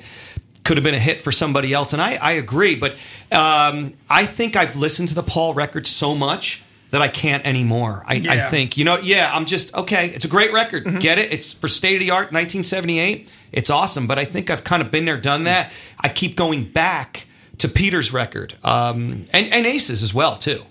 could 0.64 0.78
have 0.78 0.84
been 0.84 0.94
a 0.94 1.00
hit 1.00 1.20
for 1.20 1.32
somebody 1.32 1.74
else, 1.74 1.94
and 1.94 2.02
I, 2.02 2.18
I 2.18 2.34
agree. 2.34 2.76
But 2.76 2.92
um, 3.32 3.94
I 4.08 4.28
think 4.28 4.56
I've 4.56 4.76
listened 4.76 5.08
to 5.10 5.16
the 5.16 5.24
Paul 5.24 5.56
record 5.56 5.88
so 5.88 6.14
much 6.14 6.62
that 6.96 7.02
I 7.02 7.10
can't 7.10 7.46
anymore. 7.46 8.06
I, 8.08 8.26
I 8.30 8.40
think 8.40 8.78
you 8.78 8.86
know, 8.86 8.98
yeah, 9.00 9.30
I'm 9.34 9.46
just 9.46 9.76
okay. 9.76 10.12
It's 10.12 10.24
a 10.24 10.30
great 10.30 10.54
record. 10.54 10.86
Mm-hmm. 10.86 11.00
Get 11.00 11.18
it? 11.18 11.34
It's 11.34 11.52
for 11.52 11.68
state 11.68 11.96
of 11.96 12.00
the 12.00 12.12
art, 12.12 12.32
1978. 12.32 13.30
It's 13.52 13.70
awesome. 13.70 14.08
But 14.08 14.18
I 14.18 14.24
think 14.24 14.50
I've 14.50 14.64
kind 14.64 14.82
of 14.82 14.92
been 14.92 15.04
there, 15.04 15.18
done 15.18 15.44
that. 15.44 15.74
I 16.00 16.08
keep 16.08 16.38
going 16.38 16.64
back 16.64 17.28
to 17.58 17.68
Peter's 17.68 18.14
record 18.14 18.56
um, 18.64 19.26
and 19.34 19.52
and 19.52 19.66
Aces 19.66 20.04
as 20.04 20.14
well 20.14 20.38
too. 20.38 20.64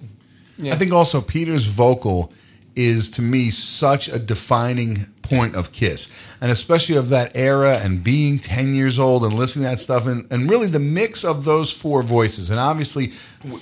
I 0.63 0.77
think 0.77 0.93
also 0.93 1.21
Peter's 1.21 1.67
vocal 1.67 2.33
is 2.77 3.11
to 3.11 3.23
me 3.23 3.51
such 3.51 4.09
a 4.09 4.19
defining 4.19 5.07
point 5.23 5.57
of 5.57 5.73
Kiss, 5.73 6.13
and 6.41 6.51
especially 6.51 6.97
of 6.97 7.09
that 7.09 7.33
era 7.35 7.79
and 7.79 8.05
being 8.05 8.39
10 8.39 8.75
years 8.75 8.99
old 8.99 9.25
and 9.25 9.33
listening 9.33 9.65
to 9.65 9.71
that 9.71 9.79
stuff, 9.79 10.07
and, 10.07 10.31
and 10.31 10.51
really 10.51 10.67
the 10.67 10.79
mix 10.79 11.25
of 11.25 11.45
those 11.45 11.73
four 11.73 12.03
voices. 12.03 12.51
And 12.51 12.61
obviously, 12.61 13.13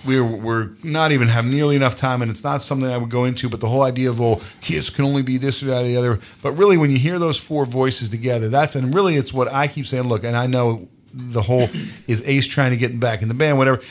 we're, 0.05 0.25
we're 0.25 0.71
not 0.83 1.13
even 1.13 1.29
have 1.29 1.45
nearly 1.45 1.77
enough 1.77 1.95
time, 1.95 2.23
and 2.23 2.31
it's 2.31 2.43
not 2.43 2.63
something 2.63 2.91
I 2.91 2.99
would 2.99 3.11
go 3.11 3.25
into, 3.25 3.49
but 3.49 3.61
the 3.61 3.69
whole 3.69 3.83
idea 3.83 4.11
of, 4.11 4.19
well, 4.19 4.41
Kiss 4.61 4.91
can 4.91 5.05
only 5.05 5.23
be 5.23 5.39
this 5.39 5.63
or 5.63 5.67
that 5.67 5.83
or 5.83 5.87
the 5.87 5.97
other. 5.97 6.21
But 6.43 6.53
really, 6.53 6.77
when 6.77 6.91
you 6.91 6.99
hear 6.99 7.19
those 7.19 7.39
four 7.39 7.65
voices 7.65 8.09
together, 8.09 8.49
that's, 8.49 8.75
and 8.75 8.95
really 8.95 9.17
it's 9.17 9.33
what 9.33 9.49
I 9.49 9.69
keep 9.69 9.87
saying, 9.87 10.09
look, 10.09 10.25
and 10.25 10.37
I 10.37 10.47
know 10.47 10.89
the 11.15 11.43
whole 11.43 11.69
is 12.09 12.27
Ace 12.27 12.47
trying 12.47 12.71
to 12.71 12.77
get 12.77 12.99
back 12.99 13.23
in 13.23 13.29
the 13.29 13.35
band, 13.35 13.59
whatever 13.59 13.83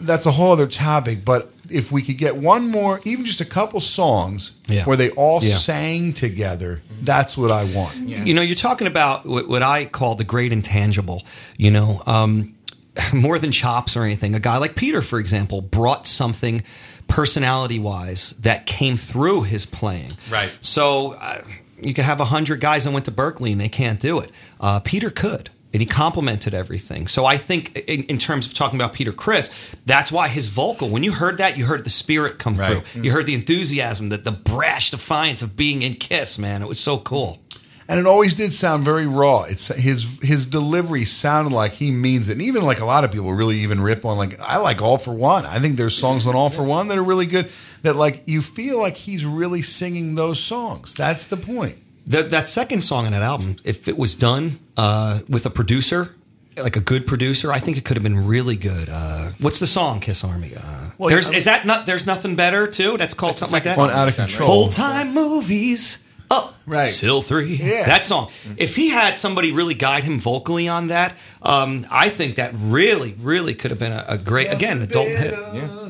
that's 0.00 0.26
a 0.26 0.30
whole 0.30 0.52
other 0.52 0.66
topic. 0.66 1.24
But 1.24 1.50
if 1.70 1.90
we 1.92 2.02
could 2.02 2.18
get 2.18 2.36
one 2.36 2.70
more, 2.70 3.00
even 3.04 3.24
just 3.24 3.40
a 3.40 3.44
couple 3.44 3.80
songs 3.80 4.52
Yeah. 4.68 4.84
where 4.84 4.96
they 4.96 5.10
all 5.10 5.40
Yeah. 5.42 5.54
sang 5.54 6.12
together, 6.12 6.82
that's 7.02 7.36
what 7.36 7.50
I 7.50 7.64
want. 7.64 8.08
You 8.08 8.34
know, 8.34 8.42
you're 8.42 8.54
talking 8.54 8.86
about 8.86 9.26
what, 9.26 9.48
what 9.48 9.62
I 9.62 9.84
call 9.86 10.14
the 10.14 10.24
great 10.24 10.52
intangible. 10.52 11.24
You 11.56 11.70
know, 11.70 12.02
um, 12.06 12.54
more 13.12 13.38
than 13.38 13.52
chops 13.52 13.96
or 13.96 14.04
anything. 14.04 14.34
A 14.34 14.40
guy 14.40 14.56
like 14.58 14.74
Peter, 14.74 15.02
for 15.02 15.18
example, 15.18 15.60
brought 15.60 16.06
something 16.06 16.62
personality 17.08 17.78
wise 17.78 18.30
that 18.40 18.66
came 18.66 18.96
through 18.96 19.42
his 19.42 19.66
playing. 19.66 20.10
Right. 20.30 20.50
So 20.60 21.12
uh, 21.12 21.42
you 21.80 21.94
could 21.94 22.04
have 22.04 22.20
a 22.20 22.24
hundred 22.24 22.60
guys 22.60 22.84
that 22.84 22.90
went 22.92 23.04
to 23.04 23.12
Berklee 23.12 23.52
and 23.52 23.60
they 23.60 23.68
can't 23.68 24.00
do 24.00 24.18
it. 24.20 24.30
Uh, 24.60 24.80
Peter 24.80 25.10
could. 25.10 25.50
And 25.76 25.82
he 25.82 25.86
complimented 25.86 26.54
everything. 26.54 27.06
So 27.06 27.26
I 27.26 27.36
think, 27.36 27.76
in, 27.86 28.04
in 28.04 28.16
terms 28.16 28.46
of 28.46 28.54
talking 28.54 28.78
about 28.80 28.94
Peter 28.94 29.12
Criss, 29.12 29.50
that's 29.84 30.10
why 30.10 30.28
his 30.28 30.48
vocal, 30.48 30.88
when 30.88 31.04
you 31.04 31.12
heard 31.12 31.36
that, 31.36 31.58
you 31.58 31.66
heard 31.66 31.84
the 31.84 31.90
spirit 31.90 32.38
come 32.38 32.54
Right. 32.54 32.82
through. 32.82 33.02
You 33.02 33.10
mm. 33.10 33.12
heard 33.12 33.26
the 33.26 33.34
enthusiasm, 33.34 34.08
the, 34.08 34.16
the 34.16 34.32
brash 34.32 34.90
defiance 34.90 35.42
of 35.42 35.54
being 35.54 35.82
in 35.82 35.92
Kiss, 35.92 36.38
man. 36.38 36.62
It 36.62 36.66
was 36.66 36.80
so 36.80 36.96
cool. 36.96 37.40
And 37.88 38.00
it 38.00 38.06
always 38.06 38.34
did 38.34 38.54
sound 38.54 38.86
very 38.86 39.06
raw. 39.06 39.42
It's 39.42 39.68
his 39.68 40.18
his 40.22 40.46
delivery 40.46 41.04
sounded 41.04 41.52
like 41.52 41.72
he 41.72 41.90
means 41.90 42.30
it. 42.30 42.32
And 42.32 42.42
even 42.42 42.62
like 42.62 42.80
a 42.80 42.86
lot 42.86 43.04
of 43.04 43.12
people 43.12 43.34
really 43.34 43.58
even 43.58 43.82
rip 43.82 44.06
on 44.06 44.16
like 44.16 44.40
I 44.40 44.56
like 44.56 44.80
All 44.80 44.96
for 44.96 45.12
One. 45.12 45.44
I 45.44 45.58
think 45.58 45.76
there's 45.76 45.94
songs 45.94 46.26
on 46.26 46.34
All 46.34 46.48
for 46.48 46.62
One 46.62 46.88
that 46.88 46.96
are 46.96 47.04
really 47.04 47.26
good 47.26 47.50
that 47.82 47.96
like 47.96 48.22
you 48.24 48.40
feel 48.40 48.80
like 48.80 48.96
he's 48.96 49.26
really 49.26 49.60
singing 49.60 50.14
those 50.14 50.40
songs. 50.40 50.94
That's 50.94 51.26
the 51.26 51.36
point. 51.36 51.76
The, 52.06 52.22
that 52.22 52.48
second 52.48 52.80
song 52.82 53.06
on 53.06 53.12
that 53.12 53.22
album, 53.22 53.56
if 53.64 53.88
it 53.88 53.98
was 53.98 54.14
done 54.14 54.52
uh, 54.76 55.20
with 55.28 55.44
a 55.46 55.50
producer, 55.50 56.14
like 56.56 56.76
a 56.76 56.80
good 56.80 57.06
producer, 57.06 57.52
I 57.52 57.58
think 57.58 57.76
it 57.76 57.84
could 57.84 57.96
have 57.96 58.04
been 58.04 58.26
really 58.26 58.56
good. 58.56 58.88
Uh, 58.88 59.30
what's 59.40 59.58
the 59.58 59.66
song, 59.66 60.00
Kiss 60.00 60.22
Army? 60.24 60.52
Uh, 60.56 60.90
Well, 60.98 61.10
there's, 61.10 61.28
yeah, 61.30 61.36
is 61.36 61.44
that 61.46 61.66
not? 61.66 61.84
There's 61.86 62.06
nothing 62.06 62.36
better 62.36 62.66
too. 62.68 62.96
That's 62.96 63.14
called 63.14 63.36
something 63.36 63.52
like 63.54 63.64
that. 63.64 63.76
On 63.78 63.90
Out 63.90 64.08
of 64.08 64.16
Control. 64.16 64.48
Old 64.50 64.72
time 64.72 65.14
movies. 65.14 66.02
Oh, 66.30 66.52
Right. 66.66 66.88
Still 66.88 67.22
three. 67.22 67.54
Yeah. 67.54 67.84
That 67.86 68.04
song. 68.04 68.30
If 68.56 68.74
he 68.74 68.88
had 68.88 69.18
somebody 69.18 69.52
really 69.52 69.74
guide 69.74 70.02
him 70.02 70.18
vocally 70.18 70.66
on 70.66 70.88
that, 70.88 71.14
um, 71.40 71.86
I 71.90 72.08
think 72.08 72.36
that 72.36 72.52
really, 72.56 73.14
really 73.20 73.54
could 73.54 73.70
have 73.70 73.78
been 73.78 73.92
a, 73.92 74.04
a 74.08 74.18
great, 74.18 74.50
again, 74.52 74.82
adult 74.82 75.06
hit. 75.06 75.34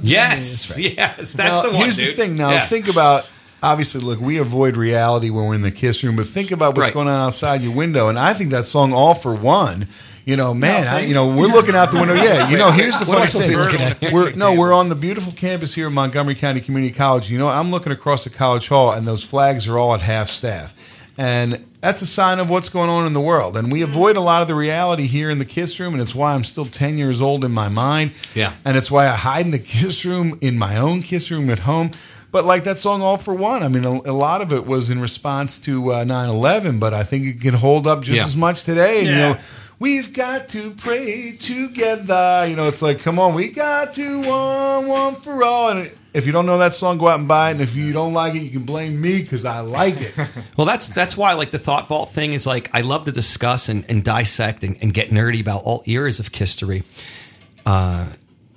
Yes. 0.03 0.77
Yes. 0.79 1.33
That's 1.33 1.37
Now, 1.39 1.63
the 1.63 1.71
one. 1.71 1.79
Here's 1.83 1.97
dude. 1.97 2.17
the 2.17 2.23
thing. 2.23 2.37
Now, 2.37 2.51
Yeah. 2.51 2.67
think 2.67 2.89
about. 2.89 3.31
Obviously, 3.67 4.01
look, 4.01 4.21
we 4.21 4.39
avoid 4.39 4.77
reality 4.77 5.29
when 5.31 5.47
we're 5.47 5.55
in 5.55 5.63
the 5.63 5.73
kiss 5.73 6.05
room, 6.05 6.15
but 6.17 6.27
think 6.27 6.53
about 6.53 6.77
what's 6.77 6.87
Right. 6.87 6.95
going 6.95 7.09
on 7.09 7.27
outside 7.27 7.63
your 7.63 7.73
window. 7.73 8.09
And 8.09 8.17
I 8.19 8.33
think 8.33 8.51
that 8.51 8.65
song, 8.65 8.93
"All 8.93 9.13
for 9.15 9.35
One," 9.35 9.89
you 10.25 10.37
know, 10.37 10.55
man, 10.55 10.87
I, 10.87 11.01
you 11.05 11.15
know, 11.15 11.27
we're 11.27 11.49
looking 11.49 11.75
out 11.75 11.91
the 11.91 11.99
window. 11.99 12.15
Yeah, 12.15 12.49
you 12.49 12.59
know, 12.59 12.71
here's 12.71 12.97
the 12.99 13.05
what 13.07 13.29
funny 13.29 13.45
thing. 13.45 13.57
looking 13.59 13.81
at? 13.81 14.13
We're 14.13 14.33
no, 14.33 14.53
we're 14.55 14.73
on 14.73 14.89
the 14.89 14.95
beautiful 14.95 15.33
campus 15.33 15.75
here 15.75 15.87
at 15.89 15.93
Montgomery 15.93 16.37
County 16.37 16.61
Community 16.61 16.95
College. 16.95 17.29
You 17.31 17.39
know, 17.39 17.49
I'm 17.49 17.71
looking 17.73 17.91
across 17.93 18.23
the 18.25 18.31
college 18.31 18.69
hall, 18.69 18.93
and 18.93 19.07
those 19.07 19.25
flags 19.25 19.67
are 19.67 19.79
all 19.79 19.95
at 19.95 20.03
half 20.03 20.31
staff, 20.31 20.73
and 21.19 21.59
that's 21.81 22.03
a 22.03 22.07
sign 22.07 22.39
of 22.39 22.49
what's 22.51 22.69
going 22.69 22.89
on 22.91 23.07
in 23.07 23.13
the 23.15 23.21
world. 23.21 23.57
And 23.57 23.71
we 23.73 23.83
avoid 23.83 24.17
a 24.17 24.21
lot 24.21 24.43
of 24.43 24.49
the 24.49 24.55
reality 24.55 25.07
here 25.07 25.29
in 25.31 25.39
the 25.39 25.45
kiss 25.45 25.79
room, 25.81 25.93
and 25.93 26.01
it's 26.03 26.15
why 26.15 26.35
I'm 26.35 26.45
still 26.45 26.67
10 26.67 26.99
years 26.99 27.21
old 27.21 27.45
in 27.45 27.53
my 27.53 27.69
mind. 27.69 28.11
Yeah. 28.35 28.53
And 28.65 28.77
it's 28.77 28.91
why 28.91 29.07
I 29.09 29.15
hide 29.17 29.45
in 29.45 29.51
the 29.53 29.59
kiss 29.61 30.05
room, 30.05 30.37
in 30.41 30.59
my 30.59 30.77
own 30.77 31.03
kiss 31.03 31.31
room 31.31 31.49
at 31.51 31.61
home. 31.61 31.91
But 32.37 32.45
like 32.45 32.65
that 32.65 32.79
song, 32.79 33.01
All 33.01 33.17
for 33.17 33.33
One, 33.33 33.63
I 33.63 33.69
mean, 33.69 33.87
a, 33.87 34.11
a 34.11 34.13
lot 34.13 34.43
of 34.43 34.53
it 34.53 34.67
was 34.67 34.91
in 34.91 35.01
response 35.01 35.59
to 35.61 35.91
uh, 35.91 36.05
9-11, 36.05 36.79
but 36.79 36.93
I 36.93 37.03
think 37.03 37.25
it 37.25 37.41
can 37.41 37.55
hold 37.55 37.87
up 37.87 38.03
just 38.03 38.19
Yeah. 38.19 38.25
as 38.27 38.37
much 38.37 38.65
today. 38.65 38.99
And, 38.99 39.07
You 39.09 39.15
know, 39.15 39.37
we've 39.79 40.13
got 40.13 40.51
to 40.51 40.73
pray 40.73 41.33
together. 41.33 42.45
You 42.47 42.55
know, 42.57 42.69
it's 42.69 42.83
like, 42.83 43.01
come 43.01 43.19
on, 43.19 43.33
we 43.33 43.49
got 43.49 43.95
to 43.95 44.19
one, 44.21 44.87
one 44.87 45.15
for 45.17 45.43
all. 45.45 45.71
And 45.71 45.91
if 46.13 46.27
you 46.27 46.33
don't 46.33 46.45
know 46.45 46.59
that 46.59 46.75
song, 46.75 46.99
go 46.99 47.09
out 47.09 47.19
and 47.21 47.27
buy 47.27 47.49
it. 47.49 47.53
And 47.53 47.61
if 47.63 47.75
you 47.75 47.95
don't 47.95 48.13
like 48.13 48.35
it, 48.35 48.41
you 48.43 48.51
can 48.51 48.65
blame 48.65 49.01
me 49.01 49.23
because 49.23 49.47
I 49.47 49.61
like 49.61 49.99
it. 49.99 50.13
Well, 50.59 50.67
that's 50.67 50.91
that's 50.91 51.17
why 51.17 51.33
like 51.33 51.53
the 51.53 51.59
thought 51.59 51.89
vault 51.89 52.11
thing 52.11 52.35
is 52.35 52.47
like 52.47 52.69
I 52.75 52.83
love 52.83 53.07
to 53.07 53.13
discuss 53.13 53.71
and, 53.71 53.83
and 53.89 54.05
dissect 54.05 54.63
and, 54.63 54.77
and 54.83 54.93
get 54.93 55.09
nerdy 55.09 55.41
about 55.41 55.63
all 55.65 55.83
eras 55.87 56.19
of 56.21 56.29
history, 56.29 56.83
uh, 57.65 58.07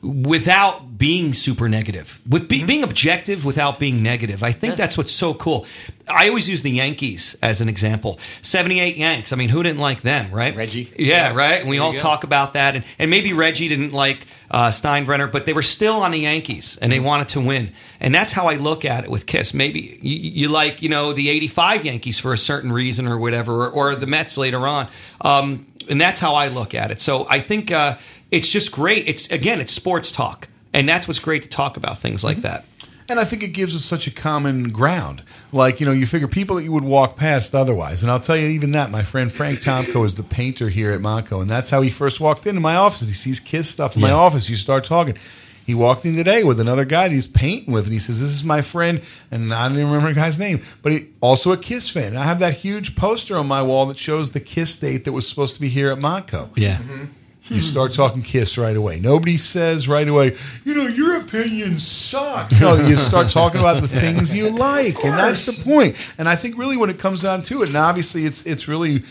without 0.02 0.98
being 0.98 1.34
super 1.34 1.68
negative, 1.68 2.20
with 2.30 2.48
be, 2.48 2.64
being 2.64 2.84
objective 2.84 3.46
without 3.46 3.80
being 3.80 4.04
negative. 4.04 4.44
I 4.44 4.52
think 4.52 4.76
that's 4.76 4.98
what's 4.98 5.12
so 5.12 5.34
cool. 5.34 5.66
I 6.08 6.28
always 6.28 6.50
use 6.50 6.62
the 6.62 6.72
Yankees 6.72 7.38
as 7.42 7.62
an 7.62 7.70
example. 7.70 8.20
Seventy-eight 8.42 8.98
Yanks. 8.98 9.32
I 9.34 9.36
mean, 9.36 9.50
who 9.50 9.62
didn't 9.64 9.80
like 9.80 10.02
them, 10.02 10.32
right? 10.32 10.56
Reggie. 10.56 10.92
Yeah, 10.98 11.34
right. 11.34 11.62
And 11.62 11.70
we 11.70 11.78
There 11.78 11.86
all 11.86 11.94
talk 11.94 12.24
about 12.24 12.54
that, 12.54 12.76
and, 12.76 12.84
and 12.98 13.10
maybe 13.10 13.34
Reggie 13.34 13.68
didn't 13.68 13.94
like 13.94 14.26
uh, 14.52 14.70
Steinbrenner, 14.70 15.32
but 15.32 15.46
they 15.46 15.54
were 15.54 15.62
still 15.62 16.02
on 16.02 16.12
the 16.12 16.20
Yankees, 16.20 16.78
and 16.82 16.92
they 16.92 17.00
wanted 17.00 17.30
to 17.30 17.42
win. 17.42 17.72
And 18.00 18.14
that's 18.14 18.34
how 18.34 18.48
I 18.48 18.56
look 18.56 18.86
at 18.86 19.04
it 19.04 19.12
with 19.12 19.26
Kiss. 19.26 19.54
Maybe 19.54 20.00
you, 20.02 20.18
you 20.18 20.50
like, 20.50 20.82
you 20.82 20.90
know, 20.90 21.14
the 21.14 21.30
'85 21.30 21.86
Yankees 21.86 22.20
for 22.20 22.34
a 22.34 22.38
certain 22.38 22.72
reason 22.72 23.08
or 23.08 23.18
whatever, 23.18 23.66
or, 23.66 23.70
or 23.70 23.96
the 23.96 24.08
Mets 24.08 24.38
later 24.38 24.66
on. 24.68 24.88
Um, 25.22 25.66
and 25.90 26.00
that's 26.00 26.20
how 26.20 26.36
I 26.36 26.50
look 26.50 26.76
at 26.76 26.92
it. 26.92 27.02
So 27.02 27.26
I 27.30 27.40
think 27.40 27.72
uh, 27.72 27.98
it's 28.32 28.50
just 28.50 28.72
great. 28.72 29.08
It's 29.08 29.30
again, 29.32 29.60
it's 29.60 29.74
sports 29.74 30.12
talk, 30.12 30.48
and 30.74 30.88
that's 30.88 31.08
what's 31.08 31.20
great 31.20 31.44
to 31.44 31.50
talk 31.50 31.78
about 31.78 32.00
things 32.00 32.24
like 32.24 32.38
mm-hmm. 32.38 32.48
that. 32.48 32.66
And 33.10 33.20
I 33.20 33.24
think 33.24 33.42
it 33.42 33.50
gives 33.50 33.76
us 33.76 33.84
such 33.84 34.06
a 34.06 34.12
common 34.12 34.70
ground. 34.70 35.24
Like, 35.52 35.80
you 35.80 35.86
know, 35.88 35.92
you 35.92 36.06
figure 36.06 36.28
people 36.28 36.58
that 36.58 36.64
you 36.64 36.72
would 36.72 36.84
walk 36.84 37.16
past 37.16 37.56
otherwise. 37.56 38.04
And 38.04 38.12
I'll 38.12 38.20
tell 38.20 38.38
you, 38.38 38.46
even 38.50 38.72
that, 38.74 38.92
my 38.92 39.04
friend 39.04 39.34
Frank 39.34 39.62
Tomko 39.62 40.06
is 40.06 40.14
the 40.14 40.22
painter 40.22 40.70
here 40.70 40.92
at 40.92 41.00
Monco. 41.00 41.42
And 41.42 41.50
that's 41.50 41.72
how 41.72 41.82
he 41.82 41.90
first 41.90 42.20
walked 42.20 42.46
into 42.46 42.62
my 42.62 42.76
office. 42.76 43.08
He 43.08 43.14
sees 43.14 43.40
Kiss 43.40 43.68
stuff 43.68 43.96
in 43.96 44.04
my 44.04 44.12
office. 44.12 44.48
You 44.48 44.56
start 44.56 44.84
talking. 44.84 45.18
He 45.66 45.74
walked 45.74 46.06
in 46.06 46.16
today 46.16 46.44
with 46.44 46.60
another 46.60 46.86
guy 46.86 47.08
that 47.08 47.14
he's 47.14 47.26
painting 47.26 47.74
with. 47.74 47.86
And 47.86 47.94
he 47.94 48.00
says, 48.00 48.20
This 48.20 48.30
is 48.30 48.44
my 48.44 48.62
friend. 48.62 49.02
And 49.32 49.52
I 49.52 49.68
don't 49.68 49.78
even 49.78 49.88
remember 49.88 50.10
the 50.10 50.20
guy's 50.20 50.38
name, 50.38 50.62
but 50.84 50.92
he 50.92 51.08
also 51.20 51.52
a 51.52 51.58
Kiss 51.58 51.90
fan. 51.90 52.08
And 52.08 52.18
I 52.18 52.26
have 52.26 52.40
that 52.40 52.58
huge 52.58 52.96
poster 52.96 53.38
on 53.38 53.48
my 53.48 53.64
wall 53.64 53.88
that 53.88 53.98
shows 53.98 54.32
the 54.32 54.40
Kiss 54.40 54.80
date 54.80 55.06
that 55.06 55.14
was 55.14 55.28
supposed 55.28 55.56
to 55.56 55.62
be 55.62 55.70
here 55.70 55.92
at 55.92 55.98
Monco. 55.98 56.50
Yeah. 56.56 56.78
Mm-hmm. 56.78 57.06
You 57.50 57.56
hmm. 57.56 57.62
start 57.62 57.94
talking 57.94 58.22
Kiss 58.22 58.58
right 58.58 58.76
away. 58.76 59.00
Nobody 59.00 59.38
says 59.38 59.88
right 59.88 60.08
away, 60.08 60.38
you 60.66 60.76
know, 60.76 60.88
your 60.88 61.18
opinion 61.18 61.80
sucks. 61.80 62.60
No, 62.70 62.76
you 62.76 62.96
start 62.98 63.30
talking 63.30 63.62
about 63.62 63.82
the 63.82 63.88
things 63.88 64.36
you 64.36 64.50
like, 64.50 65.04
and 65.04 65.18
that's 65.18 65.46
the 65.46 65.64
point. 65.64 65.96
And 66.18 66.28
I 66.28 66.36
think 66.36 66.58
really 66.58 66.76
when 66.76 66.90
it 66.90 67.00
comes 67.00 67.22
down 67.22 67.42
to 67.44 67.64
it, 67.64 67.70
and 67.70 67.78
obviously 67.78 68.26
it's 68.26 68.46
it's 68.46 68.68
really 68.68 69.04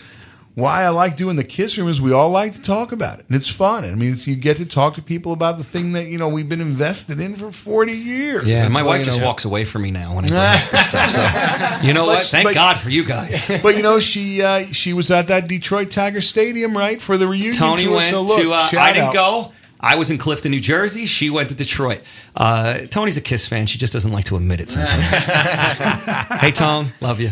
why 0.59 0.83
I 0.83 0.89
like 0.89 1.15
doing 1.17 1.35
the 1.35 1.43
Kiss 1.43 1.77
Room 1.77 1.87
is 1.89 2.01
we 2.01 2.11
all 2.13 2.29
like 2.29 2.53
to 2.53 2.61
talk 2.61 2.91
about 2.91 3.19
it, 3.19 3.25
and 3.27 3.35
it's 3.35 3.49
fun. 3.49 3.83
I 3.85 3.93
mean, 3.95 4.13
it's, 4.13 4.27
you 4.27 4.35
get 4.35 4.57
to 4.57 4.65
talk 4.65 4.95
to 4.95 5.01
people 5.01 5.33
about 5.33 5.57
the 5.57 5.63
thing 5.63 5.93
that 5.93 6.05
you 6.07 6.17
know 6.17 6.29
we've 6.29 6.47
been 6.49 6.61
invested 6.61 7.19
in 7.19 7.35
for 7.35 7.51
forty 7.51 7.93
years. 7.93 8.45
Yeah, 8.45 8.65
It's 8.65 8.73
my 8.73 8.83
wife 8.83 9.03
just 9.05 9.19
know- 9.19 9.25
walks 9.25 9.45
away 9.45 9.65
from 9.65 9.81
me 9.83 9.91
now 9.91 10.15
when 10.15 10.25
I 10.25 10.27
bring 10.27 10.39
up 10.39 10.69
this 10.71 10.85
stuff. 10.87 11.09
So 11.81 11.87
you 11.87 11.93
know 11.93 12.05
But- 12.05 12.15
what? 12.17 12.23
Thank 12.25 12.47
but- 12.47 12.53
God 12.55 12.77
for 12.77 12.89
you 12.89 13.03
guys. 13.03 13.49
But 13.63 13.75
you 13.77 13.83
know, 13.83 13.99
she 13.99 14.41
uh, 14.41 14.65
she 14.71 14.93
was 14.93 15.09
at 15.11 15.27
that 15.27 15.47
Detroit 15.47 15.91
Tiger 15.91 16.21
Stadium, 16.21 16.77
right, 16.77 17.01
for 17.01 17.17
the 17.17 17.27
reunion 17.27 17.53
Tony 17.53 17.83
tour. 17.83 17.95
went 17.95 18.11
so 18.11 18.21
look, 18.21 18.39
to. 18.41 18.51
Uh, 18.53 18.67
shout 18.67 18.81
I 18.81 18.93
didn't 18.93 19.07
out. 19.09 19.13
go. 19.13 19.51
I 19.81 19.95
was 19.95 20.11
in 20.11 20.17
Clifton, 20.17 20.51
New 20.51 20.59
Jersey. 20.59 21.05
She 21.05 21.29
went 21.29 21.47
to 21.49 21.55
Detroit. 21.55 22.01
Uh, 22.35 22.79
Tony's 22.89 23.15
a 23.15 23.21
Kiss 23.21 23.47
fan. 23.47 23.65
She 23.65 23.77
just 23.77 23.93
doesn't 23.93 24.11
like 24.11 24.25
to 24.25 24.35
admit 24.35 24.59
it 24.59 24.69
sometimes. 24.69 25.05
hey, 26.41 26.51
Tom, 26.51 26.87
love 26.99 27.21
you. 27.21 27.29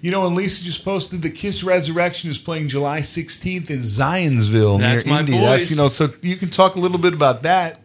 You 0.00 0.12
know, 0.12 0.26
and 0.26 0.36
Lisa 0.36 0.64
just 0.64 0.84
posted 0.84 1.22
the 1.22 1.30
Kiss 1.30 1.64
Resurrection 1.64 2.30
is 2.30 2.38
playing 2.38 2.68
July 2.68 3.00
16th 3.00 3.68
in 3.70 3.80
Zionsville 3.80 4.78
That's 4.78 5.04
near 5.04 5.14
my 5.14 5.20
Indy. 5.20 5.32
boys. 5.32 5.40
That's 5.42 5.70
you 5.70 5.76
know, 5.76 5.88
so 5.88 6.08
you 6.22 6.36
can 6.36 6.50
talk 6.50 6.76
a 6.76 6.78
little 6.78 6.98
bit 6.98 7.14
about 7.14 7.42
that. 7.42 7.80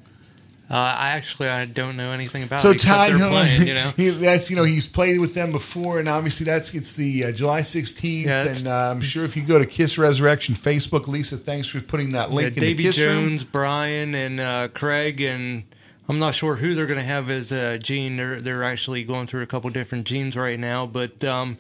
Uh, 0.70 0.76
I 0.76 1.10
actually 1.10 1.50
I 1.50 1.66
don't 1.66 1.98
know 1.98 2.12
anything 2.12 2.42
about 2.44 2.62
So 2.62 2.70
it 2.70 2.76
except 2.76 2.96
Todd, 2.96 3.10
they're 3.10 3.18
you 3.18 3.24
know, 3.24 3.30
playing. 3.30 3.68
You 3.68 3.74
know, 3.76 3.94
he, 3.96 4.10
that's 4.10 4.50
you 4.50 4.56
know 4.56 4.64
he's 4.64 4.88
played 4.88 5.20
with 5.20 5.34
them 5.34 5.52
before, 5.52 6.00
and 6.00 6.08
obviously 6.08 6.46
that's 6.46 6.74
it's 6.74 6.94
the 6.94 7.26
uh, 7.26 7.32
July 7.32 7.62
16th, 7.62 8.26
Yeah, 8.26 8.48
and 8.48 8.68
uh, 8.68 8.92
I'm 8.92 9.02
sure 9.02 9.24
if 9.24 9.36
you 9.36 9.44
go 9.44 9.60
to 9.60 9.66
Kiss 9.66 9.98
Resurrection 9.98 10.56
Facebook, 10.56 11.08
Lisa, 11.08 11.38
thanks 11.38 11.68
for 11.68 11.80
putting 11.82 12.14
that 12.14 12.30
yeah, 12.30 12.36
link 12.36 12.48
in 12.50 12.54
the 12.56 12.60
Davy 12.62 12.84
Kiss 12.84 12.98
room. 12.98 13.30
Jones, 13.30 13.44
Brian, 13.44 14.16
and 14.16 14.40
uh, 14.40 14.68
Craig, 14.70 15.20
and 15.22 15.64
I'm 16.08 16.18
not 16.18 16.34
sure 16.34 16.56
who 16.56 16.74
they're 16.76 16.88
going 16.88 17.00
to 17.00 17.06
have 17.06 17.30
as 17.30 17.52
uh, 17.52 17.78
Gene. 17.82 18.16
They're 18.18 18.40
they're 18.40 18.64
actually 18.64 19.04
going 19.04 19.28
through 19.28 19.42
a 19.42 19.48
couple 19.48 19.70
different 19.72 20.06
genes 20.06 20.36
right 20.38 20.60
now, 20.60 20.86
but. 20.86 21.24
Um, 21.24 21.58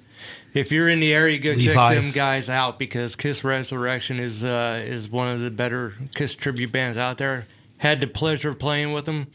if 0.54 0.72
you're 0.72 0.88
in 0.88 1.00
the 1.00 1.14
area, 1.14 1.38
go 1.40 1.56
check 1.56 1.76
them 1.76 2.12
guys 2.14 2.50
out 2.50 2.78
because 2.78 3.16
Kiss 3.16 3.44
Resurrection 3.44 4.20
is 4.20 4.44
uh, 4.44 4.82
is 4.86 5.10
one 5.10 5.30
of 5.30 5.42
the 5.42 5.52
better 5.52 5.96
Kiss 6.14 6.36
tribute 6.36 6.72
bands 6.72 6.98
out 6.98 7.18
there. 7.18 7.48
Had 7.78 8.00
the 8.00 8.08
pleasure 8.08 8.50
of 8.50 8.60
playing 8.60 8.94
with 8.94 9.06
them. 9.06 9.28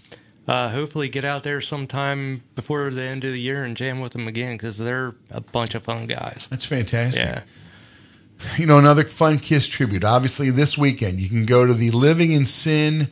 Uh, 0.46 0.70
hopefully, 0.70 1.08
get 1.08 1.24
out 1.24 1.42
there 1.42 1.60
sometime 1.60 2.42
before 2.54 2.90
the 2.90 3.02
end 3.02 3.24
of 3.24 3.32
the 3.32 3.40
year 3.40 3.64
and 3.64 3.76
jam 3.76 4.00
with 4.00 4.12
them 4.12 4.26
again 4.26 4.54
because 4.54 4.78
they're 4.78 5.14
a 5.30 5.40
bunch 5.40 5.74
of 5.74 5.82
fun 5.82 6.06
guys. 6.06 6.48
That's 6.50 6.64
fantastic. 6.64 7.22
Yeah. 7.22 7.42
You 8.56 8.66
know, 8.66 8.78
another 8.78 9.04
fun 9.04 9.40
Kiss 9.40 9.66
tribute. 9.66 10.04
Obviously, 10.04 10.50
this 10.50 10.78
weekend 10.78 11.20
you 11.20 11.28
can 11.28 11.44
go 11.44 11.66
to 11.66 11.74
the 11.74 11.90
Living 11.90 12.32
in 12.32 12.44
Sin 12.44 13.08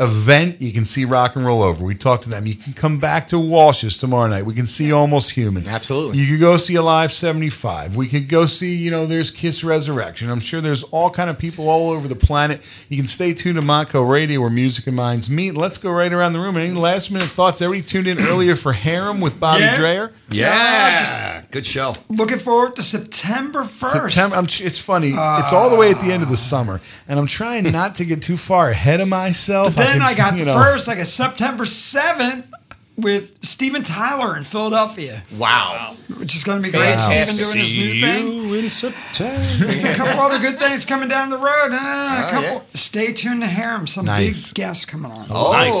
event. 0.00 0.60
You 0.62 0.72
can 0.72 0.84
see 0.84 1.04
Rock 1.04 1.36
and 1.36 1.44
Roll 1.44 1.62
Over. 1.62 1.84
We 1.84 1.94
talked 1.94 2.22
to 2.24 2.28
them. 2.28 2.46
You 2.46 2.54
can 2.54 2.72
come 2.72 2.98
back 2.98 3.28
to 3.28 3.38
Walsh's 3.38 3.96
tomorrow 3.96 4.28
night. 4.28 4.46
We 4.46 4.54
can 4.54 4.66
see 4.66 4.92
Almost 4.92 5.32
Human. 5.32 5.66
Absolutely. 5.68 6.18
You 6.18 6.26
could 6.32 6.40
go 6.40 6.56
see 6.56 6.74
Alive 6.76 7.12
75. 7.12 7.96
We 7.96 8.08
could 8.08 8.28
go 8.28 8.46
see, 8.46 8.74
you 8.76 8.90
know, 8.90 9.06
there's 9.06 9.30
Kiss 9.30 9.62
Resurrection. 9.62 10.30
I'm 10.30 10.40
sure 10.40 10.60
there's 10.60 10.82
all 10.84 11.10
kind 11.10 11.28
of 11.30 11.38
people 11.38 11.68
all 11.68 11.90
over 11.90 12.08
the 12.08 12.16
planet. 12.16 12.60
You 12.88 12.96
can 12.96 13.06
stay 13.06 13.34
tuned 13.34 13.56
to 13.56 13.62
Monco 13.62 14.08
Radio 14.08 14.40
where 14.40 14.50
music 14.50 14.86
and 14.86 14.96
minds 14.96 15.28
meet. 15.28 15.52
Let's 15.54 15.78
go 15.78 15.90
right 15.90 16.12
around 16.12 16.32
the 16.32 16.40
room. 16.40 16.56
Any 16.56 16.70
last 16.72 17.10
minute 17.10 17.28
thoughts? 17.28 17.60
Everybody 17.60 17.86
tuned 17.86 18.06
in 18.06 18.20
earlier 18.20 18.56
for 18.56 18.72
Harem 18.72 19.20
with 19.20 19.38
Bobby 19.38 19.62
Yeah. 19.64 19.76
Dreyer? 19.76 20.12
Yeah, 20.30 21.42
good 21.50 21.64
show. 21.66 21.92
Looking 22.08 22.38
forward 22.38 22.76
to 22.76 22.82
September 22.82 23.62
1st. 23.62 24.10
September. 24.10 24.36
I'm, 24.36 24.44
it's 24.46 24.78
funny. 24.78 25.08
it's 25.10 25.52
all 25.52 25.70
the 25.70 25.76
way 25.76 25.90
at 25.90 26.00
the 26.00 26.12
end 26.12 26.22
of 26.22 26.28
the 26.28 26.36
summer, 26.36 26.80
and 27.06 27.18
I'm 27.18 27.26
trying 27.26 27.70
not 27.70 27.96
to 27.96 28.04
get 28.04 28.22
too 28.22 28.36
far 28.36 28.70
ahead 28.70 29.00
of 29.00 29.08
myself. 29.08 29.63
But 29.64 29.76
then 29.76 29.92
can- 29.94 30.02
I, 30.02 30.14
got 30.14 30.34
you 30.34 30.40
the 30.44 30.54
know, 30.54 30.62
first, 30.62 30.88
like 30.88 30.98
a 30.98 31.04
September 31.04 31.64
7th 31.64 32.50
with 32.96 33.36
Steven 33.44 33.82
Tyler 33.82 34.36
in 34.36 34.44
Philadelphia. 34.44 35.24
Wow. 35.36 35.96
Which 36.16 36.36
is 36.36 36.44
going 36.44 36.58
to 36.58 36.62
be 36.62 36.70
great. 36.70 36.94
Wow. 36.94 36.98
Steven 36.98 37.36
doing 37.36 37.58
his 37.64 37.74
new 37.74 38.00
thing. 38.00 38.54
in 38.64 38.70
September. 38.70 39.88
a 39.88 39.94
couple 39.96 40.20
other 40.22 40.38
good 40.38 40.56
things 40.58 40.84
coming 40.86 41.08
down 41.08 41.30
the 41.30 41.36
road. 41.38 41.72
Uh, 41.72 41.74
a 41.74 42.26
Oh, 42.26 42.28
couple. 42.30 42.48
yeah. 42.50 42.60
Stay 42.74 43.12
tuned 43.12 43.40
to 43.40 43.48
Harem. 43.48 43.88
Some 43.88 44.04
Nice. 44.06 44.46
big 44.48 44.54
guests 44.54 44.84
coming 44.84 45.10
on. 45.10 45.26
Oh, 45.28 45.52
nice. 45.52 45.74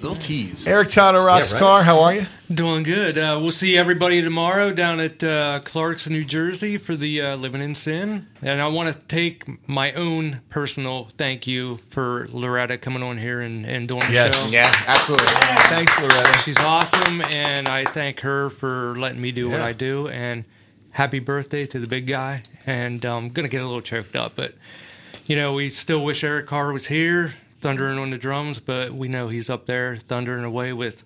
little 0.00 0.14
tease. 0.14 0.68
Eric 0.68 0.90
Todd 0.90 1.20
Rocks 1.20 1.50
Yeah, 1.50 1.56
right. 1.58 1.64
Car. 1.64 1.82
How 1.82 2.00
are 2.00 2.14
you? 2.14 2.26
Doing 2.52 2.82
good. 2.82 3.16
Uh, 3.16 3.38
we'll 3.40 3.52
see 3.52 3.76
everybody 3.78 4.20
tomorrow 4.22 4.72
down 4.72 4.98
at 4.98 5.22
uh, 5.22 5.60
Clark's, 5.62 6.08
New 6.10 6.24
Jersey 6.24 6.78
for 6.78 6.96
the 6.96 7.22
uh, 7.22 7.36
Living 7.36 7.62
in 7.62 7.76
Sin. 7.76 8.26
And 8.42 8.60
I 8.60 8.66
want 8.66 8.92
to 8.92 8.98
take 9.06 9.68
my 9.68 9.92
own 9.92 10.40
personal 10.48 11.04
thank 11.16 11.46
you 11.46 11.76
for 11.90 12.26
Loretta 12.32 12.76
coming 12.76 13.04
on 13.04 13.18
here 13.18 13.40
and, 13.40 13.64
and 13.64 13.86
doing 13.86 14.00
the 14.00 14.12
Yes. 14.12 14.36
show. 14.46 14.50
Yeah, 14.50 14.66
absolutely. 14.88 15.26
Thanks, 15.28 15.96
Loretta. 16.02 16.38
She's 16.38 16.58
awesome, 16.58 17.20
and 17.22 17.68
I 17.68 17.84
thank 17.84 18.18
her 18.20 18.50
for 18.50 18.96
letting 18.96 19.20
me 19.20 19.30
do 19.30 19.48
what 19.48 19.60
I 19.60 19.72
do. 19.72 20.08
And 20.08 20.44
happy 20.90 21.20
birthday 21.20 21.66
to 21.66 21.78
the 21.78 21.86
big 21.86 22.08
guy. 22.08 22.42
And 22.66 23.04
I'm 23.04 23.28
going 23.28 23.44
to 23.44 23.48
get 23.48 23.62
a 23.62 23.64
little 23.66 23.80
choked 23.80 24.16
up, 24.16 24.32
but, 24.34 24.54
you 25.24 25.36
know, 25.36 25.52
we 25.54 25.68
still 25.68 26.04
wish 26.04 26.24
Eric 26.24 26.48
Carr 26.48 26.72
was 26.72 26.88
here, 26.88 27.34
thundering 27.60 27.96
on 27.96 28.10
the 28.10 28.18
drums, 28.18 28.58
but 28.58 28.90
we 28.92 29.06
know 29.06 29.28
he's 29.28 29.48
up 29.48 29.66
there 29.66 29.94
thundering 29.94 30.42
away 30.44 30.72
with 30.72 31.04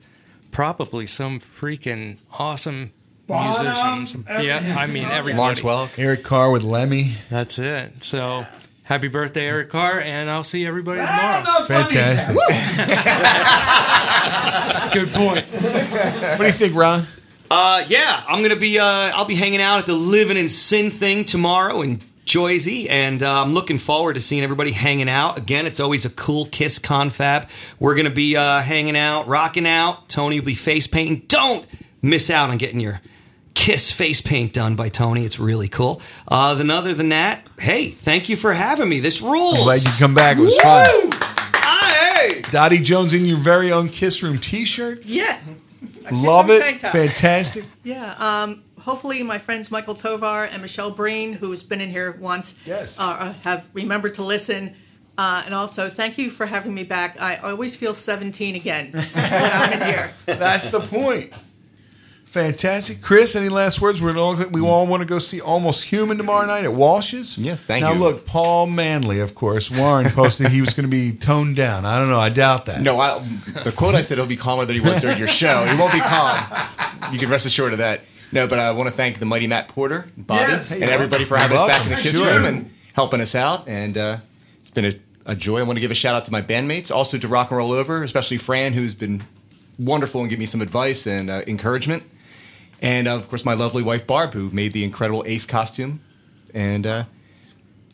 probably 0.54 1.04
some 1.04 1.40
freaking 1.40 2.16
awesome 2.38 2.92
musicians. 3.28 4.16
Yeah, 4.40 4.76
I 4.78 4.86
mean 4.86 5.04
everybody. 5.04 5.60
Eric 5.98 6.22
Carr 6.22 6.50
with 6.50 6.62
Lemmy. 6.62 7.16
That's 7.28 7.58
it. 7.58 8.04
So 8.04 8.46
happy 8.84 9.08
birthday, 9.08 9.48
Eric 9.48 9.70
Carr, 9.70 10.00
and 10.00 10.30
I'll 10.30 10.44
see 10.44 10.64
everybody 10.64 11.00
tomorrow. 11.00 11.64
Fantastic. 11.66 12.36
Good 14.94 15.12
point. 15.12 15.44
What 15.46 16.38
do 16.38 16.46
you 16.46 16.52
think, 16.52 16.76
Ron? 16.76 17.06
Uh, 17.50 17.84
yeah, 17.88 18.22
I'm 18.28 18.42
gonna 18.42 18.56
be. 18.56 18.78
Uh, 18.78 18.86
I'll 18.86 19.26
be 19.26 19.34
hanging 19.34 19.60
out 19.60 19.80
at 19.80 19.86
the 19.86 19.94
Living 19.94 20.36
in 20.36 20.48
Sin 20.48 20.90
thing 20.90 21.24
tomorrow 21.24 21.82
in 21.82 22.00
Joyzy, 22.24 22.88
and 22.88 23.22
uh, 23.22 23.42
I'm 23.42 23.52
looking 23.52 23.78
forward 23.78 24.14
to 24.14 24.20
seeing 24.20 24.42
everybody 24.42 24.72
hanging 24.72 25.08
out. 25.08 25.36
Again, 25.36 25.66
it's 25.66 25.80
always 25.80 26.04
a 26.04 26.10
cool 26.10 26.46
Kiss 26.46 26.78
confab. 26.78 27.48
We're 27.78 27.94
gonna 27.94 28.10
be 28.10 28.36
uh, 28.36 28.60
hanging 28.60 28.96
out, 28.96 29.26
rocking 29.26 29.66
out. 29.66 30.08
Tony 30.08 30.40
will 30.40 30.46
be 30.46 30.54
face 30.54 30.86
painting. 30.86 31.24
Don't 31.28 31.66
miss 32.02 32.30
out 32.30 32.50
on 32.50 32.58
getting 32.58 32.80
your 32.80 33.00
Kiss 33.54 33.92
face 33.92 34.20
paint 34.20 34.52
done 34.52 34.74
by 34.74 34.88
Tony. 34.88 35.24
It's 35.24 35.38
really 35.38 35.68
cool. 35.68 36.02
Uh, 36.26 36.54
then 36.54 36.70
other 36.70 36.92
than 36.92 37.10
that, 37.10 37.46
hey, 37.58 37.90
thank 37.90 38.28
you 38.28 38.36
for 38.36 38.52
having 38.52 38.88
me. 38.88 39.00
This 39.00 39.22
rules. 39.22 39.58
I'm 39.58 39.64
glad 39.64 39.84
you 39.84 39.90
come 39.98 40.14
back. 40.14 40.36
It 40.36 40.40
was 40.40 40.56
fun. 40.58 41.12
Hey. 41.54 42.42
Dottie 42.50 42.78
Jones 42.78 43.14
in 43.14 43.24
your 43.24 43.38
very 43.38 43.70
own 43.70 43.88
Kiss 43.88 44.22
Room 44.22 44.38
T-shirt. 44.38 45.04
Yes. 45.04 45.48
Love 46.10 46.50
it. 46.50 46.54
Room 46.54 46.62
tank 46.62 46.80
top. 46.80 46.92
Fantastic. 46.92 47.64
Yeah. 47.84 48.14
Um, 48.18 48.64
hopefully, 48.84 49.22
my 49.22 49.38
friends 49.38 49.70
Michael 49.70 49.94
Tovar 49.94 50.44
and 50.44 50.62
Michelle 50.62 50.90
Breen, 50.90 51.32
who's 51.32 51.62
been 51.62 51.80
in 51.80 51.90
here 51.90 52.12
once, 52.12 52.58
yes. 52.64 52.96
uh, 52.98 53.32
have 53.42 53.68
remembered 53.72 54.14
to 54.16 54.22
listen. 54.22 54.76
Uh, 55.16 55.42
and 55.44 55.54
also, 55.54 55.88
thank 55.88 56.18
you 56.18 56.28
for 56.28 56.44
having 56.44 56.74
me 56.74 56.84
back. 56.84 57.20
I 57.20 57.36
always 57.36 57.76
feel 57.76 57.94
17 57.94 58.56
again 58.56 58.90
when 58.92 59.04
I'm 59.14 59.72
in 59.72 59.82
here. 59.82 60.10
That's 60.26 60.70
the 60.70 60.80
point. 60.80 61.32
Fantastic, 62.24 63.00
Chris. 63.00 63.36
Any 63.36 63.48
last 63.48 63.80
words? 63.80 64.02
We're 64.02 64.16
all, 64.18 64.34
we 64.34 64.60
all 64.60 64.88
want 64.88 65.02
to 65.02 65.08
go 65.08 65.20
see 65.20 65.40
Almost 65.40 65.84
Human 65.84 66.16
tomorrow 66.16 66.44
night 66.46 66.64
at 66.64 66.72
Walsh's. 66.72 67.38
Yes, 67.38 67.62
thank 67.62 67.84
now, 67.84 67.92
you. 67.92 67.94
Now 68.00 68.06
look, 68.06 68.26
Paul 68.26 68.66
Manley, 68.66 69.20
of 69.20 69.36
course. 69.36 69.70
Warren 69.70 70.10
posted 70.10 70.48
he 70.48 70.60
was 70.60 70.74
going 70.74 70.90
to 70.90 70.90
be 70.90 71.12
toned 71.16 71.54
down. 71.54 71.86
I 71.86 71.96
don't 71.96 72.08
know. 72.08 72.18
I 72.18 72.30
doubt 72.30 72.66
that. 72.66 72.82
No, 72.82 72.98
I, 72.98 73.20
the 73.62 73.70
quote 73.70 73.94
I 73.94 74.02
said 74.02 74.18
he'll 74.18 74.26
be 74.26 74.36
calmer 74.36 74.64
than 74.64 74.74
he 74.74 74.80
was 74.80 75.00
during 75.00 75.16
your 75.16 75.28
show. 75.28 75.64
He 75.64 75.78
won't 75.78 75.92
be 75.92 76.00
calm. 76.00 76.44
You 77.12 77.20
can 77.20 77.30
rest 77.30 77.46
assured 77.46 77.70
of 77.70 77.78
that. 77.78 78.00
No, 78.34 78.48
but 78.48 78.58
I 78.58 78.72
want 78.72 78.88
to 78.88 78.94
thank 78.94 79.20
the 79.20 79.26
mighty 79.26 79.46
Matt 79.46 79.68
Porter, 79.68 80.06
Bobby, 80.16 80.40
Yes, 80.52 80.68
hey, 80.68 80.82
and 80.82 80.90
everybody 80.90 81.24
for 81.24 81.36
having 81.36 81.56
us 81.56 81.68
back 81.68 81.86
in 81.86 81.92
the 81.92 81.98
Sure. 81.98 82.26
Room 82.34 82.44
and 82.44 82.70
helping 82.92 83.20
us 83.20 83.36
out. 83.36 83.68
And 83.68 83.96
uh, 83.96 84.16
it's 84.58 84.70
been 84.70 84.86
a, 84.86 84.94
a 85.24 85.36
joy. 85.36 85.60
I 85.60 85.62
want 85.62 85.76
to 85.76 85.80
give 85.80 85.92
a 85.92 85.94
shout 85.94 86.16
out 86.16 86.24
to 86.24 86.32
my 86.32 86.42
bandmates, 86.42 86.90
also 86.90 87.16
to 87.16 87.28
Rock 87.28 87.50
and 87.50 87.58
Roll 87.58 87.70
Over, 87.70 88.02
especially 88.02 88.36
Fran, 88.38 88.72
who's 88.72 88.92
been 88.92 89.22
wonderful 89.78 90.20
and 90.20 90.28
give 90.28 90.40
me 90.40 90.46
some 90.46 90.60
advice 90.60 91.06
and 91.06 91.30
uh, 91.30 91.42
encouragement. 91.46 92.02
And 92.82 93.06
uh, 93.06 93.14
of 93.14 93.28
course, 93.28 93.44
my 93.44 93.54
lovely 93.54 93.84
wife 93.84 94.04
Barb, 94.04 94.34
who 94.34 94.50
made 94.50 94.72
the 94.72 94.82
incredible 94.82 95.22
Ace 95.26 95.46
costume. 95.46 96.00
And 96.52 96.86
uh, 96.86 97.04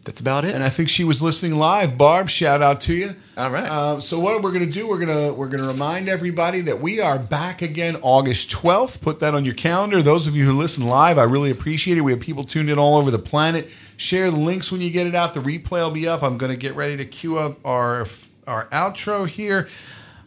that's 0.05 0.21
about 0.21 0.45
it. 0.45 0.55
And 0.55 0.65
I 0.65 0.71
think 0.71 0.89
she 0.89 1.05
was 1.05 1.23
listening 1.23 1.57
live. 1.57 1.99
Barb, 1.99 2.31
shout 2.31 2.63
out 2.63 2.81
to 2.83 2.95
you. 2.95 3.11
All 3.37 3.51
right. 3.51 3.65
Uh, 3.65 4.01
so 4.01 4.19
what 4.19 4.43
we're 4.43 4.53
going 4.53 4.65
to 4.65 4.73
do? 4.73 4.89
We're 4.89 5.05
going 5.05 5.29
to 5.29 5.35
we're 5.35 5.49
going 5.49 5.63
to 5.63 5.69
remind 5.69 6.09
everybody 6.09 6.63
that 6.63 6.81
we 6.81 7.01
are 7.01 7.19
back 7.19 7.61
again 7.61 7.97
August 8.03 8.51
twelfth. 8.51 9.03
Put 9.03 9.21
that 9.21 9.35
on 9.35 9.45
your 9.45 9.55
calendar. 9.55 10.03
Those 10.03 10.27
of 10.27 10.35
you 10.35 10.47
who 10.47 10.53
listen 10.53 10.87
live, 10.87 11.19
I 11.19 11.25
really 11.25 11.51
appreciate 11.51 11.99
it. 11.99 12.01
We 12.01 12.13
have 12.13 12.21
people 12.21 12.45
tuned 12.45 12.71
in 12.71 12.79
all 12.79 12.97
over 12.97 13.11
the 13.11 13.19
planet. 13.19 13.69
Share 13.99 14.31
the 14.31 14.39
links 14.39 14.73
when 14.73 14.81
you 14.81 14.91
get 14.91 15.07
it 15.07 15.15
out. 15.15 15.35
The 15.35 15.41
replay 15.41 15.83
will 15.83 15.91
be 15.91 16.09
up. 16.09 16.23
I'm 16.23 16.39
going 16.39 16.51
to 16.51 16.57
get 16.57 16.75
ready 16.75 16.97
to 16.97 17.05
queue 17.05 17.39
up 17.39 17.59
our 17.65 18.07
our 18.47 18.67
outro 18.67 19.29
here. 19.29 19.69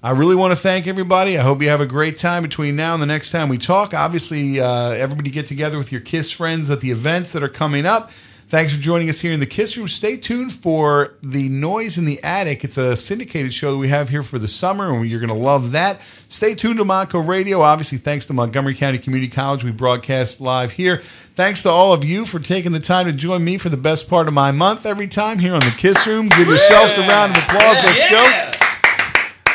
I 0.04 0.12
really 0.12 0.36
want 0.36 0.52
to 0.52 0.58
thank 0.58 0.86
everybody. 0.86 1.38
I 1.38 1.41
hope 1.41 1.62
you 1.62 1.70
have 1.70 1.80
a 1.80 1.86
great 1.86 2.18
time 2.18 2.44
between 2.44 2.76
now 2.76 2.94
and 2.94 3.02
the 3.02 3.08
next 3.08 3.32
time 3.32 3.48
we 3.48 3.58
talk. 3.58 3.94
Obviously, 3.94 4.60
uh, 4.60 4.90
everybody 4.90 5.30
get 5.30 5.48
together 5.48 5.78
with 5.78 5.94
your 5.94 6.02
Kiss 6.02 6.30
friends 6.30 6.70
at 6.70 6.82
the 6.82 6.91
events 6.91 7.32
that 7.32 7.41
are 7.41 7.50
coming 7.50 7.86
up. 7.86 8.12
Thanks 8.54 8.72
for 8.72 8.80
joining 8.80 9.10
us 9.10 9.20
here 9.20 9.34
in 9.34 9.40
the 9.40 9.48
Kiss 9.48 9.76
Room. 9.78 9.88
Stay 9.88 10.16
tuned 10.16 10.54
for 10.54 11.16
the 11.24 11.50
Noise 11.50 11.98
in 11.98 12.06
the 12.06 12.24
Attic. 12.24 12.64
It's 12.64 12.78
a 12.78 12.96
syndicated 12.96 13.52
show 13.52 13.72
that 13.72 13.80
we 13.80 13.88
have 13.88 14.10
here 14.10 14.22
for 14.22 14.38
the 14.38 14.48
summer, 14.48 14.94
and 14.94 15.10
you're 15.10 15.20
going 15.20 15.32
to 15.32 15.36
love 15.36 15.72
that. 15.72 16.00
Stay 16.28 16.54
tuned 16.54 16.78
to 16.78 16.84
Monco 16.84 17.28
Radio. 17.28 17.62
Obviously, 17.62 17.98
thanks 17.98 18.28
to 18.28 18.34
Montgomery 18.34 18.76
County 18.76 19.00
Community 19.00 19.28
College, 19.28 19.64
we 19.64 19.72
broadcast 19.72 20.40
live 20.40 20.72
here. 20.72 21.02
Thanks 21.34 21.64
to 21.64 21.72
all 21.72 21.94
of 21.94 22.06
you 22.06 22.26
for 22.26 22.38
taking 22.38 22.74
the 22.74 22.80
time 22.80 23.08
to 23.08 23.12
join 23.12 23.44
me 23.44 23.58
for 23.58 23.70
the 23.70 23.76
best 23.76 24.08
part 24.08 24.28
of 24.28 24.36
my 24.36 24.52
month 24.52 24.86
every 24.86 25.08
time 25.08 25.40
here 25.40 25.56
on 25.56 25.62
the 25.62 25.74
Kiss 25.76 26.06
Room. 26.06 26.28
Give 26.28 26.48
yourselves 26.48 26.96
a 26.96 27.02
round 27.08 27.36
of 27.36 27.44
applause. 27.44 27.84
Let's 27.84 28.12
go. 28.12 28.53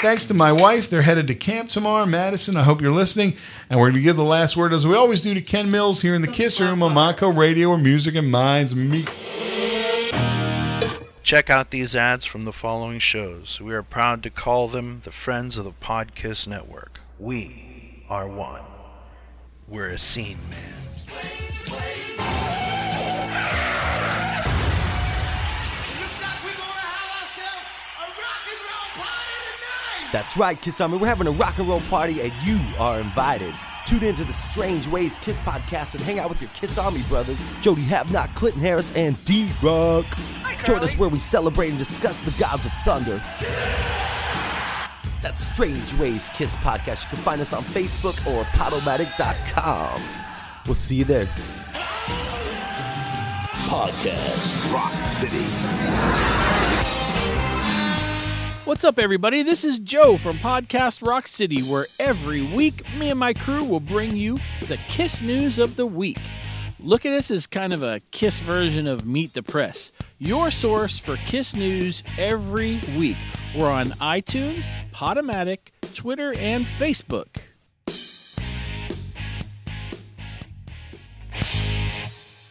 Thanks 0.01 0.27
to 0.27 0.35
my 0.35 0.53
wife. 0.53 0.89
They're 0.89 1.03
headed 1.03 1.27
to 1.27 1.35
camp 1.35 1.71
tomorrow, 1.71 2.07
Madison. 2.07 2.57
I 2.57 2.63
hope 2.63 2.81
you're 2.81 2.93
listening. 2.93 3.37
And 3.69 3.81
we're 3.81 3.87
going 3.87 3.97
to 3.97 4.03
give 4.03 4.15
the 4.15 4.23
last 4.23 4.57
word, 4.57 4.73
as 4.73 4.87
we 4.87 4.95
always 4.95 5.21
do, 5.21 5.35
to 5.35 5.43
Ken 5.43 5.73
Mills 5.73 6.03
here 6.03 6.15
in 6.15 6.23
the 6.23 6.29
Kiss 6.29 6.61
Room 6.61 6.85
on 6.85 6.95
Monco 6.95 7.37
Radio, 7.37 7.71
where 7.71 7.79
music 7.79 8.15
and 8.15 8.31
minds 8.31 8.77
meet. 8.77 9.11
Check 11.25 11.51
out 11.51 11.73
these 11.73 11.97
ads 11.97 12.25
from 12.25 12.45
the 12.45 12.53
following 12.53 13.01
shows. 13.01 13.61
We 13.61 13.75
are 13.75 13.83
proud 13.83 14.23
to 14.23 14.31
call 14.31 14.69
them 14.69 15.01
the 15.03 15.11
Friends 15.11 15.59
of 15.59 15.65
the 15.65 15.73
Podkiss 15.73 16.47
Network. 16.47 17.01
We 17.19 18.05
are 18.09 18.29
one. 18.29 18.63
We're 19.67 19.91
a 19.91 19.99
scene 19.99 20.39
man. 20.49 20.75
That's 30.13 30.37
right, 30.37 30.61
Kiss 30.61 30.81
Army. 30.81 30.97
We're 30.97 31.07
having 31.09 31.27
a 31.27 31.33
rock 31.33 31.59
and 31.59 31.69
roll 31.69 31.81
party, 31.83 32.21
and 32.23 32.33
you 32.43 32.59
are 32.79 32.99
invited. 33.01 33.55
Tune 33.87 34.05
into 34.05 34.25
the 34.25 34.33
Strange 34.33 34.87
Ways 34.89 35.19
Kiss 35.19 35.39
podcast 35.41 35.95
and 35.95 36.03
hang 36.05 36.19
out 36.19 36.31
with 36.31 36.41
your 36.41 36.51
Kiss 36.55 36.79
Army 36.79 37.03
brothers, 37.09 37.47
Jody 37.61 37.83
Havnock, 37.83 38.35
Clinton 38.35 38.63
Harris, 38.63 38.95
and 38.97 39.23
D 39.25 39.51
Rock. 39.63 40.07
Join 40.65 40.83
us 40.83 40.97
where 40.97 41.09
we 41.09 41.19
celebrate 41.19 41.71
and 41.71 41.79
discuss 41.79 42.21
the 42.21 42.31
gods 42.39 42.67
of 42.67 42.73
thunder. 42.85 43.23
That's 45.23 45.41
Strange 45.41 45.95
Ways 45.95 46.31
Kiss 46.31 46.55
podcast. 46.57 47.05
You 47.05 47.11
can 47.11 47.19
find 47.19 47.41
us 47.41 47.53
on 47.53 47.63
Facebook 47.63 48.17
or 48.27 48.45
Podomatic.com. 48.45 50.01
We'll 50.67 50.75
see 50.75 50.97
you 50.97 51.05
there. 51.05 51.27
Podcast 53.69 54.73
Rock 54.73 54.95
City. 55.19 56.38
What's 58.69 58.85
up, 58.85 58.99
everybody? 58.99 59.43
This 59.43 59.65
is 59.65 59.79
Joe 59.79 60.19
from 60.19 60.37
Podcast 60.37 61.01
Rock 61.01 61.27
City, 61.27 61.63
where 61.63 61.87
every 61.99 62.43
week 62.43 62.85
me 62.99 63.09
and 63.09 63.19
my 63.19 63.33
crew 63.33 63.65
will 63.65 63.81
bring 63.81 64.15
you 64.15 64.39
the 64.67 64.77
Kiss 64.89 65.23
news 65.23 65.59
of 65.59 65.77
the 65.77 65.87
week. 65.87 66.19
Look 66.79 67.07
at 67.07 67.15
us 67.15 67.31
as 67.31 67.47
kind 67.47 67.73
of 67.73 67.83
a 67.83 68.03
Kiss 68.11 68.41
version 68.41 68.87
of 68.87 69.07
Meet 69.07 69.33
the 69.33 69.43
Press, 69.43 69.91
your 70.19 70.51
source 70.51 70.99
for 70.99 71.17
Kiss 71.17 71.57
news 71.57 72.05
every 72.19 72.83
week. 72.95 73.17
We're 73.57 73.71
on 73.71 73.87
iTunes, 73.87 74.67
Podomatic, 74.93 75.71
Twitter, 75.95 76.35
and 76.35 76.67
Facebook. 76.67 77.39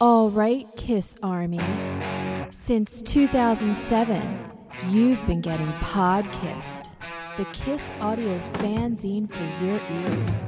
All 0.00 0.30
right, 0.30 0.66
Kiss 0.76 1.14
Army. 1.22 1.60
Since 2.50 3.02
2007, 3.02 4.57
you've 4.86 5.24
been 5.26 5.40
getting 5.40 5.66
Podkissed, 5.74 6.88
the 7.36 7.44
Kiss 7.46 7.82
audio 8.00 8.38
fanzine 8.54 9.28
for 9.28 9.64
your 9.64 9.80
ears. 9.90 10.46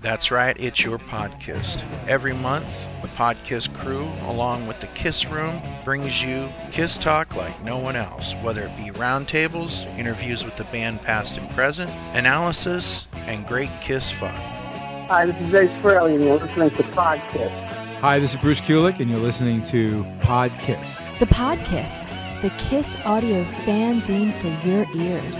That's 0.00 0.32
right, 0.32 0.58
it's 0.58 0.84
your 0.84 0.98
podcast. 0.98 1.84
Every 2.08 2.34
month, 2.34 2.66
the 3.02 3.08
Podkiss 3.08 3.72
crew, 3.78 4.08
along 4.26 4.66
with 4.66 4.80
the 4.80 4.88
Kiss 4.88 5.26
Room, 5.26 5.62
brings 5.84 6.20
you 6.20 6.48
Kiss 6.72 6.98
Talk 6.98 7.36
like 7.36 7.62
no 7.62 7.78
one 7.78 7.94
else, 7.94 8.32
whether 8.42 8.62
it 8.62 8.76
be 8.76 8.90
roundtables, 8.98 9.86
interviews 9.96 10.44
with 10.44 10.56
the 10.56 10.64
band 10.64 11.00
past 11.02 11.38
and 11.38 11.48
present, 11.50 11.90
analysis, 12.14 13.06
and 13.26 13.46
great 13.46 13.70
Kiss 13.80 14.10
fun. 14.10 14.34
Hi, 15.08 15.26
this 15.26 15.46
is 15.46 15.54
Ace 15.54 15.70
Frehley, 15.82 16.14
and 16.14 16.24
you're 16.24 16.38
listening 16.38 16.70
to 16.70 16.82
Podkiss. 16.82 17.68
Hi, 18.00 18.18
this 18.18 18.34
is 18.34 18.40
Bruce 18.40 18.60
Kulick, 18.60 18.98
and 18.98 19.08
you're 19.08 19.20
listening 19.20 19.62
to 19.64 20.02
Podkiss. 20.22 21.18
The 21.20 21.26
Podkissed, 21.26 22.11
the 22.42 22.50
Kiss 22.58 22.96
audio 23.04 23.44
fanzine 23.44 24.32
for 24.32 24.48
your 24.66 24.84
ears. 24.94 25.38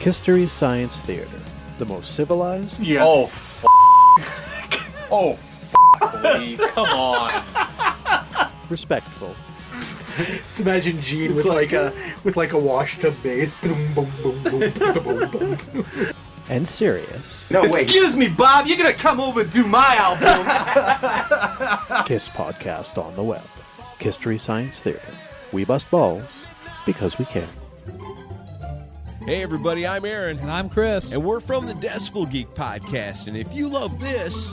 History 0.00 0.46
Science 0.48 1.02
Theater, 1.02 1.38
the 1.78 1.84
most 1.84 2.14
civilized. 2.14 2.80
Yeah. 2.80 3.04
Oh, 3.04 3.24
f- 3.24 3.64
oh, 5.10 5.32
f- 5.32 6.24
Lee, 6.38 6.56
come 6.56 6.88
on. 6.88 7.30
Respectful. 8.70 9.36
Just 10.16 10.60
imagine 10.60 11.00
Gene 11.00 11.34
with 11.34 11.44
like 11.44 11.72
a 11.72 11.92
with 12.24 12.36
like 12.36 12.52
a 12.52 12.58
washtub 12.58 13.14
bass. 13.22 13.54
And 16.50 16.66
serious. 16.66 17.48
Excuse 17.48 18.16
me, 18.16 18.26
Bob. 18.28 18.66
You're 18.66 18.76
gonna 18.76 18.92
come 18.92 19.20
over 19.20 19.42
and 19.42 19.52
do 19.52 19.64
my 19.64 19.94
album. 19.94 20.44
Kiss 22.06 22.28
podcast 22.28 22.98
on 23.00 23.14
the 23.14 23.22
web. 23.22 23.44
History 24.00 24.36
Science 24.36 24.80
Theater. 24.80 25.00
We 25.52 25.64
bust 25.64 25.88
balls 25.92 26.24
because 26.84 27.20
we 27.20 27.24
can. 27.26 27.46
Hey, 29.26 29.44
everybody, 29.44 29.86
I'm 29.86 30.04
Aaron. 30.04 30.40
And 30.40 30.50
I'm 30.50 30.68
Chris. 30.68 31.12
And 31.12 31.22
we're 31.22 31.38
from 31.38 31.66
the 31.66 31.74
Decibel 31.74 32.28
Geek 32.28 32.48
Podcast. 32.48 33.28
And 33.28 33.36
if 33.36 33.54
you 33.54 33.68
love 33.68 34.00
this. 34.00 34.50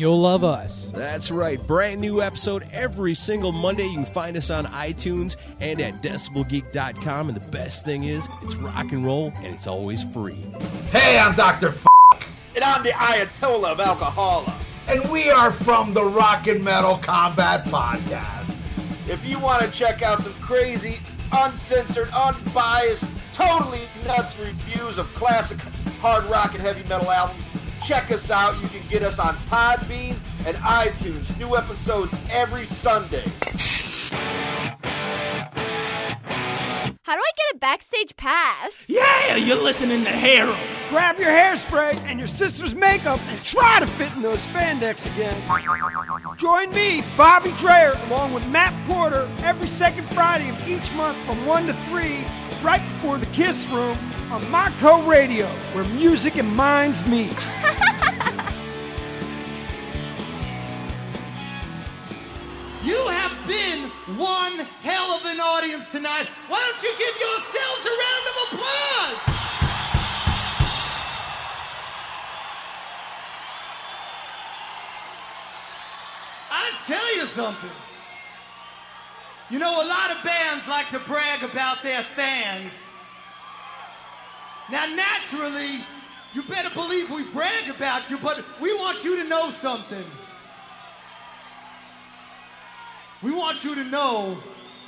You'll 0.00 0.20
love 0.20 0.42
us. 0.42 0.90
That's 0.94 1.30
right. 1.30 1.64
Brand 1.66 2.00
new 2.00 2.22
episode 2.22 2.66
every 2.72 3.12
single 3.12 3.52
Monday. 3.52 3.84
You 3.84 3.96
can 3.96 4.06
find 4.06 4.34
us 4.34 4.50
on 4.50 4.64
iTunes 4.64 5.36
and 5.60 5.78
at 5.80 6.00
decibelgeek.com. 6.00 7.28
And 7.28 7.36
the 7.36 7.48
best 7.50 7.84
thing 7.84 8.04
is, 8.04 8.26
it's 8.40 8.56
rock 8.56 8.92
and 8.92 9.04
roll 9.04 9.30
and 9.36 9.46
it's 9.46 9.66
always 9.66 10.02
free. 10.02 10.46
Hey, 10.90 11.18
I'm 11.18 11.34
Dr. 11.34 11.68
F. 11.68 11.86
And 12.54 12.64
I'm 12.64 12.82
the 12.82 12.90
Ayatollah 12.90 13.72
of 13.72 13.78
Alcohola. 13.78 14.52
And 14.88 15.08
we 15.10 15.30
are 15.30 15.52
from 15.52 15.92
the 15.92 16.04
Rock 16.04 16.46
and 16.46 16.64
Metal 16.64 16.96
Combat 16.96 17.66
Podcast. 17.66 18.56
If 19.06 19.24
you 19.24 19.38
want 19.38 19.62
to 19.62 19.70
check 19.70 20.02
out 20.02 20.22
some 20.22 20.32
crazy, 20.34 20.98
uncensored, 21.30 22.08
unbiased, 22.08 23.04
totally 23.34 23.82
nuts 24.06 24.38
reviews 24.38 24.96
of 24.96 25.06
classic 25.14 25.58
hard 26.00 26.24
rock 26.24 26.54
and 26.54 26.62
heavy 26.62 26.88
metal 26.88 27.10
albums, 27.10 27.49
check 27.84 28.10
us 28.10 28.30
out. 28.30 28.60
You 28.60 28.68
can 28.68 28.86
get 28.88 29.02
us 29.02 29.18
on 29.18 29.36
Podbean 29.48 30.16
and 30.46 30.56
iTunes. 30.58 31.38
New 31.38 31.56
episodes 31.56 32.14
every 32.30 32.66
Sunday. 32.66 33.24
How 37.02 37.16
do 37.16 37.22
I 37.22 37.30
get 37.36 37.56
a 37.56 37.58
backstage 37.58 38.16
pass? 38.16 38.88
Yeah, 38.88 39.34
you're 39.34 39.60
listening 39.60 40.04
to 40.04 40.10
Harold. 40.10 40.56
Grab 40.90 41.18
your 41.18 41.30
hairspray 41.30 41.96
and 42.04 42.20
your 42.20 42.28
sister's 42.28 42.74
makeup 42.74 43.18
and 43.28 43.42
try 43.42 43.80
to 43.80 43.86
fit 43.86 44.14
in 44.14 44.22
those 44.22 44.46
spandex 44.46 45.06
again. 45.12 45.36
Join 46.36 46.70
me, 46.70 47.02
Bobby 47.16 47.52
Dreyer, 47.58 47.98
along 48.06 48.32
with 48.32 48.46
Matt 48.48 48.72
Porter, 48.86 49.28
every 49.42 49.66
second 49.66 50.08
Friday 50.10 50.50
of 50.50 50.68
each 50.68 50.92
month 50.94 51.16
from 51.26 51.44
1 51.46 51.66
to 51.66 51.72
3, 51.72 52.24
right 52.62 52.82
before 52.82 53.18
the 53.18 53.26
Kiss 53.26 53.66
Room 53.68 53.98
on 54.30 54.42
Monco 54.42 55.04
Radio, 55.08 55.46
where 55.72 55.84
music 55.84 56.36
and 56.36 56.54
minds 56.54 57.04
meet. 57.06 57.34
You 62.82 62.96
have 63.08 63.46
been 63.46 63.90
one 64.16 64.66
hell 64.80 65.10
of 65.12 65.26
an 65.26 65.38
audience 65.38 65.84
tonight. 65.92 66.26
Why 66.48 66.58
don't 66.58 66.82
you 66.82 66.90
give 66.96 67.14
yourselves 67.20 67.84
a 67.84 67.90
round 67.90 68.24
of 68.26 68.36
applause? 68.46 69.16
I 76.50 76.70
tell 76.86 77.16
you 77.16 77.26
something. 77.26 77.70
You 79.50 79.58
know, 79.58 79.84
a 79.84 79.86
lot 79.86 80.16
of 80.16 80.24
bands 80.24 80.66
like 80.66 80.88
to 80.90 81.00
brag 81.00 81.42
about 81.42 81.82
their 81.82 82.02
fans. 82.16 82.72
Now, 84.70 84.86
naturally, 84.94 85.84
you 86.32 86.42
better 86.44 86.70
believe 86.74 87.10
we 87.10 87.24
brag 87.24 87.68
about 87.68 88.08
you, 88.08 88.18
but 88.18 88.44
we 88.60 88.72
want 88.74 89.04
you 89.04 89.16
to 89.20 89.28
know 89.28 89.50
something. 89.50 90.04
We 93.22 93.32
want 93.32 93.64
you 93.64 93.74
to 93.74 93.82
know, 93.84 94.38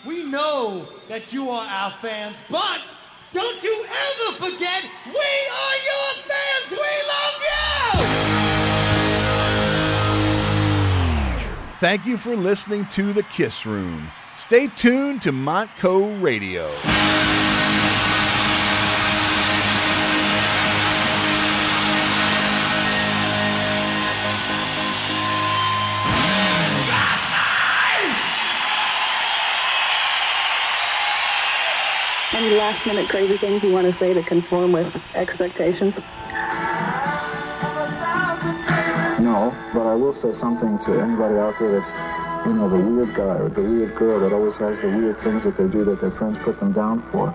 we 0.07 0.23
know 0.25 0.87
that 1.09 1.33
you 1.33 1.51
are 1.51 1.67
our 1.67 1.91
fans, 2.01 2.37
but 2.49 2.81
don't 3.33 3.63
you 3.63 3.85
ever 3.85 4.37
forget, 4.37 4.85
we 5.07 5.13
are 5.13 5.77
your 5.91 6.15
fans. 6.29 6.71
We 6.71 6.79
love 7.09 7.43
you. 7.43 7.63
Thank 11.79 12.07
you 12.07 12.17
for 12.17 12.37
listening 12.37 12.87
to 12.91 13.13
The 13.13 13.25
Kiss 13.25 13.67
Room. 13.67 14.09
Stay 14.35 14.69
tuned 14.69 15.23
to 15.23 15.33
Monco 15.33 16.23
Radio. 16.23 16.71
Any 32.43 32.57
last 32.57 32.85
minute 32.87 33.09
crazy 33.09 33.37
things 33.37 33.63
you 33.63 33.71
want 33.71 33.87
to 33.87 33.93
say 33.93 34.13
to 34.13 34.21
conform 34.25 34.73
with 34.73 34.93
expectations? 35.15 36.01
No, 39.21 39.55
but 39.73 39.87
I 39.87 39.95
will 39.95 40.13
say 40.13 40.33
something 40.33 40.77
to 40.81 41.01
anybody 41.01 41.39
out 41.39 41.57
there 41.61 41.71
that's, 41.71 41.93
you 42.45 42.55
know, 42.55 42.69
the 42.69 42.79
weird 42.79 43.15
guy 43.15 43.37
or 43.37 43.49
the 43.49 43.63
weird 43.63 43.95
girl 43.95 44.19
that 44.19 44.33
always 44.33 44.57
has 44.57 44.81
the 44.81 44.89
weird 44.89 45.21
things 45.21 45.45
that 45.45 45.55
they 45.55 45.69
do 45.69 45.85
that 45.85 46.01
their 46.01 46.11
friends 46.11 46.37
put 46.39 46.59
them 46.59 46.73
down 46.73 46.99
for. 46.99 47.33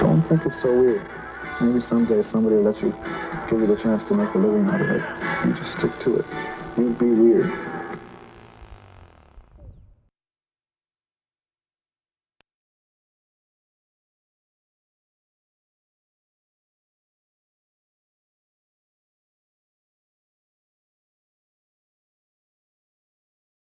Don't 0.00 0.20
think 0.20 0.44
it's 0.44 0.60
so 0.60 0.78
weird. 0.78 1.08
Maybe 1.62 1.80
someday 1.80 2.20
somebody 2.20 2.56
will 2.56 2.64
let 2.64 2.82
you, 2.82 2.94
give 3.48 3.58
you 3.58 3.66
the 3.66 3.76
chance 3.76 4.04
to 4.04 4.12
make 4.12 4.34
a 4.34 4.38
living 4.38 4.68
out 4.68 4.82
of 4.82 4.90
it. 4.90 5.02
You 5.46 5.54
just 5.54 5.78
stick 5.78 5.98
to 6.00 6.16
it. 6.16 6.26
You 6.76 6.90
be 6.90 7.10
weird. 7.10 7.71